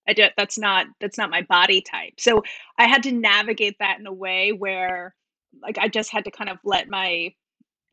I 0.07 0.13
d 0.13 0.29
that's 0.37 0.57
not 0.59 0.87
that's 1.01 1.17
not 1.19 1.29
my 1.31 1.43
body 1.43 1.81
type. 1.81 2.15
So, 2.19 2.43
I 2.79 2.87
had 2.87 3.03
to 3.05 3.11
navigate 3.13 3.77
that 3.79 3.99
in 3.99 4.07
a 4.07 4.13
way 4.13 4.53
where, 4.53 5.15
like, 5.61 5.77
I 5.77 5.87
just 5.87 6.11
had 6.11 6.25
to 6.25 6.31
kind 6.31 6.49
of 6.49 6.57
let 6.63 6.89
my 6.89 7.33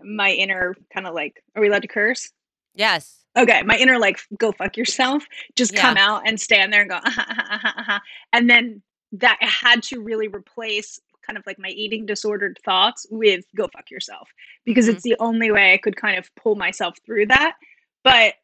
my 0.05 0.33
inner 0.33 0.75
kinda, 0.95 1.13
like 1.13 1.43
are 1.57 1.63
we 1.63 1.69
allowed 1.69 1.83
to 1.83 1.89
curse? 1.89 2.31
Yes. 2.75 3.25
Okay, 3.39 3.63
my 3.63 3.77
inner, 3.77 3.99
like, 3.99 4.19
"Go 4.39 4.51
fuck 4.53 4.77
yourself," 4.77 5.25
just 5.57 5.75
come 5.77 5.97
out 5.97 6.23
and 6.27 6.41
stand 6.41 6.73
there 6.73 6.81
and 6.81 6.91
go, 6.91 6.97
"Uh-huh, 6.97 7.23
uh-huh, 7.29 7.43
uh-huh, 7.55 7.73
uh-huh," 7.79 8.01
and 8.33 8.51
then 8.51 8.83
that 9.13 9.39
I 9.41 9.47
had 9.47 9.83
to 9.85 10.01
really 10.01 10.27
replace 10.29 10.99
kind 11.25 11.37
of, 11.39 11.45
like, 11.47 11.59
my 11.59 11.69
eating 11.69 12.07
disordered 12.07 12.59
thoughts 12.65 13.07
with 13.11 13.45
"Go 13.57 13.69
fuck 13.69 13.91
yourself," 13.91 14.29
because 14.65 14.89
Mhm. 14.89 14.89
it's 14.89 15.03
the 15.05 15.17
only 15.21 15.51
way 15.53 15.73
I 15.73 15.79
could 15.79 15.97
kind 15.97 16.19
of 16.19 16.29
pull 16.35 16.57
myself 16.57 16.97
through 17.07 17.27
that, 17.27 17.55
but 18.03 18.35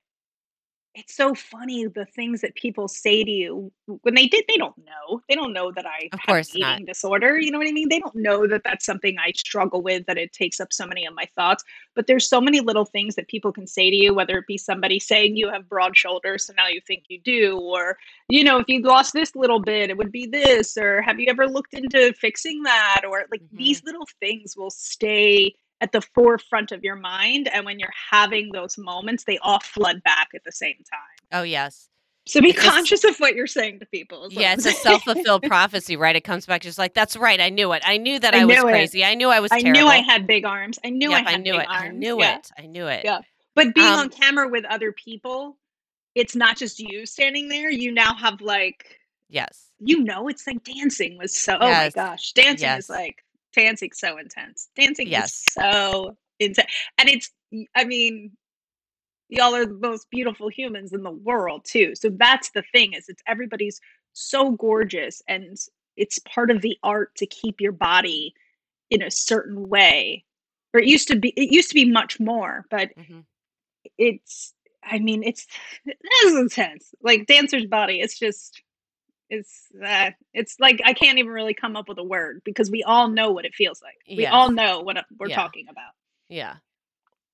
it's 0.96 1.14
so 1.14 1.34
funny 1.34 1.86
the 1.86 2.06
things 2.06 2.40
that 2.40 2.54
people 2.54 2.88
say 2.88 3.22
to 3.22 3.30
you 3.30 3.70
when 4.02 4.14
they 4.14 4.26
did 4.26 4.44
they 4.48 4.56
don't 4.56 4.76
know. 4.78 5.20
They 5.28 5.34
don't 5.34 5.52
know 5.52 5.70
that 5.72 5.84
I 5.86 6.08
Of 6.12 6.20
have 6.20 6.26
course 6.26 6.54
not. 6.56 6.72
eating 6.76 6.86
disorder, 6.86 7.38
you 7.38 7.50
know 7.50 7.58
what 7.58 7.68
I 7.68 7.72
mean? 7.72 7.88
They 7.90 8.00
don't 8.00 8.16
know 8.16 8.46
that 8.46 8.62
that's 8.64 8.86
something 8.86 9.16
I 9.18 9.32
struggle 9.32 9.82
with, 9.82 10.06
that 10.06 10.16
it 10.16 10.32
takes 10.32 10.58
up 10.58 10.72
so 10.72 10.86
many 10.86 11.04
of 11.04 11.14
my 11.14 11.26
thoughts, 11.36 11.62
but 11.94 12.06
there's 12.06 12.28
so 12.28 12.40
many 12.40 12.60
little 12.60 12.86
things 12.86 13.14
that 13.16 13.28
people 13.28 13.52
can 13.52 13.66
say 13.66 13.90
to 13.90 13.96
you, 13.96 14.14
whether 14.14 14.38
it 14.38 14.46
be 14.46 14.56
somebody 14.56 14.98
saying 14.98 15.36
you 15.36 15.50
have 15.50 15.68
broad 15.68 15.96
shoulders, 15.96 16.46
so 16.46 16.54
now 16.56 16.66
you 16.66 16.80
think 16.86 17.04
you 17.08 17.20
do, 17.20 17.58
or, 17.58 17.98
you 18.28 18.42
know, 18.42 18.58
"If 18.58 18.68
you 18.68 18.80
lost 18.80 19.12
this 19.12 19.36
little 19.36 19.60
bit, 19.60 19.90
it 19.90 19.98
would 19.98 20.10
be 20.12 20.26
this," 20.26 20.76
or 20.78 21.02
"Have 21.02 21.20
you 21.20 21.26
ever 21.28 21.46
looked 21.46 21.74
into 21.74 22.12
fixing 22.14 22.62
that?" 22.62 23.02
Or, 23.06 23.26
like, 23.30 23.42
Mhm. 23.42 23.58
these 23.58 23.82
little 23.84 24.06
things 24.18 24.56
will 24.56 24.70
stay 24.70 25.54
at 25.80 25.92
the 25.92 26.00
forefront 26.00 26.72
of 26.72 26.82
your 26.82 26.96
mind, 26.96 27.48
and 27.52 27.64
when 27.64 27.78
you're 27.78 27.92
having 28.10 28.50
those 28.52 28.78
moments, 28.78 29.24
they 29.24 29.38
all 29.38 29.60
flood 29.60 30.02
back 30.02 30.28
at 30.34 30.42
the 30.44 30.52
same 30.52 30.76
time. 30.90 31.40
Oh, 31.40 31.42
yes. 31.42 31.88
So 32.26 32.40
be 32.40 32.50
It's 32.50 32.60
conscious 32.60 33.04
of 33.04 33.16
what 33.18 33.36
you're 33.36 33.46
saying 33.46 33.78
to 33.80 33.86
people 33.86 34.26
Yeah, 34.30 34.54
it's 34.54 34.66
a 34.66 34.72
self-fulfilled 34.72 35.44
prophecy, 35.44 35.96
right? 35.96 36.16
It 36.16 36.22
comes 36.22 36.44
back 36.44 36.62
just 36.62 36.76
like, 36.76 36.92
"That's 36.92 37.16
right, 37.16 37.40
I 37.40 37.50
knew 37.50 37.72
it. 37.72 37.82
I 37.86 37.98
knew 37.98 38.18
that 38.18 38.34
I 38.34 38.38
I 38.40 38.44
was 38.44 38.56
knew 38.56 38.66
it. 38.68 38.72
crazy. 38.72 39.04
I 39.04 39.14
knew 39.14 39.28
I 39.28 39.38
was 39.38 39.52
I 39.52 39.62
knew 39.62 39.86
I 39.86 39.98
had 39.98 40.26
big 40.26 40.44
arms. 40.44 40.78
I 40.84 40.90
knew 40.90 41.12
I 41.12 41.18
Yep, 41.18 41.26
I 41.28 41.30
had 41.32 41.40
knew 41.42 41.52
big 41.52 41.60
it. 41.60 41.68
I 41.70 41.88
knew 41.90 42.20
Yeah. 42.20 42.36
it. 42.36 42.50
I 42.58 42.66
knew 42.66 42.86
it. 42.88 43.04
Yeah. 43.04 43.20
But 43.54 43.74
being 43.74 43.94
on 43.94 44.06
Um 44.06 44.10
camera 44.10 44.48
with 44.48 44.64
other 44.64 44.92
people, 44.92 45.56
it's 46.16 46.34
not 46.34 46.56
just 46.56 46.80
you 46.80 47.06
standing 47.06 47.48
there, 47.48 47.70
you 47.70 47.92
now 47.92 48.14
have, 48.16 48.40
like 48.40 48.98
Yes. 49.28 49.70
you 49.78 50.02
know, 50.02 50.28
it's 50.28 50.46
like 50.46 50.64
dancing 50.64 51.18
was 51.18 51.36
so 51.36 51.58
oh 51.60 51.70
my 51.70 51.90
gosh, 51.90 52.32
dancing 52.32 52.68
is 52.70 52.88
like 52.90 53.22
dancing's 53.56 53.98
so 53.98 54.18
intense. 54.18 54.68
Dancing 54.76 55.08
is 55.08 55.12
Yes. 55.12 55.44
so 55.50 56.16
intense. 56.38 56.70
and 56.98 57.08
it's 57.08 57.30
I 57.74 57.84
mean, 57.84 58.36
y'all 59.28 59.54
are 59.54 59.66
the 59.66 59.74
most 59.74 60.08
beautiful 60.10 60.48
humans 60.48 60.92
in 60.92 61.02
the 61.02 61.10
world 61.10 61.64
too, 61.64 61.94
so 61.94 62.10
that's 62.10 62.50
the 62.50 62.62
thing 62.72 62.92
is 62.92 63.08
it's 63.08 63.22
everybody's 63.26 63.80
so 64.12 64.52
gorgeous, 64.52 65.22
and 65.28 65.56
it's 65.96 66.18
part 66.20 66.50
of 66.50 66.62
the 66.62 66.76
art 66.82 67.14
to 67.16 67.26
keep 67.26 67.60
your 67.60 67.72
body 67.72 68.34
in 68.90 69.02
a 69.02 69.10
certain 69.10 69.68
way. 69.68 70.24
Or 70.74 70.80
it 70.80 70.86
used 70.88 71.08
to 71.08 71.16
be 71.16 71.30
it 71.30 71.52
used 71.52 71.68
to 71.70 71.74
be 71.74 71.90
much 71.90 72.20
more, 72.20 72.66
but 72.70 72.90
Mhm. 72.98 73.24
it's 73.98 74.52
I 74.84 74.98
mean, 75.00 75.22
it's 75.24 75.46
it's 75.86 76.36
intense. 76.36 76.94
Like, 77.02 77.26
dancer's 77.26 77.66
body, 77.66 78.00
it's 78.00 78.18
just 78.18 78.62
it's, 79.30 79.68
uh 79.84 80.10
it's 80.34 80.56
like 80.60 80.80
I 80.84 80.92
can't 80.92 81.18
even 81.18 81.32
really 81.32 81.54
come 81.54 81.76
up 81.76 81.88
with 81.88 81.98
a 81.98 82.04
word 82.04 82.42
because 82.44 82.70
we 82.70 82.82
all 82.84 83.08
know 83.08 83.30
what 83.32 83.44
it 83.44 83.54
feels 83.54 83.82
like. 83.82 83.96
We 84.16 84.26
all 84.26 84.50
know 84.50 84.80
what, 84.80 84.96
uh, 84.98 85.02
we're 85.18 85.28
Yeah. 85.28 85.36
talking 85.42 85.66
about. 85.68 85.92
Yeah. 86.28 86.56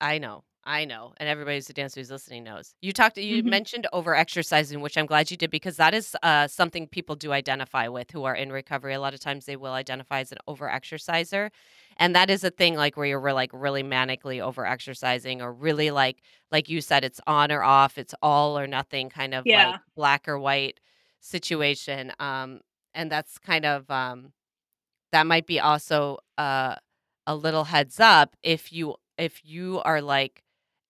I 0.01 0.19
know. 0.19 0.43
I 0.65 0.85
know, 0.85 1.13
and 1.17 1.29
everybody 1.29 1.57
who's 1.57 1.69
a 1.69 1.73
dancer 1.73 1.99
who's 1.99 2.11
listening 2.11 2.43
knows. 2.45 2.75
You 2.81 2.93
talked 2.93 3.17
you 3.17 3.43
Mhm. 3.43 3.43
mentioned 3.43 3.87
over-exercising, 3.93 4.81
which 4.81 4.97
I'm 4.97 5.07
glad 5.07 5.31
you 5.31 5.37
did 5.37 5.51
because 5.51 5.77
that 5.77 5.93
is, 5.93 6.15
uh, 6.23 6.47
something 6.47 6.87
people 6.87 7.15
do 7.17 7.33
identify 7.33 7.87
with 7.89 8.11
who 8.11 8.23
are 8.25 8.35
in 8.35 8.51
recovery. 8.51 8.93
A 8.93 9.01
lot 9.01 9.13
of 9.13 9.19
times 9.21 9.45
they 9.45 9.57
will 9.57 9.73
identify 9.73 10.21
as 10.21 10.31
an 10.31 10.39
over-exerciser, 10.47 11.51
and 11.97 12.15
that 12.15 12.29
is 12.29 12.43
a 12.45 12.51
thing, 12.51 12.75
like, 12.75 12.97
where 12.97 13.05
you're 13.07 13.33
like, 13.33 13.51
really 13.53 13.83
manically 13.83 14.41
over-exercising 14.41 15.41
or 15.41 15.53
really, 15.53 15.91
like 15.91 16.23
like 16.51 16.69
you 16.69 16.81
said, 16.81 17.03
it's 17.03 17.21
on 17.27 17.51
or 17.51 17.63
off, 17.63 17.97
it's 17.97 18.15
all 18.21 18.57
or 18.57 18.67
nothing 18.67 19.09
kind 19.09 19.33
of, 19.33 19.51
like, 19.51 19.77
black 19.95 20.27
or 20.29 20.39
white 20.39 20.79
situation, 21.23 22.13
um, 22.19 22.61
and 22.95 23.11
that's 23.11 23.37
kind 23.39 23.65
of, 23.65 23.89
um 23.91 24.33
that 25.13 25.27
might 25.27 25.47
be 25.47 25.59
also, 25.59 26.17
uh, 26.39 26.75
a 27.27 27.35
little 27.35 27.65
heads 27.65 27.99
up 27.99 28.35
if 28.43 28.73
you 28.73 28.95
if 29.17 29.41
you 29.45 29.81
are, 29.85 30.01
like, 30.01 30.43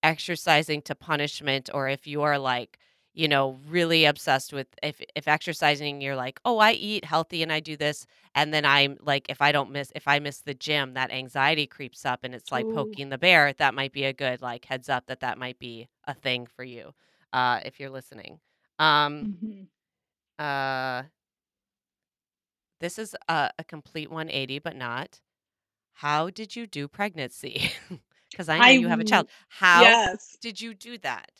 exercising 0.04 0.82
to 0.82 0.94
punishment 0.96 1.70
or 1.74 1.88
if 1.88 2.06
you 2.06 2.22
are, 2.22 2.38
like, 2.38 2.78
you 3.14 3.28
know, 3.28 3.58
really 3.68 4.04
obsessed 4.06 4.52
with 4.54 4.68
if 4.82 5.00
if 5.16 5.28
exercising, 5.28 6.00
you're 6.02 6.16
like, 6.16 6.40
"Oh, 6.46 6.58
I 6.58 6.72
eat 6.72 7.04
healthy 7.06 7.42
and 7.44 7.52
I 7.52 7.60
do 7.60 7.76
this," 7.76 8.06
and 8.34 8.52
then 8.54 8.64
I'm 8.66 8.98
like, 9.02 9.26
if 9.30 9.40
I 9.42 9.52
don't 9.52 9.70
miss 9.72 9.92
if 9.96 10.08
I 10.08 10.18
miss 10.20 10.40
the 10.42 10.54
gym, 10.54 10.94
that 10.94 11.12
anxiety 11.12 11.66
creeps 11.68 12.04
up 12.06 12.24
and 12.24 12.34
it's 12.34 12.52
like 12.52 12.68
Ooh. 12.68 12.70
poking 12.70 13.10
the 13.10 13.18
bear, 13.18 13.52
that 13.54 13.74
might 13.74 13.92
be 13.92 14.04
a 14.04 14.12
good, 14.14 14.42
like, 14.42 14.64
heads 14.66 14.88
up 14.90 15.06
that 15.08 15.20
that 15.20 15.38
might 15.38 15.58
be 15.60 15.88
a 16.06 16.14
thing 16.14 16.46
for 16.46 16.64
you, 16.64 16.92
uh, 17.34 17.60
if 17.64 17.80
you're 17.80 17.90
listening. 17.90 18.40
Um 18.80 19.26
Mhm. 19.26 19.68
Uh 20.38 21.04
this 22.80 22.98
is 22.98 23.16
a 23.28 23.50
a 23.58 23.64
complete 23.64 24.10
180, 24.10 24.58
but 24.58 24.76
not. 24.76 25.20
How 25.94 26.30
did 26.30 26.56
you 26.56 26.66
do 26.66 26.88
pregnancy? 26.88 27.72
'Cause 28.36 28.48
I 28.48 28.60
know 28.60 28.70
I 28.70 28.72
you 28.72 28.88
have 28.88 29.00
a 29.00 29.04
child. 29.04 29.28
How 29.48 29.80
yes. 29.80 30.36
did 30.40 30.60
you 30.60 30.74
do 30.74 30.98
that? 30.98 31.30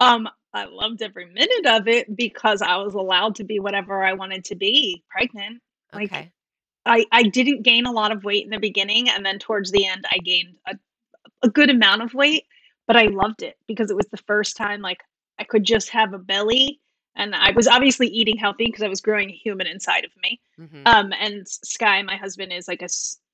Um, 0.00 0.28
I 0.52 0.64
loved 0.64 1.02
every 1.02 1.26
minute 1.26 1.66
of 1.66 1.86
it 1.86 2.16
because 2.16 2.62
I 2.62 2.76
was 2.76 2.94
allowed 2.94 3.36
to 3.36 3.44
be 3.44 3.60
whatever 3.60 4.02
I 4.02 4.14
wanted 4.14 4.44
to 4.46 4.54
be 4.56 5.02
pregnant. 5.08 5.60
Like, 5.92 6.10
Okay. 6.10 6.32
I 6.86 7.06
I 7.12 7.24
didn't 7.24 7.62
gain 7.62 7.86
a 7.86 7.92
lot 7.92 8.12
of 8.12 8.24
weight 8.24 8.44
in 8.44 8.50
the 8.50 8.58
beginning, 8.58 9.08
and 9.10 9.24
then 9.26 9.38
towards 9.38 9.70
the 9.72 9.86
end, 9.86 10.04
I 10.12 10.18
gained 10.18 10.56
a 10.66 10.78
a 11.42 11.50
good 11.50 11.70
amount 11.70 12.02
of 12.02 12.14
weight, 12.14 12.46
but 12.86 12.96
I 12.96 13.04
loved 13.06 13.42
it 13.42 13.58
because 13.68 13.90
it 13.90 13.96
was 13.96 14.08
the 14.10 14.16
first 14.18 14.56
time, 14.56 14.82
like, 14.82 15.00
I 15.38 15.44
could 15.44 15.64
just 15.64 15.90
have 15.90 16.14
a 16.14 16.18
belly, 16.18 16.80
and 17.16 17.34
I 17.34 17.50
was 17.52 17.66
obviously 17.68 18.06
eating 18.08 18.36
healthy 18.36 18.66
because 18.66 18.82
I 18.82 18.88
was 18.88 19.00
growing 19.00 19.30
a 19.30 19.34
human 19.34 19.66
inside 19.66 20.04
of 20.04 20.10
me. 20.22 20.40
Mhm. 20.58 20.82
Um, 20.86 21.12
and 21.18 21.46
Sky, 21.48 22.02
my 22.02 22.16
husband, 22.16 22.52
is 22.52 22.68
like 22.68 22.82
a 22.82 22.88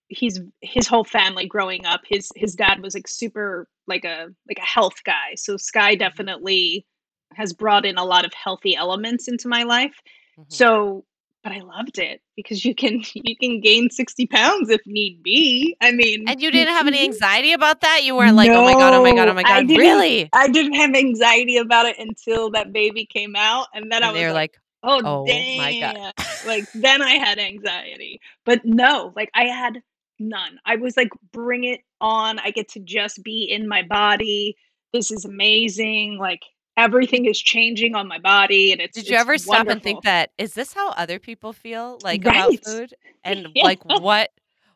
he's 0.08 0.40
his 0.60 0.86
whole 0.86 1.04
family 1.04 1.46
growing 1.46 1.84
up, 1.84 2.02
his 2.06 2.30
his 2.36 2.54
dad 2.54 2.80
was, 2.80 2.94
like, 2.94 3.08
super 3.08 3.68
like 3.86 4.04
a 4.04 4.28
like 4.48 4.58
a 4.58 4.62
health 4.62 5.02
guy, 5.04 5.34
so 5.36 5.56
Skye 5.56 5.94
Mhm. 5.94 5.98
definitely 5.98 6.86
has 7.34 7.52
brought 7.52 7.84
in 7.84 7.98
a 7.98 8.04
lot 8.04 8.24
of 8.24 8.32
healthy 8.32 8.76
elements 8.76 9.28
into 9.28 9.48
my 9.48 9.64
life. 9.64 10.00
Mhm. 10.38 10.44
So 10.48 11.04
but 11.47 11.55
I 11.55 11.61
loved 11.61 11.99
it 11.99 12.20
because 12.34 12.64
you 12.64 12.74
can 12.74 13.05
you 13.14 13.36
can 13.36 13.61
gain 13.61 13.88
60 13.88 14.26
pounds 14.26 14.68
if 14.68 14.80
need 14.84 15.22
be. 15.22 15.76
I 15.80 15.92
mean 15.92 16.28
And 16.28 16.42
you 16.42 16.51
didn't 16.51 16.74
have 16.74 16.88
any 16.88 17.05
anxiety 17.05 17.53
about 17.53 17.82
that? 17.82 18.03
You 18.03 18.16
weren't 18.16 18.34
like, 18.34 18.51
"Oh 18.51 18.64
my 18.64 18.72
god, 18.72 18.94
oh 18.94 19.03
my 19.03 19.14
god, 19.14 19.28
oh 19.28 19.34
my 19.34 19.42
I 19.47 19.61
god, 19.61 19.68
didn't 19.68 19.80
really?" 19.80 20.28
I 20.32 20.49
didn't 20.49 20.74
have 20.74 20.94
anxiety 20.94 21.59
about 21.59 21.86
it 21.86 21.97
until 22.01 22.51
that 22.51 22.72
baby 22.72 23.07
came 23.07 23.36
out, 23.36 23.68
and 23.72 23.92
then 23.92 24.03
I 24.03 24.11
was 24.11 24.22
like, 24.22 24.34
like, 24.34 24.57
"Oh, 24.82 25.01
"Oh 25.05 25.24
my 25.24 25.78
god." 25.78 26.12
Like, 26.47 26.64
then 26.74 27.01
I 27.01 27.12
had 27.12 27.38
anxiety. 27.38 28.20
But 28.44 28.64
no, 28.64 29.12
like, 29.14 29.30
I 29.34 29.44
had 29.44 29.82
none. 30.18 30.59
I 30.64 30.76
was 30.76 30.97
like, 30.97 31.11
"Bring 31.32 31.62
it 31.62 31.80
on. 32.01 32.40
I 32.40 32.51
get 32.51 32.70
to 32.70 32.80
just 32.80 33.22
be 33.22 33.44
in 33.44 33.68
my 33.68 33.82
body. 33.82 34.57
This 34.92 35.12
is 35.12 35.24
amazing." 35.24 36.18
Like, 36.18 36.42
everything 36.76 37.26
is 37.26 37.40
changing 37.40 37.94
on 37.94 38.08
my 38.08 38.18
body, 38.18 38.72
and 38.72 38.80
it's 38.80 39.02
did 39.02 39.08
you 39.08 39.16
it's 39.16 39.18
ever 39.18 39.36
stop 39.38 39.68
and 39.68 39.82
think 39.82 40.02
that 40.02 40.30
is 40.38 40.54
this 40.54 40.72
how 40.72 40.90
other 40.92 41.18
people 41.18 41.52
feel, 41.52 41.98
like, 42.02 42.24
about 42.24 42.54
food?" 42.54 42.94
And, 43.24 43.56
Yeah. 43.56 43.62
like, 43.62 43.84
what 43.84 44.30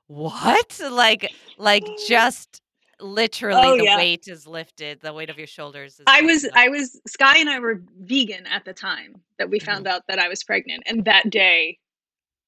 what? 0.09 0.80
Like 0.90 1.32
like, 1.57 1.94
just 1.96 2.61
literally 3.01 3.72
Oh, 3.72 3.74
the 3.74 3.84
yeah. 3.84 3.96
weight 3.96 4.26
is 4.28 4.46
lifted, 4.46 5.01
the 5.01 5.12
weight 5.14 5.30
of 5.30 5.38
your 5.38 5.46
shoulders 5.46 6.01
is 6.01 6.16
I 6.16 6.22
was 6.22 6.46
lifted. 6.46 6.55
I 6.55 6.68
was 6.68 7.01
Sky 7.07 7.38
and 7.38 7.48
I 7.51 7.59
were 7.59 7.82
vegan 7.98 8.46
at 8.46 8.64
the 8.64 8.72
time 8.72 9.22
that 9.38 9.51
we 9.51 9.59
Mhm. 9.59 9.66
found 9.66 9.86
out 9.86 10.03
that 10.09 10.18
I 10.18 10.28
was 10.28 10.42
pregnant, 10.42 10.82
and 10.86 11.05
that 11.05 11.30
day 11.30 11.78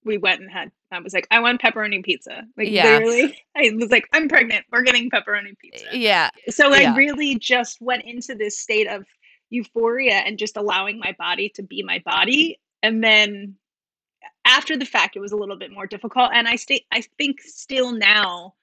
we 0.04 0.18
went 0.18 0.40
and 0.42 0.50
had 0.50 0.72
I 0.92 1.00
was 1.00 1.14
like, 1.14 1.28
"I 1.30 1.40
want 1.40 1.62
pepperoni 1.62 2.04
pizza." 2.04 2.44
Like, 2.56 2.70
Yeah. 2.70 2.78
literally, 2.78 3.38
I 3.56 3.72
was 3.76 3.90
like, 3.90 4.08
"I'm 4.12 4.28
pregnant. 4.28 4.66
We're 4.72 4.82
getting 4.82 5.10
pepperoni 5.10 5.58
pizza." 5.58 5.86
Yeah. 5.90 6.30
So 6.50 6.72
I 6.74 6.82
Yeah. 6.82 6.94
really 6.94 7.36
just 7.38 7.80
went 7.80 8.04
into 8.04 8.34
this 8.34 8.58
state 8.58 8.88
of 8.88 9.06
euphoria 9.52 10.14
and 10.26 10.38
just 10.38 10.56
allowing 10.56 10.98
my 10.98 11.14
body 11.18 11.48
to 11.56 11.62
be 11.62 11.82
my 11.82 12.00
body, 12.04 12.58
and 12.82 13.02
then 13.04 13.56
after 14.44 14.76
the 14.76 14.84
fact, 14.84 15.14
it 15.16 15.20
was 15.20 15.32
a 15.32 15.36
little 15.36 15.56
bit 15.56 15.70
more 15.72 15.86
difficult, 15.86 16.30
and 16.34 16.48
I 16.48 16.56
stay 16.56 16.84
I 16.92 17.02
think 17.18 17.40
still 17.40 17.92
now 17.92 18.54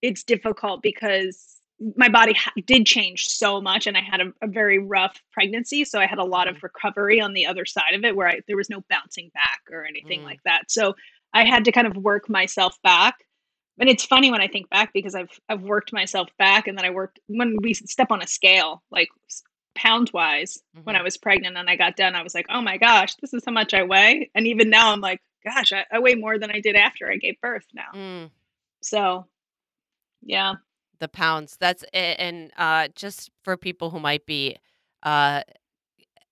it's 0.00 0.24
difficult 0.24 0.82
because 0.82 1.58
my 1.96 2.08
body 2.08 2.32
ha- 2.32 2.52
did 2.66 2.86
change 2.86 3.26
so 3.26 3.60
much 3.60 3.86
and 3.86 3.96
I 3.96 4.00
had 4.00 4.20
a, 4.20 4.32
a 4.42 4.46
very 4.46 4.78
rough 4.78 5.20
pregnancy. 5.32 5.84
So 5.84 5.98
I 6.00 6.06
had 6.06 6.18
a 6.18 6.24
lot 6.24 6.48
of 6.48 6.62
recovery 6.62 7.20
on 7.20 7.32
the 7.32 7.46
other 7.46 7.64
side 7.66 7.94
of 7.94 8.04
it 8.04 8.14
where 8.14 8.28
I, 8.28 8.40
there 8.46 8.56
was 8.56 8.70
no 8.70 8.82
bouncing 8.88 9.30
back 9.34 9.60
or 9.70 9.84
anything 9.84 10.20
Mm. 10.20 10.24
like 10.24 10.40
that. 10.44 10.70
So 10.70 10.94
I 11.32 11.44
had 11.44 11.64
to 11.64 11.72
kind 11.72 11.86
of 11.88 11.96
work 11.96 12.28
myself 12.28 12.76
back. 12.84 13.16
And 13.80 13.88
it's 13.88 14.04
funny 14.04 14.30
when 14.30 14.40
I 14.40 14.46
think 14.48 14.70
back 14.70 14.92
because 14.92 15.14
I've 15.14 15.30
I've 15.48 15.62
worked 15.62 15.92
myself 15.92 16.28
back 16.38 16.68
and 16.68 16.76
then 16.78 16.84
I 16.84 16.90
worked 16.90 17.18
when 17.26 17.56
we 17.62 17.74
step 17.74 18.10
on 18.10 18.22
a 18.22 18.26
scale 18.26 18.82
like 18.90 19.08
pound 19.74 20.10
wise 20.12 20.62
when 20.84 20.96
I 20.96 21.00
Mhm. 21.00 21.04
was 21.04 21.16
pregnant 21.16 21.56
and 21.56 21.68
I 21.70 21.76
got 21.76 21.96
done 21.96 22.14
I 22.14 22.22
was 22.22 22.34
like, 22.34 22.46
"Oh 22.50 22.60
my 22.60 22.76
gosh, 22.78 23.14
this 23.16 23.32
is 23.34 23.42
how 23.44 23.52
much 23.52 23.74
I 23.74 23.82
weigh." 23.82 24.30
And 24.34 24.46
even 24.46 24.70
now 24.70 24.92
I'm 24.92 25.00
like, 25.00 25.20
"Gosh, 25.44 25.72
I, 25.72 25.84
I 25.92 25.98
weigh 26.00 26.14
more 26.14 26.38
than 26.38 26.50
I 26.50 26.60
did 26.60 26.76
after 26.76 27.10
I 27.10 27.16
gave 27.16 27.40
birth 27.40 27.66
now." 27.74 27.90
Mm. 27.94 28.30
So, 28.82 29.26
yeah. 30.22 30.54
The 30.98 31.08
pounds. 31.08 31.56
That's 31.58 31.84
a 31.94 32.20
and, 32.20 32.52
uh, 32.56 32.88
just 32.94 33.30
for 33.42 33.56
people 33.56 33.90
who 33.90 34.00
might 34.00 34.26
be, 34.26 34.56
uh 35.02 35.42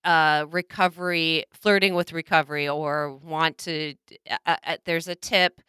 uh, 0.03 0.45
recovery 0.49 1.45
flirting 1.53 1.93
with 1.93 2.11
recovery 2.11 2.67
or 2.67 3.15
want 3.17 3.57
to 3.59 3.93
uh 4.29 4.37
uh 4.47 4.55
uh, 4.65 4.77
there's 4.85 5.07
a 5.07 5.15
tip. 5.15 5.61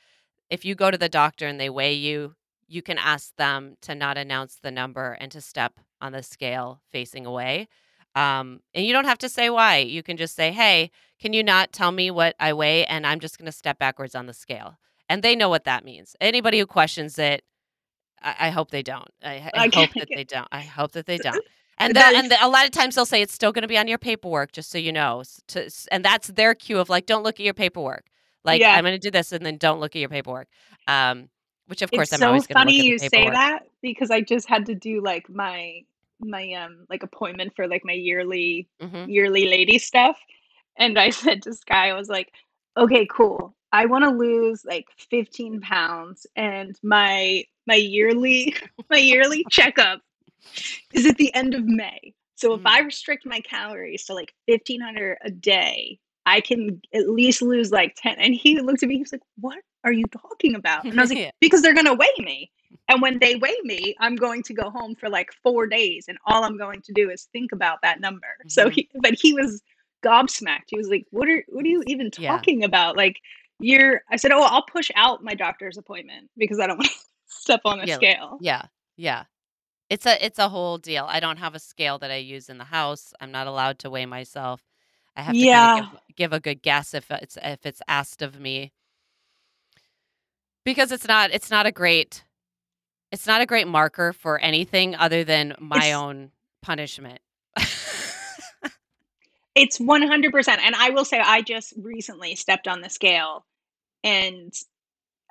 If 0.51 0.65
you 0.65 0.75
go 0.75 0.91
to 0.91 0.99
the 0.99 1.09
doctor 1.09 1.47
and 1.47 1.61
they 1.61 1.71
weigh 1.71 1.95
you, 1.95 2.35
you 2.67 2.83
can 2.83 2.99
ask 2.99 3.35
them 3.37 3.77
to 3.83 3.95
not 3.95 4.17
announce 4.19 4.59
the 4.63 4.71
number 4.71 5.13
and 5.21 5.31
to 5.33 5.41
step 5.41 5.75
on 6.03 6.13
the 6.13 6.23
scale 6.23 6.83
facing 6.91 7.25
away. 7.27 7.69
Um, 8.15 8.61
and 8.75 8.85
you 8.85 8.93
don't 8.93 9.07
have 9.07 9.19
to 9.19 9.29
say 9.31 9.49
why. 9.49 9.79
You 9.79 10.03
can 10.03 10.19
just 10.19 10.37
say, 10.37 10.53
"Hey, 10.53 10.91
can 11.21 11.33
you 11.33 11.43
not 11.43 11.73
tell 11.73 11.93
me 11.93 12.11
what 12.11 12.37
I 12.39 12.53
weigh, 12.53 12.85
and 12.87 13.07
I'm 13.07 13.21
just 13.21 13.39
gonna 13.39 13.53
step 13.53 13.79
backwards 13.79 14.15
on 14.15 14.27
the 14.27 14.35
scale." 14.35 14.79
And 15.09 15.23
they 15.23 15.35
know 15.37 15.49
what 15.49 15.65
that 15.65 15.85
means. 15.85 16.17
Anybody 16.21 16.59
who 16.59 16.67
questions 16.67 17.19
it, 17.19 17.45
I 18.23 18.49
I 18.49 18.51
hope 18.51 18.71
they 18.71 18.83
don't. 18.83 19.09
I 19.25 19.51
I 19.55 19.69
hope 19.75 19.91
that 19.99 20.11
they 20.15 20.25
don't. 20.25 20.49
I 20.53 20.61
hope 20.61 20.93
that 20.93 21.07
they 21.07 21.19
don't. 21.19 21.43
And 21.79 21.95
that 21.97 22.15
and 22.15 22.31
the 22.31 22.45
a 22.45 22.49
lot 22.49 22.67
of 22.67 22.73
times 22.73 22.95
they'll 22.97 23.07
say 23.07 23.23
it's 23.23 23.33
still 23.35 23.53
gonna 23.53 23.69
be 23.69 23.79
on 23.79 23.89
your 23.89 23.99
paperwork, 23.99 24.53
just 24.53 24.71
so 24.71 24.79
you 24.79 24.93
know, 24.93 25.23
to 25.49 25.71
and 25.91 26.05
that's 26.05 26.29
their 26.29 26.55
cue 26.55 26.79
of, 26.79 26.89
like, 26.91 27.07
"Don't 27.07 27.23
look 27.23 27.41
at 27.41 27.45
your 27.45 27.55
paperwork." 27.55 28.07
Like, 28.45 28.61
Yeah. 28.61 28.77
"I'm 28.77 28.85
gonna 28.85 28.99
do 28.99 29.11
this," 29.11 29.33
and 29.33 29.45
then 29.47 29.57
don't 29.59 29.81
look 29.81 29.97
at 29.97 30.01
your 30.01 30.09
paperwork. 30.11 30.49
Um, 30.89 31.31
which, 31.67 31.83
of 31.83 31.91
It's 31.91 31.97
course, 31.99 32.13
I'm 32.13 32.19
so 32.21 32.27
always 32.29 32.47
gonna 32.47 32.61
look 32.65 32.69
funny 32.69 32.81
at 32.81 32.85
the 32.85 32.93
you 32.93 32.99
say 32.99 33.31
that 33.31 33.61
because 33.83 34.11
I 34.11 34.21
just 34.21 34.49
had 34.49 34.67
to 34.67 34.75
do, 34.75 35.01
like, 35.03 35.29
my 35.31 35.83
my, 36.25 36.53
um, 36.55 36.87
like, 36.91 37.03
appointment 37.03 37.55
for, 37.57 37.69
like, 37.69 37.83
my 37.85 37.93
yearly 37.95 38.69
Mhm. 38.81 39.13
yearly 39.13 39.47
lady 39.47 39.79
stuff, 39.79 40.19
and 40.79 40.99
I 40.99 41.11
said 41.11 41.43
to 41.43 41.55
Sky, 41.55 41.91
I 41.91 41.95
was 41.95 42.09
like, 42.09 42.31
"Okay, 42.79 43.07
cool. 43.11 43.55
I 43.73 43.87
wanna 43.87 44.11
lose, 44.13 44.65
like, 44.65 44.87
15 45.11 45.61
pounds, 45.61 46.27
and 46.37 46.77
my 46.83 47.45
my 47.67 47.75
yearly 47.77 48.55
my 48.91 48.99
yearly 48.99 49.47
checkup 49.51 50.01
is 50.93 51.07
at 51.07 51.17
the 51.17 51.35
end 51.35 51.55
of 51.55 51.65
May. 51.67 52.15
So 52.37 52.55
if 52.55 52.63
I 52.67 52.81
Mm. 52.81 52.83
restrict 52.83 53.27
my 53.27 53.41
calories 53.41 54.05
to, 54.07 54.15
like, 54.15 54.35
1,500 54.49 55.19
a 55.25 55.31
day, 55.31 55.99
I 56.27 56.41
can 56.41 56.81
at 56.95 57.09
least 57.09 57.43
lose, 57.43 57.71
like, 57.73 57.95
10" 57.97 58.17
and 58.19 58.35
he 58.35 58.61
looked 58.61 58.83
at 58.83 58.89
me, 58.89 58.97
he 58.97 59.03
was 59.03 59.13
like, 59.13 59.23
"What 59.41 59.59
are 59.85 59.93
you 59.93 60.05
talking 60.09 60.55
about?" 60.55 60.87
And 60.91 61.01
I 61.01 61.03
was 61.03 61.11
like, 61.11 61.21
Yeah. 61.21 61.31
"Because 61.41 61.63
they're 61.63 61.75
gonna 61.75 61.95
weigh 61.95 62.09
me, 62.19 62.51
and 62.89 63.03
when 63.03 63.19
they 63.21 63.37
weigh 63.37 63.61
me, 63.65 63.95
I'm 64.01 64.17
going 64.17 64.43
to 64.45 64.55
go 64.55 64.71
home 64.71 64.95
for, 64.97 65.09
like, 65.11 65.31
4 65.43 65.67
days, 65.67 66.07
and 66.09 66.19
all 66.27 66.45
I'm 66.45 66.59
going 66.59 66.83
to 66.83 66.93
do 66.93 67.11
is 67.11 67.29
think 67.33 67.53
about 67.53 67.79
that 67.83 68.01
number." 68.01 68.29
So 68.49 68.69
Mhm. 68.69 68.71
he 68.71 68.89
but 69.03 69.15
he 69.21 69.33
was 69.35 69.63
gobsmacked. 70.05 70.69
He 70.69 70.77
was 70.79 70.89
like, 70.89 71.07
"What 71.11 71.29
are 71.29 71.45
what 71.49 71.65
are 71.65 71.69
you 71.69 71.83
even 71.87 72.11
Yeah. 72.17 72.47
talking 72.51 72.65
about? 72.65 72.97
Like, 72.97 73.21
you're" 73.61 74.03
I 74.11 74.17
said, 74.17 74.33
"Oh, 74.33 74.43
I'll 74.43 74.65
push 74.67 74.91
out 74.97 75.23
my 75.25 75.35
doctor's 75.35 75.79
appointment 75.79 76.31
because 76.37 76.61
I 76.61 76.67
don't 76.67 76.79
wanna 76.81 76.91
step 77.27 77.61
on 77.65 77.81
a 77.81 77.87
Yeah. 77.87 77.99
scale." 77.99 78.39
Yeah. 78.39 78.63
Yeah. 78.97 79.25
It's 79.91 80.07
a 80.07 80.25
it's 80.25 80.39
a 80.39 80.49
whole 80.51 80.79
deal. 80.79 81.07
I 81.09 81.21
don't 81.21 81.39
have 81.39 81.55
a 81.55 81.61
scale 81.61 81.99
that 82.01 82.11
I 82.11 82.17
use 82.17 82.49
in 82.51 82.59
the 82.59 82.65
house. 82.65 83.15
I'm 83.21 83.33
not 83.33 83.47
allowed 83.49 83.79
to 83.81 83.91
weigh 83.91 84.07
myself. 84.07 84.63
I 85.17 85.23
have 85.23 85.39
to 85.39 85.47
kinda 85.49 85.69
give 85.71 85.95
give 86.17 86.33
a 86.33 86.41
good 86.41 86.63
guess 86.63 86.95
if 86.95 87.11
it's 87.11 87.39
if 87.43 87.67
it's 87.67 87.83
asked 87.89 88.23
of 88.23 88.41
me. 88.41 88.73
Because 90.65 90.93
it's 90.93 91.09
not 91.09 91.31
it's 91.33 91.51
not 91.51 91.67
a 91.67 91.73
great 91.73 92.25
it's 93.11 93.27
not 93.27 93.41
a 93.41 93.47
great 93.47 93.69
marker 93.69 94.13
for 94.13 94.39
anything 94.39 94.95
other 94.95 95.25
than 95.25 95.55
my 95.59 95.79
It's 95.79 95.95
own 95.95 96.31
punishment. 96.63 97.21
It's 99.55 99.79
100%, 99.79 100.49
and 100.49 100.75
I 100.75 100.91
will 100.91 101.05
say 101.05 101.21
I 101.21 101.43
just 101.43 101.75
recently 101.77 102.35
stepped 102.37 102.67
on 102.67 102.81
the 102.81 102.89
scale, 102.89 103.45
and 104.03 104.53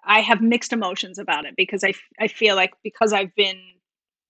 I 0.03 0.19
have 0.21 0.41
mixed 0.41 0.73
emotions 0.73 1.17
about 1.17 1.45
it 1.45 1.55
because 1.55 1.83
I, 1.83 1.93
I 2.19 2.27
feel 2.27 2.55
like 2.55 2.71
because 2.83 3.13
I've 3.13 3.33
been 3.35 3.59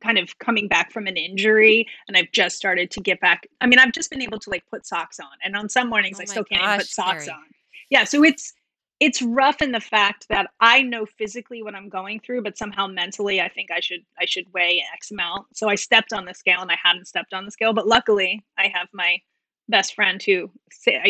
kind 0.02 0.18
of 0.18 0.40
coming 0.40 0.68
back 0.68 0.92
from 0.92 1.08
an 1.08 1.18
injury 1.18 1.88
and 2.08 2.18
I've 2.18 2.32
just 2.32 2.58
started 2.58 2.90
to 2.92 3.02
get 3.02 3.20
back 3.20 3.48
I 3.62 3.68
mean, 3.68 3.80
I've 3.80 3.92
just 3.92 4.10
been 4.10 4.22
able 4.22 4.40
to, 4.40 4.50
like, 4.50 4.64
put 4.70 4.86
socks 4.86 5.20
on, 5.20 5.28
and 5.44 5.56
on 5.56 5.68
some 5.68 5.90
mornings, 5.90 6.20
Oh 6.20 6.24
I 6.24 6.26
still 6.26 6.44
can't 6.46 6.64
even 6.64 6.78
put 6.78 6.88
socks 6.88 7.28
on. 7.28 7.44
Yeah, 7.90 8.06
so 8.06 8.24
it's 8.24 8.54
it's 9.02 9.20
rough 9.24 9.64
in 9.64 9.72
the 9.72 9.80
fact 9.80 10.28
that 10.30 10.52
I 10.60 10.84
know 10.84 11.08
physically 11.08 11.64
what 11.64 11.74
I'm 11.74 11.90
going 11.90 12.20
through, 12.20 12.44
but 12.44 12.56
somehow 12.56 12.86
mentally, 12.86 13.42
I 13.42 13.50
think 13.50 13.72
I 13.72 13.80
should 13.80 14.06
I 14.20 14.26
should 14.26 14.46
weigh 14.54 14.86
X 14.94 15.10
amount. 15.10 15.48
So 15.58 15.68
I 15.68 15.76
stepped 15.76 16.14
on 16.14 16.24
the 16.24 16.36
scale, 16.36 16.62
and 16.62 16.72
I 16.72 16.78
hadn't 16.82 17.08
stepped 17.08 17.34
on 17.34 17.44
the 17.44 17.52
scale, 17.52 17.74
but 17.74 17.88
luckily, 17.88 18.44
I 18.58 18.72
have 18.74 18.88
my 18.94 19.18
best 19.68 19.96
friend 19.96 20.22
who 20.22 20.52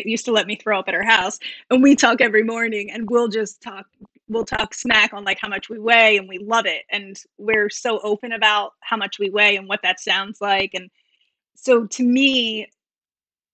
used 0.05 0.25
to 0.25 0.31
let 0.31 0.47
me 0.47 0.55
throw 0.55 0.79
up 0.79 0.87
at 0.87 0.93
her 0.93 1.03
house, 1.03 1.37
and 1.69 1.83
we 1.83 1.95
talk 1.95 2.21
every 2.21 2.43
morning, 2.43 2.89
and 2.91 3.09
we'll 3.09 3.27
just 3.27 3.61
talk 3.61 3.85
we'll 4.29 4.45
talk 4.45 4.73
smack 4.73 5.11
on, 5.13 5.25
like, 5.25 5.39
how 5.41 5.49
much 5.49 5.69
we 5.69 5.77
weigh, 5.77 6.15
and 6.15 6.29
we 6.29 6.37
love 6.37 6.65
it, 6.65 6.83
and 6.91 7.21
we're 7.37 7.69
so 7.69 7.99
open 8.03 8.31
about 8.31 8.71
how 8.79 8.95
much 8.95 9.19
we 9.19 9.29
weigh 9.29 9.57
and 9.57 9.67
what 9.67 9.81
that 9.83 9.99
sounds 9.99 10.39
like, 10.39 10.71
and 10.73 10.89
so 11.55 11.85
to 11.87 12.03
me, 12.03 12.69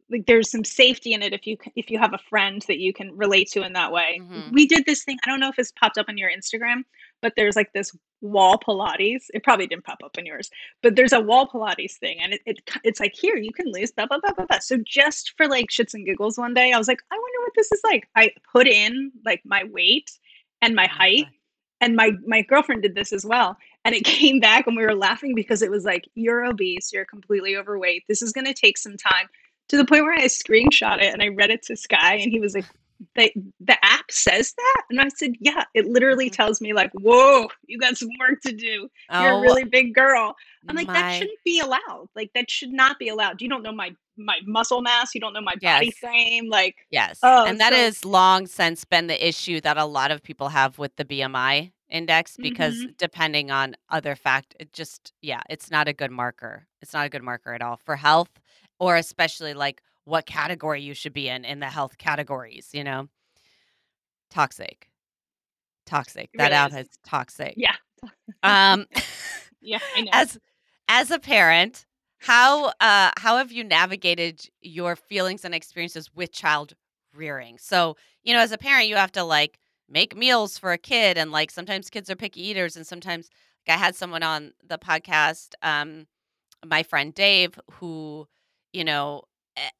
like, 0.09 0.25
there's 0.25 0.49
some 0.49 0.63
safety 0.63 1.13
in 1.13 1.21
it 1.21 1.33
if 1.33 1.45
you 1.45 1.57
if 1.75 1.89
you 1.91 1.99
have 1.99 2.13
a 2.13 2.17
friend 2.29 2.63
that 2.67 2.79
you 2.79 2.93
can 2.93 3.15
relate 3.17 3.49
to 3.51 3.63
in 3.63 3.73
that 3.73 3.91
way. 3.91 4.19
Mhm. 4.21 4.51
We 4.53 4.65
did 4.65 4.85
this 4.85 5.03
thing 5.03 5.17
I 5.23 5.29
don't 5.29 5.39
know 5.39 5.49
if 5.49 5.59
it's 5.59 5.71
popped 5.73 5.97
up 5.97 6.07
on 6.09 6.17
your 6.17 6.31
Instagram, 6.31 6.83
but 7.21 7.33
there's, 7.35 7.55
like, 7.55 7.73
this 7.73 7.95
wall 8.21 8.57
Pilates. 8.57 9.25
It 9.33 9.43
probably 9.43 9.67
didn't 9.67 9.83
pop 9.85 9.99
up 10.03 10.15
on 10.17 10.25
yours, 10.25 10.49
but 10.81 10.95
there's 10.95 11.13
a 11.13 11.19
wall 11.19 11.47
Pilates 11.47 11.97
thing, 11.97 12.19
and 12.21 12.33
it 12.33 12.41
it 12.45 12.59
it's 12.83 12.99
like, 12.99 13.13
"Here, 13.15 13.35
you 13.37 13.51
can 13.51 13.71
lose 13.71 13.91
blah, 13.91 14.05
blah, 14.07 14.19
blah, 14.19 14.33
blah, 14.33 14.45
blah." 14.45 14.59
So 14.59 14.77
just 14.85 15.33
for, 15.37 15.47
like, 15.47 15.67
shits 15.69 15.93
and 15.93 16.05
giggles 16.05 16.37
one 16.37 16.53
day, 16.53 16.71
I 16.71 16.77
was 16.77 16.87
like, 16.87 17.01
"I 17.11 17.15
wonder 17.15 17.39
what 17.41 17.53
this 17.55 17.71
is 17.71 17.81
like." 17.83 18.07
I 18.15 18.31
put 18.51 18.67
in, 18.67 19.11
like, 19.25 19.41
my 19.45 19.63
weight 19.65 20.09
and 20.61 20.73
my 20.75 20.85
Oh 20.85 20.95
height, 20.95 21.25
and 21.81 21.95
my 21.95 22.11
my 22.25 22.41
girlfriend 22.41 22.81
did 22.81 22.95
this 22.95 23.13
as 23.13 23.25
well, 23.25 23.57
and 23.85 23.93
it 23.93 24.03
came 24.05 24.39
back, 24.39 24.67
and 24.67 24.75
we 24.77 24.83
were 24.83 24.95
laughing 24.95 25.35
because 25.35 25.61
it 25.61 25.69
was 25.69 25.85
like, 25.85 26.07
"You're 26.15 26.45
obese, 26.45 26.91
you're 26.93 27.05
completely 27.05 27.55
overweight, 27.57 28.03
this 28.07 28.21
is 28.21 28.31
gonna 28.31 28.53
take 28.53 28.77
some 28.77 28.97
time." 28.97 29.27
To 29.69 29.77
the 29.77 29.85
point 29.85 30.03
where 30.03 30.13
I 30.13 30.25
screenshot 30.25 31.01
it 31.01 31.13
and 31.13 31.21
I 31.21 31.27
read 31.27 31.49
it 31.49 31.61
to 31.63 31.75
Sky, 31.75 32.15
and 32.15 32.31
he 32.31 32.39
was 32.39 32.55
like, 32.55 32.65
"The 33.15 33.31
the 33.59 33.77
app 33.85 34.09
says 34.11 34.53
that?" 34.53 34.83
And 34.89 35.01
I 35.01 35.09
said, 35.09 35.33
"Yeah, 35.41 35.65
it 35.73 35.85
literally 35.87 36.29
Mhm. 36.29 36.33
tells 36.33 36.61
me 36.61 36.73
like, 36.73 36.91
'Whoa, 36.93 37.49
you 37.67 37.77
got 37.77 37.97
some 37.97 38.09
work 38.19 38.39
to 38.45 38.53
do. 38.53 38.89
You're 39.19 39.33
a 39.33 39.37
Oh 39.37 39.41
really 39.41 39.65
big 39.65 39.93
girl.'" 39.93 40.35
I'm 40.69 40.75
like, 40.75 40.91
"That 40.93 41.11
shouldn't 41.13 41.39
be 41.43 41.59
allowed. 41.59 42.07
Like, 42.15 42.31
that 42.33 42.49
should 42.49 42.71
not 42.71 42.97
be 42.99 43.09
allowed. 43.09 43.41
You 43.41 43.49
don't 43.49 43.63
know 43.63 43.73
my 43.73 43.93
my 44.19 44.39
muscle 44.45 44.81
mass, 44.81 45.13
you 45.13 45.21
don't 45.21 45.33
know 45.33 45.41
my 45.41 45.55
body 45.55 45.91
Yes. 45.91 45.99
frame, 45.99 46.47
like" 46.49 46.75
Yes, 46.89 47.19
Oh, 47.21 47.45
and 47.45 47.59
that 47.59 47.73
so 47.73 47.77
has 47.77 48.05
long 48.05 48.47
since 48.47 48.85
been 48.85 49.07
the 49.07 49.27
issue 49.27 49.59
that 49.61 49.77
a 49.77 49.83
lot 49.85 50.11
of 50.11 50.23
people 50.23 50.49
have 50.49 50.77
with 50.79 50.95
the 50.95 51.03
BMI 51.05 51.73
index 51.89 52.37
because 52.37 52.75
Mhm. 52.83 52.97
depending 52.97 53.51
on 53.51 53.75
other 53.89 54.15
fact 54.15 54.55
it 54.59 54.71
just 54.73 55.11
yeah, 55.21 55.41
it's 55.49 55.69
not 55.69 55.87
a 55.89 55.93
good 55.93 56.11
marker. 56.11 56.67
It's 56.81 56.93
not 56.93 57.05
a 57.05 57.09
good 57.09 57.23
marker 57.23 57.53
at 57.53 57.61
all 57.61 57.77
for 57.77 57.97
health 57.97 58.29
or 58.79 58.95
especially, 58.95 59.53
like, 59.53 59.81
what 60.05 60.25
category 60.25 60.81
you 60.81 60.93
should 60.93 61.13
be 61.13 61.27
in, 61.29 61.43
in 61.45 61.59
the 61.59 61.67
health 61.67 61.97
categories, 61.97 62.69
you 62.73 62.83
know? 62.83 63.07
Toxic. 64.29 64.89
Toxic. 65.85 66.29
It 66.33 66.37
That 66.37 66.51
really 66.51 66.55
app 66.55 66.71
is. 66.73 66.87
is 66.87 66.97
toxic. 67.05 67.53
Yeah. 67.57 67.75
Um, 68.43 68.85
Yeah, 69.61 69.79
I 69.95 70.01
know. 70.03 70.11
as 70.13 70.37
as 70.89 71.11
a 71.11 71.19
parent, 71.19 71.85
how, 72.19 72.67
uh, 72.79 73.11
how 73.17 73.37
have 73.37 73.51
you 73.51 73.63
navigated 73.63 74.49
your 74.61 74.95
feelings 74.95 75.43
and 75.43 75.53
experiences 75.53 76.09
with 76.13 76.31
child 76.31 76.73
rearing? 77.13 77.57
So, 77.57 77.97
you 78.23 78.33
know, 78.33 78.39
as 78.39 78.51
a 78.51 78.57
parent, 78.57 78.87
you 78.87 78.95
have 78.95 79.11
to, 79.13 79.23
like, 79.23 79.59
make 79.89 80.15
meals 80.15 80.57
for 80.57 80.71
a 80.71 80.77
kid 80.77 81.17
and 81.17 81.31
like 81.31 81.49
sometimes 81.49 81.89
kids 81.89 82.09
are 82.09 82.15
picky 82.15 82.45
eaters 82.47 82.75
and 82.75 82.85
sometimes 82.85 83.29
like, 83.67 83.75
I 83.75 83.79
had 83.79 83.95
someone 83.95 84.21
on 84.23 84.51
the 84.67 84.77
podcast 84.77 85.53
um 85.61 86.07
my 86.65 86.83
friend 86.83 87.13
Dave 87.13 87.59
who 87.71 88.27
you 88.73 88.83
know 88.83 89.23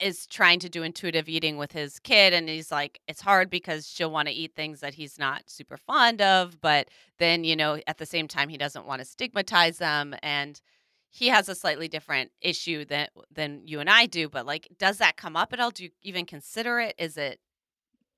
is 0.02 0.26
trying 0.26 0.60
to 0.60 0.70
do 0.70 0.82
intuitive 0.82 1.30
eating 1.30 1.58
with 1.58 1.72
his 1.72 2.00
kid 2.00 2.34
and 2.34 2.50
he's 2.50 2.72
like 2.72 3.00
it's 3.08 3.22
hard 3.22 3.50
because 3.50 3.88
she'll 3.88 4.12
want 4.12 4.28
to 4.28 4.34
eat 4.34 4.56
things 4.56 4.80
that 4.80 4.96
he's 4.96 5.20
not 5.20 5.44
super 5.46 5.78
fond 5.78 6.22
of 6.22 6.60
but 6.62 6.88
then 7.20 7.44
you 7.44 7.56
know 7.56 7.80
at 7.86 7.98
the 7.98 8.06
same 8.06 8.28
time 8.28 8.50
he 8.50 8.58
doesn't 8.58 8.88
want 8.88 9.00
to 9.00 9.06
stigmatize 9.06 9.78
them 9.78 10.16
and 10.24 10.62
he 11.10 11.28
has 11.28 11.48
a 11.48 11.56
slightly 11.56 11.88
different 11.88 12.32
issue 12.42 12.86
than 12.86 13.08
than 13.32 13.62
you 13.66 13.80
and 13.80 13.90
I 13.90 14.08
do 14.08 14.28
but 14.28 14.46
like 14.48 14.68
does 14.80 14.98
that 14.98 15.16
come 15.16 15.36
up 15.36 15.54
at 15.54 15.60
all? 15.60 15.70
Do 15.70 15.84
you 15.84 15.92
even 16.02 16.26
consider 16.26 16.80
it? 16.80 16.96
Is 16.98 17.18
it 17.18 17.40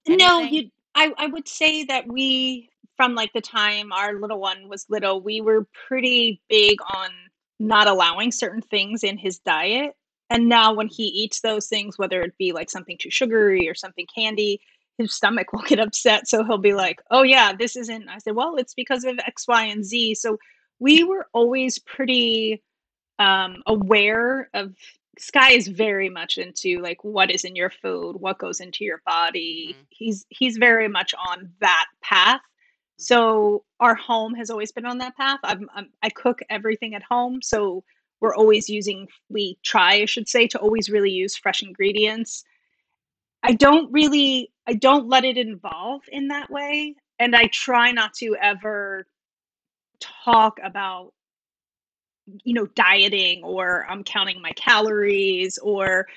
No, 0.07 0.39
you 0.39 0.69
I 0.95 1.13
I 1.17 1.27
would 1.27 1.47
say 1.47 1.83
that 1.85 2.07
we 2.07 2.69
from, 2.99 3.15
like, 3.15 3.31
the 3.31 3.39
time 3.39 3.93
our 3.93 4.19
little 4.19 4.41
one 4.41 4.67
was 4.67 4.85
little, 4.89 5.21
we 5.21 5.39
were 5.39 5.65
pretty 5.87 6.41
big 6.49 6.79
on 6.93 7.09
not 7.57 7.87
allowing 7.87 8.29
certain 8.29 8.61
things 8.61 9.05
in 9.05 9.17
his 9.17 9.39
diet, 9.39 9.95
and 10.30 10.47
now 10.49 10.73
when 10.73 10.88
he 10.88 11.03
eats 11.06 11.41
those 11.41 11.68
things, 11.68 11.97
whether 11.97 12.22
it 12.22 12.38
be, 12.38 12.51
like, 12.51 12.69
something 12.69 12.97
too 12.97 13.10
sugary 13.11 13.68
or 13.69 13.76
something 13.76 14.06
candy, 14.14 14.61
his 14.97 15.14
stomach 15.14 15.53
will 15.53 15.64
get 15.64 15.80
upset, 15.80 16.27
so 16.27 16.43
he'll 16.43 16.57
be 16.57 16.73
like, 16.73 17.01
"Oh, 17.11 17.23
yeah, 17.23 17.53
this 17.53 17.76
isn't" 17.76 18.10
I 18.10 18.18
said, 18.19 18.35
"Well, 18.35 18.56
it's 18.57 18.73
because 18.73 19.03
of 19.06 19.19
X, 19.26 19.47
Y, 19.47 19.64
and 19.65 19.84
Z." 19.85 20.15
So, 20.15 20.38
we 20.80 21.03
were 21.03 21.27
always 21.34 21.80
pretty 21.80 22.64
um, 23.19 23.61
aware 23.68 24.49
of 24.53 24.76
Sky 25.18 25.51
is 25.51 25.68
very 25.68 26.10
much 26.10 26.38
into 26.38 26.80
like 26.81 27.03
what 27.03 27.30
is 27.30 27.43
in 27.43 27.56
your 27.56 27.69
food, 27.69 28.15
what 28.18 28.39
goes 28.39 28.61
into 28.61 28.85
your 28.85 29.01
body. 29.06 29.77
Mhm, 29.77 29.88
He's 29.89 30.26
he's 30.30 30.57
very 30.57 30.88
much 30.88 31.14
on 31.15 31.51
that 31.60 31.88
path. 32.01 32.41
mhm, 32.97 32.97
So 32.97 33.65
our 33.80 33.95
home 33.95 34.34
has 34.35 34.49
always 34.49 34.72
been 34.72 34.85
on 34.85 34.99
that 34.99 35.18
path. 35.18 35.39
I'm, 35.43 35.69
I'm 35.76 35.89
I 36.03 36.10
cook 36.10 36.39
everything 36.49 36.95
at 36.95 37.03
home, 37.03 37.41
so 37.41 37.84
we're 38.21 38.35
always 38.35 38.69
using 38.69 39.07
we 39.29 39.57
try, 39.63 39.95
I 39.95 40.05
should 40.05 40.27
say, 40.27 40.47
to 40.47 40.59
always 40.59 40.89
really 40.89 41.11
use 41.11 41.37
fresh 41.37 41.63
ingredients. 41.63 42.43
I 43.43 43.53
don't 43.53 43.91
really 43.91 44.51
I 44.67 44.73
don't 44.73 45.07
let 45.07 45.25
it 45.25 45.37
involve 45.37 46.01
in 46.11 46.27
that 46.29 46.49
way, 46.49 46.95
and 47.19 47.35
I 47.35 47.45
try 47.47 47.91
not 47.91 48.13
to 48.15 48.35
ever 48.41 49.05
talk 49.99 50.59
about 50.63 51.13
you 52.43 52.53
know, 52.53 52.67
dieting 52.67 53.43
or 53.43 53.85
I'm 53.89 54.03
counting 54.03 54.41
my 54.41 54.51
calories 54.51 55.57
or, 55.59 56.07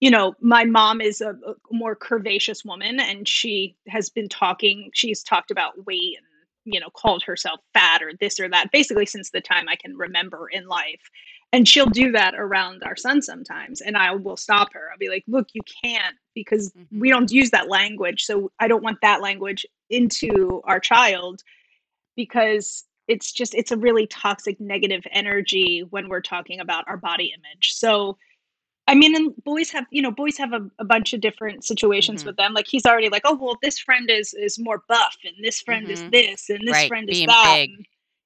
you 0.00 0.10
know, 0.10 0.34
my 0.40 0.64
mom 0.64 1.00
is 1.00 1.20
a, 1.20 1.30
a 1.30 1.54
more 1.70 1.94
curvaceous 1.96 2.64
woman 2.64 2.98
and 2.98 3.26
she 3.28 3.76
has 3.88 4.10
been 4.10 4.28
talking, 4.28 4.90
she's 4.92 5.22
talked 5.22 5.50
about 5.50 5.86
weight 5.86 6.16
and, 6.18 6.74
you 6.74 6.80
know, 6.80 6.90
called 6.90 7.22
herself 7.22 7.60
fat 7.72 8.02
or 8.02 8.12
this 8.20 8.40
or 8.40 8.48
that, 8.48 8.72
basically 8.72 9.06
since 9.06 9.30
the 9.30 9.40
time 9.40 9.68
I 9.68 9.76
can 9.76 9.96
remember 9.96 10.48
in 10.48 10.66
life. 10.66 11.10
And 11.52 11.68
she'll 11.68 11.86
do 11.86 12.12
that 12.12 12.34
around 12.34 12.82
our 12.84 12.96
son 12.96 13.22
sometimes. 13.22 13.80
And 13.82 13.96
I 13.96 14.14
will 14.14 14.36
stop 14.36 14.72
her. 14.72 14.88
I'll 14.90 14.98
be 14.98 15.08
like, 15.10 15.24
look, 15.28 15.48
you 15.52 15.62
can't 15.84 16.16
because 16.34 16.72
we 16.98 17.10
mhm, 17.10 17.10
don't 17.10 17.30
use 17.30 17.50
that 17.50 17.68
language. 17.68 18.24
So 18.24 18.50
I 18.58 18.68
don't 18.68 18.82
want 18.82 18.98
that 19.02 19.20
language 19.20 19.66
into 19.90 20.62
our 20.64 20.80
child 20.80 21.42
because 22.16 22.84
it's 23.08 23.32
just 23.32 23.54
it's 23.54 23.72
a 23.72 23.76
really 23.76 24.06
toxic 24.06 24.60
negative 24.60 25.04
energy 25.12 25.84
when 25.90 26.08
we're 26.08 26.20
talking 26.20 26.60
about 26.60 26.84
our 26.88 26.96
body 26.96 27.32
image. 27.36 27.72
So, 27.74 28.18
I 28.88 28.94
mean, 28.94 29.14
and 29.16 29.34
boys 29.44 29.70
have, 29.70 29.86
you 29.90 30.02
know, 30.02 30.10
boys 30.10 30.38
have 30.38 30.52
a, 30.52 30.68
a 30.78 30.84
bunch 30.84 31.12
of 31.14 31.20
different 31.20 31.64
situations 31.64 32.24
mhm, 32.24 32.26
with 32.26 32.36
them. 32.36 32.54
Like 32.54 32.66
he's 32.68 32.86
already 32.86 33.08
like, 33.10 33.22
oh 33.24 33.36
well, 33.40 33.58
this 33.62 33.78
friend 33.78 34.10
is 34.10 34.34
is 34.34 34.58
more 34.58 34.82
buff, 34.88 35.16
and 35.24 35.34
this 35.42 35.60
friend 35.62 35.90
is 35.90 36.04
mhm. 36.04 36.12
this, 36.12 36.48
and 36.50 36.66
this 36.66 36.84
Right, 36.84 36.84
friend 36.84 37.08
is 37.10 37.22
that. 37.26 37.60
big, 37.60 37.70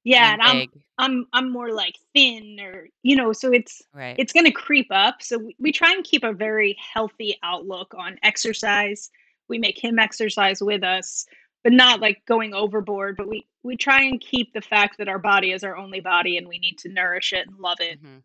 yeah, 0.07 0.37
being 0.37 0.41
and 0.41 0.43
I'm 0.43 0.83
I'm 0.99 1.27
I'm 1.33 1.53
more 1.53 1.73
like 1.73 1.97
thin, 2.15 2.59
or 2.61 2.89
you 3.03 3.17
know, 3.17 3.33
so 3.33 3.53
it's 3.53 3.83
right, 3.95 4.17
it's 4.19 4.33
going 4.33 4.47
to 4.47 4.53
creep 4.53 4.89
up. 4.91 5.23
So 5.23 5.39
we, 5.39 5.57
we 5.59 5.73
try 5.73 5.93
and 5.93 6.05
keep 6.05 6.25
a 6.25 6.33
very 6.33 6.77
healthy 6.93 7.39
outlook 7.43 7.95
on 7.97 8.19
exercise. 8.23 9.11
We 9.49 9.59
make 9.59 9.83
him 9.83 9.99
exercise 9.99 10.63
with 10.63 10.83
us 10.83 11.27
but 11.63 11.73
not 11.73 12.01
like 12.01 12.25
going 12.27 12.55
overboard 12.55 13.17
but 13.17 13.29
we 13.29 13.45
we 13.65 13.77
try 13.77 14.03
and 14.03 14.21
keep 14.21 14.53
the 14.53 14.61
fact 14.61 14.99
that 14.99 15.09
our 15.09 15.19
body 15.19 15.51
is 15.51 15.65
our 15.65 15.77
only 15.77 15.99
body 15.99 16.37
and 16.37 16.47
we 16.47 16.59
need 16.59 16.79
to 16.79 16.89
nourish 16.89 17.33
it 17.33 17.47
and 17.49 17.59
love 17.59 17.79
it 17.81 18.01
mhm. 18.01 18.23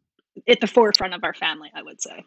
at 0.47 0.59
the 0.61 0.67
forefront 0.67 1.13
of 1.13 1.23
our 1.23 1.33
family 1.33 1.71
i 1.73 1.81
would 1.81 1.99
say 1.99 2.23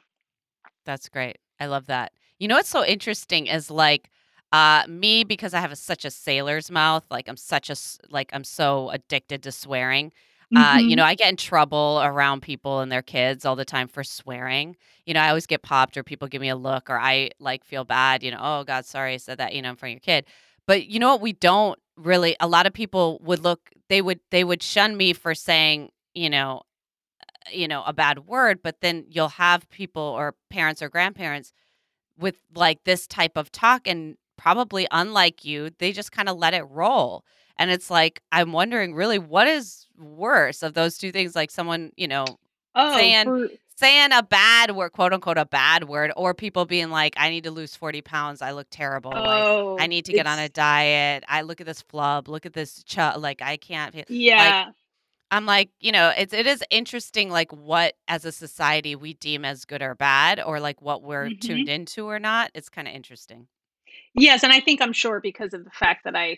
That's 0.85 1.09
great. 1.09 1.39
I 1.59 1.67
love 1.67 1.87
that. 1.87 2.13
You 2.39 2.49
know 2.49 2.57
what's 2.57 2.69
so 2.69 2.85
interesting 2.85 3.47
is 3.47 3.71
like 3.71 4.11
uh 4.55 4.85
me 4.87 5.25
because 5.25 5.53
I 5.53 5.61
have 5.61 5.73
a, 5.73 5.77
such 5.77 6.05
a 6.05 6.11
sailor's 6.11 6.71
mouth, 6.71 7.05
like 7.11 7.29
I'm 7.29 7.37
such 7.37 7.71
a 7.71 7.77
like 8.09 8.31
I'm 8.33 8.45
so 8.45 8.91
addicted 8.91 9.43
to 9.43 9.53
swearing. 9.53 10.13
Uh 10.55 10.79
you 10.79 10.95
know, 10.95 11.03
I 11.05 11.17
get 11.17 11.31
in 11.31 11.37
trouble 11.37 12.01
around 12.05 12.43
people 12.43 12.79
and 12.81 12.93
their 12.93 13.03
kids 13.03 13.45
all 13.45 13.57
the 13.57 13.65
time 13.65 13.89
for 13.89 14.05
swearing. 14.05 14.77
You 15.07 15.15
know, 15.15 15.21
I 15.21 15.29
always 15.31 15.47
get 15.47 15.63
popped 15.63 15.97
or 15.97 16.05
people 16.05 16.29
give 16.29 16.41
me 16.41 16.51
a 16.51 16.57
look 16.57 16.89
or 16.89 16.99
I 16.99 17.31
like 17.41 17.65
feel 17.65 17.85
bad, 17.85 18.23
you 18.23 18.31
know, 18.31 18.39
oh 18.41 18.63
god, 18.63 18.87
sorry 18.87 19.15
I 19.15 19.17
said 19.17 19.39
that, 19.39 19.55
you 19.55 19.63
know, 19.63 19.71
in 19.71 19.77
front 19.77 19.91
of 19.91 19.95
your 19.95 20.01
kid. 20.01 20.27
But 20.69 20.87
you 20.87 21.01
know 21.01 21.11
what 21.13 21.21
we 21.21 21.33
don't 21.33 21.79
really 21.97 22.37
a 22.39 22.47
lot 22.47 22.67
of 22.67 22.73
people 22.73 23.21
would 23.25 23.43
look 23.43 23.71
they 23.89 24.01
would 24.01 24.21
they 24.31 24.45
would 24.45 24.63
shun 24.63 24.97
me 24.97 25.13
for 25.15 25.35
saying, 25.35 25.91
you 26.15 26.31
know, 26.31 26.63
you 27.53 27.67
know, 27.67 27.83
a 27.85 27.93
bad 27.93 28.27
word, 28.27 28.61
but 28.63 28.81
then 28.81 29.05
you'll 29.09 29.29
have 29.29 29.69
people 29.71 30.03
or 30.03 30.37
parents 30.49 30.81
or 30.81 30.89
grandparents 30.89 31.53
with 32.17 32.37
like 32.55 32.85
this 32.85 33.07
type 33.09 33.37
of 33.37 33.51
talk 33.51 33.89
and 33.89 34.17
probably 34.45 34.87
unlike 34.91 35.43
you, 35.47 35.71
they 35.79 35.91
just 35.91 36.13
kind 36.13 36.29
of 36.29 36.37
let 36.37 36.53
it 36.53 36.65
roll. 36.69 37.25
And 37.59 37.71
it's 37.71 37.91
like, 37.91 38.21
I'm 38.31 38.53
wondering 38.53 38.95
really 38.95 39.19
what 39.19 39.47
is 39.49 39.87
worse 39.99 40.63
of 40.63 40.75
those 40.75 40.99
two 40.99 41.13
things? 41.13 41.35
Like 41.35 41.51
someone, 41.51 41.93
you 41.97 42.07
know, 42.09 42.27
oh 42.75 42.95
saying, 42.95 43.25
for 43.25 43.49
saying 43.77 44.11
a 44.13 44.23
bad 44.23 44.73
word, 44.77 44.91
quote 44.93 45.15
unquote, 45.15 45.39
a 45.39 45.47
bad 45.47 45.85
word, 45.89 46.13
or 46.15 46.35
people 46.35 46.67
being 46.67 46.91
like, 46.91 47.15
I 47.17 47.31
need 47.31 47.45
to 47.45 47.51
lose 47.51 47.75
40 47.75 48.03
pounds. 48.03 48.43
I 48.43 48.51
look 48.53 48.67
terrible. 48.71 49.13
Like, 49.13 49.25
I 49.25 49.41
oh 49.85 49.87
need 49.87 50.05
to 50.05 50.13
get 50.13 50.27
on 50.27 50.39
a 50.39 50.51
diet. 50.51 51.25
I 51.27 51.41
look 51.41 51.63
at 51.63 51.67
this 51.67 51.81
flub. 51.81 52.29
Look 52.29 52.45
at 52.45 52.53
this. 52.53 52.85
Ch- 52.85 52.99
like, 53.17 53.41
I 53.41 53.57
can't. 53.57 53.95
feel- 53.95 54.05
Like, 54.09 54.09
yeah 54.11 54.71
I'm 55.31 55.47
like, 55.47 55.71
you 55.81 55.91
know, 55.91 56.13
it's 56.17 56.35
it 56.35 56.47
is 56.47 56.63
interesting, 56.71 57.31
like, 57.31 57.51
what 57.51 57.95
as 58.09 58.25
a 58.27 58.31
society 58.31 58.95
we 58.95 59.15
deem 59.15 59.45
as 59.45 59.65
good 59.65 59.81
or 59.81 59.95
bad, 59.95 60.39
or 60.39 60.61
like 60.61 60.83
what 60.83 61.03
we're 61.03 61.31
tuned 61.31 61.67
mhm 61.69 61.75
into 61.75 62.07
or 62.07 62.19
not. 62.21 62.51
It's 62.55 62.69
kind 62.69 62.87
of 62.87 62.95
interesting. 62.95 63.49
Yes 64.15 64.43
and 64.45 64.53
i 64.53 64.61
think 64.61 64.81
i'm 64.81 64.93
sure 64.93 65.21
because 65.21 65.55
of 65.55 65.65
the 65.65 65.71
fact 65.71 66.05
that 66.05 66.17
i 66.17 66.37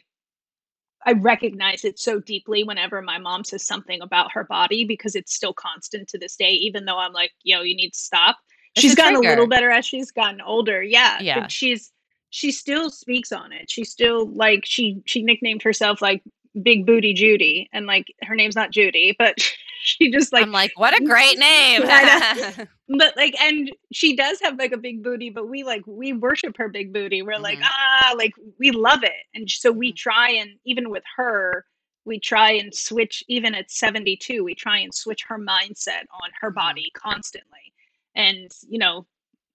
i 1.05 1.13
recognize 1.13 1.85
it 1.85 1.99
so 1.99 2.21
deeply 2.21 2.65
whenever 2.65 3.01
my 3.03 3.19
mom 3.19 3.45
says 3.45 3.67
something 3.67 4.01
about 4.03 4.33
her 4.33 4.45
body 4.45 4.85
because 4.85 5.15
it's 5.15 5.35
still 5.35 5.53
constant 5.53 6.09
to 6.09 6.19
this 6.19 6.37
day 6.37 6.51
even 6.51 6.85
though 6.85 6.99
i'm 6.99 7.13
like 7.13 7.33
yo 7.45 7.63
you 7.63 7.77
need 7.77 7.91
to 7.91 7.99
stop. 7.99 8.37
It's 8.75 8.83
she's 8.83 8.93
a 8.93 8.97
gotten 8.97 9.17
a 9.17 9.21
little 9.21 9.47
better 9.49 9.71
as 9.71 9.87
she's 9.87 10.11
gotten 10.11 10.41
older 10.41 10.83
yeah 10.83 11.19
Yeah. 11.21 11.41
but 11.41 11.53
she's 11.53 11.93
she 12.31 12.51
still 12.53 12.91
speaks 12.91 13.33
on 13.33 13.53
it. 13.53 13.71
She 13.71 13.85
still 13.85 14.27
like 14.27 14.65
she 14.67 15.01
she 15.07 15.23
nicknamed 15.23 15.63
herself 15.63 16.03
like 16.03 16.23
big 16.63 16.85
booty 16.85 17.15
judy 17.15 17.69
and 17.73 17.87
like 17.87 18.07
her 18.23 18.35
name's 18.35 18.57
not 18.57 18.73
judy 18.73 19.15
but 19.19 19.37
she 19.83 20.11
just 20.11 20.33
like 20.33 20.47
I'm 20.47 20.53
like, 20.53 20.73
what 20.77 20.95
a 20.99 21.05
great 21.05 21.39
name. 21.39 21.85
But 22.89 23.17
like, 23.17 23.35
and 23.41 23.73
she 23.93 24.15
does 24.17 24.41
have 24.43 24.59
like 24.59 24.73
a 24.73 24.77
big 24.77 25.03
booty, 25.03 25.31
but 25.31 25.49
we 25.49 25.65
like 25.65 25.83
we 25.87 26.13
worship 26.13 26.57
her 26.59 26.69
big 26.69 26.93
booty. 26.93 27.23
We're 27.23 27.39
like, 27.41 27.59
hmm 27.59 27.65
ah, 27.65 28.15
like 28.17 28.33
we 28.61 28.71
love 28.71 29.03
it. 29.03 29.25
And 29.35 29.51
so 29.51 29.73
we 29.73 29.91
hmm 29.91 29.95
try 29.95 30.31
and 30.31 30.51
even 30.65 30.91
with 30.91 31.03
her, 31.17 31.67
we 32.05 32.21
try 32.21 32.53
and 32.53 32.73
switch, 32.75 33.25
even 33.29 33.55
at 33.55 33.71
72, 33.73 34.45
we 34.45 34.55
try 34.55 34.79
and 34.79 34.95
switch 34.95 35.25
her 35.29 35.39
mindset 35.39 36.05
on 36.23 36.31
her 36.41 36.51
hmm 36.55 36.77
body 36.77 36.91
constantly. 36.95 37.73
And, 38.15 38.51
you 38.69 38.79
know, 38.79 39.07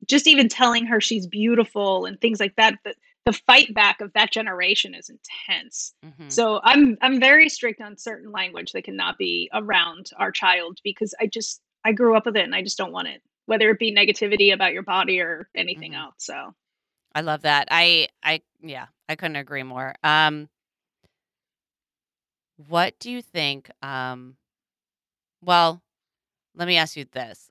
just 0.08 0.28
even 0.28 0.50
telling 0.50 0.86
her 0.88 1.00
she's 1.00 1.28
beautiful 1.28 2.06
and 2.06 2.20
things 2.20 2.40
like 2.40 2.56
that, 2.58 2.76
the, 2.84 2.94
the 3.26 3.34
fight 3.34 3.74
back 3.74 4.02
of 4.02 4.12
that 4.14 4.32
generation 4.32 4.96
is 4.96 5.10
intense. 5.10 5.94
hmm 6.04 6.30
So 6.30 6.60
I'm 6.64 6.98
I'm 7.02 7.20
very 7.20 7.50
strict 7.50 7.82
on 7.82 7.98
certain 7.98 8.32
language 8.32 8.72
that 8.72 8.84
cannot 8.84 9.18
be 9.18 9.50
around 9.54 10.10
our 10.18 10.32
child 10.32 10.80
because 10.84 11.14
I 11.20 11.28
just 11.28 11.62
I 11.86 11.92
grew 11.92 12.16
up 12.16 12.26
with 12.26 12.38
it 12.38 12.44
and 12.44 12.56
I 12.56 12.62
just 12.62 12.78
don't 12.78 12.92
want 12.92 13.08
it, 13.10 13.22
whether 13.46 13.70
it 13.70 13.80
be 13.80 13.94
negativity 13.94 14.54
about 14.54 14.74
your 14.74 14.84
body 14.84 15.20
or 15.20 15.50
anything 15.56 15.92
hmm 15.92 16.00
else. 16.00 16.16
So 16.20 16.54
I 17.14 17.22
love 17.22 17.42
that. 17.44 17.68
I 17.72 18.08
I 18.24 18.42
yeah, 18.62 18.88
I 19.10 19.16
couldn't 19.16 19.36
agree 19.36 19.64
more. 19.64 19.94
Um, 20.04 20.50
what 22.68 22.98
do 23.00 23.12
you 23.12 23.22
think? 23.22 23.70
Um, 23.82 24.38
well, 25.42 25.82
let 26.56 26.68
me 26.68 26.78
ask 26.78 26.96
you 26.96 27.06
this: 27.06 27.50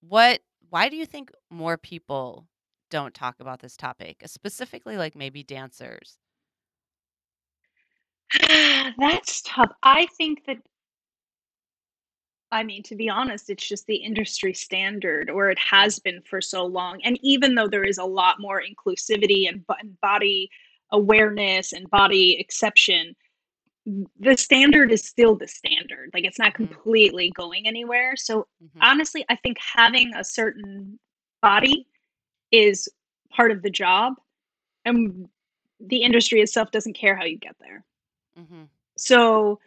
What? 0.00 0.40
Why 0.68 0.88
do 0.88 0.96
you 0.96 1.06
think 1.06 1.32
more 1.50 1.76
people 1.76 2.46
don't 2.90 3.14
talk 3.14 3.36
about 3.40 3.60
this 3.60 3.76
topic, 3.76 4.22
specifically, 4.26 4.96
like 4.96 5.16
maybe 5.16 5.42
dancers? 5.42 6.18
that's 8.98 9.42
tough. 9.42 9.72
I 9.82 10.06
think 10.18 10.44
that 10.46 10.58
I 12.52 12.64
mean, 12.64 12.82
to 12.84 12.96
be 12.96 13.08
honest, 13.08 13.48
it's 13.48 13.66
just 13.66 13.86
the 13.86 13.94
industry 13.94 14.52
standard, 14.54 15.30
or 15.30 15.50
it 15.50 15.58
has 15.58 16.00
been 16.00 16.20
for 16.22 16.40
so 16.40 16.66
long. 16.66 17.00
And 17.04 17.16
even 17.22 17.54
though 17.54 17.68
there 17.68 17.84
is 17.84 17.98
a 17.98 18.04
lot 18.04 18.40
more 18.40 18.60
inclusivity 18.60 19.48
and, 19.48 19.64
and 19.80 20.00
body 20.00 20.50
awareness 20.90 21.72
and 21.72 21.88
body 21.90 22.36
exception, 22.40 23.14
the 24.18 24.36
standard 24.36 24.90
is 24.90 25.04
still 25.06 25.36
the 25.36 25.46
standard. 25.46 26.10
Like 26.12 26.24
it's 26.24 26.40
not 26.40 26.54
Mhm. 26.54 26.56
completely 26.56 27.30
going 27.30 27.68
anywhere. 27.68 28.16
So 28.16 28.48
Mhm. 28.62 28.80
honestly, 28.80 29.24
I 29.28 29.36
think 29.36 29.56
having 29.60 30.12
a 30.16 30.24
certain 30.24 30.98
body 31.42 31.86
is 32.52 32.88
part 33.30 33.50
of 33.50 33.62
the 33.62 33.70
job, 33.70 34.14
and 34.84 35.28
the 35.78 36.02
industry 36.02 36.40
itself 36.40 36.70
doesn't 36.70 36.94
care 36.94 37.16
how 37.16 37.24
you 37.24 37.38
get 37.38 37.56
there. 37.58 37.84
Mhm. 38.36 38.68
So 38.96 39.60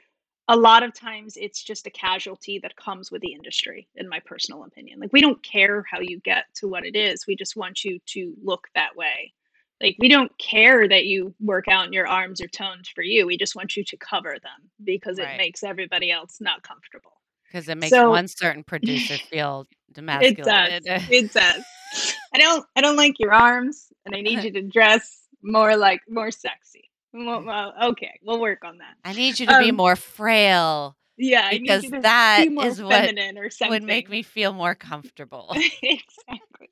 a 0.49 0.55
lot 0.55 0.84
of 0.84 0.93
times 0.93 1.38
it's 1.38 1.64
just 1.64 1.88
a 1.88 1.91
casualty 1.91 2.60
that 2.60 2.76
comes 2.76 3.11
with 3.11 3.22
the 3.22 3.34
industry, 3.34 3.88
in 3.95 4.10
my 4.10 4.19
personal 4.19 4.64
opinion. 4.65 4.99
Like 4.99 5.14
we 5.14 5.22
don't 5.22 5.41
care 5.41 5.84
how 5.89 5.99
you 6.01 6.19
get 6.19 6.45
to 6.55 6.68
what 6.68 6.85
it 6.85 6.95
is. 6.95 7.26
We 7.26 7.35
just 7.35 7.55
want 7.55 7.85
you 7.85 7.99
to 8.07 8.35
look 8.43 8.68
that 8.76 8.95
way. 8.95 9.34
Like 9.81 9.95
we 9.99 10.10
don't 10.10 10.35
care 10.38 10.88
that 10.88 11.05
you 11.05 11.34
work 11.39 11.68
out 11.68 11.85
and 11.85 11.93
your 11.93 12.07
arms 12.07 12.41
are 12.41 12.47
toned 12.47 12.88
for 12.93 13.03
you. 13.03 13.26
We 13.26 13.38
just 13.38 13.55
want 13.55 13.76
you 13.76 13.84
to 13.85 13.97
cover 13.97 14.38
them 14.41 14.69
because 14.84 15.18
it 15.18 15.27
makes 15.38 15.64
everybody 15.64 16.11
else 16.11 16.39
not 16.39 16.64
comfortable 16.64 17.22
because 17.47 17.69
it 17.69 17.77
makes 17.77 17.91
So 17.91 18.10
one 18.10 18.27
certain 18.27 18.64
producer 18.64 19.18
feel 19.18 19.68
demasculated 19.93 20.22
It 20.23 20.38
does, 20.43 20.84
it 20.85 21.34
does. 21.34 22.15
I 22.34 22.39
don't 22.39 22.65
I 22.76 22.81
don't 22.81 22.95
like 22.95 23.19
your 23.19 23.34
arms, 23.34 23.91
and 24.05 24.15
I 24.15 24.22
need 24.22 24.43
you 24.43 24.51
to 24.53 24.61
dress 24.61 25.27
more 25.43 25.76
like 25.76 26.01
more 26.10 26.31
sexy. 26.31 26.89
Well 27.14 27.43
well, 27.43 27.73
okay, 27.91 28.19
we'll 28.23 28.41
work 28.41 28.64
on 28.65 28.80
that. 28.80 28.95
I 29.05 29.14
need 29.14 29.39
you 29.39 29.47
to 29.47 29.55
be 29.55 29.72
Um 29.72 29.77
more 29.77 29.95
frail 29.95 30.95
Yeah, 31.18 31.41
I 31.45 31.57
need 31.57 31.60
because 31.60 31.84
you 31.84 31.91
to 31.91 32.01
that 32.01 32.45
be 32.45 32.49
more 32.49 32.65
is 32.65 32.81
what 32.81 32.89
feminine 32.89 33.38
or 33.38 33.49
would 33.68 33.84
make 33.84 34.10
me 34.10 34.23
feel 34.23 34.53
more 34.53 34.76
comfortable. 34.76 35.55
Exactly. 35.84 36.69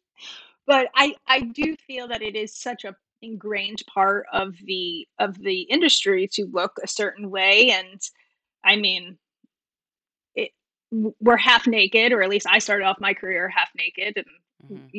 But 0.67 0.89
I 0.95 1.15
I 1.27 1.41
do 1.41 1.75
feel 1.75 2.07
that 2.07 2.21
it 2.21 2.35
is 2.35 2.55
such 2.55 2.85
a 2.85 2.95
ingrained 3.21 3.83
part 3.93 4.25
of 4.33 4.55
the 4.65 5.07
of 5.19 5.37
the 5.37 5.61
industry 5.63 6.27
to 6.33 6.45
look 6.47 6.73
a 6.83 6.87
certain 6.87 7.29
way, 7.29 7.71
and 7.71 7.99
I 8.63 8.75
mean 8.77 9.17
it 10.35 10.51
we're 10.91 11.37
half 11.37 11.67
naked, 11.67 12.11
or 12.11 12.21
at 12.21 12.29
least 12.29 12.47
I 12.49 12.59
started 12.59 12.85
off 12.85 12.99
my 12.99 13.13
career 13.13 13.47
half 13.49 13.69
naked, 13.75 14.17
and 14.17 14.25
y 14.69 14.77
Mhm. 14.77 14.91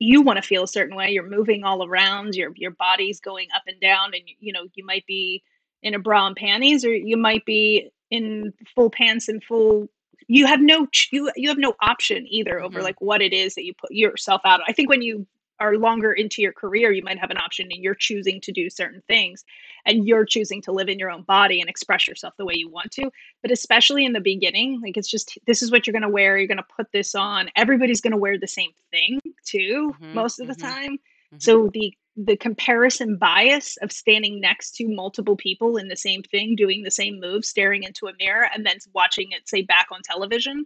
You 0.00 0.14
you 0.14 0.22
wanna 0.22 0.42
feel 0.42 0.64
a 0.64 0.68
certain 0.68 0.96
way, 0.96 1.10
you're 1.10 1.28
moving 1.28 1.64
all 1.64 1.86
around, 1.86 2.34
your 2.34 2.52
your 2.56 2.72
body's 2.72 3.20
going 3.20 3.48
up 3.54 3.62
and 3.66 3.80
down, 3.80 4.12
and, 4.14 4.22
you 4.40 4.52
know, 4.52 4.66
you 4.74 4.84
might 4.84 5.06
be 5.06 5.42
in 5.82 5.94
a 5.94 5.98
bra 5.98 6.26
and 6.26 6.36
panties, 6.36 6.84
or 6.84 6.94
you 6.94 7.16
might 7.16 7.44
be 7.44 7.90
in 8.10 8.52
full 8.74 8.90
pants 8.90 9.28
and 9.28 9.42
full 9.44 9.88
you 10.28 10.46
have 10.46 10.60
no 10.60 10.86
you 11.12 11.30
you 11.36 11.48
have 11.48 11.58
no 11.58 11.74
option 11.82 12.26
either 12.28 12.60
over, 12.60 12.80
Mhm. 12.80 12.82
like, 12.82 13.00
what 13.00 13.22
it 13.22 13.32
is 13.32 13.54
that 13.54 13.64
you 13.64 13.74
put 13.74 13.90
yourself 13.92 14.40
out 14.44 14.60
I 14.68 14.72
think 14.72 14.88
when 14.88 15.02
you 15.02 15.26
are 15.64 15.76
longer 15.78 16.12
into 16.12 16.42
your 16.42 16.52
career, 16.52 16.92
you 16.92 17.02
might 17.02 17.18
have 17.18 17.30
an 17.30 17.38
option 17.38 17.68
and 17.70 17.82
you're 17.82 17.94
choosing 18.08 18.40
to 18.42 18.52
do 18.52 18.68
certain 18.70 19.02
things, 19.08 19.44
and 19.86 20.06
you're 20.06 20.24
choosing 20.24 20.60
to 20.62 20.72
live 20.72 20.88
in 20.88 20.98
your 20.98 21.10
own 21.10 21.22
body 21.22 21.60
and 21.60 21.68
express 21.70 22.06
yourself 22.08 22.34
the 22.36 22.44
way 22.44 22.54
you 22.56 22.68
want 22.68 22.90
to, 22.92 23.10
but 23.42 23.50
especially 23.50 24.04
in 24.04 24.12
the 24.12 24.20
beginning, 24.20 24.80
like, 24.82 24.96
it's 24.96 25.10
just, 25.10 25.38
"This 25.46 25.62
is 25.62 25.70
what 25.70 25.86
you're 25.86 25.92
gonna 25.98 26.08
wear, 26.18 26.36
you're 26.38 26.46
gonna 26.54 26.66
put 26.76 26.92
this 26.92 27.14
on." 27.14 27.50
Everybody's 27.56 28.00
gonna 28.00 28.16
wear 28.16 28.38
the 28.38 28.46
same 28.46 28.72
thing 28.90 29.20
too, 29.44 29.94
Mhm, 30.00 30.14
most 30.14 30.40
of 30.40 30.46
the 30.46 30.54
mhm, 30.54 30.60
time. 30.60 30.92
mhm. 31.32 31.40
So 31.40 31.68
the 31.72 31.94
the 32.16 32.36
comparison 32.36 33.16
bias 33.16 33.76
of 33.78 33.90
standing 33.90 34.40
next 34.40 34.76
to 34.76 34.86
multiple 34.86 35.34
people 35.36 35.76
in 35.76 35.88
the 35.88 35.96
same 35.96 36.22
thing, 36.22 36.54
doing 36.54 36.84
the 36.84 36.90
same 36.90 37.18
move, 37.18 37.44
staring 37.44 37.82
into 37.82 38.06
a 38.06 38.12
mirror, 38.20 38.48
and 38.54 38.64
then 38.64 38.78
watching 38.92 39.32
it, 39.32 39.48
say, 39.48 39.62
back 39.62 39.88
on 39.90 40.00
television, 40.04 40.64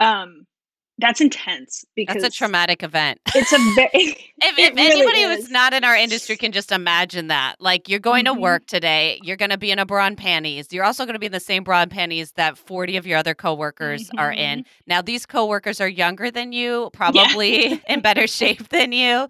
um, 0.00 0.44
that's 0.98 1.20
intense 1.20 1.84
That's 1.96 2.24
a 2.24 2.30
traumatic 2.30 2.82
event. 2.82 3.20
it's 3.34 3.52
a 3.52 3.58
ve 3.58 3.88
If 4.40 4.56
if 4.58 4.74
really 4.76 4.92
anybody 4.92 5.22
who's 5.24 5.50
not 5.50 5.72
in 5.74 5.82
our 5.84 5.96
industry 5.96 6.36
can 6.36 6.52
just 6.52 6.70
imagine 6.70 7.26
that, 7.28 7.56
like, 7.60 7.88
you're 7.88 7.98
going 7.98 8.24
to 8.26 8.32
Mhm. 8.34 8.40
work 8.40 8.66
today, 8.66 9.18
you're 9.24 9.36
gonna 9.36 9.58
be 9.58 9.70
in 9.72 9.78
a 9.80 9.86
bra 9.86 10.06
and 10.06 10.16
panties, 10.16 10.72
you're 10.72 10.84
also 10.84 11.04
gonna 11.06 11.18
be 11.18 11.26
in 11.26 11.32
the 11.32 11.40
same 11.40 11.64
bra 11.64 11.82
and 11.82 11.90
panties 11.90 12.32
that 12.32 12.56
40 12.58 12.96
of 12.96 13.06
your 13.06 13.18
other 13.18 13.34
coworkers 13.34 14.10
are 14.16 14.32
in. 14.32 14.60
Mhm. 14.60 14.64
Now 14.86 15.02
these 15.02 15.26
coworkers 15.26 15.80
are 15.80 15.88
younger 15.88 16.30
than 16.30 16.52
you, 16.52 16.84
Yeah. 16.84 16.88
probably 16.92 17.82
in 17.88 18.00
better 18.00 18.26
shape 18.28 18.68
than 18.68 18.92
you, 18.92 19.28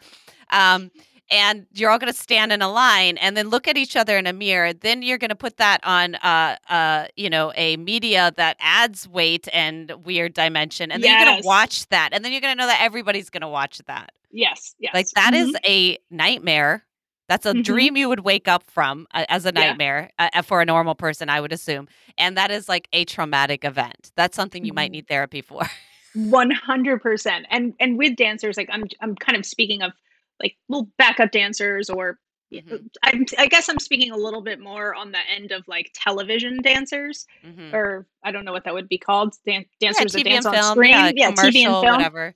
um, 0.50 0.90
and 1.30 1.66
you're 1.74 1.90
all 1.90 1.98
gonna 1.98 2.12
stand 2.12 2.52
in 2.52 2.62
a 2.62 2.70
line 2.70 3.16
and 3.18 3.36
then 3.36 3.48
look 3.50 3.68
at 3.68 3.76
each 3.76 3.96
other 3.96 4.16
in 4.18 4.26
a 4.26 4.32
mirror, 4.32 4.72
then 4.72 5.02
you're 5.02 5.18
gonna 5.18 5.34
put 5.36 5.56
that 5.58 5.80
on, 5.84 6.14
uh 6.16 6.56
uh, 6.68 7.06
you 7.16 7.30
know, 7.30 7.52
a 7.56 7.76
media 7.76 8.32
that 8.36 8.56
adds 8.60 9.08
weight 9.08 9.48
and 9.52 9.92
weird 10.04 10.34
dimension, 10.34 10.90
and 10.92 11.02
then 11.02 11.10
you're 11.10 11.18
gonna 11.18 11.34
watch 11.34 11.86
that, 11.88 12.10
and 12.12 12.24
then 12.24 12.32
you're 12.32 12.40
gonna 12.40 12.54
know 12.54 12.66
that 12.66 12.80
everybody's 12.82 13.30
gonna 13.30 13.48
watch 13.48 13.78
that. 13.86 14.12
Yes, 14.30 14.74
Yes. 14.78 14.94
Like, 14.94 15.08
yes. 15.08 15.14
that 15.14 15.34
is 15.34 15.54
Mhm. 15.54 15.58
a 15.66 15.98
nightmare. 16.10 16.86
That's 17.28 17.46
a 17.46 17.54
Mhm. 17.54 17.54
dream 17.54 17.96
you 17.96 18.08
would 18.08 18.20
wake 18.20 18.48
up 18.48 18.64
from, 18.70 19.06
uh, 19.14 19.26
as 19.30 19.46
a 19.46 19.52
nightmare, 19.52 20.10
uh, 20.18 20.30
uh, 20.34 20.42
for 20.42 20.60
a 20.62 20.66
normal 20.66 20.94
person, 20.96 21.28
I 21.30 21.40
would 21.40 21.52
assume, 21.52 21.88
and 22.18 22.36
that 22.38 22.50
is, 22.52 22.68
like, 22.68 22.88
a 22.92 23.04
traumatic 23.06 23.64
event. 23.64 24.12
That's 24.16 24.36
something 24.36 24.64
you 24.64 24.74
might 24.74 24.90
Mhm. 24.90 24.92
need 24.92 25.08
therapy 25.08 25.42
for. 25.42 25.62
100%, 26.14 27.46
and 27.50 27.74
and 27.80 27.98
with 27.98 28.16
dancers, 28.16 28.56
like, 28.56 28.68
I'm 28.72 28.84
I'm 29.00 29.14
kind 29.16 29.36
of 29.38 29.44
speaking 29.44 29.82
of, 29.82 29.92
like, 30.40 30.56
little 30.68 30.88
backup 30.98 31.30
dancers 31.32 31.90
or 31.90 32.18
y 32.50 32.62
Mhm. 32.66 32.88
I'm 33.02 33.26
I 33.36 33.46
guess 33.46 33.68
I'm 33.68 33.78
speaking 33.78 34.10
a 34.10 34.16
little 34.16 34.40
bit 34.40 34.58
more 34.60 34.94
on 34.94 35.12
the 35.12 35.18
end 35.30 35.52
of, 35.52 35.66
like, 35.68 35.90
television 35.94 36.62
dancers, 36.62 37.26
Mhm. 37.44 37.72
or 37.74 38.06
I 38.24 38.30
don't 38.32 38.44
know 38.46 38.52
what 38.52 38.64
that 38.64 38.72
would 38.74 38.88
be 38.88 38.98
called, 38.98 39.34
dan 39.44 39.66
Yeah, 39.80 39.88
dancers 39.90 40.12
that 40.12 40.18
TV 40.20 40.24
dance 40.30 40.46
on 40.46 40.54
film, 40.54 40.82
yeah, 40.84 41.08
screen? 41.08 41.16
Yeah, 41.16 41.30
TV 41.32 41.64
and 41.64 41.74
film. 41.74 41.96
whatever. 41.96 42.34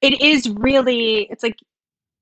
It 0.00 0.20
is 0.22 0.48
really 0.48 1.24
it's 1.30 1.42
like, 1.42 1.58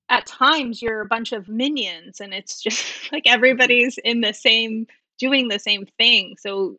at 0.09 0.27
times, 0.27 0.81
you're 0.83 1.01
a 1.01 1.07
bunch 1.07 1.33
of 1.33 1.49
minions, 1.49 2.21
and 2.21 2.33
it's 2.35 2.61
just 2.63 2.83
like 3.13 3.27
everybody's 3.27 3.99
in 3.99 4.21
the 4.21 4.33
same 4.33 4.87
doing 5.19 5.49
the 5.49 5.59
same 5.59 5.87
thing, 5.99 6.37
so 6.39 6.77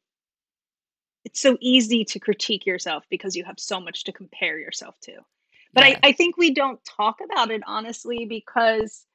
it's 1.26 1.41
so 1.41 1.57
easy 1.61 2.06
to 2.06 2.19
critique 2.19 2.65
yourself 2.65 3.06
because 3.10 3.35
you 3.35 3.44
have 3.44 3.60
so 3.60 3.80
much 3.80 4.03
to 4.06 4.11
compare 4.14 4.60
yourself 4.60 4.99
to. 5.02 5.14
But 5.73 5.84
I 5.84 5.98
I 6.03 6.11
think 6.11 6.38
we 6.38 6.53
don't 6.53 6.84
talk 6.85 7.18
about 7.23 7.52
it 7.52 7.61
honestly 7.68 8.26
because 8.26 9.06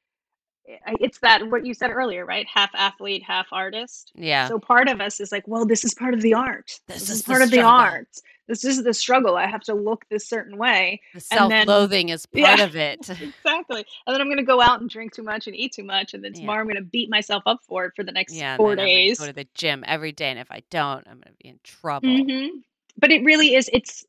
it's 1.01 1.19
that 1.21 1.49
what 1.51 1.67
you 1.67 1.75
said 1.75 1.91
earlier, 1.91 2.25
right? 2.25 2.47
Half 2.53 2.71
athlete, 2.75 3.23
half 3.23 3.47
artist. 3.53 4.13
Yeah. 4.15 4.49
So 4.49 4.59
part 4.59 4.89
of 4.89 5.01
us 5.01 5.21
is 5.21 5.33
like, 5.33 5.47
"Well, 5.49 5.67
this 5.67 5.85
is 5.85 5.95
part 5.95 6.15
of 6.15 6.23
the 6.23 6.35
art. 6.35 6.81
This 6.87 7.01
This 7.01 7.11
is 7.11 7.17
is 7.17 7.23
the 7.23 7.31
part 7.31 7.43
of 7.43 7.51
the 7.51 7.61
art. 7.63 8.09
This 8.49 8.65
is 8.65 8.83
the 8.85 8.95
struggle. 8.95 9.37
I 9.37 9.47
have 9.47 9.63
to 9.63 9.75
look 9.75 10.05
this 10.09 10.29
certain 10.29 10.57
way." 10.59 11.01
The 11.15 11.25
And 11.33 11.51
then 11.51 11.67
self-loathing 11.67 12.09
is 12.11 12.27
part 12.33 12.61
yeah, 12.61 12.65
of 12.65 12.77
it. 12.77 13.01
exactly. 13.21 13.85
And 14.07 14.15
then 14.15 14.21
I'm 14.21 14.29
gonna 14.29 14.43
go 14.45 14.61
out 14.61 14.81
and 14.81 14.89
drink 14.89 15.15
too 15.15 15.23
much 15.23 15.47
and 15.47 15.57
eat 15.57 15.73
too 15.73 15.85
much, 15.85 16.15
and 16.15 16.23
then 16.25 16.33
Yeah. 16.33 16.41
tomorrow 16.41 16.61
I'm 16.61 16.69
gonna 16.69 16.83
beat 16.83 17.11
myself 17.11 17.43
up 17.47 17.61
for 17.67 17.87
it 17.87 17.93
for 17.97 18.05
the 18.05 18.13
next 18.13 18.35
Yeah, 18.35 18.57
4 18.57 18.77
days. 18.77 19.21
I'm 19.21 19.27
go 19.27 19.33
to 19.33 19.37
the 19.37 19.49
gym 19.55 19.85
every 19.87 20.13
day, 20.13 20.31
and 20.31 20.39
if 20.39 20.51
I 20.51 20.63
don't, 20.71 21.07
I'm 21.09 21.21
gonna 21.21 21.37
be 21.43 21.49
in 21.49 21.59
trouble. 21.65 22.09
Mhm. 22.09 22.63
But 22.99 23.11
it 23.11 23.25
really 23.25 23.55
is 23.55 23.69
it's 23.73 24.05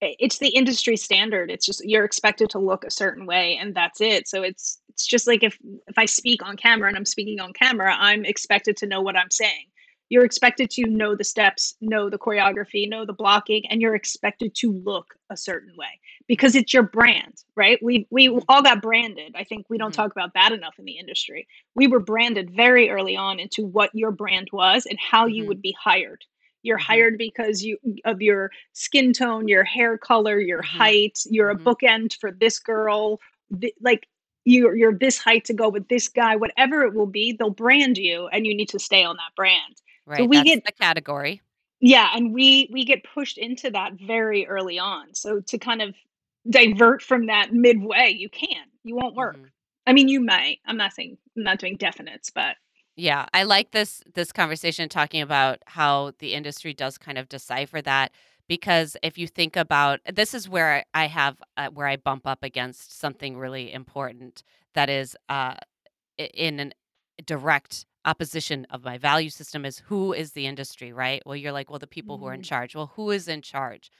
it's 0.00 0.38
the 0.38 0.48
industry 0.48 0.96
standard. 0.96 1.50
It's 1.50 1.66
just 1.66 1.82
you're 1.84 2.04
expected 2.04 2.50
to 2.50 2.58
look 2.58 2.84
a 2.84 2.90
certain 2.90 3.26
way, 3.26 3.56
and 3.60 3.74
that's 3.74 4.00
it. 4.00 4.28
So 4.28 4.42
it's 4.42 4.80
it's 4.88 5.06
just 5.06 5.26
like 5.26 5.42
if 5.42 5.58
if 5.88 5.98
I 5.98 6.06
speak 6.06 6.44
on 6.44 6.56
camera 6.56 6.88
and 6.88 6.96
I'm 6.96 7.04
speaking 7.06 7.40
on 7.40 7.52
camera, 7.52 7.94
I'm 7.98 8.24
expected 8.24 8.76
to 8.78 8.86
know 8.86 9.00
what 9.00 9.16
I'm 9.16 9.30
saying. 9.30 9.66
You're 10.10 10.24
expected 10.24 10.70
to 10.70 10.86
know 10.86 11.14
the 11.14 11.24
steps, 11.24 11.74
know 11.82 12.08
the 12.08 12.18
choreography, 12.18 12.88
know 12.88 13.04
the 13.04 13.12
blocking, 13.12 13.64
and 13.68 13.82
you're 13.82 13.94
expected 13.94 14.54
to 14.56 14.72
look 14.72 15.14
a 15.30 15.36
certain 15.36 15.74
way 15.76 16.00
because 16.26 16.54
it's 16.54 16.72
your 16.72 16.84
brand, 16.84 17.34
right? 17.56 17.78
We 17.82 18.06
we 18.10 18.28
all 18.48 18.62
got 18.62 18.80
branded. 18.82 19.34
I 19.36 19.44
think 19.44 19.66
we 19.68 19.78
don't 19.78 19.92
Mhm. 19.92 19.94
talk 19.94 20.12
about 20.12 20.34
that 20.34 20.52
enough 20.52 20.76
in 20.78 20.84
the 20.86 20.98
industry. 20.98 21.46
We 21.74 21.88
were 21.88 22.00
branded 22.00 22.50
very 22.54 22.88
early 22.90 23.16
on 23.16 23.38
into 23.38 23.64
what 23.66 23.90
your 23.94 24.12
brand 24.12 24.48
was 24.52 24.86
and 24.86 24.98
how 24.98 25.26
you 25.26 25.44
Mhm. 25.44 25.46
would 25.46 25.60
be 25.62 25.76
hired. 25.82 26.24
You're 26.62 26.78
Mhm. 26.78 26.84
hired 26.88 27.18
because 27.18 27.62
you 27.62 27.78
of 28.04 28.20
your 28.20 28.50
skin 28.72 29.12
tone, 29.12 29.48
your 29.48 29.64
hair 29.64 29.96
color, 29.98 30.40
your 30.40 30.62
Mhm. 30.62 30.62
height, 30.62 31.18
you're 31.26 31.50
a 31.50 31.58
Mhm. 31.58 31.60
bookend 31.60 32.18
for 32.20 32.32
this 32.32 32.58
girl, 32.58 33.20
like, 33.80 34.08
you're 34.44 34.74
you're 34.76 34.94
this 34.98 35.18
height 35.18 35.44
to 35.46 35.54
go 35.54 35.68
with 35.68 35.88
this 35.88 36.08
guy, 36.08 36.36
whatever 36.36 36.82
it 36.82 36.94
will 36.94 37.06
be, 37.06 37.32
they'll 37.32 37.50
brand 37.50 37.98
you, 37.98 38.26
and 38.28 38.46
you 38.46 38.54
need 38.54 38.68
to 38.70 38.78
stay 38.78 39.04
on 39.04 39.16
that 39.16 39.34
brand. 39.36 39.82
So 40.12 40.24
Right, 40.24 40.26
we 40.26 40.42
that's 40.42 40.42
get 40.42 40.64
the 40.64 40.72
category. 40.72 41.42
Yeah, 41.80 42.10
and 42.14 42.32
we 42.34 42.68
we 42.72 42.84
get 42.84 43.04
pushed 43.04 43.38
into 43.38 43.70
that 43.70 43.92
very 43.94 44.46
early 44.46 44.78
on. 44.78 45.14
So 45.14 45.40
to 45.40 45.58
kind 45.58 45.80
of 45.82 45.94
divert 46.50 47.02
from 47.02 47.26
that 47.26 47.52
midway, 47.52 48.10
you 48.12 48.28
can't. 48.28 48.70
You 48.84 48.96
won't 48.96 49.14
work. 49.14 49.38
Mhm. 49.38 49.50
I 49.86 49.92
mean, 49.92 50.08
you 50.08 50.20
might. 50.20 50.58
I'm 50.66 50.76
not 50.76 50.92
saying 50.92 51.18
I'm 51.36 51.44
not 51.44 51.58
doing 51.60 51.78
definites, 51.78 52.32
but 52.34 52.56
Yeah, 53.00 53.26
I 53.32 53.44
like 53.44 53.70
this 53.70 54.02
this 54.14 54.32
conversation 54.32 54.88
talking 54.88 55.22
about 55.22 55.58
how 55.66 56.12
the 56.18 56.34
industry 56.34 56.74
does 56.74 56.98
kind 56.98 57.16
of 57.16 57.28
decipher 57.28 57.80
that, 57.82 58.10
because 58.48 58.96
if 59.04 59.16
you 59.16 59.28
think 59.28 59.54
about 59.56 60.00
this 60.12 60.34
is 60.34 60.48
where 60.48 60.84
I 60.94 61.06
have, 61.06 61.36
uh, 61.56 61.68
where 61.68 61.86
I 61.86 61.94
bump 61.96 62.26
up 62.26 62.42
against 62.42 62.98
something 62.98 63.36
really 63.38 63.72
important 63.72 64.42
that 64.74 64.90
is, 64.90 65.16
uh, 65.28 65.54
in 66.18 66.72
a 67.20 67.22
direct 67.24 67.86
opposition 68.04 68.66
of 68.70 68.84
my 68.84 68.98
value 68.98 69.30
system 69.30 69.64
is 69.64 69.78
who 69.86 70.12
is 70.12 70.32
the 70.32 70.46
industry, 70.46 70.92
right? 70.92 71.22
Well, 71.26 71.36
you're 71.36 71.52
like, 71.52 71.70
"Well, 71.70 71.78
the 71.80 71.86
people 71.86 72.18
who 72.18 72.26
are 72.26 72.34
in 72.34 72.40
Mhm. 72.40 72.44
charge." 72.44 72.74
Well, 72.76 72.92
who 72.96 73.10
is 73.12 73.28
in 73.28 73.42
charge? 73.42 73.90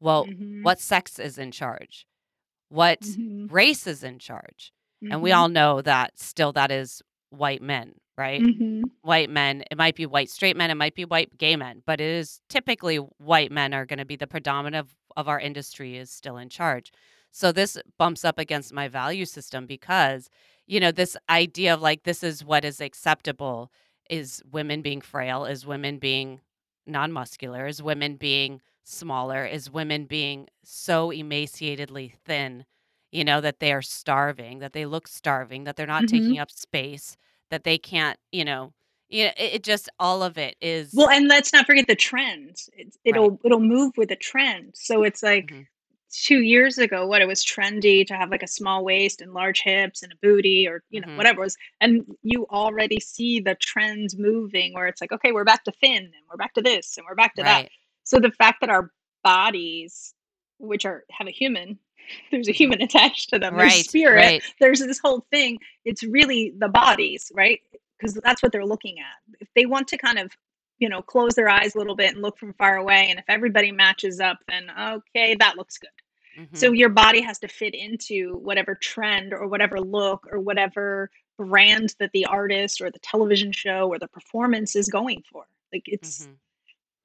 Well, 0.00 0.26
Mhm. 0.26 0.62
what 0.62 0.80
sex 0.80 1.18
is 1.20 1.38
in 1.38 1.52
charge? 1.52 2.06
What 2.70 3.02
Mhm. 3.02 3.48
race 3.50 3.86
is 3.86 4.02
in 4.04 4.18
charge? 4.18 4.72
And 5.10 5.22
we 5.22 5.30
Mhm. 5.30 5.36
all 5.36 5.48
know 5.48 5.82
that 5.82 6.18
still 6.18 6.52
that 6.54 6.70
is 6.72 7.02
white 7.30 7.62
men, 7.62 7.94
right? 8.18 8.46
Mhm. 8.46 8.90
White 9.02 9.30
men, 9.30 9.64
it 9.70 9.78
might 9.78 9.96
be 9.96 10.06
white 10.06 10.30
straight 10.30 10.56
men, 10.56 10.70
it 10.70 10.74
might 10.76 10.94
be 10.94 11.04
white 11.04 11.36
gay 11.38 11.56
men, 11.56 11.82
but 11.86 12.00
it 12.00 12.08
is 12.10 12.40
typically 12.48 12.96
white 12.96 13.52
men 13.52 13.74
are 13.74 13.86
going 13.86 13.98
to 14.00 14.04
be 14.06 14.16
the 14.16 14.26
predominant 14.26 14.76
of, 14.86 14.96
of 15.16 15.28
our 15.28 15.40
industry 15.40 15.96
is 15.96 16.10
still 16.10 16.36
in 16.38 16.48
charge. 16.50 16.92
So 17.32 17.52
this 17.52 17.78
bumps 17.98 18.24
up 18.24 18.38
against 18.38 18.72
my 18.72 18.88
value 18.88 19.24
system 19.26 19.66
because, 19.66 20.28
you 20.66 20.80
know, 20.80 20.92
this 20.92 21.16
idea 21.30 21.74
of 21.74 21.82
like 21.82 22.04
this 22.04 22.22
is 22.24 22.44
what 22.44 22.64
is 22.64 22.80
acceptable 22.80 23.70
is 24.10 24.42
women 24.50 24.82
being 24.82 25.00
frail, 25.00 25.44
is 25.46 25.66
women 25.66 25.98
being 25.98 26.40
non-muscular, 26.86 27.66
is 27.66 27.82
women 27.82 28.16
being 28.16 28.60
smaller, 28.84 29.44
is 29.44 29.70
women 29.70 30.06
being 30.06 30.48
so 30.64 31.10
emaciatedly 31.10 32.12
thin, 32.24 32.64
you 33.12 33.24
know, 33.24 33.40
that 33.40 33.60
they 33.60 33.72
are 33.72 33.82
starving, 33.82 34.58
that 34.60 34.72
they 34.72 34.86
look 34.86 35.06
starving, 35.08 35.64
that 35.64 35.76
they're 35.76 35.86
not 35.86 36.06
taking 36.06 36.36
Mhm. 36.36 36.42
up 36.42 36.50
space, 36.50 37.16
that 37.50 37.64
they 37.64 37.78
can't, 37.78 38.18
you 38.32 38.44
know, 38.44 38.72
yeah, 39.08 39.32
it, 39.36 39.54
it 39.56 39.62
just 39.64 39.88
all 39.98 40.22
of 40.22 40.38
it 40.38 40.56
is 40.60 40.92
Well, 40.92 41.10
and 41.10 41.28
let's 41.28 41.52
not 41.52 41.66
forget 41.66 41.86
the 41.86 41.94
trends. 41.96 42.70
It's 42.72 42.96
it'll 43.04 43.38
it'll 43.44 43.60
move 43.60 43.92
with 43.96 44.08
the 44.08 44.16
trend. 44.16 44.72
So 44.74 45.02
it's 45.02 45.22
like 45.22 45.50
hmm 45.50 45.62
2 46.10 46.40
years 46.42 46.78
ago, 46.78 47.06
what, 47.06 47.20
it 47.20 47.28
was 47.28 47.44
trendy 47.44 48.06
to 48.06 48.14
have, 48.14 48.30
like, 48.30 48.42
a 48.42 48.46
small 48.48 48.82
waist 48.82 49.20
and 49.20 49.34
large 49.34 49.60
hips 49.60 50.02
and 50.02 50.10
a 50.12 50.16
booty 50.22 50.66
or, 50.66 50.82
you 50.90 51.00
know, 51.02 51.06
hmm 51.06 51.14
whatever 51.14 51.42
it 51.42 51.44
was, 51.44 51.56
and 51.82 52.06
you 52.22 52.46
already 52.50 52.98
see 53.00 53.40
the 53.40 53.54
trends 53.56 54.16
moving 54.18 54.72
where 54.72 54.86
it's 54.86 55.00
like, 55.02 55.12
"Okay, 55.12 55.32
we're 55.32 55.44
back 55.44 55.64
to 55.64 55.72
thin, 55.72 55.96
and 56.04 56.14
we're 56.30 56.36
back 56.38 56.54
to 56.54 56.62
this, 56.62 56.96
and 56.96 57.06
we're 57.06 57.14
back 57.14 57.34
to 57.36 57.42
that." 57.44 57.62
So 58.04 58.18
the 58.20 58.30
fact 58.32 58.60
that 58.62 58.70
our 58.70 58.90
bodies, 59.22 60.14
which 60.58 60.86
are 60.86 61.04
have 61.10 61.28
a 61.28 61.30
human 61.32 61.78
there's 62.30 62.48
a 62.48 62.52
human 62.52 62.82
attached 62.82 63.30
to 63.30 63.38
them, 63.38 63.56
there's 63.56 63.72
Right. 63.72 63.84
spirit, 63.84 64.16
Right. 64.16 64.42
there's 64.60 64.80
this 64.80 64.98
whole 64.98 65.26
thing, 65.30 65.58
it's 65.84 66.02
really 66.02 66.52
the 66.58 66.68
bodies, 66.68 67.30
right? 67.34 67.60
Because 67.98 68.14
that's 68.24 68.42
what 68.42 68.52
they're 68.52 68.64
looking 68.66 68.98
at. 69.00 69.40
If 69.40 69.48
they 69.54 69.66
want 69.66 69.88
to 69.88 69.98
kind 69.98 70.18
of, 70.18 70.30
you 70.78 70.88
know, 70.88 71.02
close 71.02 71.34
their 71.34 71.48
eyes 71.48 71.74
a 71.74 71.78
little 71.78 71.96
bit 71.96 72.12
and 72.14 72.22
look 72.22 72.38
from 72.38 72.54
far 72.54 72.76
away, 72.76 73.08
and 73.10 73.18
if 73.18 73.24
everybody 73.28 73.72
matches 73.72 74.20
up, 74.20 74.38
then, 74.48 74.70
"Okay, 74.78 75.34
that 75.36 75.56
looks 75.56 75.78
good." 75.78 75.90
hmm 76.36 76.56
So 76.56 76.72
your 76.72 76.88
body 76.88 77.20
has 77.20 77.38
to 77.40 77.48
fit 77.48 77.74
into 77.74 78.34
whatever 78.38 78.76
trend 78.76 79.32
or 79.34 79.48
whatever 79.48 79.80
look 79.80 80.26
or 80.30 80.38
whatever 80.38 81.10
brand 81.36 81.94
that 81.98 82.10
the 82.12 82.26
artist 82.26 82.80
or 82.80 82.90
the 82.90 82.98
television 83.00 83.52
show 83.52 83.88
or 83.88 83.98
the 83.98 84.08
performance 84.08 84.76
is 84.76 84.88
going 84.88 85.22
for. 85.30 85.46
Like 85.72 85.84
it's 85.86 86.26
hmm 86.26 86.32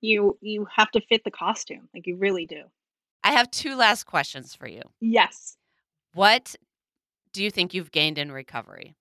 you 0.02 0.38
you 0.42 0.68
have 0.76 0.92
to 0.92 1.02
fit 1.02 1.24
the 1.24 1.32
costume. 1.32 1.88
Like 1.94 2.06
you 2.06 2.18
really 2.18 2.46
do. 2.46 2.64
I 3.24 3.32
have 3.32 3.50
two 3.52 3.76
last 3.76 4.06
questions 4.06 4.54
for 4.54 4.68
you. 4.68 4.82
Yes. 5.00 5.58
What 6.14 6.56
do 7.32 7.44
you 7.44 7.50
think 7.50 7.74
you've 7.74 7.92
gained 7.92 8.18
in 8.18 8.32
recovery? 8.32 8.96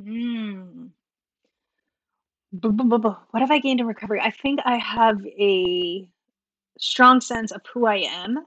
Mm. 0.00 0.90
What 2.50 3.40
have 3.40 3.50
I 3.50 3.58
gained 3.58 3.80
in 3.80 3.86
recovery? 3.86 4.20
I 4.20 4.30
think 4.30 4.60
I 4.64 4.76
have 4.78 5.24
a 5.26 6.08
strong 6.78 7.20
sense 7.20 7.50
of 7.52 7.60
who 7.72 7.86
I 7.86 7.96
am. 7.96 8.38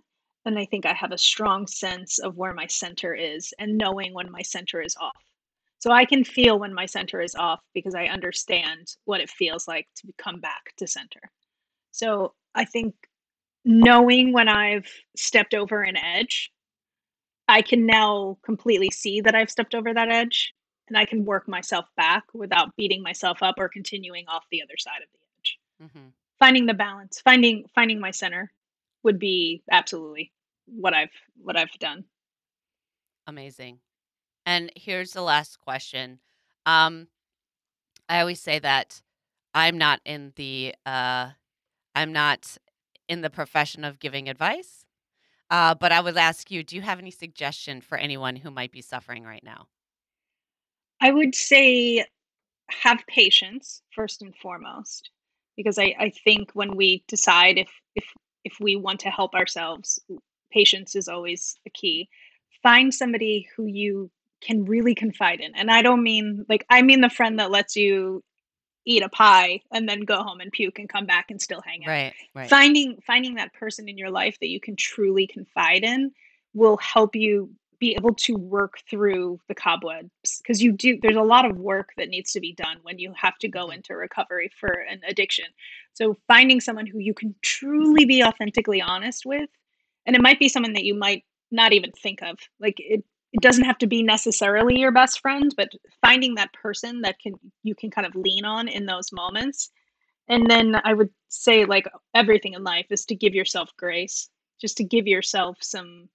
And 0.45 0.57
I 0.57 0.65
think 0.65 0.85
I 0.85 0.93
have 0.93 1.11
a 1.11 1.17
strong 1.17 1.67
sense 1.67 2.17
of 2.17 2.37
where 2.37 2.53
my 2.53 2.65
center 2.67 3.13
is 3.13 3.53
and 3.59 3.77
knowing 3.77 4.13
when 4.13 4.31
my 4.31 4.41
center 4.41 4.81
is 4.81 4.95
off. 4.99 5.21
So 5.79 5.91
I 5.91 6.05
can 6.05 6.23
feel 6.23 6.59
when 6.59 6.73
my 6.73 6.85
center 6.85 7.21
is 7.21 7.35
off 7.35 7.61
because 7.73 7.93
I 7.95 8.05
understand 8.05 8.95
what 9.05 9.21
it 9.21 9.29
feels 9.29 9.67
like 9.67 9.87
to 9.97 10.11
come 10.17 10.39
back 10.39 10.73
to 10.77 10.87
center. 10.87 11.19
So 11.91 12.33
I 12.55 12.65
think 12.65 12.95
knowing 13.65 14.33
when 14.33 14.47
I've 14.47 14.87
stepped 15.15 15.53
over 15.53 15.81
an 15.81 15.97
edge, 15.97 16.51
I 17.47 17.61
can 17.61 17.85
now 17.85 18.37
completely 18.43 18.89
see 18.91 19.21
that 19.21 19.35
I've 19.35 19.49
stepped 19.49 19.75
over 19.75 19.93
that 19.93 20.09
edge 20.09 20.53
and 20.87 20.97
I 20.97 21.05
can 21.05 21.25
work 21.25 21.47
myself 21.47 21.85
back 21.97 22.23
without 22.33 22.75
beating 22.75 23.01
myself 23.01 23.41
up 23.41 23.55
or 23.57 23.69
continuing 23.69 24.25
off 24.27 24.43
the 24.51 24.61
other 24.61 24.77
side 24.77 25.01
of 25.03 25.09
the 25.11 25.19
edge 25.39 25.59
Mm-hmm. 25.81 26.09
finding 26.39 26.65
the 26.65 26.73
balance 26.73 27.21
finding 27.23 27.63
finding 27.73 28.01
my 28.01 28.11
center 28.11 28.51
would 29.03 29.17
be 29.17 29.63
absolutely 29.71 30.33
what 30.65 30.93
i've 30.93 31.07
what 31.41 31.55
i've 31.55 31.71
done 31.79 32.03
Amazing. 33.29 33.77
And 34.47 34.71
here's 34.75 35.11
the 35.11 35.21
last 35.21 35.59
question. 35.59 36.19
Um, 36.65 37.09
I 38.09 38.21
always 38.21 38.39
say 38.39 38.57
that 38.57 39.03
I'm 39.53 39.77
not 39.77 40.01
in 40.03 40.33
the 40.35 40.73
uh, 40.83 41.29
I'm 41.93 42.11
not 42.11 42.57
in 43.09 43.21
the 43.21 43.29
profession 43.29 43.83
of 43.83 43.99
giving 43.99 44.29
advice. 44.29 44.85
Uh, 45.49 45.75
but 45.75 45.91
I 45.91 45.99
would 45.99 46.15
ask 46.15 46.49
you, 46.49 46.63
do 46.63 46.75
you 46.75 46.81
have 46.83 46.99
any 46.99 47.11
suggestion 47.11 47.81
for 47.81 47.97
anyone 47.97 48.37
who 48.37 48.51
might 48.51 48.71
be 48.71 48.81
suffering 48.81 49.23
right 49.23 49.43
now? 49.43 49.67
i 51.01 51.11
would 51.11 51.35
say 51.35 52.05
have 52.69 52.99
patience 53.07 53.81
first 53.95 54.21
and 54.21 54.35
foremost 54.35 55.09
because 55.57 55.77
i 55.79 55.95
i 55.99 56.11
think 56.23 56.51
when 56.53 56.75
we 56.75 57.03
decide 57.07 57.57
if 57.57 57.69
if 57.95 58.05
if 58.43 58.53
we 58.59 58.75
want 58.75 58.99
to 58.99 59.09
help 59.09 59.33
ourselves 59.33 59.99
patience 60.51 60.95
is 60.95 61.07
always 61.07 61.55
a 61.65 61.69
key 61.71 62.07
find 62.61 62.93
somebody 62.93 63.47
who 63.55 63.65
you 63.65 64.09
can 64.41 64.63
really 64.65 64.95
confide 64.95 65.39
in 65.39 65.53
and 65.55 65.71
i 65.71 65.81
don't 65.81 66.03
mean 66.03 66.45
like 66.49 66.65
i 66.69 66.81
mean 66.81 67.01
the 67.01 67.09
friend 67.09 67.39
that 67.39 67.51
lets 67.51 67.75
you 67.75 68.23
eat 68.85 69.03
a 69.03 69.09
pie 69.09 69.61
and 69.71 69.87
then 69.87 70.01
go 70.01 70.23
home 70.23 70.39
and 70.39 70.51
puke 70.51 70.79
and 70.79 70.89
come 70.89 71.05
back 71.05 71.29
and 71.29 71.41
still 71.41 71.61
hang 71.61 71.85
out. 71.85 71.89
Right, 71.89 72.13
right. 72.35 72.49
Finding 72.49 72.99
finding 73.05 73.35
that 73.35 73.53
person 73.53 73.87
in 73.89 73.97
your 73.97 74.09
life 74.09 74.37
that 74.39 74.49
you 74.49 74.59
can 74.59 74.75
truly 74.75 75.27
confide 75.27 75.83
in 75.83 76.11
will 76.53 76.77
help 76.77 77.15
you 77.15 77.51
be 77.79 77.95
able 77.95 78.13
to 78.13 78.35
work 78.35 78.79
through 78.89 79.39
the 79.47 79.55
cobwebs 79.55 80.39
because 80.41 80.61
you 80.61 80.71
do 80.71 80.99
there's 81.01 81.15
a 81.15 81.21
lot 81.21 81.45
of 81.45 81.57
work 81.57 81.91
that 81.97 82.09
needs 82.09 82.31
to 82.33 82.39
be 82.39 82.53
done 82.53 82.77
when 82.83 82.99
you 82.99 83.13
have 83.15 83.37
to 83.37 83.47
go 83.47 83.69
Mhm, 83.69 83.75
into 83.75 83.95
recovery 83.95 84.51
for 84.59 84.69
an 84.69 85.01
addiction. 85.07 85.45
So 85.93 86.17
finding 86.27 86.59
someone 86.59 86.87
who 86.87 86.99
you 86.99 87.13
can 87.13 87.35
truly 87.41 88.05
be 88.05 88.23
authentically 88.23 88.81
honest 88.81 89.25
with 89.25 89.49
and 90.05 90.15
it 90.15 90.21
might 90.21 90.39
be 90.39 90.49
someone 90.49 90.73
that 90.73 90.83
you 90.83 90.95
might 90.95 91.23
not 91.51 91.73
even 91.73 91.91
think 91.91 92.21
of. 92.21 92.37
Like 92.59 92.75
it 92.79 93.03
it 93.31 93.41
doesn't 93.41 93.65
have 93.65 93.77
to 93.79 93.87
be 93.87 94.01
necessarily 94.01 94.79
your 94.79 94.91
best 94.91 95.19
friend, 95.21 95.53
but 95.55 95.69
finding 96.01 96.35
that 96.35 96.53
person 96.53 97.01
that 97.01 97.19
can 97.19 97.33
you 97.63 97.75
can 97.75 97.91
kind 97.91 98.07
of 98.07 98.15
lean 98.15 98.45
on 98.45 98.67
in 98.67 98.85
those 98.85 99.11
moments. 99.11 99.69
And 100.27 100.49
then 100.49 100.79
I 100.83 100.93
would 100.93 101.09
say 101.27 101.65
like 101.65 101.87
everything 102.13 102.53
in 102.53 102.63
life 102.63 102.87
is 102.89 103.05
to 103.05 103.15
give 103.15 103.35
yourself 103.35 103.71
grace, 103.77 104.29
just 104.59 104.77
to 104.77 104.83
give 104.83 105.07
yourself 105.07 105.57
some 105.61 106.09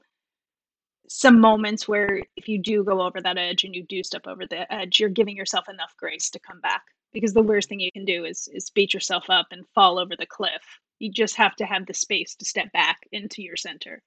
some 1.09 1.41
moments 1.41 1.87
where 1.87 2.23
if 2.37 2.49
you 2.49 2.59
do 2.59 2.83
go 2.83 3.03
over 3.03 3.21
that 3.21 3.39
edge 3.39 3.65
and 3.65 3.75
you 3.75 3.85
do 3.85 4.03
step 4.03 4.27
over 4.27 4.47
the 4.47 4.73
edge, 4.73 4.99
you're 4.99 5.11
giving 5.11 5.37
yourself 5.37 5.69
enough 5.69 5.95
grace 5.99 6.31
to 6.31 6.41
come 6.41 6.61
back. 6.61 6.83
Because 7.13 7.35
the 7.35 7.43
worst 7.43 7.69
thing 7.69 7.79
you 7.79 7.93
can 7.93 8.05
do 8.05 8.25
is 8.25 8.49
is 8.53 8.71
beat 8.71 8.93
yourself 8.93 9.31
up 9.31 9.47
and 9.53 9.69
fall 9.75 10.01
over 10.01 10.17
the 10.19 10.27
cliff. 10.27 10.63
You 10.99 11.13
just 11.13 11.37
have 11.37 11.55
to 11.57 11.67
have 11.67 11.87
the 11.87 11.95
space 11.95 12.35
to 12.37 12.45
step 12.45 12.73
back 12.73 12.99
into 13.13 13.43
your 13.43 13.57
center. 13.57 14.03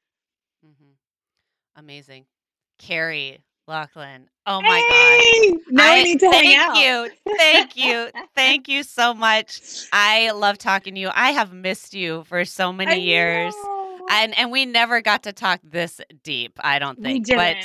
Mm-hmm. 0.66 0.92
Amazing. 1.78 2.26
Carrie 2.78 3.40
Locklyn. 3.68 4.28
Oh 4.46 4.62
my 4.62 4.80
gosh. 4.90 5.52
Hey! 5.52 5.58
Now 5.70 5.92
I 5.94 6.04
need 6.04 6.20
to 6.22 6.30
hang 6.30 6.46
thank 6.46 6.60
out. 6.60 6.78
you. 6.78 7.36
Thank 7.38 7.76
you. 7.76 8.10
Thank 8.36 8.68
you 8.70 8.84
so 8.84 9.14
much. 9.14 9.88
I 9.92 10.32
love 10.32 10.58
talking 10.58 10.94
to 10.96 11.00
you. 11.02 11.10
I 11.14 11.32
have 11.32 11.52
missed 11.52 11.94
you 11.94 12.24
for 12.26 12.46
so 12.46 12.72
many 12.72 12.92
I 12.94 12.96
years. 12.96 13.54
know. 13.54 14.06
And 14.10 14.38
and 14.38 14.52
we 14.52 14.66
never 14.66 15.02
got 15.02 15.24
to 15.24 15.34
talk 15.34 15.60
this 15.64 16.00
deep, 16.24 16.58
I 16.62 16.80
don't 16.80 17.02
think. 17.02 17.28
But 17.28 17.58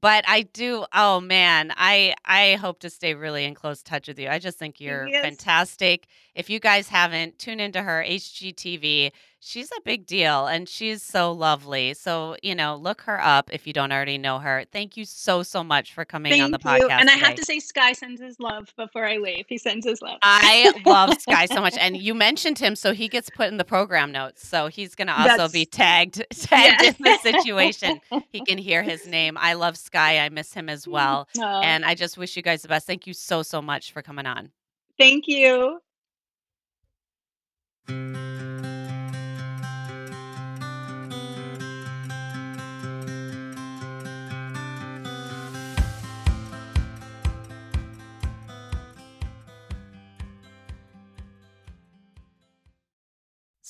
but 0.00 0.24
I 0.26 0.42
do 0.42 0.84
oh 0.92 1.20
man, 1.20 1.72
I 1.76 2.14
I 2.24 2.54
hope 2.56 2.80
to 2.80 2.90
stay 2.90 3.14
really 3.14 3.44
in 3.44 3.54
close 3.54 3.80
touch 3.80 4.08
with 4.08 4.18
you. 4.18 4.28
I 4.28 4.40
just 4.40 4.58
think 4.58 4.80
you're 4.80 5.06
Yes. 5.06 5.22
fantastic. 5.22 6.06
If 6.34 6.50
you 6.50 6.58
guys 6.58 6.88
haven't, 6.88 7.38
tune 7.38 7.60
into 7.60 7.80
her 7.80 8.04
HGTV. 8.04 9.12
She's 9.46 9.70
a 9.76 9.80
big 9.82 10.06
deal 10.06 10.46
and 10.46 10.66
she's 10.66 11.02
so 11.02 11.30
lovely. 11.30 11.92
So, 11.92 12.34
you 12.42 12.54
know, 12.54 12.76
look 12.76 13.02
her 13.02 13.20
up 13.20 13.50
if 13.52 13.66
you 13.66 13.74
don't 13.74 13.92
already 13.92 14.16
know 14.16 14.38
her. 14.38 14.64
Thank 14.72 14.96
you 14.96 15.04
so 15.04 15.42
so 15.42 15.62
much 15.62 15.92
for 15.92 16.06
coming 16.06 16.40
on 16.40 16.50
the 16.50 16.58
podcast. 16.58 16.78
You. 16.80 16.88
And 16.88 17.10
I 17.10 17.12
have 17.12 17.34
to 17.34 17.44
say 17.44 17.60
Sky 17.60 17.92
sends 17.92 18.22
his 18.22 18.40
love 18.40 18.72
before 18.78 19.04
I 19.04 19.18
leave. 19.18 19.44
He 19.46 19.58
sends 19.58 19.84
his 19.86 20.00
love. 20.00 20.18
I 20.22 20.72
love 20.86 21.20
Sky 21.20 21.44
so 21.44 21.60
much, 21.60 21.76
and 21.78 21.94
you 21.98 22.14
mentioned 22.14 22.58
him, 22.58 22.74
so 22.74 22.94
he 22.94 23.06
gets 23.06 23.28
put 23.28 23.48
in 23.48 23.58
the 23.58 23.66
program 23.66 24.10
notes. 24.12 24.48
So 24.48 24.68
he's 24.68 24.94
going 24.94 25.08
to 25.08 25.20
also 25.20 25.52
be 25.52 25.66
tagged 25.66 26.24
tagged 26.30 26.82
yeah. 26.82 26.88
in 26.88 26.96
the 26.98 27.18
situation. 27.18 28.00
He 28.32 28.40
can 28.40 28.58
hear 28.58 28.82
his 28.82 29.06
name. 29.06 29.36
I 29.38 29.52
love 29.54 29.76
Sky. 29.76 30.20
I 30.20 30.28
miss 30.30 30.54
him 30.54 30.68
as 30.70 30.86
mm, 30.86 30.92
well, 30.92 31.28
Oh, 31.38 31.60
and 31.60 31.84
I 31.84 31.94
just 31.94 32.16
wish 32.16 32.34
you 32.36 32.42
guys 32.42 32.62
the 32.62 32.68
best. 32.68 32.86
Thank 32.86 33.06
you 33.06 33.12
so 33.12 33.42
so 33.42 33.60
much 33.60 33.92
for 33.92 34.00
coming 34.00 34.24
on. 34.24 34.50
thank 34.98 35.28
you. 35.28 35.80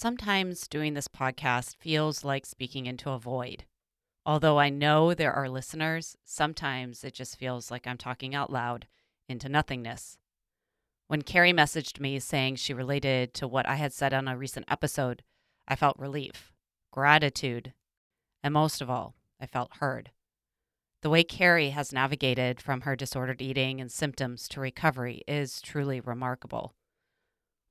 Sometimes 0.05 0.69
doing 0.69 0.93
this 0.93 1.09
podcast 1.09 1.77
feels 1.77 2.25
like 2.25 2.45
speaking 2.45 2.85
into 2.85 3.09
a 3.09 3.19
void. 3.19 3.65
Although 4.27 4.59
I 4.59 4.69
know 4.69 5.15
there 5.15 5.33
are 5.33 5.49
listeners, 5.49 6.15
sometimes 6.27 7.05
it 7.05 7.15
just 7.15 7.39
feels 7.39 7.71
like 7.71 7.87
I'm 7.87 7.97
talking 7.97 8.35
out 8.35 8.53
loud 8.53 8.87
into 9.31 9.49
nothingness. 9.49 10.19
When 11.09 11.23
Carrie 11.23 11.55
messaged 11.55 12.01
me 12.01 12.19
saying 12.19 12.57
she 12.57 12.75
related 12.75 13.33
to 13.33 13.49
what 13.49 13.67
I 13.67 13.77
had 13.77 13.95
said 13.95 14.13
on 14.13 14.29
a 14.29 14.37
recent 14.37 14.67
episode, 14.71 15.23
I 15.67 15.75
felt 15.75 15.99
relief, 15.99 16.53
gratitude, 16.93 17.73
and 18.43 18.53
most 18.53 18.83
of 18.83 18.91
all, 18.91 19.15
I 19.41 19.47
felt 19.47 19.77
heard. 19.77 20.11
The 21.01 21.09
way 21.09 21.25
Carrie 21.25 21.71
has 21.71 21.95
navigated 21.95 22.61
from 22.61 22.83
her 22.83 22.95
disordered 22.95 23.41
eating 23.41 23.81
and 23.81 23.91
symptoms 23.91 24.49
to 24.49 24.61
recovery 24.61 25.23
is 25.27 25.63
truly 25.63 25.99
remarkable. 25.99 26.75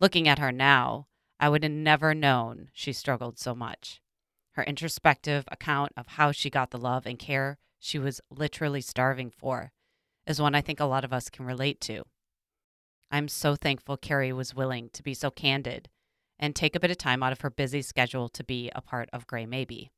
Looking 0.01 0.27
at 0.27 0.39
her 0.39 0.51
now, 0.51 1.05
I 1.43 1.49
would 1.49 1.63
have 1.63 1.73
never 1.73 2.15
known 2.15 2.69
she 2.71 2.93
struggled 2.93 3.37
so 3.37 3.53
much. 3.53 4.01
Her 4.51 4.63
introspective 4.63 5.43
account 5.51 5.91
of 5.97 6.07
how 6.07 6.31
she 6.31 6.49
got 6.49 6.71
the 6.71 6.77
love 6.77 7.05
and 7.05 7.19
care 7.19 7.57
she 7.77 7.99
was 7.99 8.21
literally 8.29 8.79
starving 8.79 9.29
for 9.29 9.73
is 10.25 10.39
one 10.39 10.55
I 10.55 10.61
think 10.61 10.79
a 10.79 10.85
lot 10.85 11.03
of 11.03 11.11
us 11.11 11.29
can 11.29 11.45
relate 11.45 11.81
to. 11.81 12.05
I'm 13.11 13.27
so 13.27 13.57
thankful 13.57 13.97
Carrie 13.97 14.31
was 14.31 14.55
willing 14.55 14.89
to 14.93 15.03
be 15.03 15.13
so 15.13 15.29
candid 15.29 15.89
and 16.39 16.55
take 16.55 16.77
a 16.77 16.79
bit 16.79 16.91
of 16.91 16.97
time 16.97 17.21
out 17.21 17.33
of 17.33 17.41
her 17.41 17.49
busy 17.49 17.81
schedule 17.81 18.29
to 18.29 18.43
be 18.45 18.71
a 18.73 18.79
part 18.79 19.09
of 19.11 19.27
Grey 19.27 19.45
Maybe. 19.45 19.91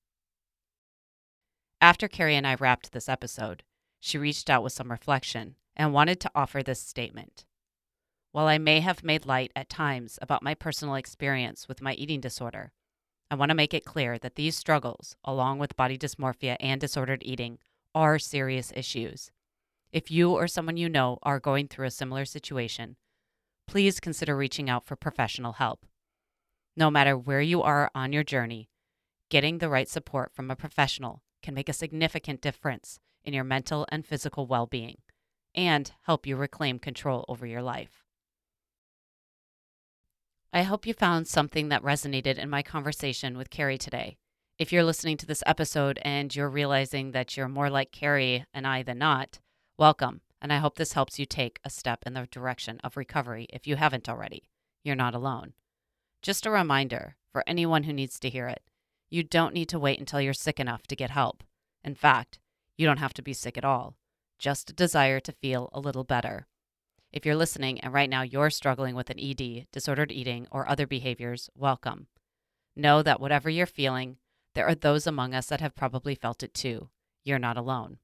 After 1.80 2.08
Carrie 2.08 2.36
and 2.36 2.48
I 2.48 2.56
wrapped 2.56 2.92
this 2.92 3.08
episode, 3.08 3.62
she 4.00 4.18
reached 4.18 4.50
out 4.50 4.64
with 4.64 4.74
some 4.74 4.90
reflection 4.90 5.58
and 5.76 5.94
wanted 5.94 6.20
to 6.22 6.32
offer 6.34 6.64
this 6.64 6.82
statement. 6.82 7.46
While 8.36 8.48
I 8.48 8.58
may 8.58 8.82
have 8.82 9.02
made 9.02 9.26
light 9.26 9.54
at 9.56 9.70
times 9.70 10.20
about 10.22 10.44
my 10.44 10.56
personal 10.56 10.96
experience 10.96 11.70
with 11.70 11.82
my 11.82 11.94
eating 11.94 12.20
disorder, 12.20 12.74
I 13.32 13.36
want 13.36 13.50
to 13.50 13.56
make 13.56 13.74
it 13.74 13.86
clear 13.86 14.18
that 14.18 14.36
these 14.36 14.58
struggles, 14.58 15.16
along 15.24 15.60
with 15.60 15.78
body 15.78 15.98
dysmorphia 15.98 16.58
and 16.60 16.82
disordered 16.82 17.24
eating, 17.24 17.60
are 17.94 18.20
serious 18.20 18.74
issues. 18.76 19.32
If 19.94 20.12
you 20.12 20.34
or 20.34 20.50
someone 20.50 20.76
you 20.76 20.90
know 20.90 21.18
are 21.24 21.40
going 21.40 21.70
through 21.70 21.88
a 21.88 21.92
similar 21.92 22.26
situation, 22.26 22.98
please 23.68 24.02
consider 24.02 24.36
reaching 24.36 24.70
out 24.70 24.86
for 24.86 24.98
professional 24.98 25.54
help. 25.54 25.86
No 26.76 26.92
matter 26.92 27.18
where 27.18 27.40
you 27.40 27.62
are 27.62 27.90
on 27.96 28.12
your 28.12 28.26
journey, 28.26 28.68
getting 29.30 29.60
the 29.60 29.70
right 29.70 29.88
support 29.88 30.34
from 30.34 30.52
a 30.52 30.58
professional 30.58 31.22
can 31.42 31.54
make 31.54 31.70
a 31.70 31.74
significant 31.74 32.42
difference 32.42 33.00
in 33.24 33.34
your 33.34 33.46
mental 33.46 33.86
and 33.88 34.06
physical 34.06 34.46
well 34.46 34.66
being 34.66 34.98
and 35.56 35.94
help 36.02 36.28
you 36.28 36.36
reclaim 36.36 36.80
control 36.80 37.24
over 37.30 37.48
your 37.48 37.62
life. 37.62 38.05
I 40.56 40.64
hope 40.64 40.88
you 40.88 40.94
found 40.94 41.28
something 41.28 41.68
that 41.68 41.84
resonated 41.84 42.38
in 42.38 42.50
my 42.50 42.64
conversation 42.64 43.38
with 43.38 43.50
Carrie 43.50 43.78
today. 43.78 44.16
If 44.58 44.72
you're 44.72 44.86
listening 44.86 45.18
to 45.18 45.26
this 45.26 45.44
episode 45.46 46.00
and 46.04 46.34
you're 46.34 46.50
realizing 46.50 47.12
that 47.12 47.36
you're 47.36 47.50
more 47.50 47.70
like 47.70 47.92
Carrie 47.92 48.46
and 48.54 48.66
I 48.66 48.82
than 48.82 48.98
not, 49.00 49.40
welcome. 49.78 50.22
And 50.42 50.54
I 50.54 50.60
hope 50.60 50.78
this 50.78 50.94
helps 50.94 51.20
you 51.20 51.26
take 51.26 51.60
a 51.66 51.70
step 51.70 52.04
in 52.06 52.14
the 52.14 52.26
direction 52.32 52.80
of 52.86 52.96
recovery 52.96 53.48
if 53.50 53.68
you 53.68 53.76
haven't 53.76 54.08
already. 54.08 54.48
You're 54.82 54.96
not 54.96 55.14
alone. 55.14 55.56
Just 56.22 56.46
a 56.46 56.52
reminder 56.52 57.18
for 57.34 57.44
anyone 57.46 57.84
who 57.84 57.92
needs 57.92 58.18
to 58.22 58.30
hear 58.30 58.48
it 58.48 58.62
you 59.10 59.24
don't 59.24 59.54
need 59.54 59.68
to 59.68 59.78
wait 59.80 60.00
until 60.00 60.22
you're 60.22 60.34
sick 60.34 60.58
enough 60.58 60.88
to 60.88 60.96
get 60.96 61.10
help. 61.10 61.44
In 61.84 61.96
fact, 61.96 62.40
you 62.78 62.88
don't 62.88 63.00
have 63.00 63.14
to 63.16 63.22
be 63.22 63.34
sick 63.34 63.58
at 63.58 63.66
all, 63.66 63.98
just 64.40 64.70
a 64.70 64.74
desire 64.74 65.20
to 65.20 65.34
feel 65.34 65.70
a 65.74 65.82
little 65.82 66.06
better. 66.06 66.48
If 67.16 67.26
you're 67.26 67.38
listening 67.38 67.80
and 67.80 67.94
right 67.94 68.10
now 68.10 68.24
you're 68.24 68.50
struggling 68.50 68.94
with 68.94 69.10
an 69.10 69.18
ED, 69.18 69.68
disordered 69.72 70.12
eating, 70.12 70.48
or 70.52 70.68
other 70.68 70.86
behaviors, 70.86 71.50
welcome. 71.56 72.08
Know 72.76 73.02
that 73.02 73.22
whatever 73.22 73.50
you're 73.50 73.66
feeling, 73.66 74.18
there 74.54 74.68
are 74.68 74.76
those 74.76 75.08
among 75.08 75.34
us 75.34 75.46
that 75.46 75.62
have 75.62 75.78
probably 75.78 76.14
felt 76.14 76.44
it 76.44 76.54
too. 76.54 76.90
You're 77.24 77.40
not 77.40 77.56
alone. 77.56 78.00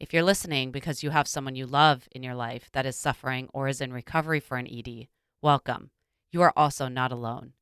If 0.00 0.12
you're 0.12 0.24
listening 0.24 0.72
because 0.72 1.04
you 1.04 1.10
have 1.10 1.28
someone 1.28 1.54
you 1.54 1.64
love 1.64 2.08
in 2.10 2.24
your 2.24 2.34
life 2.34 2.68
that 2.72 2.86
is 2.86 2.96
suffering 2.96 3.48
or 3.52 3.68
is 3.68 3.80
in 3.80 3.92
recovery 3.92 4.40
for 4.40 4.56
an 4.56 4.66
ED, 4.66 5.06
welcome. 5.40 5.90
You 6.32 6.42
are 6.42 6.52
also 6.56 6.88
not 6.88 7.12
alone. 7.12 7.52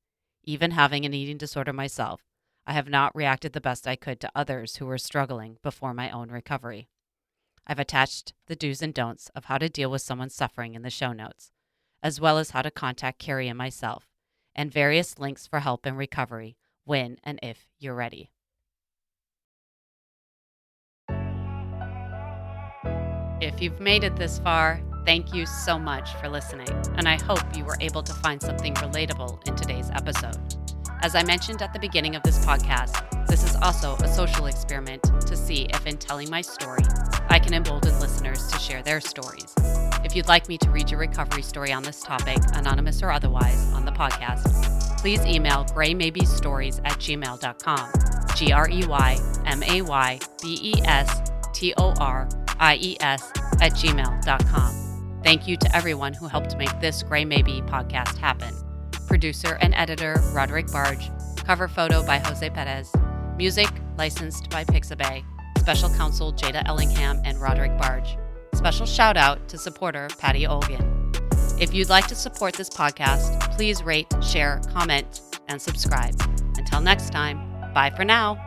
Even 0.42 0.70
having 0.70 1.04
an 1.04 1.12
eating 1.12 1.36
disorder 1.36 1.74
myself, 1.74 2.22
I 2.66 2.72
have 2.72 2.88
not 2.88 3.14
reacted 3.14 3.52
the 3.52 3.60
best 3.60 3.86
I 3.86 3.94
could 3.94 4.20
to 4.20 4.32
others 4.34 4.76
who 4.76 4.86
were 4.86 4.96
struggling 4.96 5.58
before 5.62 5.92
my 5.92 6.08
own 6.08 6.30
recovery. 6.30 6.88
I've 7.66 7.78
attached 7.78 8.32
the 8.46 8.56
do's 8.56 8.80
and 8.80 8.94
don'ts 8.94 9.30
of 9.34 9.46
how 9.46 9.58
to 9.58 9.68
deal 9.68 9.90
with 9.90 10.02
someone 10.02 10.30
suffering 10.30 10.74
in 10.74 10.82
the 10.82 10.90
show 10.90 11.12
notes, 11.12 11.50
as 12.02 12.20
well 12.20 12.38
as 12.38 12.50
how 12.50 12.62
to 12.62 12.70
contact 12.70 13.18
Carrie 13.18 13.48
and 13.48 13.58
myself, 13.58 14.06
and 14.54 14.72
various 14.72 15.18
links 15.18 15.46
for 15.46 15.60
help 15.60 15.84
and 15.84 15.98
recovery 15.98 16.56
when 16.84 17.18
and 17.24 17.40
if 17.42 17.66
you're 17.78 17.94
ready. 17.94 18.30
If 23.40 23.60
you've 23.60 23.80
made 23.80 24.02
it 24.02 24.16
this 24.16 24.38
far, 24.38 24.80
thank 25.04 25.34
you 25.34 25.44
so 25.44 25.78
much 25.78 26.14
for 26.14 26.28
listening, 26.28 26.70
and 26.96 27.06
I 27.06 27.22
hope 27.22 27.56
you 27.56 27.64
were 27.64 27.76
able 27.80 28.02
to 28.02 28.14
find 28.14 28.40
something 28.40 28.74
relatable 28.74 29.46
in 29.46 29.54
today's 29.56 29.90
episode. 29.90 30.65
As 31.02 31.14
I 31.14 31.22
mentioned 31.22 31.62
at 31.62 31.72
the 31.72 31.78
beginning 31.78 32.16
of 32.16 32.22
this 32.22 32.44
podcast, 32.44 33.26
this 33.26 33.44
is 33.44 33.54
also 33.56 33.96
a 33.96 34.08
social 34.08 34.46
experiment 34.46 35.02
to 35.26 35.36
see 35.36 35.66
if, 35.70 35.86
in 35.86 35.98
telling 35.98 36.30
my 36.30 36.40
story, 36.40 36.82
I 37.28 37.38
can 37.38 37.54
embolden 37.54 37.98
listeners 38.00 38.46
to 38.48 38.58
share 38.58 38.82
their 38.82 39.00
stories. 39.00 39.52
If 40.04 40.16
you'd 40.16 40.28
like 40.28 40.48
me 40.48 40.58
to 40.58 40.70
read 40.70 40.90
your 40.90 41.00
recovery 41.00 41.42
story 41.42 41.72
on 41.72 41.82
this 41.82 42.02
topic, 42.02 42.38
anonymous 42.54 43.02
or 43.02 43.10
otherwise, 43.10 43.72
on 43.72 43.84
the 43.84 43.92
podcast, 43.92 44.98
please 44.98 45.24
email 45.26 45.64
greymaybestories 45.66 46.80
at 46.84 46.94
gmail.com. 46.94 47.92
G 48.34 48.52
R 48.52 48.68
E 48.68 48.86
Y 48.86 49.18
M 49.46 49.62
A 49.62 49.82
Y 49.82 50.18
B 50.42 50.58
E 50.62 50.82
S 50.84 51.30
T 51.52 51.74
O 51.76 51.92
R 52.00 52.28
I 52.58 52.76
E 52.76 52.96
S 53.00 53.30
at 53.60 53.72
gmail.com. 53.72 55.20
Thank 55.22 55.48
you 55.48 55.56
to 55.56 55.76
everyone 55.76 56.14
who 56.14 56.28
helped 56.28 56.56
make 56.56 56.80
this 56.80 57.02
Grey 57.02 57.24
Maybe 57.24 57.60
podcast 57.62 58.16
happen 58.18 58.54
producer 59.06 59.58
and 59.60 59.74
editor 59.74 60.20
Roderick 60.32 60.70
Barge, 60.72 61.10
cover 61.36 61.68
photo 61.68 62.04
by 62.04 62.18
Jose 62.18 62.48
Perez, 62.50 62.92
music 63.36 63.68
licensed 63.96 64.50
by 64.50 64.64
Pixabay, 64.64 65.24
special 65.58 65.90
counsel 65.90 66.32
Jada 66.32 66.66
Ellingham 66.66 67.20
and 67.24 67.40
Roderick 67.40 67.76
Barge. 67.78 68.16
Special 68.54 68.86
shout 68.86 69.16
out 69.16 69.48
to 69.48 69.58
supporter 69.58 70.08
Patty 70.18 70.44
Olgan. 70.44 70.92
If 71.60 71.72
you'd 71.72 71.88
like 71.88 72.06
to 72.08 72.14
support 72.14 72.54
this 72.54 72.68
podcast, 72.68 73.54
please 73.56 73.82
rate, 73.82 74.12
share, 74.22 74.60
comment, 74.72 75.22
and 75.48 75.60
subscribe. 75.60 76.14
Until 76.56 76.80
next 76.80 77.10
time, 77.10 77.38
bye 77.72 77.90
for 77.96 78.04
now. 78.04 78.45